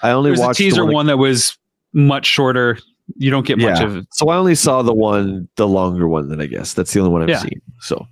I 0.01 0.11
only 0.11 0.29
There's 0.29 0.39
a 0.39 0.43
watched 0.43 0.59
the 0.59 0.65
teaser 0.69 0.85
one. 0.85 0.93
one 0.93 1.05
that 1.07 1.17
was 1.17 1.57
much 1.93 2.25
shorter. 2.25 2.77
You 3.17 3.31
don't 3.31 3.45
get 3.45 3.57
much 3.57 3.79
Yeah. 3.79 3.85
of 3.87 3.97
it. 3.97 4.07
So 4.13 4.29
I 4.29 4.37
only 4.37 4.55
saw 4.55 4.81
the 4.83 4.93
one, 4.93 5.49
the 5.55 5.67
longer 5.67 6.07
one. 6.07 6.29
Then 6.29 6.39
I 6.39 6.45
guess 6.45 6.73
that's 6.73 6.93
the 6.93 6.99
only 6.99 7.11
one 7.11 7.23
I've 7.23 7.29
Yeah. 7.29 7.39
seen. 7.39 7.61
So, 7.81 8.05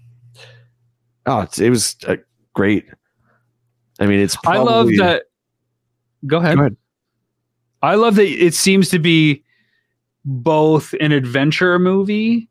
oh, 1.27 1.47
it 1.59 1.69
was 1.69 1.95
uh, 2.07 2.15
great. 2.53 2.85
I 3.99 4.07
mean, 4.07 4.19
it's. 4.19 4.35
I 4.45 4.57
love 4.57 4.87
that. 4.97 5.23
Go 6.25 6.37
ahead. 6.37 6.55
Go 6.55 6.61
ahead. 6.63 6.77
I 7.83 7.95
love 7.95 8.15
that 8.15 8.27
it 8.27 8.53
seems 8.55 8.89
to 8.89 8.99
be 8.99 9.43
both 10.27 10.93
an 10.99 11.13
adventure 11.13 11.79
movie 11.79 12.49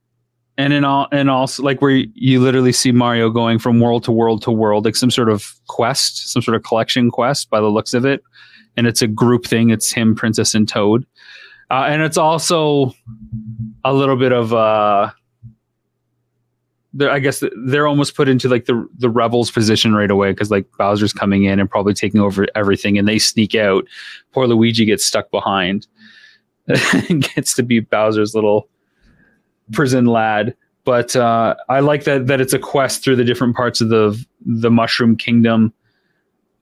and 0.56 0.72
in 0.72 0.82
all 0.82 1.06
and 1.12 1.28
also 1.28 1.62
like 1.62 1.82
where 1.82 1.90
you 1.90 2.40
literally 2.40 2.72
see 2.72 2.90
Mario 2.90 3.28
going 3.28 3.58
from 3.58 3.80
world 3.80 4.02
to 4.04 4.12
world 4.12 4.40
to 4.42 4.50
world, 4.50 4.86
like 4.86 4.96
some 4.96 5.10
sort 5.10 5.28
of 5.28 5.54
quest, 5.68 6.30
some 6.32 6.40
sort 6.40 6.56
of 6.56 6.62
collection 6.62 7.10
quest 7.10 7.50
by 7.50 7.60
the 7.60 7.66
looks 7.66 7.92
of 7.92 8.06
it. 8.06 8.22
And 8.78 8.86
it's 8.86 9.02
a 9.02 9.06
group 9.06 9.46
thing. 9.46 9.68
It's 9.70 9.92
him, 9.92 10.14
Princess, 10.14 10.54
and 10.54 10.66
Toad. 10.66 11.06
Uh, 11.70 11.84
and 11.88 12.00
it's 12.00 12.16
also 12.16 12.94
a 13.84 13.92
little 13.92 14.16
bit 14.16 14.32
of 14.32 14.54
uh 14.54 15.10
I 16.98 17.18
guess 17.18 17.42
they're 17.66 17.86
almost 17.86 18.16
put 18.16 18.26
into 18.26 18.48
like 18.48 18.64
the 18.64 18.88
the 18.96 19.10
rebels 19.10 19.50
position 19.50 19.94
right 19.94 20.10
away 20.10 20.30
because 20.30 20.50
like 20.50 20.66
Bowser's 20.78 21.12
coming 21.12 21.44
in 21.44 21.60
and 21.60 21.70
probably 21.70 21.92
taking 21.92 22.20
over 22.20 22.46
everything, 22.54 22.96
and 22.96 23.06
they 23.06 23.18
sneak 23.18 23.54
out. 23.54 23.84
Poor 24.32 24.46
Luigi 24.46 24.86
gets 24.86 25.04
stuck 25.04 25.30
behind, 25.30 25.86
gets 27.34 27.54
to 27.54 27.62
be 27.62 27.80
Bowser's 27.80 28.34
little 28.34 28.68
prison 29.72 30.06
lad. 30.06 30.54
But 30.84 31.16
uh, 31.16 31.56
I 31.68 31.80
like 31.80 32.04
that 32.04 32.26
that 32.28 32.40
it's 32.40 32.52
a 32.52 32.58
quest 32.58 33.02
through 33.02 33.16
the 33.16 33.24
different 33.24 33.56
parts 33.56 33.80
of 33.80 33.88
the 33.88 34.22
the 34.44 34.70
Mushroom 34.70 35.16
Kingdom. 35.16 35.72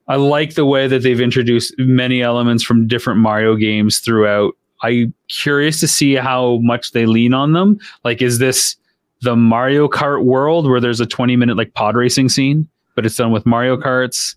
I 0.07 0.15
like 0.17 0.53
the 0.55 0.65
way 0.65 0.87
that 0.87 1.01
they've 1.03 1.19
introduced 1.21 1.73
many 1.79 2.21
elements 2.21 2.63
from 2.63 2.87
different 2.87 3.19
Mario 3.19 3.55
games 3.55 3.99
throughout. 3.99 4.55
I'm 4.81 5.13
curious 5.29 5.79
to 5.79 5.87
see 5.87 6.13
how 6.15 6.57
much 6.57 6.91
they 6.91 7.05
lean 7.05 7.33
on 7.33 7.53
them. 7.53 7.79
Like, 8.03 8.21
is 8.21 8.37
this 8.39 8.75
the 9.21 9.35
Mario 9.35 9.87
Kart 9.87 10.23
world 10.23 10.67
where 10.69 10.79
there's 10.79 10.99
a 10.99 11.05
20 11.07 11.35
minute 11.35 11.57
like 11.57 11.73
pod 11.73 11.95
racing 11.95 12.29
scene? 12.29 12.67
but 12.95 13.05
it's 13.05 13.15
done 13.17 13.31
with 13.33 13.45
Mario 13.45 13.75
Karts? 13.75 14.35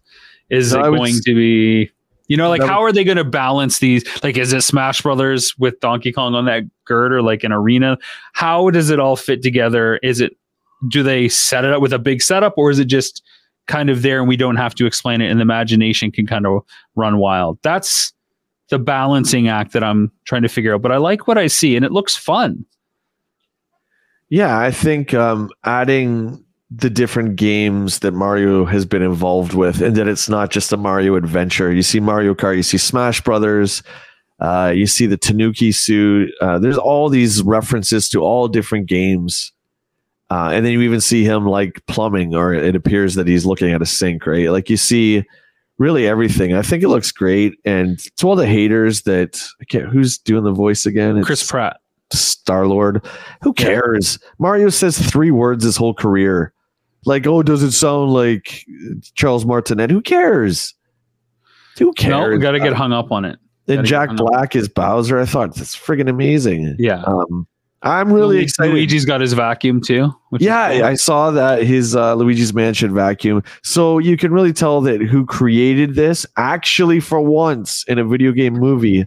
Is 0.50 0.72
No, 0.72 0.80
it 0.92 0.96
going 0.96 1.12
s- 1.14 1.20
to 1.20 1.32
be 1.34 1.88
you 2.28 2.36
know, 2.36 2.50
like 2.50 2.60
That 2.60 2.68
how 2.68 2.82
are 2.82 2.92
they 2.92 3.04
going 3.04 3.16
to 3.16 3.24
balance 3.24 3.78
these? 3.78 4.04
Like, 4.22 4.36
is 4.36 4.52
it 4.52 4.62
Smash 4.62 5.02
Brothers 5.02 5.54
with 5.58 5.80
Donkey 5.80 6.12
Kong 6.12 6.34
on 6.34 6.44
that 6.44 6.64
gird 6.84 7.12
or 7.12 7.22
like 7.22 7.42
an 7.42 7.52
arena? 7.52 7.98
How 8.34 8.70
does 8.70 8.90
it 8.90 9.00
all 9.00 9.16
fit 9.16 9.42
together? 9.42 9.98
Is 10.02 10.20
it, 10.20 10.36
do 10.88 11.02
they 11.02 11.28
set 11.28 11.64
it 11.64 11.72
up 11.72 11.80
with 11.80 11.92
a 11.92 11.98
big 11.98 12.22
setup 12.22 12.54
or 12.56 12.70
is 12.70 12.78
it 12.78 12.84
just 12.84 13.22
kind 13.66 13.90
of 13.90 14.02
there 14.02 14.20
and 14.20 14.28
we 14.28 14.36
don't 14.36 14.56
have 14.56 14.74
to 14.76 14.86
explain 14.86 15.20
it 15.20 15.30
and 15.30 15.40
the 15.40 15.42
imagination 15.42 16.12
can 16.12 16.26
kind 16.26 16.46
of 16.46 16.62
run 16.96 17.16
wild? 17.18 17.58
That's 17.62 18.12
the 18.68 18.78
balancing 18.78 19.48
act 19.48 19.72
that 19.72 19.82
I'm 19.82 20.12
trying 20.24 20.42
to 20.42 20.48
figure 20.48 20.74
out. 20.74 20.82
But 20.82 20.92
I 20.92 20.98
like 20.98 21.26
what 21.26 21.38
I 21.38 21.46
see 21.46 21.76
and 21.76 21.84
it 21.84 21.92
looks 21.92 22.14
fun. 22.14 22.66
Yeah, 24.28 24.58
I 24.58 24.70
think 24.70 25.14
um, 25.14 25.48
adding 25.64 26.44
the 26.70 26.90
different 26.90 27.36
games 27.36 28.00
that 28.00 28.12
Mario 28.12 28.64
has 28.66 28.84
been 28.84 29.02
involved 29.02 29.54
with, 29.54 29.80
and 29.80 29.96
that 29.96 30.06
it's 30.08 30.28
not 30.28 30.50
just 30.50 30.72
a 30.72 30.76
Mario 30.76 31.14
adventure. 31.14 31.72
You 31.72 31.82
see 31.82 31.98
Mario 32.00 32.34
Kart, 32.34 32.56
you 32.56 32.62
see 32.62 32.76
Smash 32.78 33.22
Brothers, 33.22 33.82
uh, 34.40 34.72
you 34.74 34.86
see 34.86 35.06
the 35.06 35.16
Tanuki 35.16 35.72
suit. 35.72 36.30
Uh, 36.40 36.58
there's 36.58 36.76
all 36.78 37.08
these 37.08 37.42
references 37.42 38.08
to 38.10 38.20
all 38.20 38.48
different 38.48 38.86
games. 38.86 39.52
Uh, 40.30 40.50
and 40.52 40.64
then 40.64 40.72
you 40.72 40.82
even 40.82 41.00
see 41.00 41.24
him 41.24 41.46
like 41.46 41.80
plumbing, 41.86 42.34
or 42.34 42.52
it 42.52 42.76
appears 42.76 43.14
that 43.14 43.26
he's 43.26 43.46
looking 43.46 43.72
at 43.72 43.80
a 43.80 43.86
sink, 43.86 44.26
right? 44.26 44.50
Like 44.50 44.68
you 44.68 44.76
see 44.76 45.24
really 45.78 46.06
everything. 46.06 46.52
I 46.54 46.60
think 46.60 46.82
it 46.82 46.88
looks 46.88 47.10
great. 47.12 47.54
And 47.64 47.98
to 48.18 48.28
all 48.28 48.36
the 48.36 48.46
haters 48.46 49.02
that 49.02 49.40
I 49.60 49.64
can't, 49.64 49.88
who's 49.88 50.18
doing 50.18 50.44
the 50.44 50.52
voice 50.52 50.84
again? 50.84 51.22
Chris 51.24 51.48
Pratt. 51.48 51.78
Star 52.12 52.66
Lord. 52.66 53.04
Who 53.42 53.54
Yeah. 53.58 53.64
cares? 53.64 54.18
Mario 54.38 54.68
says 54.68 54.98
three 54.98 55.30
words 55.30 55.64
his 55.64 55.76
whole 55.78 55.94
career. 55.94 56.52
Like, 57.05 57.26
oh, 57.26 57.42
does 57.42 57.62
it 57.62 57.72
sound 57.72 58.12
like 58.12 58.64
Charles 59.14 59.44
Martinet? 59.46 59.90
Who 59.90 60.01
cares? 60.03 60.74
Who 61.78 61.92
cares? 61.92 62.11
No, 62.11 62.28
we 62.28 62.38
got 62.38 62.53
to 62.53 62.61
get 62.61 62.72
hung 62.72 62.92
up 62.92 63.12
on 63.12 63.24
it. 63.24 63.38
and 63.68 63.86
Jack 63.86 64.11
get 64.11 64.18
hung 64.18 64.26
up. 64.26 64.32
Black 64.32 64.57
is 64.57 64.68
Bowser. 64.68 65.18
I 65.18 65.24
thought 65.24 65.55
that's 65.55 65.76
friggin' 65.76 66.09
amazing. 66.09 66.74
Yeah. 66.78 67.03
Um, 67.07 67.46
I'm 67.82 68.12
really 68.12 68.28
Luigi- 68.38 68.44
excited. 68.44 68.72
Luigi's 68.74 69.05
got 69.05 69.20
his 69.20 69.32
vacuum 69.34 69.80
too. 69.80 70.11
which 70.30 70.42
yeah, 70.42 70.72
cool. 70.72 70.84
I 70.84 70.94
saw 70.94 71.30
that 71.30 71.62
his 71.62 71.94
uh, 71.94 72.14
Luigi's 72.16 72.53
Mansion 72.53 72.92
vacuum. 72.92 73.44
So 73.62 73.99
you 73.99 74.16
can 74.16 74.32
really 74.32 74.53
tell 74.53 74.80
that 74.80 75.01
who 75.01 75.24
created 75.24 75.94
this 75.94 76.26
actually, 76.36 76.99
for 76.99 77.20
once 77.20 77.84
in 77.86 78.01
a 78.01 78.05
video 78.05 78.32
game 78.32 78.55
movie, 78.55 79.07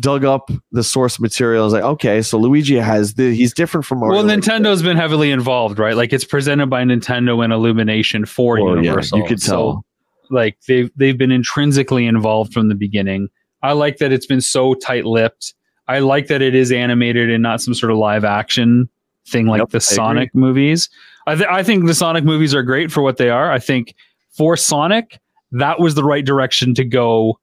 dug 0.00 0.24
up 0.24 0.50
the 0.72 0.82
source 0.82 1.20
material. 1.20 1.62
I 1.62 1.64
was 1.64 1.72
like, 1.72 1.82
okay, 1.84 2.20
so 2.22 2.38
Luigi 2.38 2.76
has 2.76 3.14
the 3.14 3.34
he's 3.34 3.52
different 3.54 3.86
from 3.86 4.00
Mario. 4.00 4.16
Well, 4.16 4.24
like 4.26 4.40
Nintendo's 4.40 4.82
been 4.82 4.96
heavily 4.96 5.30
involved, 5.30 5.78
right? 5.78 5.96
Like 5.96 6.12
it's 6.12 6.24
presented 6.24 6.66
by 6.68 6.82
Nintendo 6.82 7.42
and 7.44 7.52
Illumination 7.52 8.24
for 8.26 8.58
Oh, 8.58 8.74
yeah, 8.74 8.80
Universal. 8.82 9.18
you 9.18 9.24
could 9.26 9.40
So, 9.40 9.50
tell. 9.52 9.84
like 10.30 10.56
they've 10.66 10.90
they've 10.96 11.16
been 11.18 11.30
intrinsically 11.32 12.06
involved 12.06 12.52
from 12.52 12.68
the 12.68 12.74
beginning. 12.74 13.28
I 13.62 13.72
like 13.72 13.98
that 13.98 14.12
it's 14.12 14.26
been 14.26 14.40
so 14.40 14.74
tight-lipped. 14.74 15.54
I 15.88 16.00
like 16.00 16.26
that 16.26 16.42
it 16.42 16.54
is 16.54 16.72
animated 16.72 17.30
and 17.30 17.42
not 17.42 17.60
some 17.60 17.74
sort 17.74 17.92
of 17.92 17.98
live 17.98 18.24
action 18.24 18.88
thing 19.28 19.46
like 19.46 19.60
Yep, 19.60 19.70
the 19.70 19.76
I 19.76 19.80
Sonic 19.80 20.34
movies. 20.34 20.88
I 21.26 21.34
th- 21.34 21.48
I 21.48 21.62
think 21.62 21.86
the 21.86 21.94
Sonic 21.94 22.24
movies 22.24 22.54
are 22.54 22.62
great 22.62 22.90
for 22.92 23.02
what 23.02 23.16
they 23.16 23.30
are. 23.30 23.50
I 23.52 23.58
think 23.58 23.94
for 24.30 24.56
Sonic, 24.56 25.18
that 25.52 25.78
was 25.80 25.94
the 25.94 26.04
right 26.04 26.24
direction 26.24 26.74
to 26.74 26.84
go 26.84 27.38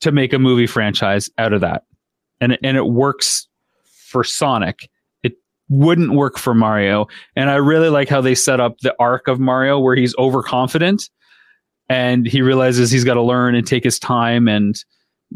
to 0.00 0.12
make 0.12 0.32
a 0.32 0.38
movie 0.38 0.66
franchise 0.66 1.30
out 1.38 1.52
of 1.52 1.60
that. 1.60 1.84
And 2.40 2.58
and 2.62 2.76
it 2.76 2.86
works 2.86 3.48
for 3.84 4.24
Sonic. 4.24 4.90
It 5.22 5.34
wouldn't 5.68 6.12
work 6.12 6.38
for 6.38 6.54
Mario. 6.54 7.06
And 7.34 7.50
I 7.50 7.56
really 7.56 7.88
like 7.88 8.08
how 8.08 8.20
they 8.20 8.34
set 8.34 8.60
up 8.60 8.78
the 8.80 8.94
arc 8.98 9.28
of 9.28 9.40
Mario 9.40 9.78
where 9.78 9.96
he's 9.96 10.16
overconfident 10.16 11.08
and 11.88 12.26
he 12.26 12.42
realizes 12.42 12.90
he's 12.90 13.04
got 13.04 13.14
to 13.14 13.22
learn 13.22 13.54
and 13.54 13.66
take 13.66 13.84
his 13.84 13.98
time 13.98 14.48
and 14.48 14.84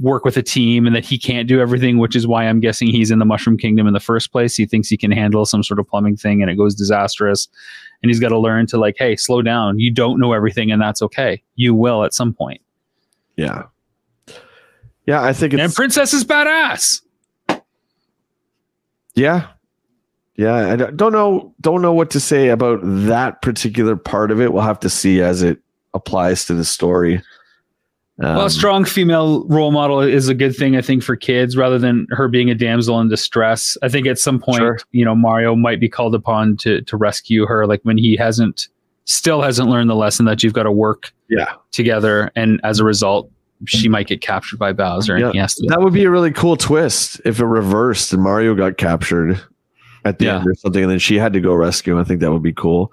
work 0.01 0.25
with 0.25 0.37
a 0.37 0.43
team 0.43 0.87
and 0.87 0.95
that 0.95 1.05
he 1.05 1.19
can't 1.19 1.49
do 1.49 1.61
everything, 1.61 1.99
which 1.99 2.15
is 2.15 2.27
why 2.27 2.45
I'm 2.45 2.61
guessing 2.61 2.89
he's 2.89 3.11
in 3.11 3.19
the 3.19 3.25
Mushroom 3.25 3.59
Kingdom 3.59 3.87
in 3.87 3.93
the 3.93 4.01
first 4.01 4.31
place. 4.31 4.57
He 4.57 4.67
thinks 4.67 4.89
he 4.89 4.97
can 4.97 5.11
handle 5.11 5.45
some 5.45 5.63
sort 5.63 5.81
of 5.81 5.89
plumbing 5.89 6.17
thing 6.17 6.43
and 6.43 6.51
it 6.51 6.57
goes 6.57 6.75
disastrous. 6.75 7.49
And 8.03 8.09
he's 8.09 8.21
got 8.21 8.29
to 8.29 8.39
learn 8.39 8.67
to 8.69 8.79
like, 8.79 8.97
hey, 8.99 9.17
slow 9.17 9.43
down. 9.43 9.79
You 9.79 9.93
don't 9.93 10.21
know 10.21 10.33
everything 10.33 10.71
and 10.71 10.81
that's 10.81 11.03
okay. 11.03 11.43
You 11.57 11.75
will 11.75 12.05
at 12.05 12.15
some 12.15 12.33
point. 12.33 12.61
Yeah. 13.37 13.65
Yeah, 15.11 15.23
I 15.25 15.33
think 15.33 15.53
And 15.55 15.63
it's 15.63 15.75
Princess 15.75 16.15
is 16.15 16.23
badass. 16.25 17.01
yeah. 19.17 19.49
Yeah, 20.37 20.55
I 20.73 20.77
don't 20.77 21.13
know 21.13 21.53
don't 21.61 21.83
know 21.83 21.93
what 21.93 22.11
to 22.13 22.21
say 22.21 22.49
about 22.51 22.79
that 22.83 23.43
particular 23.43 23.97
part 23.97 24.31
of 24.31 24.41
it. 24.41 24.53
We'll 24.53 24.63
have 24.63 24.79
to 24.81 24.89
see 24.89 25.21
as 25.21 25.43
it 25.43 25.59
applies 25.95 26.45
to 26.47 26.55
the 26.55 26.65
story. 26.65 27.21
well, 28.19 28.41
Um, 28.43 28.47
a 28.47 28.51
strong 28.51 28.85
female 28.85 29.45
role 29.49 29.73
model 29.73 30.01
is 30.01 30.29
a 30.29 30.35
good 30.35 30.55
thing, 30.55 30.77
I 30.77 30.81
think, 30.81 31.03
for 31.03 31.17
kids 31.17 31.57
rather 31.57 31.79
than 31.79 32.07
her 32.11 32.29
being 32.29 32.49
a 32.51 32.55
damsel 32.55 33.01
in 33.01 33.09
distress. 33.09 33.77
I 33.83 33.89
think 33.89 34.07
at 34.07 34.19
some 34.19 34.39
point, 34.39 34.59
Sure. 34.59 34.79
you 34.93 35.05
know, 35.05 35.15
Mario 35.17 35.57
might 35.57 35.81
be 35.81 35.89
called 35.89 36.15
upon 36.15 36.57
to 36.59 36.83
to 36.83 36.97
rescue 36.97 37.47
her, 37.47 37.67
like 37.67 37.81
when 37.83 37.99
he 37.99 38.17
hasn't, 38.17 38.69
still 39.07 39.43
hasn't 39.43 39.69
learned 39.69 39.91
the 39.91 39.97
lesson 39.97 40.25
that 40.27 40.43
you've 40.45 40.53
got 40.55 40.63
to 40.63 40.73
work 40.73 41.13
Yeah. 41.29 41.53
together, 41.73 42.31
and 42.37 42.61
as 42.63 42.79
a 42.79 42.85
result, 42.85 43.29
she 43.67 43.89
might 43.89 44.07
get 44.07 44.21
captured 44.21 44.59
by 44.59 44.73
Bowser, 44.73 45.15
and 45.17 45.25
Yeah. 45.27 45.33
he 45.33 45.39
has 45.39 45.55
to. 45.57 45.67
That 45.69 45.81
would 45.81 45.93
be 45.93 46.05
a 46.05 46.11
really 46.11 46.31
cool 46.33 46.57
twist 46.57 47.21
if 47.25 47.41
it 47.41 47.45
reversed 47.47 48.13
and 48.13 48.23
Mario 48.23 48.55
got 48.55 48.77
captured 48.79 49.41
at 50.05 50.19
the 50.19 50.27
Yeah. 50.27 50.39
end 50.39 50.47
or 50.49 50.55
something, 50.55 50.83
and 50.83 50.91
then 50.93 50.99
she 50.99 51.17
had 51.19 51.33
to 51.35 51.41
go 51.41 51.55
rescue. 51.55 51.93
him. 51.95 51.99
I 51.99 52.05
think 52.05 52.21
that 52.21 52.33
would 52.33 52.43
be 52.43 52.53
cool. 52.53 52.93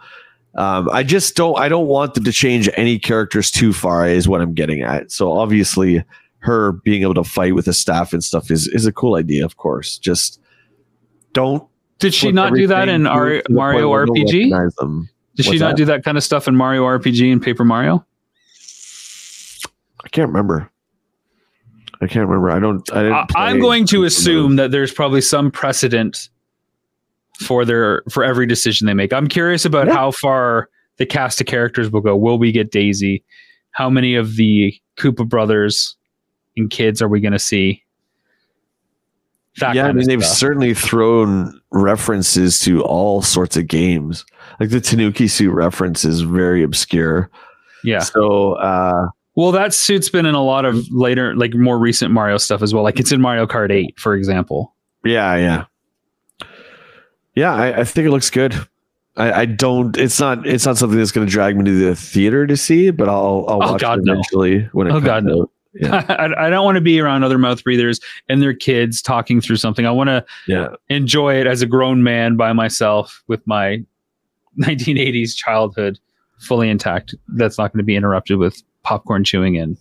Um, 0.55 0.89
I 0.91 1.03
just 1.03 1.35
don't. 1.35 1.57
I 1.57 1.69
don't 1.69 1.87
want 1.87 2.15
them 2.15 2.23
to 2.23 2.31
change 2.31 2.69
any 2.75 2.97
characters 2.99 3.51
too 3.51 3.71
far. 3.73 4.07
Is 4.07 4.27
what 4.27 4.41
I'm 4.41 4.53
getting 4.53 4.81
at. 4.81 5.11
So 5.11 5.31
obviously, 5.31 6.03
her 6.39 6.71
being 6.71 7.03
able 7.03 7.13
to 7.13 7.23
fight 7.23 7.53
with 7.55 7.65
the 7.65 7.73
staff 7.73 8.11
and 8.11 8.23
stuff 8.23 8.49
is 8.51 8.67
is 8.67 8.85
a 8.85 8.91
cool 8.91 9.15
idea. 9.15 9.45
Of 9.45 9.57
course, 9.57 9.97
just 9.99 10.39
don't. 11.33 11.63
Did 11.99 12.13
she 12.13 12.31
not 12.31 12.53
do 12.53 12.67
that 12.67 12.89
in 12.89 13.03
Mario 13.03 13.41
point 13.43 13.57
where 13.57 13.73
they'll 13.77 13.89
RPG? 13.91 15.07
Did 15.35 15.45
she 15.45 15.57
not 15.59 15.75
do 15.75 15.85
that 15.85 16.03
kind 16.03 16.17
of 16.17 16.23
stuff 16.23 16.47
in 16.47 16.55
Mario 16.55 16.83
RPG 16.85 17.31
and 17.31 17.41
Paper 17.41 17.63
Mario? 17.63 18.05
I 20.07 20.09
can't 20.09 20.29
remember. 20.29 20.71
I 21.99 22.07
can't 22.07 22.29
remember. 22.29 22.49
I 22.49 22.59
don't. 22.59 22.89
I 22.93 23.25
I'm 23.35 23.59
going 23.59 23.85
to 23.87 24.05
assume 24.05 24.55
that 24.55 24.71
there's 24.71 24.93
probably 24.93 25.19
some 25.19 25.51
precedent 25.51 26.29
for 27.41 27.65
their 27.65 28.03
for 28.09 28.23
every 28.23 28.45
decision 28.47 28.87
they 28.87 28.93
make. 28.93 29.11
I'm 29.11 29.27
curious 29.27 29.65
about 29.65 29.87
Yeah. 29.87 29.95
how 29.95 30.11
far 30.11 30.69
the 30.95 31.05
cast 31.05 31.41
of 31.41 31.47
characters 31.47 31.91
will 31.91 31.99
go. 32.01 32.15
Will 32.15 32.37
we 32.39 32.53
get 32.53 32.71
Daisy? 32.71 33.21
How 33.71 33.89
many 33.89 34.15
of 34.15 34.37
the 34.37 34.73
Koopa 34.97 35.27
brothers 35.27 35.97
and 36.55 36.69
kids 36.69 37.01
are 37.01 37.09
we 37.09 37.19
going 37.19 37.33
to 37.33 37.39
see? 37.39 37.83
That 39.59 39.75
yeah, 39.75 39.87
I 39.87 39.91
mean 39.91 40.07
they've 40.07 40.23
stuff. 40.23 40.37
certainly 40.37 40.73
thrown 40.75 41.59
references 41.71 42.59
to 42.61 42.81
all 42.83 43.21
sorts 43.23 43.57
of 43.57 43.67
games. 43.67 44.23
Like 44.59 44.69
the 44.69 44.79
Tanuki 44.79 45.27
suit 45.27 45.51
reference 45.51 46.05
is 46.05 46.21
very 46.21 46.61
obscure. 46.63 47.29
yeah. 47.83 47.99
So 47.99 48.53
uh 48.53 49.07
Well, 49.37 49.51
that 49.53 49.73
suit's 49.73 50.09
been 50.09 50.25
in 50.25 50.35
a 50.35 50.43
lot 50.43 50.65
of 50.65 50.85
later, 50.91 51.33
like 51.35 51.53
more 51.53 51.77
recent 51.79 52.11
Mario 52.11 52.37
stuff 52.37 52.61
as 52.61 52.73
well. 52.73 52.83
Like 52.83 52.99
it's 52.99 53.11
in 53.13 53.21
Mario 53.21 53.45
Kart 53.47 53.71
8, 53.71 53.97
for 53.99 54.13
example. 54.15 54.73
yeah, 55.05 55.35
yeah. 55.35 55.65
Yeah, 57.35 57.53
I, 57.53 57.81
I 57.81 57.83
think 57.83 58.07
it 58.07 58.11
looks 58.11 58.29
good. 58.31 58.55
I, 59.15 59.41
I 59.41 59.45
don't 59.45 59.95
it's 59.97 60.19
not 60.19 60.45
it's 60.45 60.65
not 60.65 60.77
something 60.77 60.97
that's 60.97 61.11
gonna 61.11 61.27
drag 61.27 61.55
me 61.57 61.63
to 61.65 61.71
the 61.85 61.95
theater 61.95 62.45
to 62.47 62.57
see, 62.57 62.89
but 62.91 63.07
I'll 63.09 63.45
I'll 63.47 63.63
Oh, 63.63 63.71
watch 63.73 63.81
God, 63.81 63.99
it 63.99 64.05
no. 64.05 64.13
eventually 64.13 64.61
when 64.73 64.87
it 64.87 64.91
Oh, 64.91 64.93
comes 64.95 65.05
God, 65.05 65.23
no. 65.25 65.51
Yeah. 65.73 66.03
I, 66.09 66.47
I 66.47 66.49
don't 66.49 66.65
want 66.65 66.75
to 66.75 66.81
be 66.81 66.99
around 66.99 67.23
other 67.23 67.37
mouth 67.37 67.63
breathers 67.63 67.99
and 68.29 68.41
their 68.41 68.53
kids 68.55 69.01
talking 69.03 69.39
through 69.41 69.57
something. 69.57 69.85
I 69.85 69.91
want 69.91 70.07
to 70.09 70.25
Yeah. 70.47 70.69
enjoy 70.89 71.35
it 71.35 71.45
as 71.45 71.61
a 71.61 71.67
grown 71.67 72.01
man 72.01 72.35
by 72.37 72.53
myself 72.53 73.23
with 73.27 73.45
my 73.45 73.83
1980s 74.59 75.35
childhood 75.35 75.99
fully 76.39 76.69
intact. 76.69 77.13
That's 77.27 77.57
not 77.59 77.71
going 77.73 77.79
to 77.79 77.83
be 77.85 77.95
interrupted 77.95 78.37
with 78.39 78.61
popcorn 78.87 79.23
chewing 79.23 79.57
and 79.57 79.77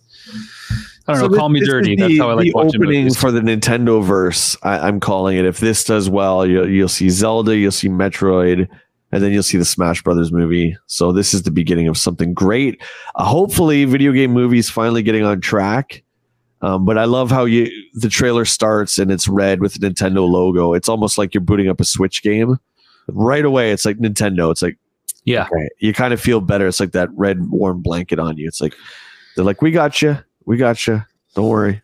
I 1.07 1.13
don't 1.13 1.15
So 1.15 1.21
know. 1.23 1.27
this- 1.29 1.37
call 1.39 1.49
me 1.49 1.59
dirty. 1.61 1.95
The, 1.95 2.01
That's 2.01 2.17
how 2.19 2.29
I 2.29 2.33
like 2.33 2.53
watching 2.53 2.81
opening 2.81 3.03
movies. 3.03 3.17
for 3.17 3.31
the 3.31 3.39
Nintendo 3.39 4.03
verse. 4.03 4.57
I, 4.63 4.79
I'm 4.79 4.99
calling 4.99 5.37
it. 5.37 5.45
If 5.45 5.59
this 5.59 5.83
does 5.85 6.09
well, 6.09 6.45
you'll, 6.45 6.69
you'll 6.69 6.89
see 6.89 7.09
Zelda, 7.09 7.55
you'll 7.55 7.71
see 7.71 7.87
Metroid, 7.87 8.67
and 9.13 9.23
then 9.23 9.31
you'll 9.31 9.43
see 9.43 9.57
the 9.57 9.63
Smash 9.65 10.03
Brothers 10.03 10.33
movie. 10.33 10.75
So 10.87 11.13
this 11.13 11.33
is 11.33 11.43
the 11.43 11.51
beginning 11.51 11.87
of 11.87 11.97
something 11.97 12.33
great. 12.33 12.81
Uh, 13.15 13.23
hopefully, 13.23 13.85
video 13.85 14.11
game 14.11 14.31
movies 14.31 14.69
finally 14.69 15.01
getting 15.01 15.23
on 15.23 15.39
track. 15.39 16.03
Um, 16.61 16.83
but 16.85 16.97
I 16.97 17.05
love 17.05 17.29
how 17.31 17.45
you 17.45 17.69
the 17.93 18.09
trailer 18.09 18.43
starts 18.43 18.97
and 18.97 19.11
it's 19.11 19.27
red 19.27 19.61
with 19.61 19.75
the 19.75 19.87
Nintendo 19.87 20.27
logo. 20.27 20.73
It's 20.73 20.89
almost 20.89 21.17
like 21.17 21.33
you're 21.33 21.41
booting 21.41 21.69
up 21.69 21.79
a 21.79 21.85
Switch 21.85 22.21
game. 22.23 22.57
Right 23.07 23.45
away, 23.45 23.71
it's 23.71 23.85
like 23.85 23.99
Nintendo. 23.99 24.51
It's 24.51 24.61
like 24.63 24.77
yeah. 25.27 25.43
okay, 25.43 25.69
you 25.79 25.93
kind 25.93 26.13
of 26.13 26.21
feel 26.21 26.41
better. 26.41 26.67
It's 26.67 26.79
like 26.79 26.93
that 26.93 27.09
red 27.13 27.49
warm 27.49 27.81
blanket 27.81 28.17
on 28.17 28.37
you. 28.37 28.47
It's 28.47 28.61
like 28.61 28.73
they're 29.35 29.45
like, 29.45 29.61
we 29.61 29.71
got 29.71 30.01
you, 30.01 30.17
we 30.45 30.57
got 30.57 30.87
you. 30.87 31.03
Don't 31.35 31.49
worry. 31.49 31.81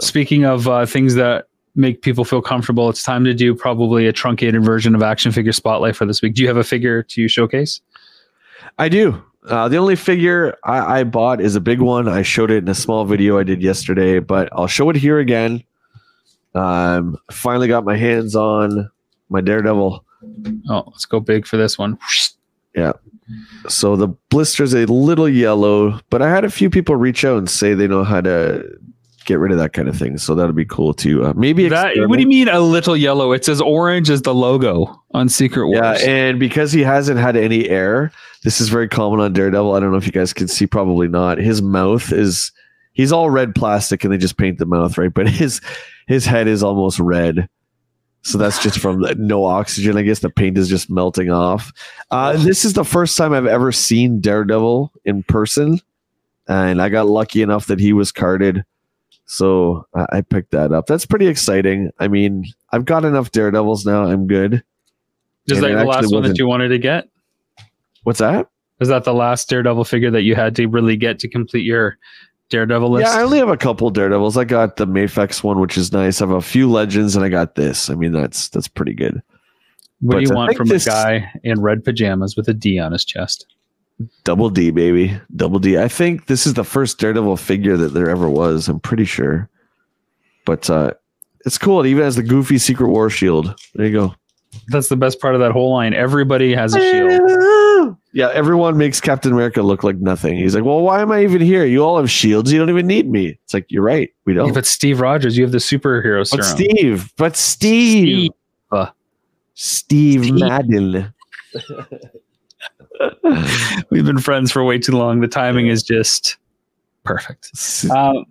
Speaking 0.00 0.44
of 0.44 0.66
uh, 0.66 0.84
things 0.84 1.14
that 1.14 1.46
make 1.76 2.02
people 2.02 2.24
feel 2.24 2.42
comfortable, 2.42 2.90
it's 2.90 3.02
time 3.02 3.24
to 3.24 3.34
do 3.34 3.54
probably 3.54 4.06
a 4.06 4.12
truncated 4.12 4.64
version 4.64 4.94
of 4.94 5.02
Action 5.02 5.30
Figure 5.30 5.52
Spotlight 5.52 5.94
for 5.94 6.06
this 6.06 6.20
week. 6.20 6.34
Do 6.34 6.42
you 6.42 6.48
have 6.48 6.56
a 6.56 6.64
figure 6.64 7.02
to 7.04 7.28
showcase? 7.28 7.80
I 8.78 8.88
do. 8.88 9.22
Uh, 9.46 9.68
the 9.68 9.76
only 9.76 9.94
figure 9.94 10.56
I, 10.64 11.00
I 11.00 11.04
bought 11.04 11.40
is 11.40 11.54
a 11.54 11.60
big 11.60 11.80
one. 11.80 12.08
I 12.08 12.22
showed 12.22 12.50
it 12.50 12.58
in 12.58 12.68
a 12.68 12.74
small 12.74 13.04
video 13.04 13.38
I 13.38 13.44
did 13.44 13.62
yesterday, 13.62 14.18
but 14.18 14.48
I'll 14.52 14.66
show 14.66 14.90
it 14.90 14.96
here 14.96 15.18
again. 15.18 15.62
Um, 16.54 17.16
finally 17.30 17.68
got 17.68 17.84
my 17.84 17.96
hands 17.96 18.34
on 18.34 18.90
my 19.28 19.40
Daredevil. 19.40 20.03
Oh, 20.68 20.84
let's 20.86 21.04
go 21.04 21.20
big 21.20 21.46
for 21.46 21.56
this 21.56 21.78
one. 21.78 21.98
Yeah. 22.74 22.92
So 23.68 23.96
the 23.96 24.08
blister's 24.30 24.74
a 24.74 24.86
little 24.86 25.28
yellow, 25.28 26.00
but 26.10 26.22
I 26.22 26.28
had 26.28 26.44
a 26.44 26.50
few 26.50 26.68
people 26.68 26.96
reach 26.96 27.24
out 27.24 27.38
and 27.38 27.48
say 27.48 27.74
they 27.74 27.86
know 27.86 28.04
how 28.04 28.20
to 28.20 28.68
get 29.24 29.38
rid 29.38 29.52
of 29.52 29.58
that 29.58 29.72
kind 29.72 29.88
of 29.88 29.96
thing. 29.96 30.18
So 30.18 30.34
that'll 30.34 30.52
be 30.52 30.64
cool 30.64 30.92
too. 30.92 31.24
Uh, 31.24 31.32
maybe 31.34 31.68
That, 31.68 31.96
what 32.08 32.16
do 32.16 32.22
you 32.22 32.28
mean 32.28 32.48
a 32.48 32.60
little 32.60 32.96
yellow? 32.96 33.32
It's 33.32 33.48
as 33.48 33.60
orange 33.60 34.10
as 34.10 34.22
the 34.22 34.34
logo 34.34 35.02
on 35.12 35.28
Secret 35.28 35.66
Wars. 35.66 35.80
Yeah, 36.02 36.08
and 36.08 36.38
because 36.38 36.72
he 36.72 36.82
hasn't 36.82 37.18
had 37.18 37.36
any 37.36 37.68
air, 37.68 38.12
this 38.42 38.60
is 38.60 38.68
very 38.68 38.88
common 38.88 39.20
on 39.20 39.32
Daredevil. 39.32 39.74
I 39.74 39.80
don't 39.80 39.90
know 39.90 39.96
if 39.96 40.06
you 40.06 40.12
guys 40.12 40.32
can 40.32 40.48
see, 40.48 40.66
probably 40.66 41.08
not. 41.08 41.38
His 41.38 41.62
mouth 41.62 42.12
is 42.12 42.52
he's 42.92 43.12
all 43.12 43.30
red 43.30 43.54
plastic 43.54 44.04
and 44.04 44.12
they 44.12 44.18
just 44.18 44.36
paint 44.36 44.58
the 44.58 44.66
mouth, 44.66 44.98
right? 44.98 45.12
But 45.12 45.28
his 45.30 45.60
his 46.06 46.26
head 46.26 46.46
is 46.46 46.62
almost 46.62 46.98
red. 47.00 47.48
So 48.24 48.38
that's 48.38 48.62
just 48.62 48.78
from 48.78 49.04
no 49.18 49.44
oxygen. 49.44 49.98
I 49.98 50.02
guess 50.02 50.20
the 50.20 50.30
paint 50.30 50.56
is 50.56 50.68
just 50.68 50.88
melting 50.88 51.30
off. 51.30 51.72
Uh, 52.10 52.32
this 52.38 52.64
is 52.64 52.72
the 52.72 52.84
first 52.84 53.18
time 53.18 53.34
I've 53.34 53.46
ever 53.46 53.70
seen 53.70 54.20
Daredevil 54.20 54.92
in 55.04 55.22
person, 55.24 55.78
and 56.48 56.80
I 56.80 56.88
got 56.88 57.06
lucky 57.06 57.42
enough 57.42 57.66
that 57.66 57.78
he 57.78 57.92
was 57.92 58.12
carded. 58.12 58.64
So 59.26 59.86
I 59.94 60.06
I 60.10 60.20
picked 60.22 60.52
that 60.52 60.72
up. 60.72 60.86
That's 60.86 61.04
pretty 61.04 61.26
exciting. 61.26 61.90
I 61.98 62.08
mean, 62.08 62.46
I've 62.72 62.86
got 62.86 63.04
enough 63.04 63.30
Daredevils 63.30 63.84
now. 63.84 64.04
I'm 64.04 64.26
good. 64.26 64.64
Is 65.46 65.58
and 65.58 65.64
that 65.64 65.78
the 65.78 65.84
last 65.84 66.12
one 66.12 66.22
that 66.22 66.38
you 66.38 66.46
wanted 66.46 66.68
to 66.68 66.78
get? 66.78 67.08
What's 68.04 68.20
that? 68.20 68.48
Is 68.80 68.88
that 68.88 69.04
the 69.04 69.14
last 69.14 69.50
Daredevil 69.50 69.84
figure 69.84 70.10
that 70.10 70.22
you 70.22 70.34
had 70.34 70.56
to 70.56 70.66
really 70.66 70.96
get 70.96 71.18
to 71.20 71.28
complete 71.28 71.64
your 71.64 71.98
Daredevil 72.50 72.90
list? 72.90 73.06
Yeah, 73.06 73.18
I 73.18 73.22
only 73.22 73.38
have 73.38 73.48
a 73.48 73.56
couple 73.56 73.90
Daredevils. 73.90 74.36
I 74.36 74.44
got 74.44 74.76
the 74.76 74.86
Mafex 74.86 75.42
one, 75.42 75.58
which 75.60 75.76
is 75.76 75.92
nice. 75.92 76.20
I 76.20 76.26
have 76.26 76.34
a 76.36 76.42
few 76.42 76.70
Legends, 76.70 77.16
and 77.16 77.24
I 77.24 77.28
got 77.28 77.54
this. 77.54 77.90
I 77.90 77.94
mean, 77.94 78.12
that's 78.12 78.48
that's 78.48 78.68
pretty 78.68 78.94
good. 78.94 79.22
what 80.00 80.16
do 80.16 80.22
you 80.22 80.30
I 80.30 80.34
want 80.34 80.56
from 80.56 80.68
this- 80.68 80.86
a 80.86 80.90
guy 80.90 81.32
in 81.42 81.60
red 81.60 81.84
pajamas 81.84 82.36
with 82.36 82.48
a 82.48 82.54
D 82.54 82.78
on 82.78 82.92
his 82.92 83.04
chest? 83.04 83.46
Double 84.24 84.50
D, 84.50 84.70
baby, 84.72 85.16
double 85.36 85.58
D. 85.60 85.78
I 85.78 85.86
think 85.88 86.26
this 86.26 86.46
is 86.46 86.54
the 86.54 86.64
first 86.64 86.98
Daredevil 86.98 87.36
figure 87.36 87.76
that 87.76 87.94
there 87.94 88.10
ever 88.10 88.28
was. 88.28 88.68
I'm 88.68 88.80
pretty 88.80 89.04
sure, 89.04 89.48
but 90.44 90.68
uh, 90.68 90.92
it's 91.46 91.58
cool. 91.58 91.80
It 91.80 91.88
even 91.88 92.02
has 92.02 92.16
the 92.16 92.22
goofy 92.24 92.58
Secret 92.58 92.88
War 92.88 93.08
shield. 93.08 93.54
There 93.74 93.86
you 93.86 93.92
go. 93.92 94.14
That's 94.68 94.88
the 94.88 94.96
best 94.96 95.20
part 95.20 95.34
of 95.34 95.40
that 95.40 95.52
whole 95.52 95.72
line. 95.72 95.94
Everybody 95.94 96.54
has 96.54 96.74
a 96.74 96.80
shield. 96.80 97.20
Yeah, 98.14 98.30
everyone 98.32 98.78
makes 98.78 99.00
Captain 99.00 99.32
America 99.32 99.60
look 99.60 99.82
like 99.82 99.96
nothing. 99.96 100.36
He's 100.38 100.54
like, 100.54 100.62
"Well, 100.62 100.82
why 100.82 101.02
am 101.02 101.10
I 101.10 101.24
even 101.24 101.42
here? 101.42 101.64
You 101.64 101.84
all 101.84 101.96
have 101.98 102.08
shields. 102.08 102.52
You 102.52 102.60
don't 102.60 102.70
even 102.70 102.86
need 102.86 103.10
me." 103.10 103.36
It's 103.42 103.52
like 103.52 103.66
you're 103.68 103.82
right. 103.82 104.08
We 104.24 104.34
don't. 104.34 104.54
But 104.54 104.66
Steve 104.66 105.00
Rogers, 105.00 105.36
you 105.36 105.42
have 105.42 105.50
the 105.50 105.58
superhero 105.58 106.20
But 106.30 106.44
serum. 106.44 106.56
Steve, 106.56 107.12
but 107.16 107.36
Steve, 107.36 108.30
Steve. 108.72 108.88
Steve, 109.54 110.22
Steve. 110.22 110.34
Madden. 110.38 111.12
We've 113.90 114.06
been 114.06 114.20
friends 114.20 114.52
for 114.52 114.62
way 114.62 114.78
too 114.78 114.92
long. 114.92 115.20
The 115.20 115.26
timing 115.26 115.66
is 115.66 115.82
just 115.82 116.36
perfect. 117.02 117.50
Um, 117.90 118.24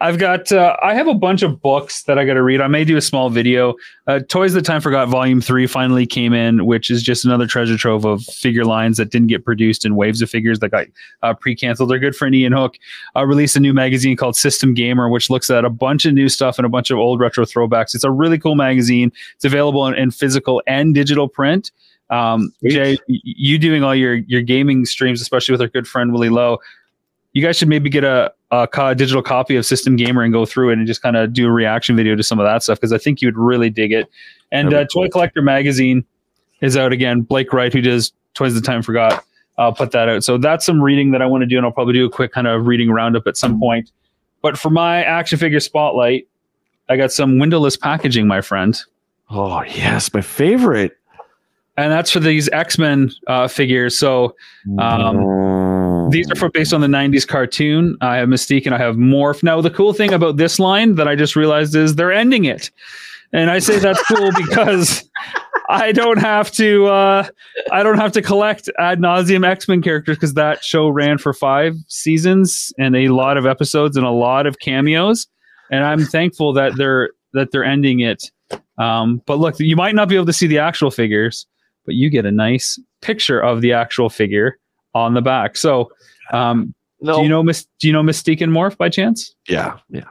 I've 0.00 0.18
got. 0.18 0.50
Uh, 0.50 0.76
I 0.82 0.94
have 0.94 1.08
a 1.08 1.14
bunch 1.14 1.42
of 1.42 1.60
books 1.60 2.04
that 2.04 2.18
I 2.18 2.24
got 2.24 2.34
to 2.34 2.42
read. 2.42 2.60
I 2.60 2.68
may 2.68 2.84
do 2.84 2.96
a 2.96 3.00
small 3.00 3.30
video. 3.30 3.74
Uh, 4.06 4.20
Toys 4.28 4.54
That 4.54 4.64
Time 4.64 4.80
Forgot 4.80 5.08
Volume 5.08 5.40
Three 5.40 5.66
finally 5.66 6.06
came 6.06 6.32
in, 6.32 6.66
which 6.66 6.90
is 6.90 7.02
just 7.02 7.24
another 7.24 7.46
treasure 7.46 7.76
trove 7.76 8.04
of 8.04 8.22
figure 8.24 8.64
lines 8.64 8.96
that 8.96 9.10
didn't 9.10 9.28
get 9.28 9.44
produced 9.44 9.84
in 9.84 9.96
waves 9.96 10.22
of 10.22 10.30
figures 10.30 10.58
that 10.60 10.70
got 10.70 10.86
uh, 11.22 11.34
pre-canceled. 11.34 11.90
They're 11.90 11.98
good 11.98 12.16
friend 12.16 12.34
Ian 12.34 12.52
Hook 12.52 12.76
uh, 13.16 13.24
released 13.24 13.56
a 13.56 13.60
new 13.60 13.74
magazine 13.74 14.16
called 14.16 14.36
System 14.36 14.74
Gamer, 14.74 15.08
which 15.08 15.30
looks 15.30 15.50
at 15.50 15.64
a 15.64 15.70
bunch 15.70 16.06
of 16.06 16.14
new 16.14 16.28
stuff 16.28 16.58
and 16.58 16.66
a 16.66 16.70
bunch 16.70 16.90
of 16.90 16.98
old 16.98 17.20
retro 17.20 17.44
throwbacks. 17.44 17.94
It's 17.94 18.04
a 18.04 18.10
really 18.10 18.38
cool 18.38 18.54
magazine. 18.54 19.12
It's 19.36 19.44
available 19.44 19.86
in, 19.86 19.94
in 19.94 20.10
physical 20.10 20.62
and 20.66 20.94
digital 20.94 21.28
print. 21.28 21.70
Um, 22.10 22.52
Sweet. 22.60 22.70
Jay, 22.70 22.98
you 23.06 23.58
doing 23.58 23.84
all 23.84 23.94
your 23.94 24.14
your 24.14 24.40
gaming 24.40 24.86
streams, 24.86 25.20
especially 25.20 25.52
with 25.52 25.60
our 25.60 25.68
good 25.68 25.86
friend 25.86 26.12
Willie 26.12 26.30
Lowe. 26.30 26.58
You 27.34 27.42
guys 27.42 27.58
should 27.58 27.68
maybe 27.68 27.90
get 27.90 28.04
a, 28.04 28.32
a 28.50 28.66
co- 28.66 28.94
digital 28.94 29.22
copy 29.22 29.56
of 29.56 29.66
System 29.66 29.96
Gamer 29.96 30.22
and 30.22 30.32
go 30.32 30.46
through 30.46 30.70
it 30.70 30.78
and 30.78 30.86
just 30.86 31.02
kind 31.02 31.16
of 31.16 31.32
do 31.32 31.46
a 31.46 31.50
reaction 31.50 31.96
video 31.96 32.16
to 32.16 32.22
some 32.22 32.38
of 32.38 32.44
that 32.46 32.62
stuff 32.62 32.78
because 32.78 32.92
I 32.92 32.98
think 32.98 33.20
you 33.20 33.28
would 33.28 33.36
really 33.36 33.70
dig 33.70 33.92
it. 33.92 34.08
And 34.52 34.72
uh, 34.72 34.84
Toy 34.92 35.08
Collector 35.08 35.42
Magazine 35.42 36.04
is 36.60 36.76
out 36.76 36.92
again. 36.92 37.20
Blake 37.20 37.52
Wright, 37.52 37.72
who 37.72 37.80
does 37.80 38.12
Toys 38.34 38.54
the 38.54 38.60
Time 38.60 38.82
Forgot, 38.82 39.24
uh, 39.58 39.70
put 39.70 39.90
that 39.90 40.08
out. 40.08 40.24
So 40.24 40.38
that's 40.38 40.64
some 40.64 40.82
reading 40.82 41.10
that 41.10 41.20
I 41.20 41.26
want 41.26 41.42
to 41.42 41.46
do, 41.46 41.56
and 41.56 41.66
I'll 41.66 41.72
probably 41.72 41.94
do 41.94 42.06
a 42.06 42.10
quick 42.10 42.32
kind 42.32 42.46
of 42.46 42.66
reading 42.66 42.90
roundup 42.90 43.26
at 43.26 43.36
some 43.36 43.58
point. 43.58 43.90
But 44.40 44.56
for 44.56 44.70
my 44.70 45.02
action 45.02 45.38
figure 45.38 45.60
spotlight, 45.60 46.28
I 46.88 46.96
got 46.96 47.12
some 47.12 47.38
windowless 47.38 47.76
packaging, 47.76 48.26
my 48.26 48.40
friend. 48.40 48.80
Oh 49.28 49.62
yes, 49.62 50.14
my 50.14 50.22
favorite. 50.22 50.96
And 51.76 51.92
that's 51.92 52.10
for 52.10 52.18
these 52.20 52.48
X 52.48 52.78
Men 52.78 53.10
uh, 53.26 53.46
figures. 53.46 53.96
So 53.98 54.34
Um, 54.78 55.16
these 56.10 56.30
are 56.30 56.34
for 56.34 56.50
based 56.50 56.72
on 56.72 56.80
the 56.80 56.86
90s 56.86 57.26
cartoon. 57.26 57.96
I 58.00 58.16
have 58.16 58.28
Mystique 58.28 58.66
and 58.66 58.74
I 58.74 58.78
have 58.78 58.96
Morph. 58.96 59.42
Now, 59.42 59.60
the 59.60 59.70
cool 59.70 59.92
thing 59.92 60.12
about 60.12 60.36
this 60.36 60.58
line 60.58 60.94
that 60.96 61.08
I 61.08 61.14
just 61.14 61.36
realized 61.36 61.74
is 61.74 61.94
they're 61.94 62.12
ending 62.12 62.44
it. 62.44 62.70
And 63.32 63.50
I 63.50 63.58
say 63.58 63.78
that's 63.78 64.02
cool 64.04 64.30
because 64.36 65.08
I 65.68 65.92
don't 65.92 66.18
have 66.18 66.50
to 66.52 66.86
uh, 66.86 67.28
I 67.70 67.82
don't 67.82 67.98
have 67.98 68.12
to 68.12 68.22
collect 68.22 68.70
ad 68.78 69.00
nauseum 69.00 69.46
X-Men 69.46 69.82
characters 69.82 70.16
because 70.16 70.34
that 70.34 70.64
show 70.64 70.88
ran 70.88 71.18
for 71.18 71.34
five 71.34 71.74
seasons 71.88 72.72
and 72.78 72.96
a 72.96 73.08
lot 73.08 73.36
of 73.36 73.46
episodes 73.46 73.96
and 73.96 74.06
a 74.06 74.10
lot 74.10 74.46
of 74.46 74.58
cameos. 74.60 75.26
And 75.70 75.84
I'm 75.84 76.04
thankful 76.04 76.54
that 76.54 76.76
they're 76.76 77.10
that 77.34 77.50
they're 77.52 77.64
ending 77.64 78.00
it. 78.00 78.30
Um, 78.78 79.20
but 79.26 79.38
look, 79.38 79.58
you 79.60 79.76
might 79.76 79.94
not 79.94 80.08
be 80.08 80.14
able 80.14 80.26
to 80.26 80.32
see 80.32 80.46
the 80.46 80.58
actual 80.58 80.90
figures, 80.90 81.46
but 81.84 81.96
you 81.96 82.08
get 82.08 82.24
a 82.24 82.32
nice 82.32 82.78
picture 83.02 83.40
of 83.40 83.60
the 83.60 83.72
actual 83.72 84.08
figure 84.08 84.58
on 84.94 85.14
the 85.14 85.22
back. 85.22 85.56
So, 85.56 85.90
um, 86.32 86.74
no, 87.00 87.16
do 87.16 87.22
you 87.22 87.28
know? 87.28 87.42
Do 87.44 87.86
you 87.86 87.92
know 87.92 88.02
Mystique 88.02 88.40
and 88.40 88.52
Morph 88.52 88.76
by 88.76 88.88
chance? 88.88 89.34
Yeah, 89.48 89.78
yeah. 89.90 90.04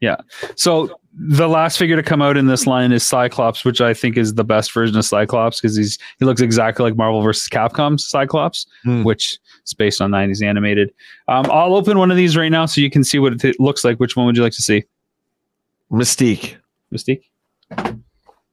Yeah. 0.00 0.16
So 0.54 0.90
the 1.20 1.48
last 1.48 1.76
figure 1.78 1.96
to 1.96 2.02
come 2.04 2.22
out 2.22 2.36
in 2.36 2.46
this 2.46 2.68
line 2.68 2.92
is 2.92 3.04
Cyclops, 3.04 3.64
which 3.64 3.80
I 3.80 3.92
think 3.92 4.16
is 4.16 4.34
the 4.34 4.44
best 4.44 4.72
version 4.72 4.96
of 4.96 5.04
Cyclops 5.04 5.60
because 5.60 5.76
he's 5.76 5.98
he 6.20 6.24
looks 6.24 6.40
exactly 6.40 6.84
like 6.84 6.96
Marvel 6.96 7.20
versus 7.22 7.48
Capcom's 7.48 8.06
Cyclops, 8.06 8.66
Hmm. 8.84 9.02
which 9.02 9.38
is 9.66 9.74
based 9.74 10.00
on 10.00 10.10
'90s 10.12 10.40
animated. 10.42 10.92
Um, 11.26 11.46
I'll 11.50 11.74
open 11.74 11.98
one 11.98 12.12
of 12.12 12.16
these 12.16 12.36
right 12.36 12.48
now 12.50 12.66
so 12.66 12.80
you 12.80 12.90
can 12.90 13.02
see 13.02 13.18
what 13.18 13.42
it 13.44 13.58
looks 13.58 13.84
like. 13.84 13.98
Which 13.98 14.14
one 14.16 14.26
would 14.26 14.36
you 14.36 14.42
like 14.42 14.52
to 14.52 14.62
see? 14.62 14.84
Mystique. 15.90 16.56
Mystique. 16.94 17.22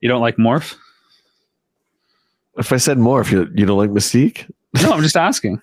You 0.02 0.10
don't 0.10 0.22
like 0.22 0.38
Morph? 0.38 0.76
If 2.58 2.72
I 2.72 2.78
said 2.78 2.98
Morph, 2.98 3.22
if 3.26 3.32
you 3.34 3.48
you 3.54 3.66
don't 3.66 3.78
like 3.78 3.90
Mystique, 3.92 4.50
No, 4.82 4.92
I'm 4.92 5.02
just 5.02 5.18
asking. 5.18 5.62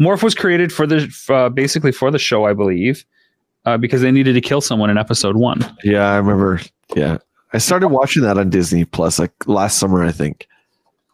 Morph 0.00 0.22
was 0.22 0.34
created 0.34 0.72
for 0.72 0.86
the 0.86 1.12
uh, 1.28 1.48
basically 1.48 1.92
for 1.92 2.10
the 2.10 2.18
show, 2.18 2.44
I 2.44 2.52
believe, 2.52 3.04
uh, 3.64 3.76
because 3.76 4.00
they 4.00 4.10
needed 4.10 4.34
to 4.34 4.40
kill 4.40 4.60
someone 4.60 4.90
in 4.90 4.98
episode 4.98 5.36
one. 5.36 5.60
yeah, 5.82 6.12
I 6.12 6.16
remember. 6.16 6.60
Yeah, 6.94 7.18
I 7.52 7.58
started 7.58 7.88
watching 7.88 8.22
that 8.22 8.38
on 8.38 8.50
Disney 8.50 8.84
Plus 8.84 9.18
like 9.18 9.32
last 9.46 9.78
summer, 9.78 10.04
I 10.04 10.12
think. 10.12 10.46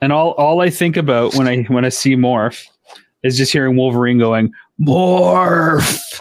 And 0.03 0.13
all 0.13 0.33
all 0.33 0.61
I 0.61 0.71
think 0.71 0.97
about 0.97 1.35
when 1.35 1.49
I 1.49 1.63
when 1.65 1.85
I 1.85 1.89
see 1.89 2.15
Morph 2.17 2.67
is 3.23 3.39
just 3.39 3.53
hearing 3.53 3.77
Wolverine 3.77 4.19
going 4.19 4.53
Morph. 4.81 6.21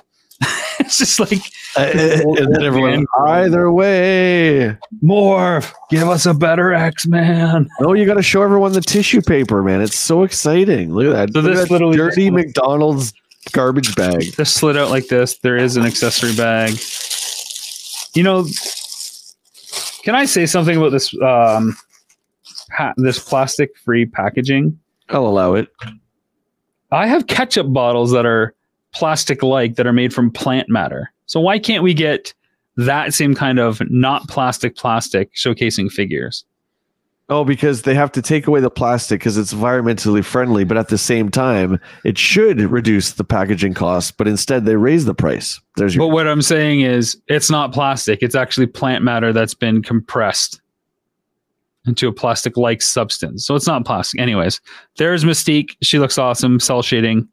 it's 0.79 0.97
just 0.97 1.19
like 1.19 1.41
and 1.77 2.53
then 2.53 2.63
everyone, 2.63 3.05
either 3.27 3.71
way. 3.71 4.77
Morph, 5.03 5.73
give 5.89 6.07
us 6.07 6.25
a 6.25 6.33
better 6.33 6.73
X 6.73 7.07
Man. 7.07 7.67
No, 7.79 7.93
you 7.93 8.05
got 8.05 8.15
to 8.15 8.23
show 8.23 8.41
everyone 8.43 8.73
the 8.73 8.81
tissue 8.81 9.21
paper, 9.21 9.63
man. 9.63 9.81
It's 9.81 9.97
so 9.97 10.23
exciting. 10.23 10.93
Look 10.93 11.07
at 11.07 11.11
that. 11.13 11.33
So 11.33 11.41
Look 11.41 11.51
this 11.53 11.61
that 11.63 11.71
literally- 11.71 11.97
dirty 11.97 12.29
McDonald's 12.29 13.13
garbage 13.51 13.95
bag. 13.95 14.21
Just 14.33 14.55
slid 14.55 14.77
out 14.77 14.89
like 14.89 15.07
this. 15.07 15.37
There 15.39 15.57
is 15.57 15.75
an 15.75 15.85
accessory 15.85 16.35
bag. 16.35 16.77
You 18.15 18.23
know, 18.23 18.45
can 20.03 20.15
I 20.15 20.25
say 20.25 20.45
something 20.45 20.77
about 20.77 20.91
this 20.91 21.13
um, 21.21 21.75
pa- 22.69 22.93
this 22.97 23.19
plastic 23.19 23.75
free 23.77 24.05
packaging? 24.05 24.79
I'll 25.09 25.25
allow 25.25 25.55
it. 25.55 25.67
I 26.91 27.07
have 27.07 27.27
ketchup 27.27 27.73
bottles 27.73 28.11
that 28.11 28.25
are 28.25 28.53
plastic 28.94 29.44
like 29.44 29.76
that 29.76 29.88
are 29.88 29.94
made 29.94 30.14
from 30.14 30.32
plant 30.32 30.70
matter. 30.70 31.11
So 31.26 31.40
why 31.40 31.60
can't 31.60 31.84
we 31.84 31.94
get 31.94 32.34
that 32.78 33.14
same 33.14 33.36
kind 33.36 33.60
of 33.60 33.82
not 33.90 34.28
plastic 34.28 34.76
plastic 34.76 35.34
showcasing 35.34 35.91
figures? 35.91 36.45
Oh, 37.30 37.45
because 37.45 37.84
they 37.84 37.95
have 37.95 38.11
to 38.11 38.22
take 38.22 38.48
away 38.48 38.60
the 38.60 38.70
plastic 38.70 39.22
because 39.22 39.38
it's 39.38 39.53
environmentally 39.53 40.24
friendly, 40.24 40.65
but 40.65 40.78
at 40.78 40.90
the 40.90 40.98
same 40.98 41.30
time, 41.30 41.80
it 42.03 42.18
should 42.18 42.60
reduce 42.60 43.14
the 43.14 43.24
packaging 43.24 43.74
cost, 43.74 44.18
but 44.18 44.28
instead 44.28 44.65
they 44.65 44.76
raise 44.76 45.06
the 45.06 45.15
price. 45.15 45.60
There's 45.78 45.95
your 45.95 46.07
But 46.07 46.14
what 46.14 46.28
I'm 46.28 46.41
saying 46.41 46.82
is 46.82 47.20
it's 47.28 47.49
not 47.49 47.72
plastic. 47.74 48.22
It's 48.22 48.36
actually 48.36 48.68
plant 48.68 49.03
matter 49.03 49.32
that's 49.32 49.53
been 49.53 49.82
compressed. 49.82 50.60
into 51.86 52.07
a 52.07 52.14
plastic 52.14 52.57
like 52.57 52.82
substance. 52.82 53.45
So 53.45 53.56
it's 53.56 53.68
not 53.68 53.86
plastic. 53.86 54.20
Anyways, 54.20 54.61
there's 54.98 55.24
Mystique. 55.24 55.76
She 55.82 55.99
looks 55.99 56.18
awesome. 56.18 56.60
Cell 56.60 56.82
shading. 56.82 57.28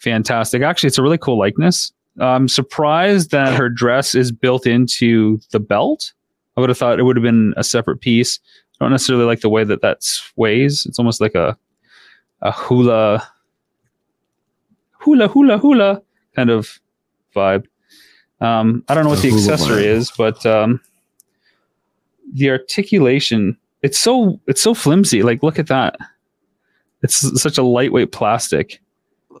Fantastic. 0.00 0.62
Actually, 0.62 0.88
it's 0.88 0.98
a 0.98 1.02
really 1.02 1.18
cool 1.18 1.38
likeness. 1.38 1.92
I'm 2.18 2.48
surprised 2.48 3.30
that 3.30 3.54
her 3.54 3.68
dress 3.68 4.14
is 4.14 4.32
built 4.32 4.66
into 4.66 5.40
the 5.52 5.60
belt. 5.60 6.12
I 6.56 6.60
would 6.60 6.68
have 6.68 6.78
thought 6.78 6.98
it 6.98 7.04
would 7.04 7.16
have 7.16 7.22
been 7.22 7.54
a 7.56 7.64
separate 7.64 8.00
piece. 8.00 8.40
I 8.80 8.84
don't 8.84 8.92
necessarily 8.92 9.24
like 9.24 9.40
the 9.40 9.48
way 9.48 9.62
that 9.64 9.82
that 9.82 10.02
sways. 10.02 10.86
It's 10.86 10.98
almost 10.98 11.20
like 11.20 11.34
a 11.34 11.56
a 12.42 12.50
hula 12.50 13.26
hula 14.92 15.28
hula 15.28 15.58
hula 15.58 16.02
kind 16.34 16.50
of 16.50 16.80
vibe. 17.36 17.66
Um, 18.40 18.82
I 18.88 18.94
don't 18.94 19.04
know 19.04 19.10
what 19.10 19.20
the 19.20 19.28
accessory 19.28 19.84
is, 19.84 20.10
but 20.16 20.44
um, 20.46 20.80
the 22.32 22.50
articulation 22.50 23.58
it's 23.82 23.98
so 23.98 24.40
it's 24.46 24.62
so 24.62 24.74
flimsy. 24.74 25.22
Like 25.22 25.42
look 25.42 25.58
at 25.58 25.66
that. 25.68 25.96
It's 27.02 27.40
such 27.40 27.58
a 27.58 27.62
lightweight 27.62 28.12
plastic 28.12 28.80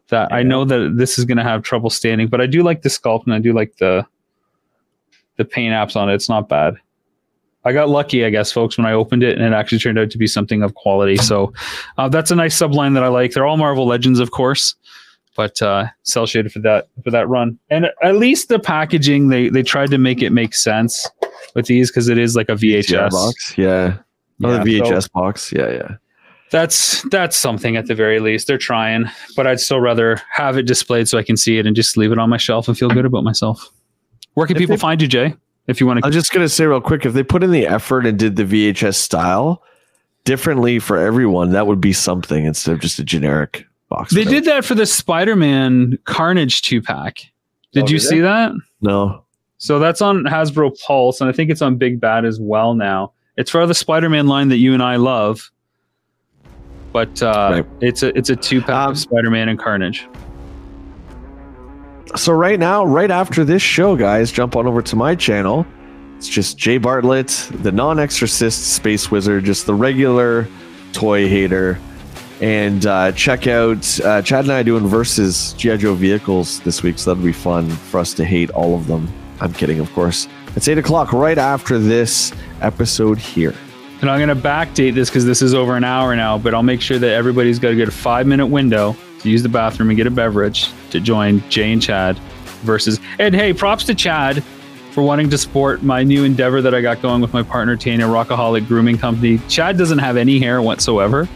that 0.08 0.28
yeah. 0.30 0.36
I 0.36 0.42
know 0.42 0.64
that 0.64 0.94
this 0.96 1.18
is 1.18 1.24
going 1.24 1.38
to 1.38 1.44
have 1.44 1.62
trouble 1.62 1.90
standing, 1.90 2.28
but 2.28 2.40
I 2.40 2.46
do 2.46 2.62
like 2.62 2.82
the 2.82 2.88
sculpt 2.88 3.24
and 3.24 3.34
I 3.34 3.38
do 3.38 3.52
like 3.52 3.76
the 3.76 4.06
the 5.36 5.44
paint 5.44 5.72
apps 5.72 5.96
on 5.96 6.10
it. 6.10 6.14
It's 6.14 6.28
not 6.28 6.48
bad. 6.48 6.76
I 7.64 7.72
got 7.72 7.88
lucky, 7.88 8.24
I 8.24 8.30
guess, 8.30 8.50
folks, 8.50 8.78
when 8.78 8.86
I 8.86 8.92
opened 8.92 9.22
it, 9.22 9.36
and 9.36 9.46
it 9.46 9.54
actually 9.54 9.78
turned 9.78 9.98
out 9.98 10.10
to 10.10 10.18
be 10.18 10.26
something 10.26 10.62
of 10.62 10.74
quality. 10.74 11.16
So 11.16 11.52
uh, 11.98 12.08
that's 12.08 12.30
a 12.30 12.36
nice 12.36 12.58
subline 12.58 12.94
that 12.94 13.02
I 13.02 13.08
like. 13.08 13.32
They're 13.32 13.46
all 13.46 13.58
Marvel 13.58 13.86
Legends, 13.86 14.18
of 14.18 14.30
course, 14.30 14.74
but 15.36 15.60
uh, 15.60 15.86
cell 16.02 16.26
shaded 16.26 16.52
for 16.52 16.60
that 16.60 16.88
for 17.04 17.10
that 17.10 17.28
run. 17.28 17.58
And 17.68 17.86
at 18.02 18.16
least 18.16 18.48
the 18.48 18.58
packaging, 18.58 19.28
they 19.28 19.48
they 19.50 19.62
tried 19.62 19.90
to 19.90 19.98
make 19.98 20.22
it 20.22 20.30
make 20.30 20.54
sense 20.54 21.08
with 21.54 21.66
these 21.66 21.90
because 21.90 22.08
it 22.08 22.18
is 22.18 22.34
like 22.34 22.48
a 22.48 22.54
VHS 22.54 23.10
box. 23.10 23.58
Yeah, 23.58 23.98
another 24.38 24.68
yeah, 24.68 24.82
VHS 24.82 25.02
so 25.02 25.08
box. 25.12 25.52
Yeah, 25.52 25.70
yeah. 25.70 25.96
That's 26.50 27.02
that's 27.10 27.36
something 27.36 27.76
at 27.76 27.86
the 27.86 27.94
very 27.94 28.18
least. 28.20 28.46
They're 28.46 28.58
trying, 28.58 29.04
but 29.36 29.46
I'd 29.46 29.60
still 29.60 29.80
rather 29.80 30.20
have 30.32 30.56
it 30.56 30.66
displayed 30.66 31.08
so 31.08 31.16
I 31.16 31.22
can 31.22 31.36
see 31.36 31.58
it 31.58 31.66
and 31.66 31.76
just 31.76 31.96
leave 31.96 32.12
it 32.12 32.18
on 32.18 32.28
my 32.28 32.38
shelf 32.38 32.66
and 32.66 32.76
feel 32.76 32.88
good 32.88 33.04
about 33.04 33.24
myself. 33.24 33.68
Where 34.34 34.46
can 34.46 34.56
if 34.56 34.60
people 34.60 34.76
they, 34.76 34.80
find 34.80 35.00
you, 35.00 35.08
Jay? 35.08 35.34
if 35.70 35.80
you 35.80 35.86
want 35.86 36.00
to. 36.00 36.06
I'm 36.06 36.12
just 36.12 36.32
gonna 36.32 36.48
say 36.48 36.66
real 36.66 36.80
quick, 36.80 37.06
if 37.06 37.14
they 37.14 37.22
put 37.22 37.42
in 37.42 37.50
the 37.50 37.66
effort 37.66 38.04
and 38.04 38.18
did 38.18 38.36
the 38.36 38.44
VHS 38.44 38.96
style 38.96 39.62
differently 40.24 40.78
for 40.78 40.98
everyone, 40.98 41.50
that 41.52 41.66
would 41.66 41.80
be 41.80 41.92
something 41.92 42.44
instead 42.44 42.74
of 42.74 42.80
just 42.80 42.98
a 42.98 43.04
generic 43.04 43.66
box. 43.88 44.12
They 44.12 44.24
did 44.24 44.44
that 44.44 44.64
for 44.64 44.74
the 44.74 44.86
Spider-Man 44.86 45.98
Carnage 46.04 46.62
two 46.62 46.82
pack. 46.82 47.30
Did 47.72 47.84
oh, 47.84 47.86
you 47.86 47.98
did 47.98 48.06
see 48.06 48.20
that? 48.20 48.52
No. 48.80 49.24
So 49.58 49.78
that's 49.78 50.02
on 50.02 50.24
Hasbro 50.24 50.78
Pulse, 50.80 51.20
and 51.20 51.28
I 51.28 51.32
think 51.32 51.50
it's 51.50 51.62
on 51.62 51.76
Big 51.76 52.00
Bad 52.00 52.24
as 52.24 52.40
well 52.40 52.74
now. 52.74 53.12
It's 53.36 53.50
for 53.50 53.66
the 53.66 53.74
Spider-Man 53.74 54.26
line 54.26 54.48
that 54.48 54.56
you 54.56 54.74
and 54.74 54.82
I 54.82 54.96
love, 54.96 55.50
but 56.92 57.22
uh, 57.22 57.50
right. 57.52 57.66
it's 57.80 58.02
a 58.02 58.16
it's 58.16 58.30
a 58.30 58.36
two 58.36 58.60
pack 58.60 58.70
um, 58.70 58.90
of 58.92 58.98
Spider-Man 58.98 59.48
and 59.48 59.58
Carnage 59.58 60.08
so 62.16 62.32
right 62.32 62.58
now, 62.58 62.84
right 62.84 63.10
after 63.10 63.44
this 63.44 63.62
show, 63.62 63.94
guys, 63.94 64.32
jump 64.32 64.56
on 64.56 64.66
over 64.66 64.82
to 64.82 64.96
my 64.96 65.14
channel. 65.14 65.64
It's 66.16 66.28
just 66.28 66.58
Jay 66.58 66.76
Bartlett, 66.76 67.28
the 67.50 67.70
non-exorcist 67.70 68.74
space 68.74 69.10
wizard, 69.10 69.44
just 69.44 69.66
the 69.66 69.74
regular 69.74 70.48
toy 70.92 71.28
hater. 71.28 71.78
And 72.40 72.84
uh, 72.86 73.12
check 73.12 73.46
out 73.46 74.00
uh, 74.00 74.22
Chad 74.22 74.44
and 74.44 74.52
I 74.52 74.62
doing 74.62 74.86
versus 74.86 75.52
GI 75.52 75.78
Joe 75.78 75.94
vehicles 75.94 76.60
this 76.60 76.82
week, 76.82 76.98
so 76.98 77.10
that'll 77.10 77.24
be 77.24 77.32
fun 77.32 77.68
for 77.70 78.00
us 78.00 78.12
to 78.14 78.24
hate 78.24 78.50
all 78.50 78.74
of 78.74 78.86
them. 78.86 79.10
I'm 79.40 79.52
kidding, 79.52 79.78
of 79.78 79.92
course. 79.92 80.26
It's 80.56 80.66
eight 80.66 80.78
o'clock 80.78 81.12
right 81.12 81.38
after 81.38 81.78
this 81.78 82.32
episode 82.60 83.18
here. 83.18 83.54
And 84.00 84.10
I'm 84.10 84.18
going 84.18 84.34
to 84.34 84.48
backdate 84.48 84.94
this 84.94 85.10
because 85.10 85.26
this 85.26 85.42
is 85.42 85.52
over 85.52 85.76
an 85.76 85.84
hour 85.84 86.16
now, 86.16 86.38
but 86.38 86.54
I'll 86.54 86.62
make 86.62 86.80
sure 86.80 86.98
that 86.98 87.10
everybody's 87.10 87.58
got 87.58 87.72
a 87.72 87.76
good 87.76 87.92
five 87.92 88.26
minute 88.26 88.46
window 88.46 88.96
to 89.20 89.30
use 89.30 89.42
the 89.42 89.48
bathroom 89.48 89.90
and 89.90 89.96
get 89.96 90.06
a 90.06 90.10
beverage 90.10 90.70
to 90.90 91.00
join 91.00 91.46
Jay 91.50 91.72
and 91.72 91.82
Chad 91.82 92.18
versus. 92.62 92.98
And 93.18 93.34
hey, 93.34 93.52
props 93.52 93.84
to 93.84 93.94
Chad 93.94 94.42
for 94.92 95.02
wanting 95.02 95.30
to 95.30 95.38
support 95.38 95.82
my 95.82 96.02
new 96.02 96.24
endeavor 96.24 96.62
that 96.62 96.74
I 96.74 96.80
got 96.80 97.02
going 97.02 97.20
with 97.20 97.32
my 97.32 97.42
partner 97.42 97.76
Tanya 97.76 98.06
Rockaholic 98.06 98.66
Grooming 98.66 98.98
Company. 98.98 99.38
Chad 99.48 99.76
doesn't 99.76 99.98
have 99.98 100.16
any 100.16 100.38
hair 100.38 100.62
whatsoever, 100.62 101.28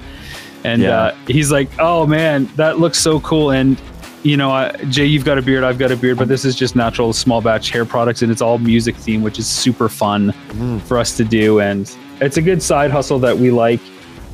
and 0.64 0.82
yeah. 0.82 0.96
uh, 0.96 1.16
he's 1.26 1.52
like, 1.52 1.68
"Oh 1.78 2.06
man, 2.06 2.46
that 2.56 2.78
looks 2.78 2.98
so 2.98 3.20
cool." 3.20 3.50
And 3.50 3.80
you 4.22 4.38
know, 4.38 4.50
uh, 4.50 4.72
Jay, 4.84 5.04
you've 5.04 5.24
got 5.24 5.36
a 5.36 5.42
beard, 5.42 5.64
I've 5.64 5.78
got 5.78 5.92
a 5.92 5.96
beard, 5.96 6.16
but 6.16 6.28
this 6.28 6.46
is 6.46 6.56
just 6.56 6.74
natural 6.74 7.12
small 7.12 7.42
batch 7.42 7.70
hair 7.70 7.84
products, 7.84 8.22
and 8.22 8.32
it's 8.32 8.40
all 8.40 8.56
music 8.56 8.96
theme, 8.96 9.22
which 9.22 9.38
is 9.38 9.46
super 9.46 9.88
fun 9.88 10.32
mm. 10.48 10.80
for 10.80 10.96
us 10.96 11.14
to 11.18 11.24
do, 11.24 11.60
and 11.60 11.94
it's 12.20 12.36
a 12.36 12.42
good 12.42 12.62
side 12.62 12.90
hustle 12.90 13.18
that 13.20 13.38
we 13.38 13.50
like 13.50 13.80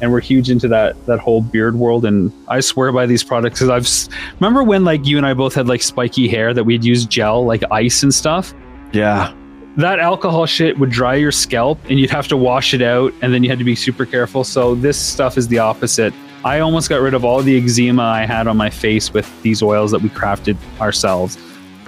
and 0.01 0.11
we're 0.11 0.21
huge 0.21 0.51
into 0.51 0.69
that 0.69 1.05
that 1.07 1.19
whole 1.19 1.43
beard 1.43 1.77
world. 1.77 2.05
And 2.05 2.33
I 2.49 2.61
swear 2.61 2.93
by 2.93 3.07
these 3.07 3.23
products 3.23 3.61
because 3.61 4.09
I've 4.09 4.15
remember 4.41 4.63
when 4.63 4.85
like 4.85 5.07
you 5.07 5.17
and 5.17 5.27
I 5.27 5.35
both 5.35 5.55
had 5.55 5.69
like 5.69 5.83
spiky 5.83 6.29
hair 6.29 6.55
that 6.55 6.65
we'd 6.65 6.85
use 6.85 7.05
gel 7.05 7.45
like 7.45 7.63
ice 7.71 8.03
and 8.03 8.13
stuff. 8.13 8.55
Yeah. 8.93 9.35
That 9.77 10.01
alcohol 10.01 10.47
shit 10.47 10.79
would 10.79 10.91
dry 10.91 11.15
your 11.15 11.33
scalp 11.33 11.79
and 11.89 11.99
you'd 11.99 12.11
have 12.11 12.29
to 12.29 12.37
wash 12.37 12.75
it 12.75 12.83
out 12.83 13.13
and 13.23 13.33
then 13.33 13.43
you 13.43 13.51
had 13.51 13.59
to 13.59 13.65
be 13.65 13.77
super 13.77 14.05
careful. 14.05 14.43
So 14.45 14.75
this 14.75 14.99
stuff 14.99 15.39
is 15.39 15.49
the 15.49 15.59
opposite. 15.59 16.13
I 16.45 16.61
almost 16.61 16.89
got 16.89 17.01
rid 17.01 17.15
of 17.15 17.25
all 17.25 17.43
the 17.43 17.63
eczema 17.63 18.03
I 18.03 18.25
had 18.25 18.47
on 18.47 18.57
my 18.57 18.71
face 18.71 19.13
with 19.13 19.31
these 19.43 19.63
oils 19.63 19.91
that 19.91 20.01
we 20.01 20.09
crafted 20.09 20.57
ourselves. 20.81 21.39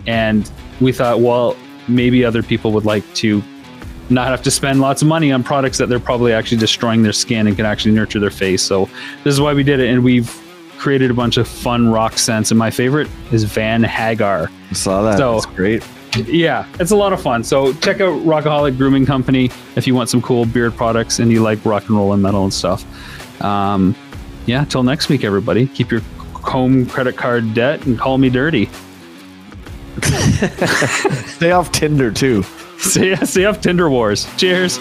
And 0.06 0.50
we 0.80 0.92
thought, 0.92 1.20
well, 1.20 1.56
maybe 1.88 2.24
other 2.24 2.42
people 2.42 2.70
would 2.72 2.84
like 2.84 3.02
to 3.14 3.42
not 4.12 4.28
have 4.28 4.42
to 4.42 4.50
spend 4.50 4.80
lots 4.80 5.02
of 5.02 5.08
money 5.08 5.32
on 5.32 5.42
products 5.42 5.78
that 5.78 5.88
they're 5.88 6.00
probably 6.00 6.32
actually 6.32 6.58
destroying 6.58 7.02
their 7.02 7.12
skin 7.12 7.46
and 7.46 7.56
can 7.56 7.66
actually 7.66 7.92
nurture 7.92 8.20
their 8.20 8.30
face. 8.30 8.62
So 8.62 8.86
this 9.24 9.34
is 9.34 9.40
why 9.40 9.54
we 9.54 9.62
did 9.62 9.80
it, 9.80 9.88
and 9.88 10.04
we've 10.04 10.30
created 10.78 11.10
a 11.10 11.14
bunch 11.14 11.36
of 11.36 11.46
fun 11.46 11.90
rock 11.90 12.18
scents. 12.18 12.50
And 12.50 12.58
my 12.58 12.70
favorite 12.70 13.08
is 13.30 13.44
Van 13.44 13.84
Hagar. 13.84 14.50
I 14.70 14.72
saw 14.74 15.02
that. 15.02 15.18
So, 15.18 15.34
That's 15.34 15.46
great. 15.46 15.86
Yeah, 16.16 16.66
it's 16.78 16.90
a 16.90 16.96
lot 16.96 17.12
of 17.12 17.22
fun. 17.22 17.42
So 17.42 17.72
check 17.74 18.00
out 18.00 18.20
Rockaholic 18.22 18.76
Grooming 18.76 19.06
Company 19.06 19.50
if 19.76 19.86
you 19.86 19.94
want 19.94 20.10
some 20.10 20.20
cool 20.20 20.44
beard 20.44 20.74
products 20.76 21.18
and 21.20 21.30
you 21.32 21.42
like 21.42 21.64
rock 21.64 21.88
and 21.88 21.96
roll 21.96 22.12
and 22.12 22.22
metal 22.22 22.44
and 22.44 22.52
stuff. 22.52 22.84
Um, 23.42 23.96
yeah, 24.44 24.64
till 24.64 24.82
next 24.82 25.08
week, 25.08 25.24
everybody. 25.24 25.68
Keep 25.68 25.90
your 25.90 26.00
home 26.34 26.84
credit 26.86 27.16
card 27.16 27.54
debt 27.54 27.86
and 27.86 27.98
call 27.98 28.18
me 28.18 28.28
dirty. 28.28 28.68
Stay 30.02 31.52
off 31.52 31.70
Tinder 31.72 32.10
too. 32.10 32.42
see, 32.90 33.16
see 33.24 33.42
you 33.42 33.52
Tinder 33.60 33.88
Wars. 33.88 34.26
Cheers. 34.36 34.78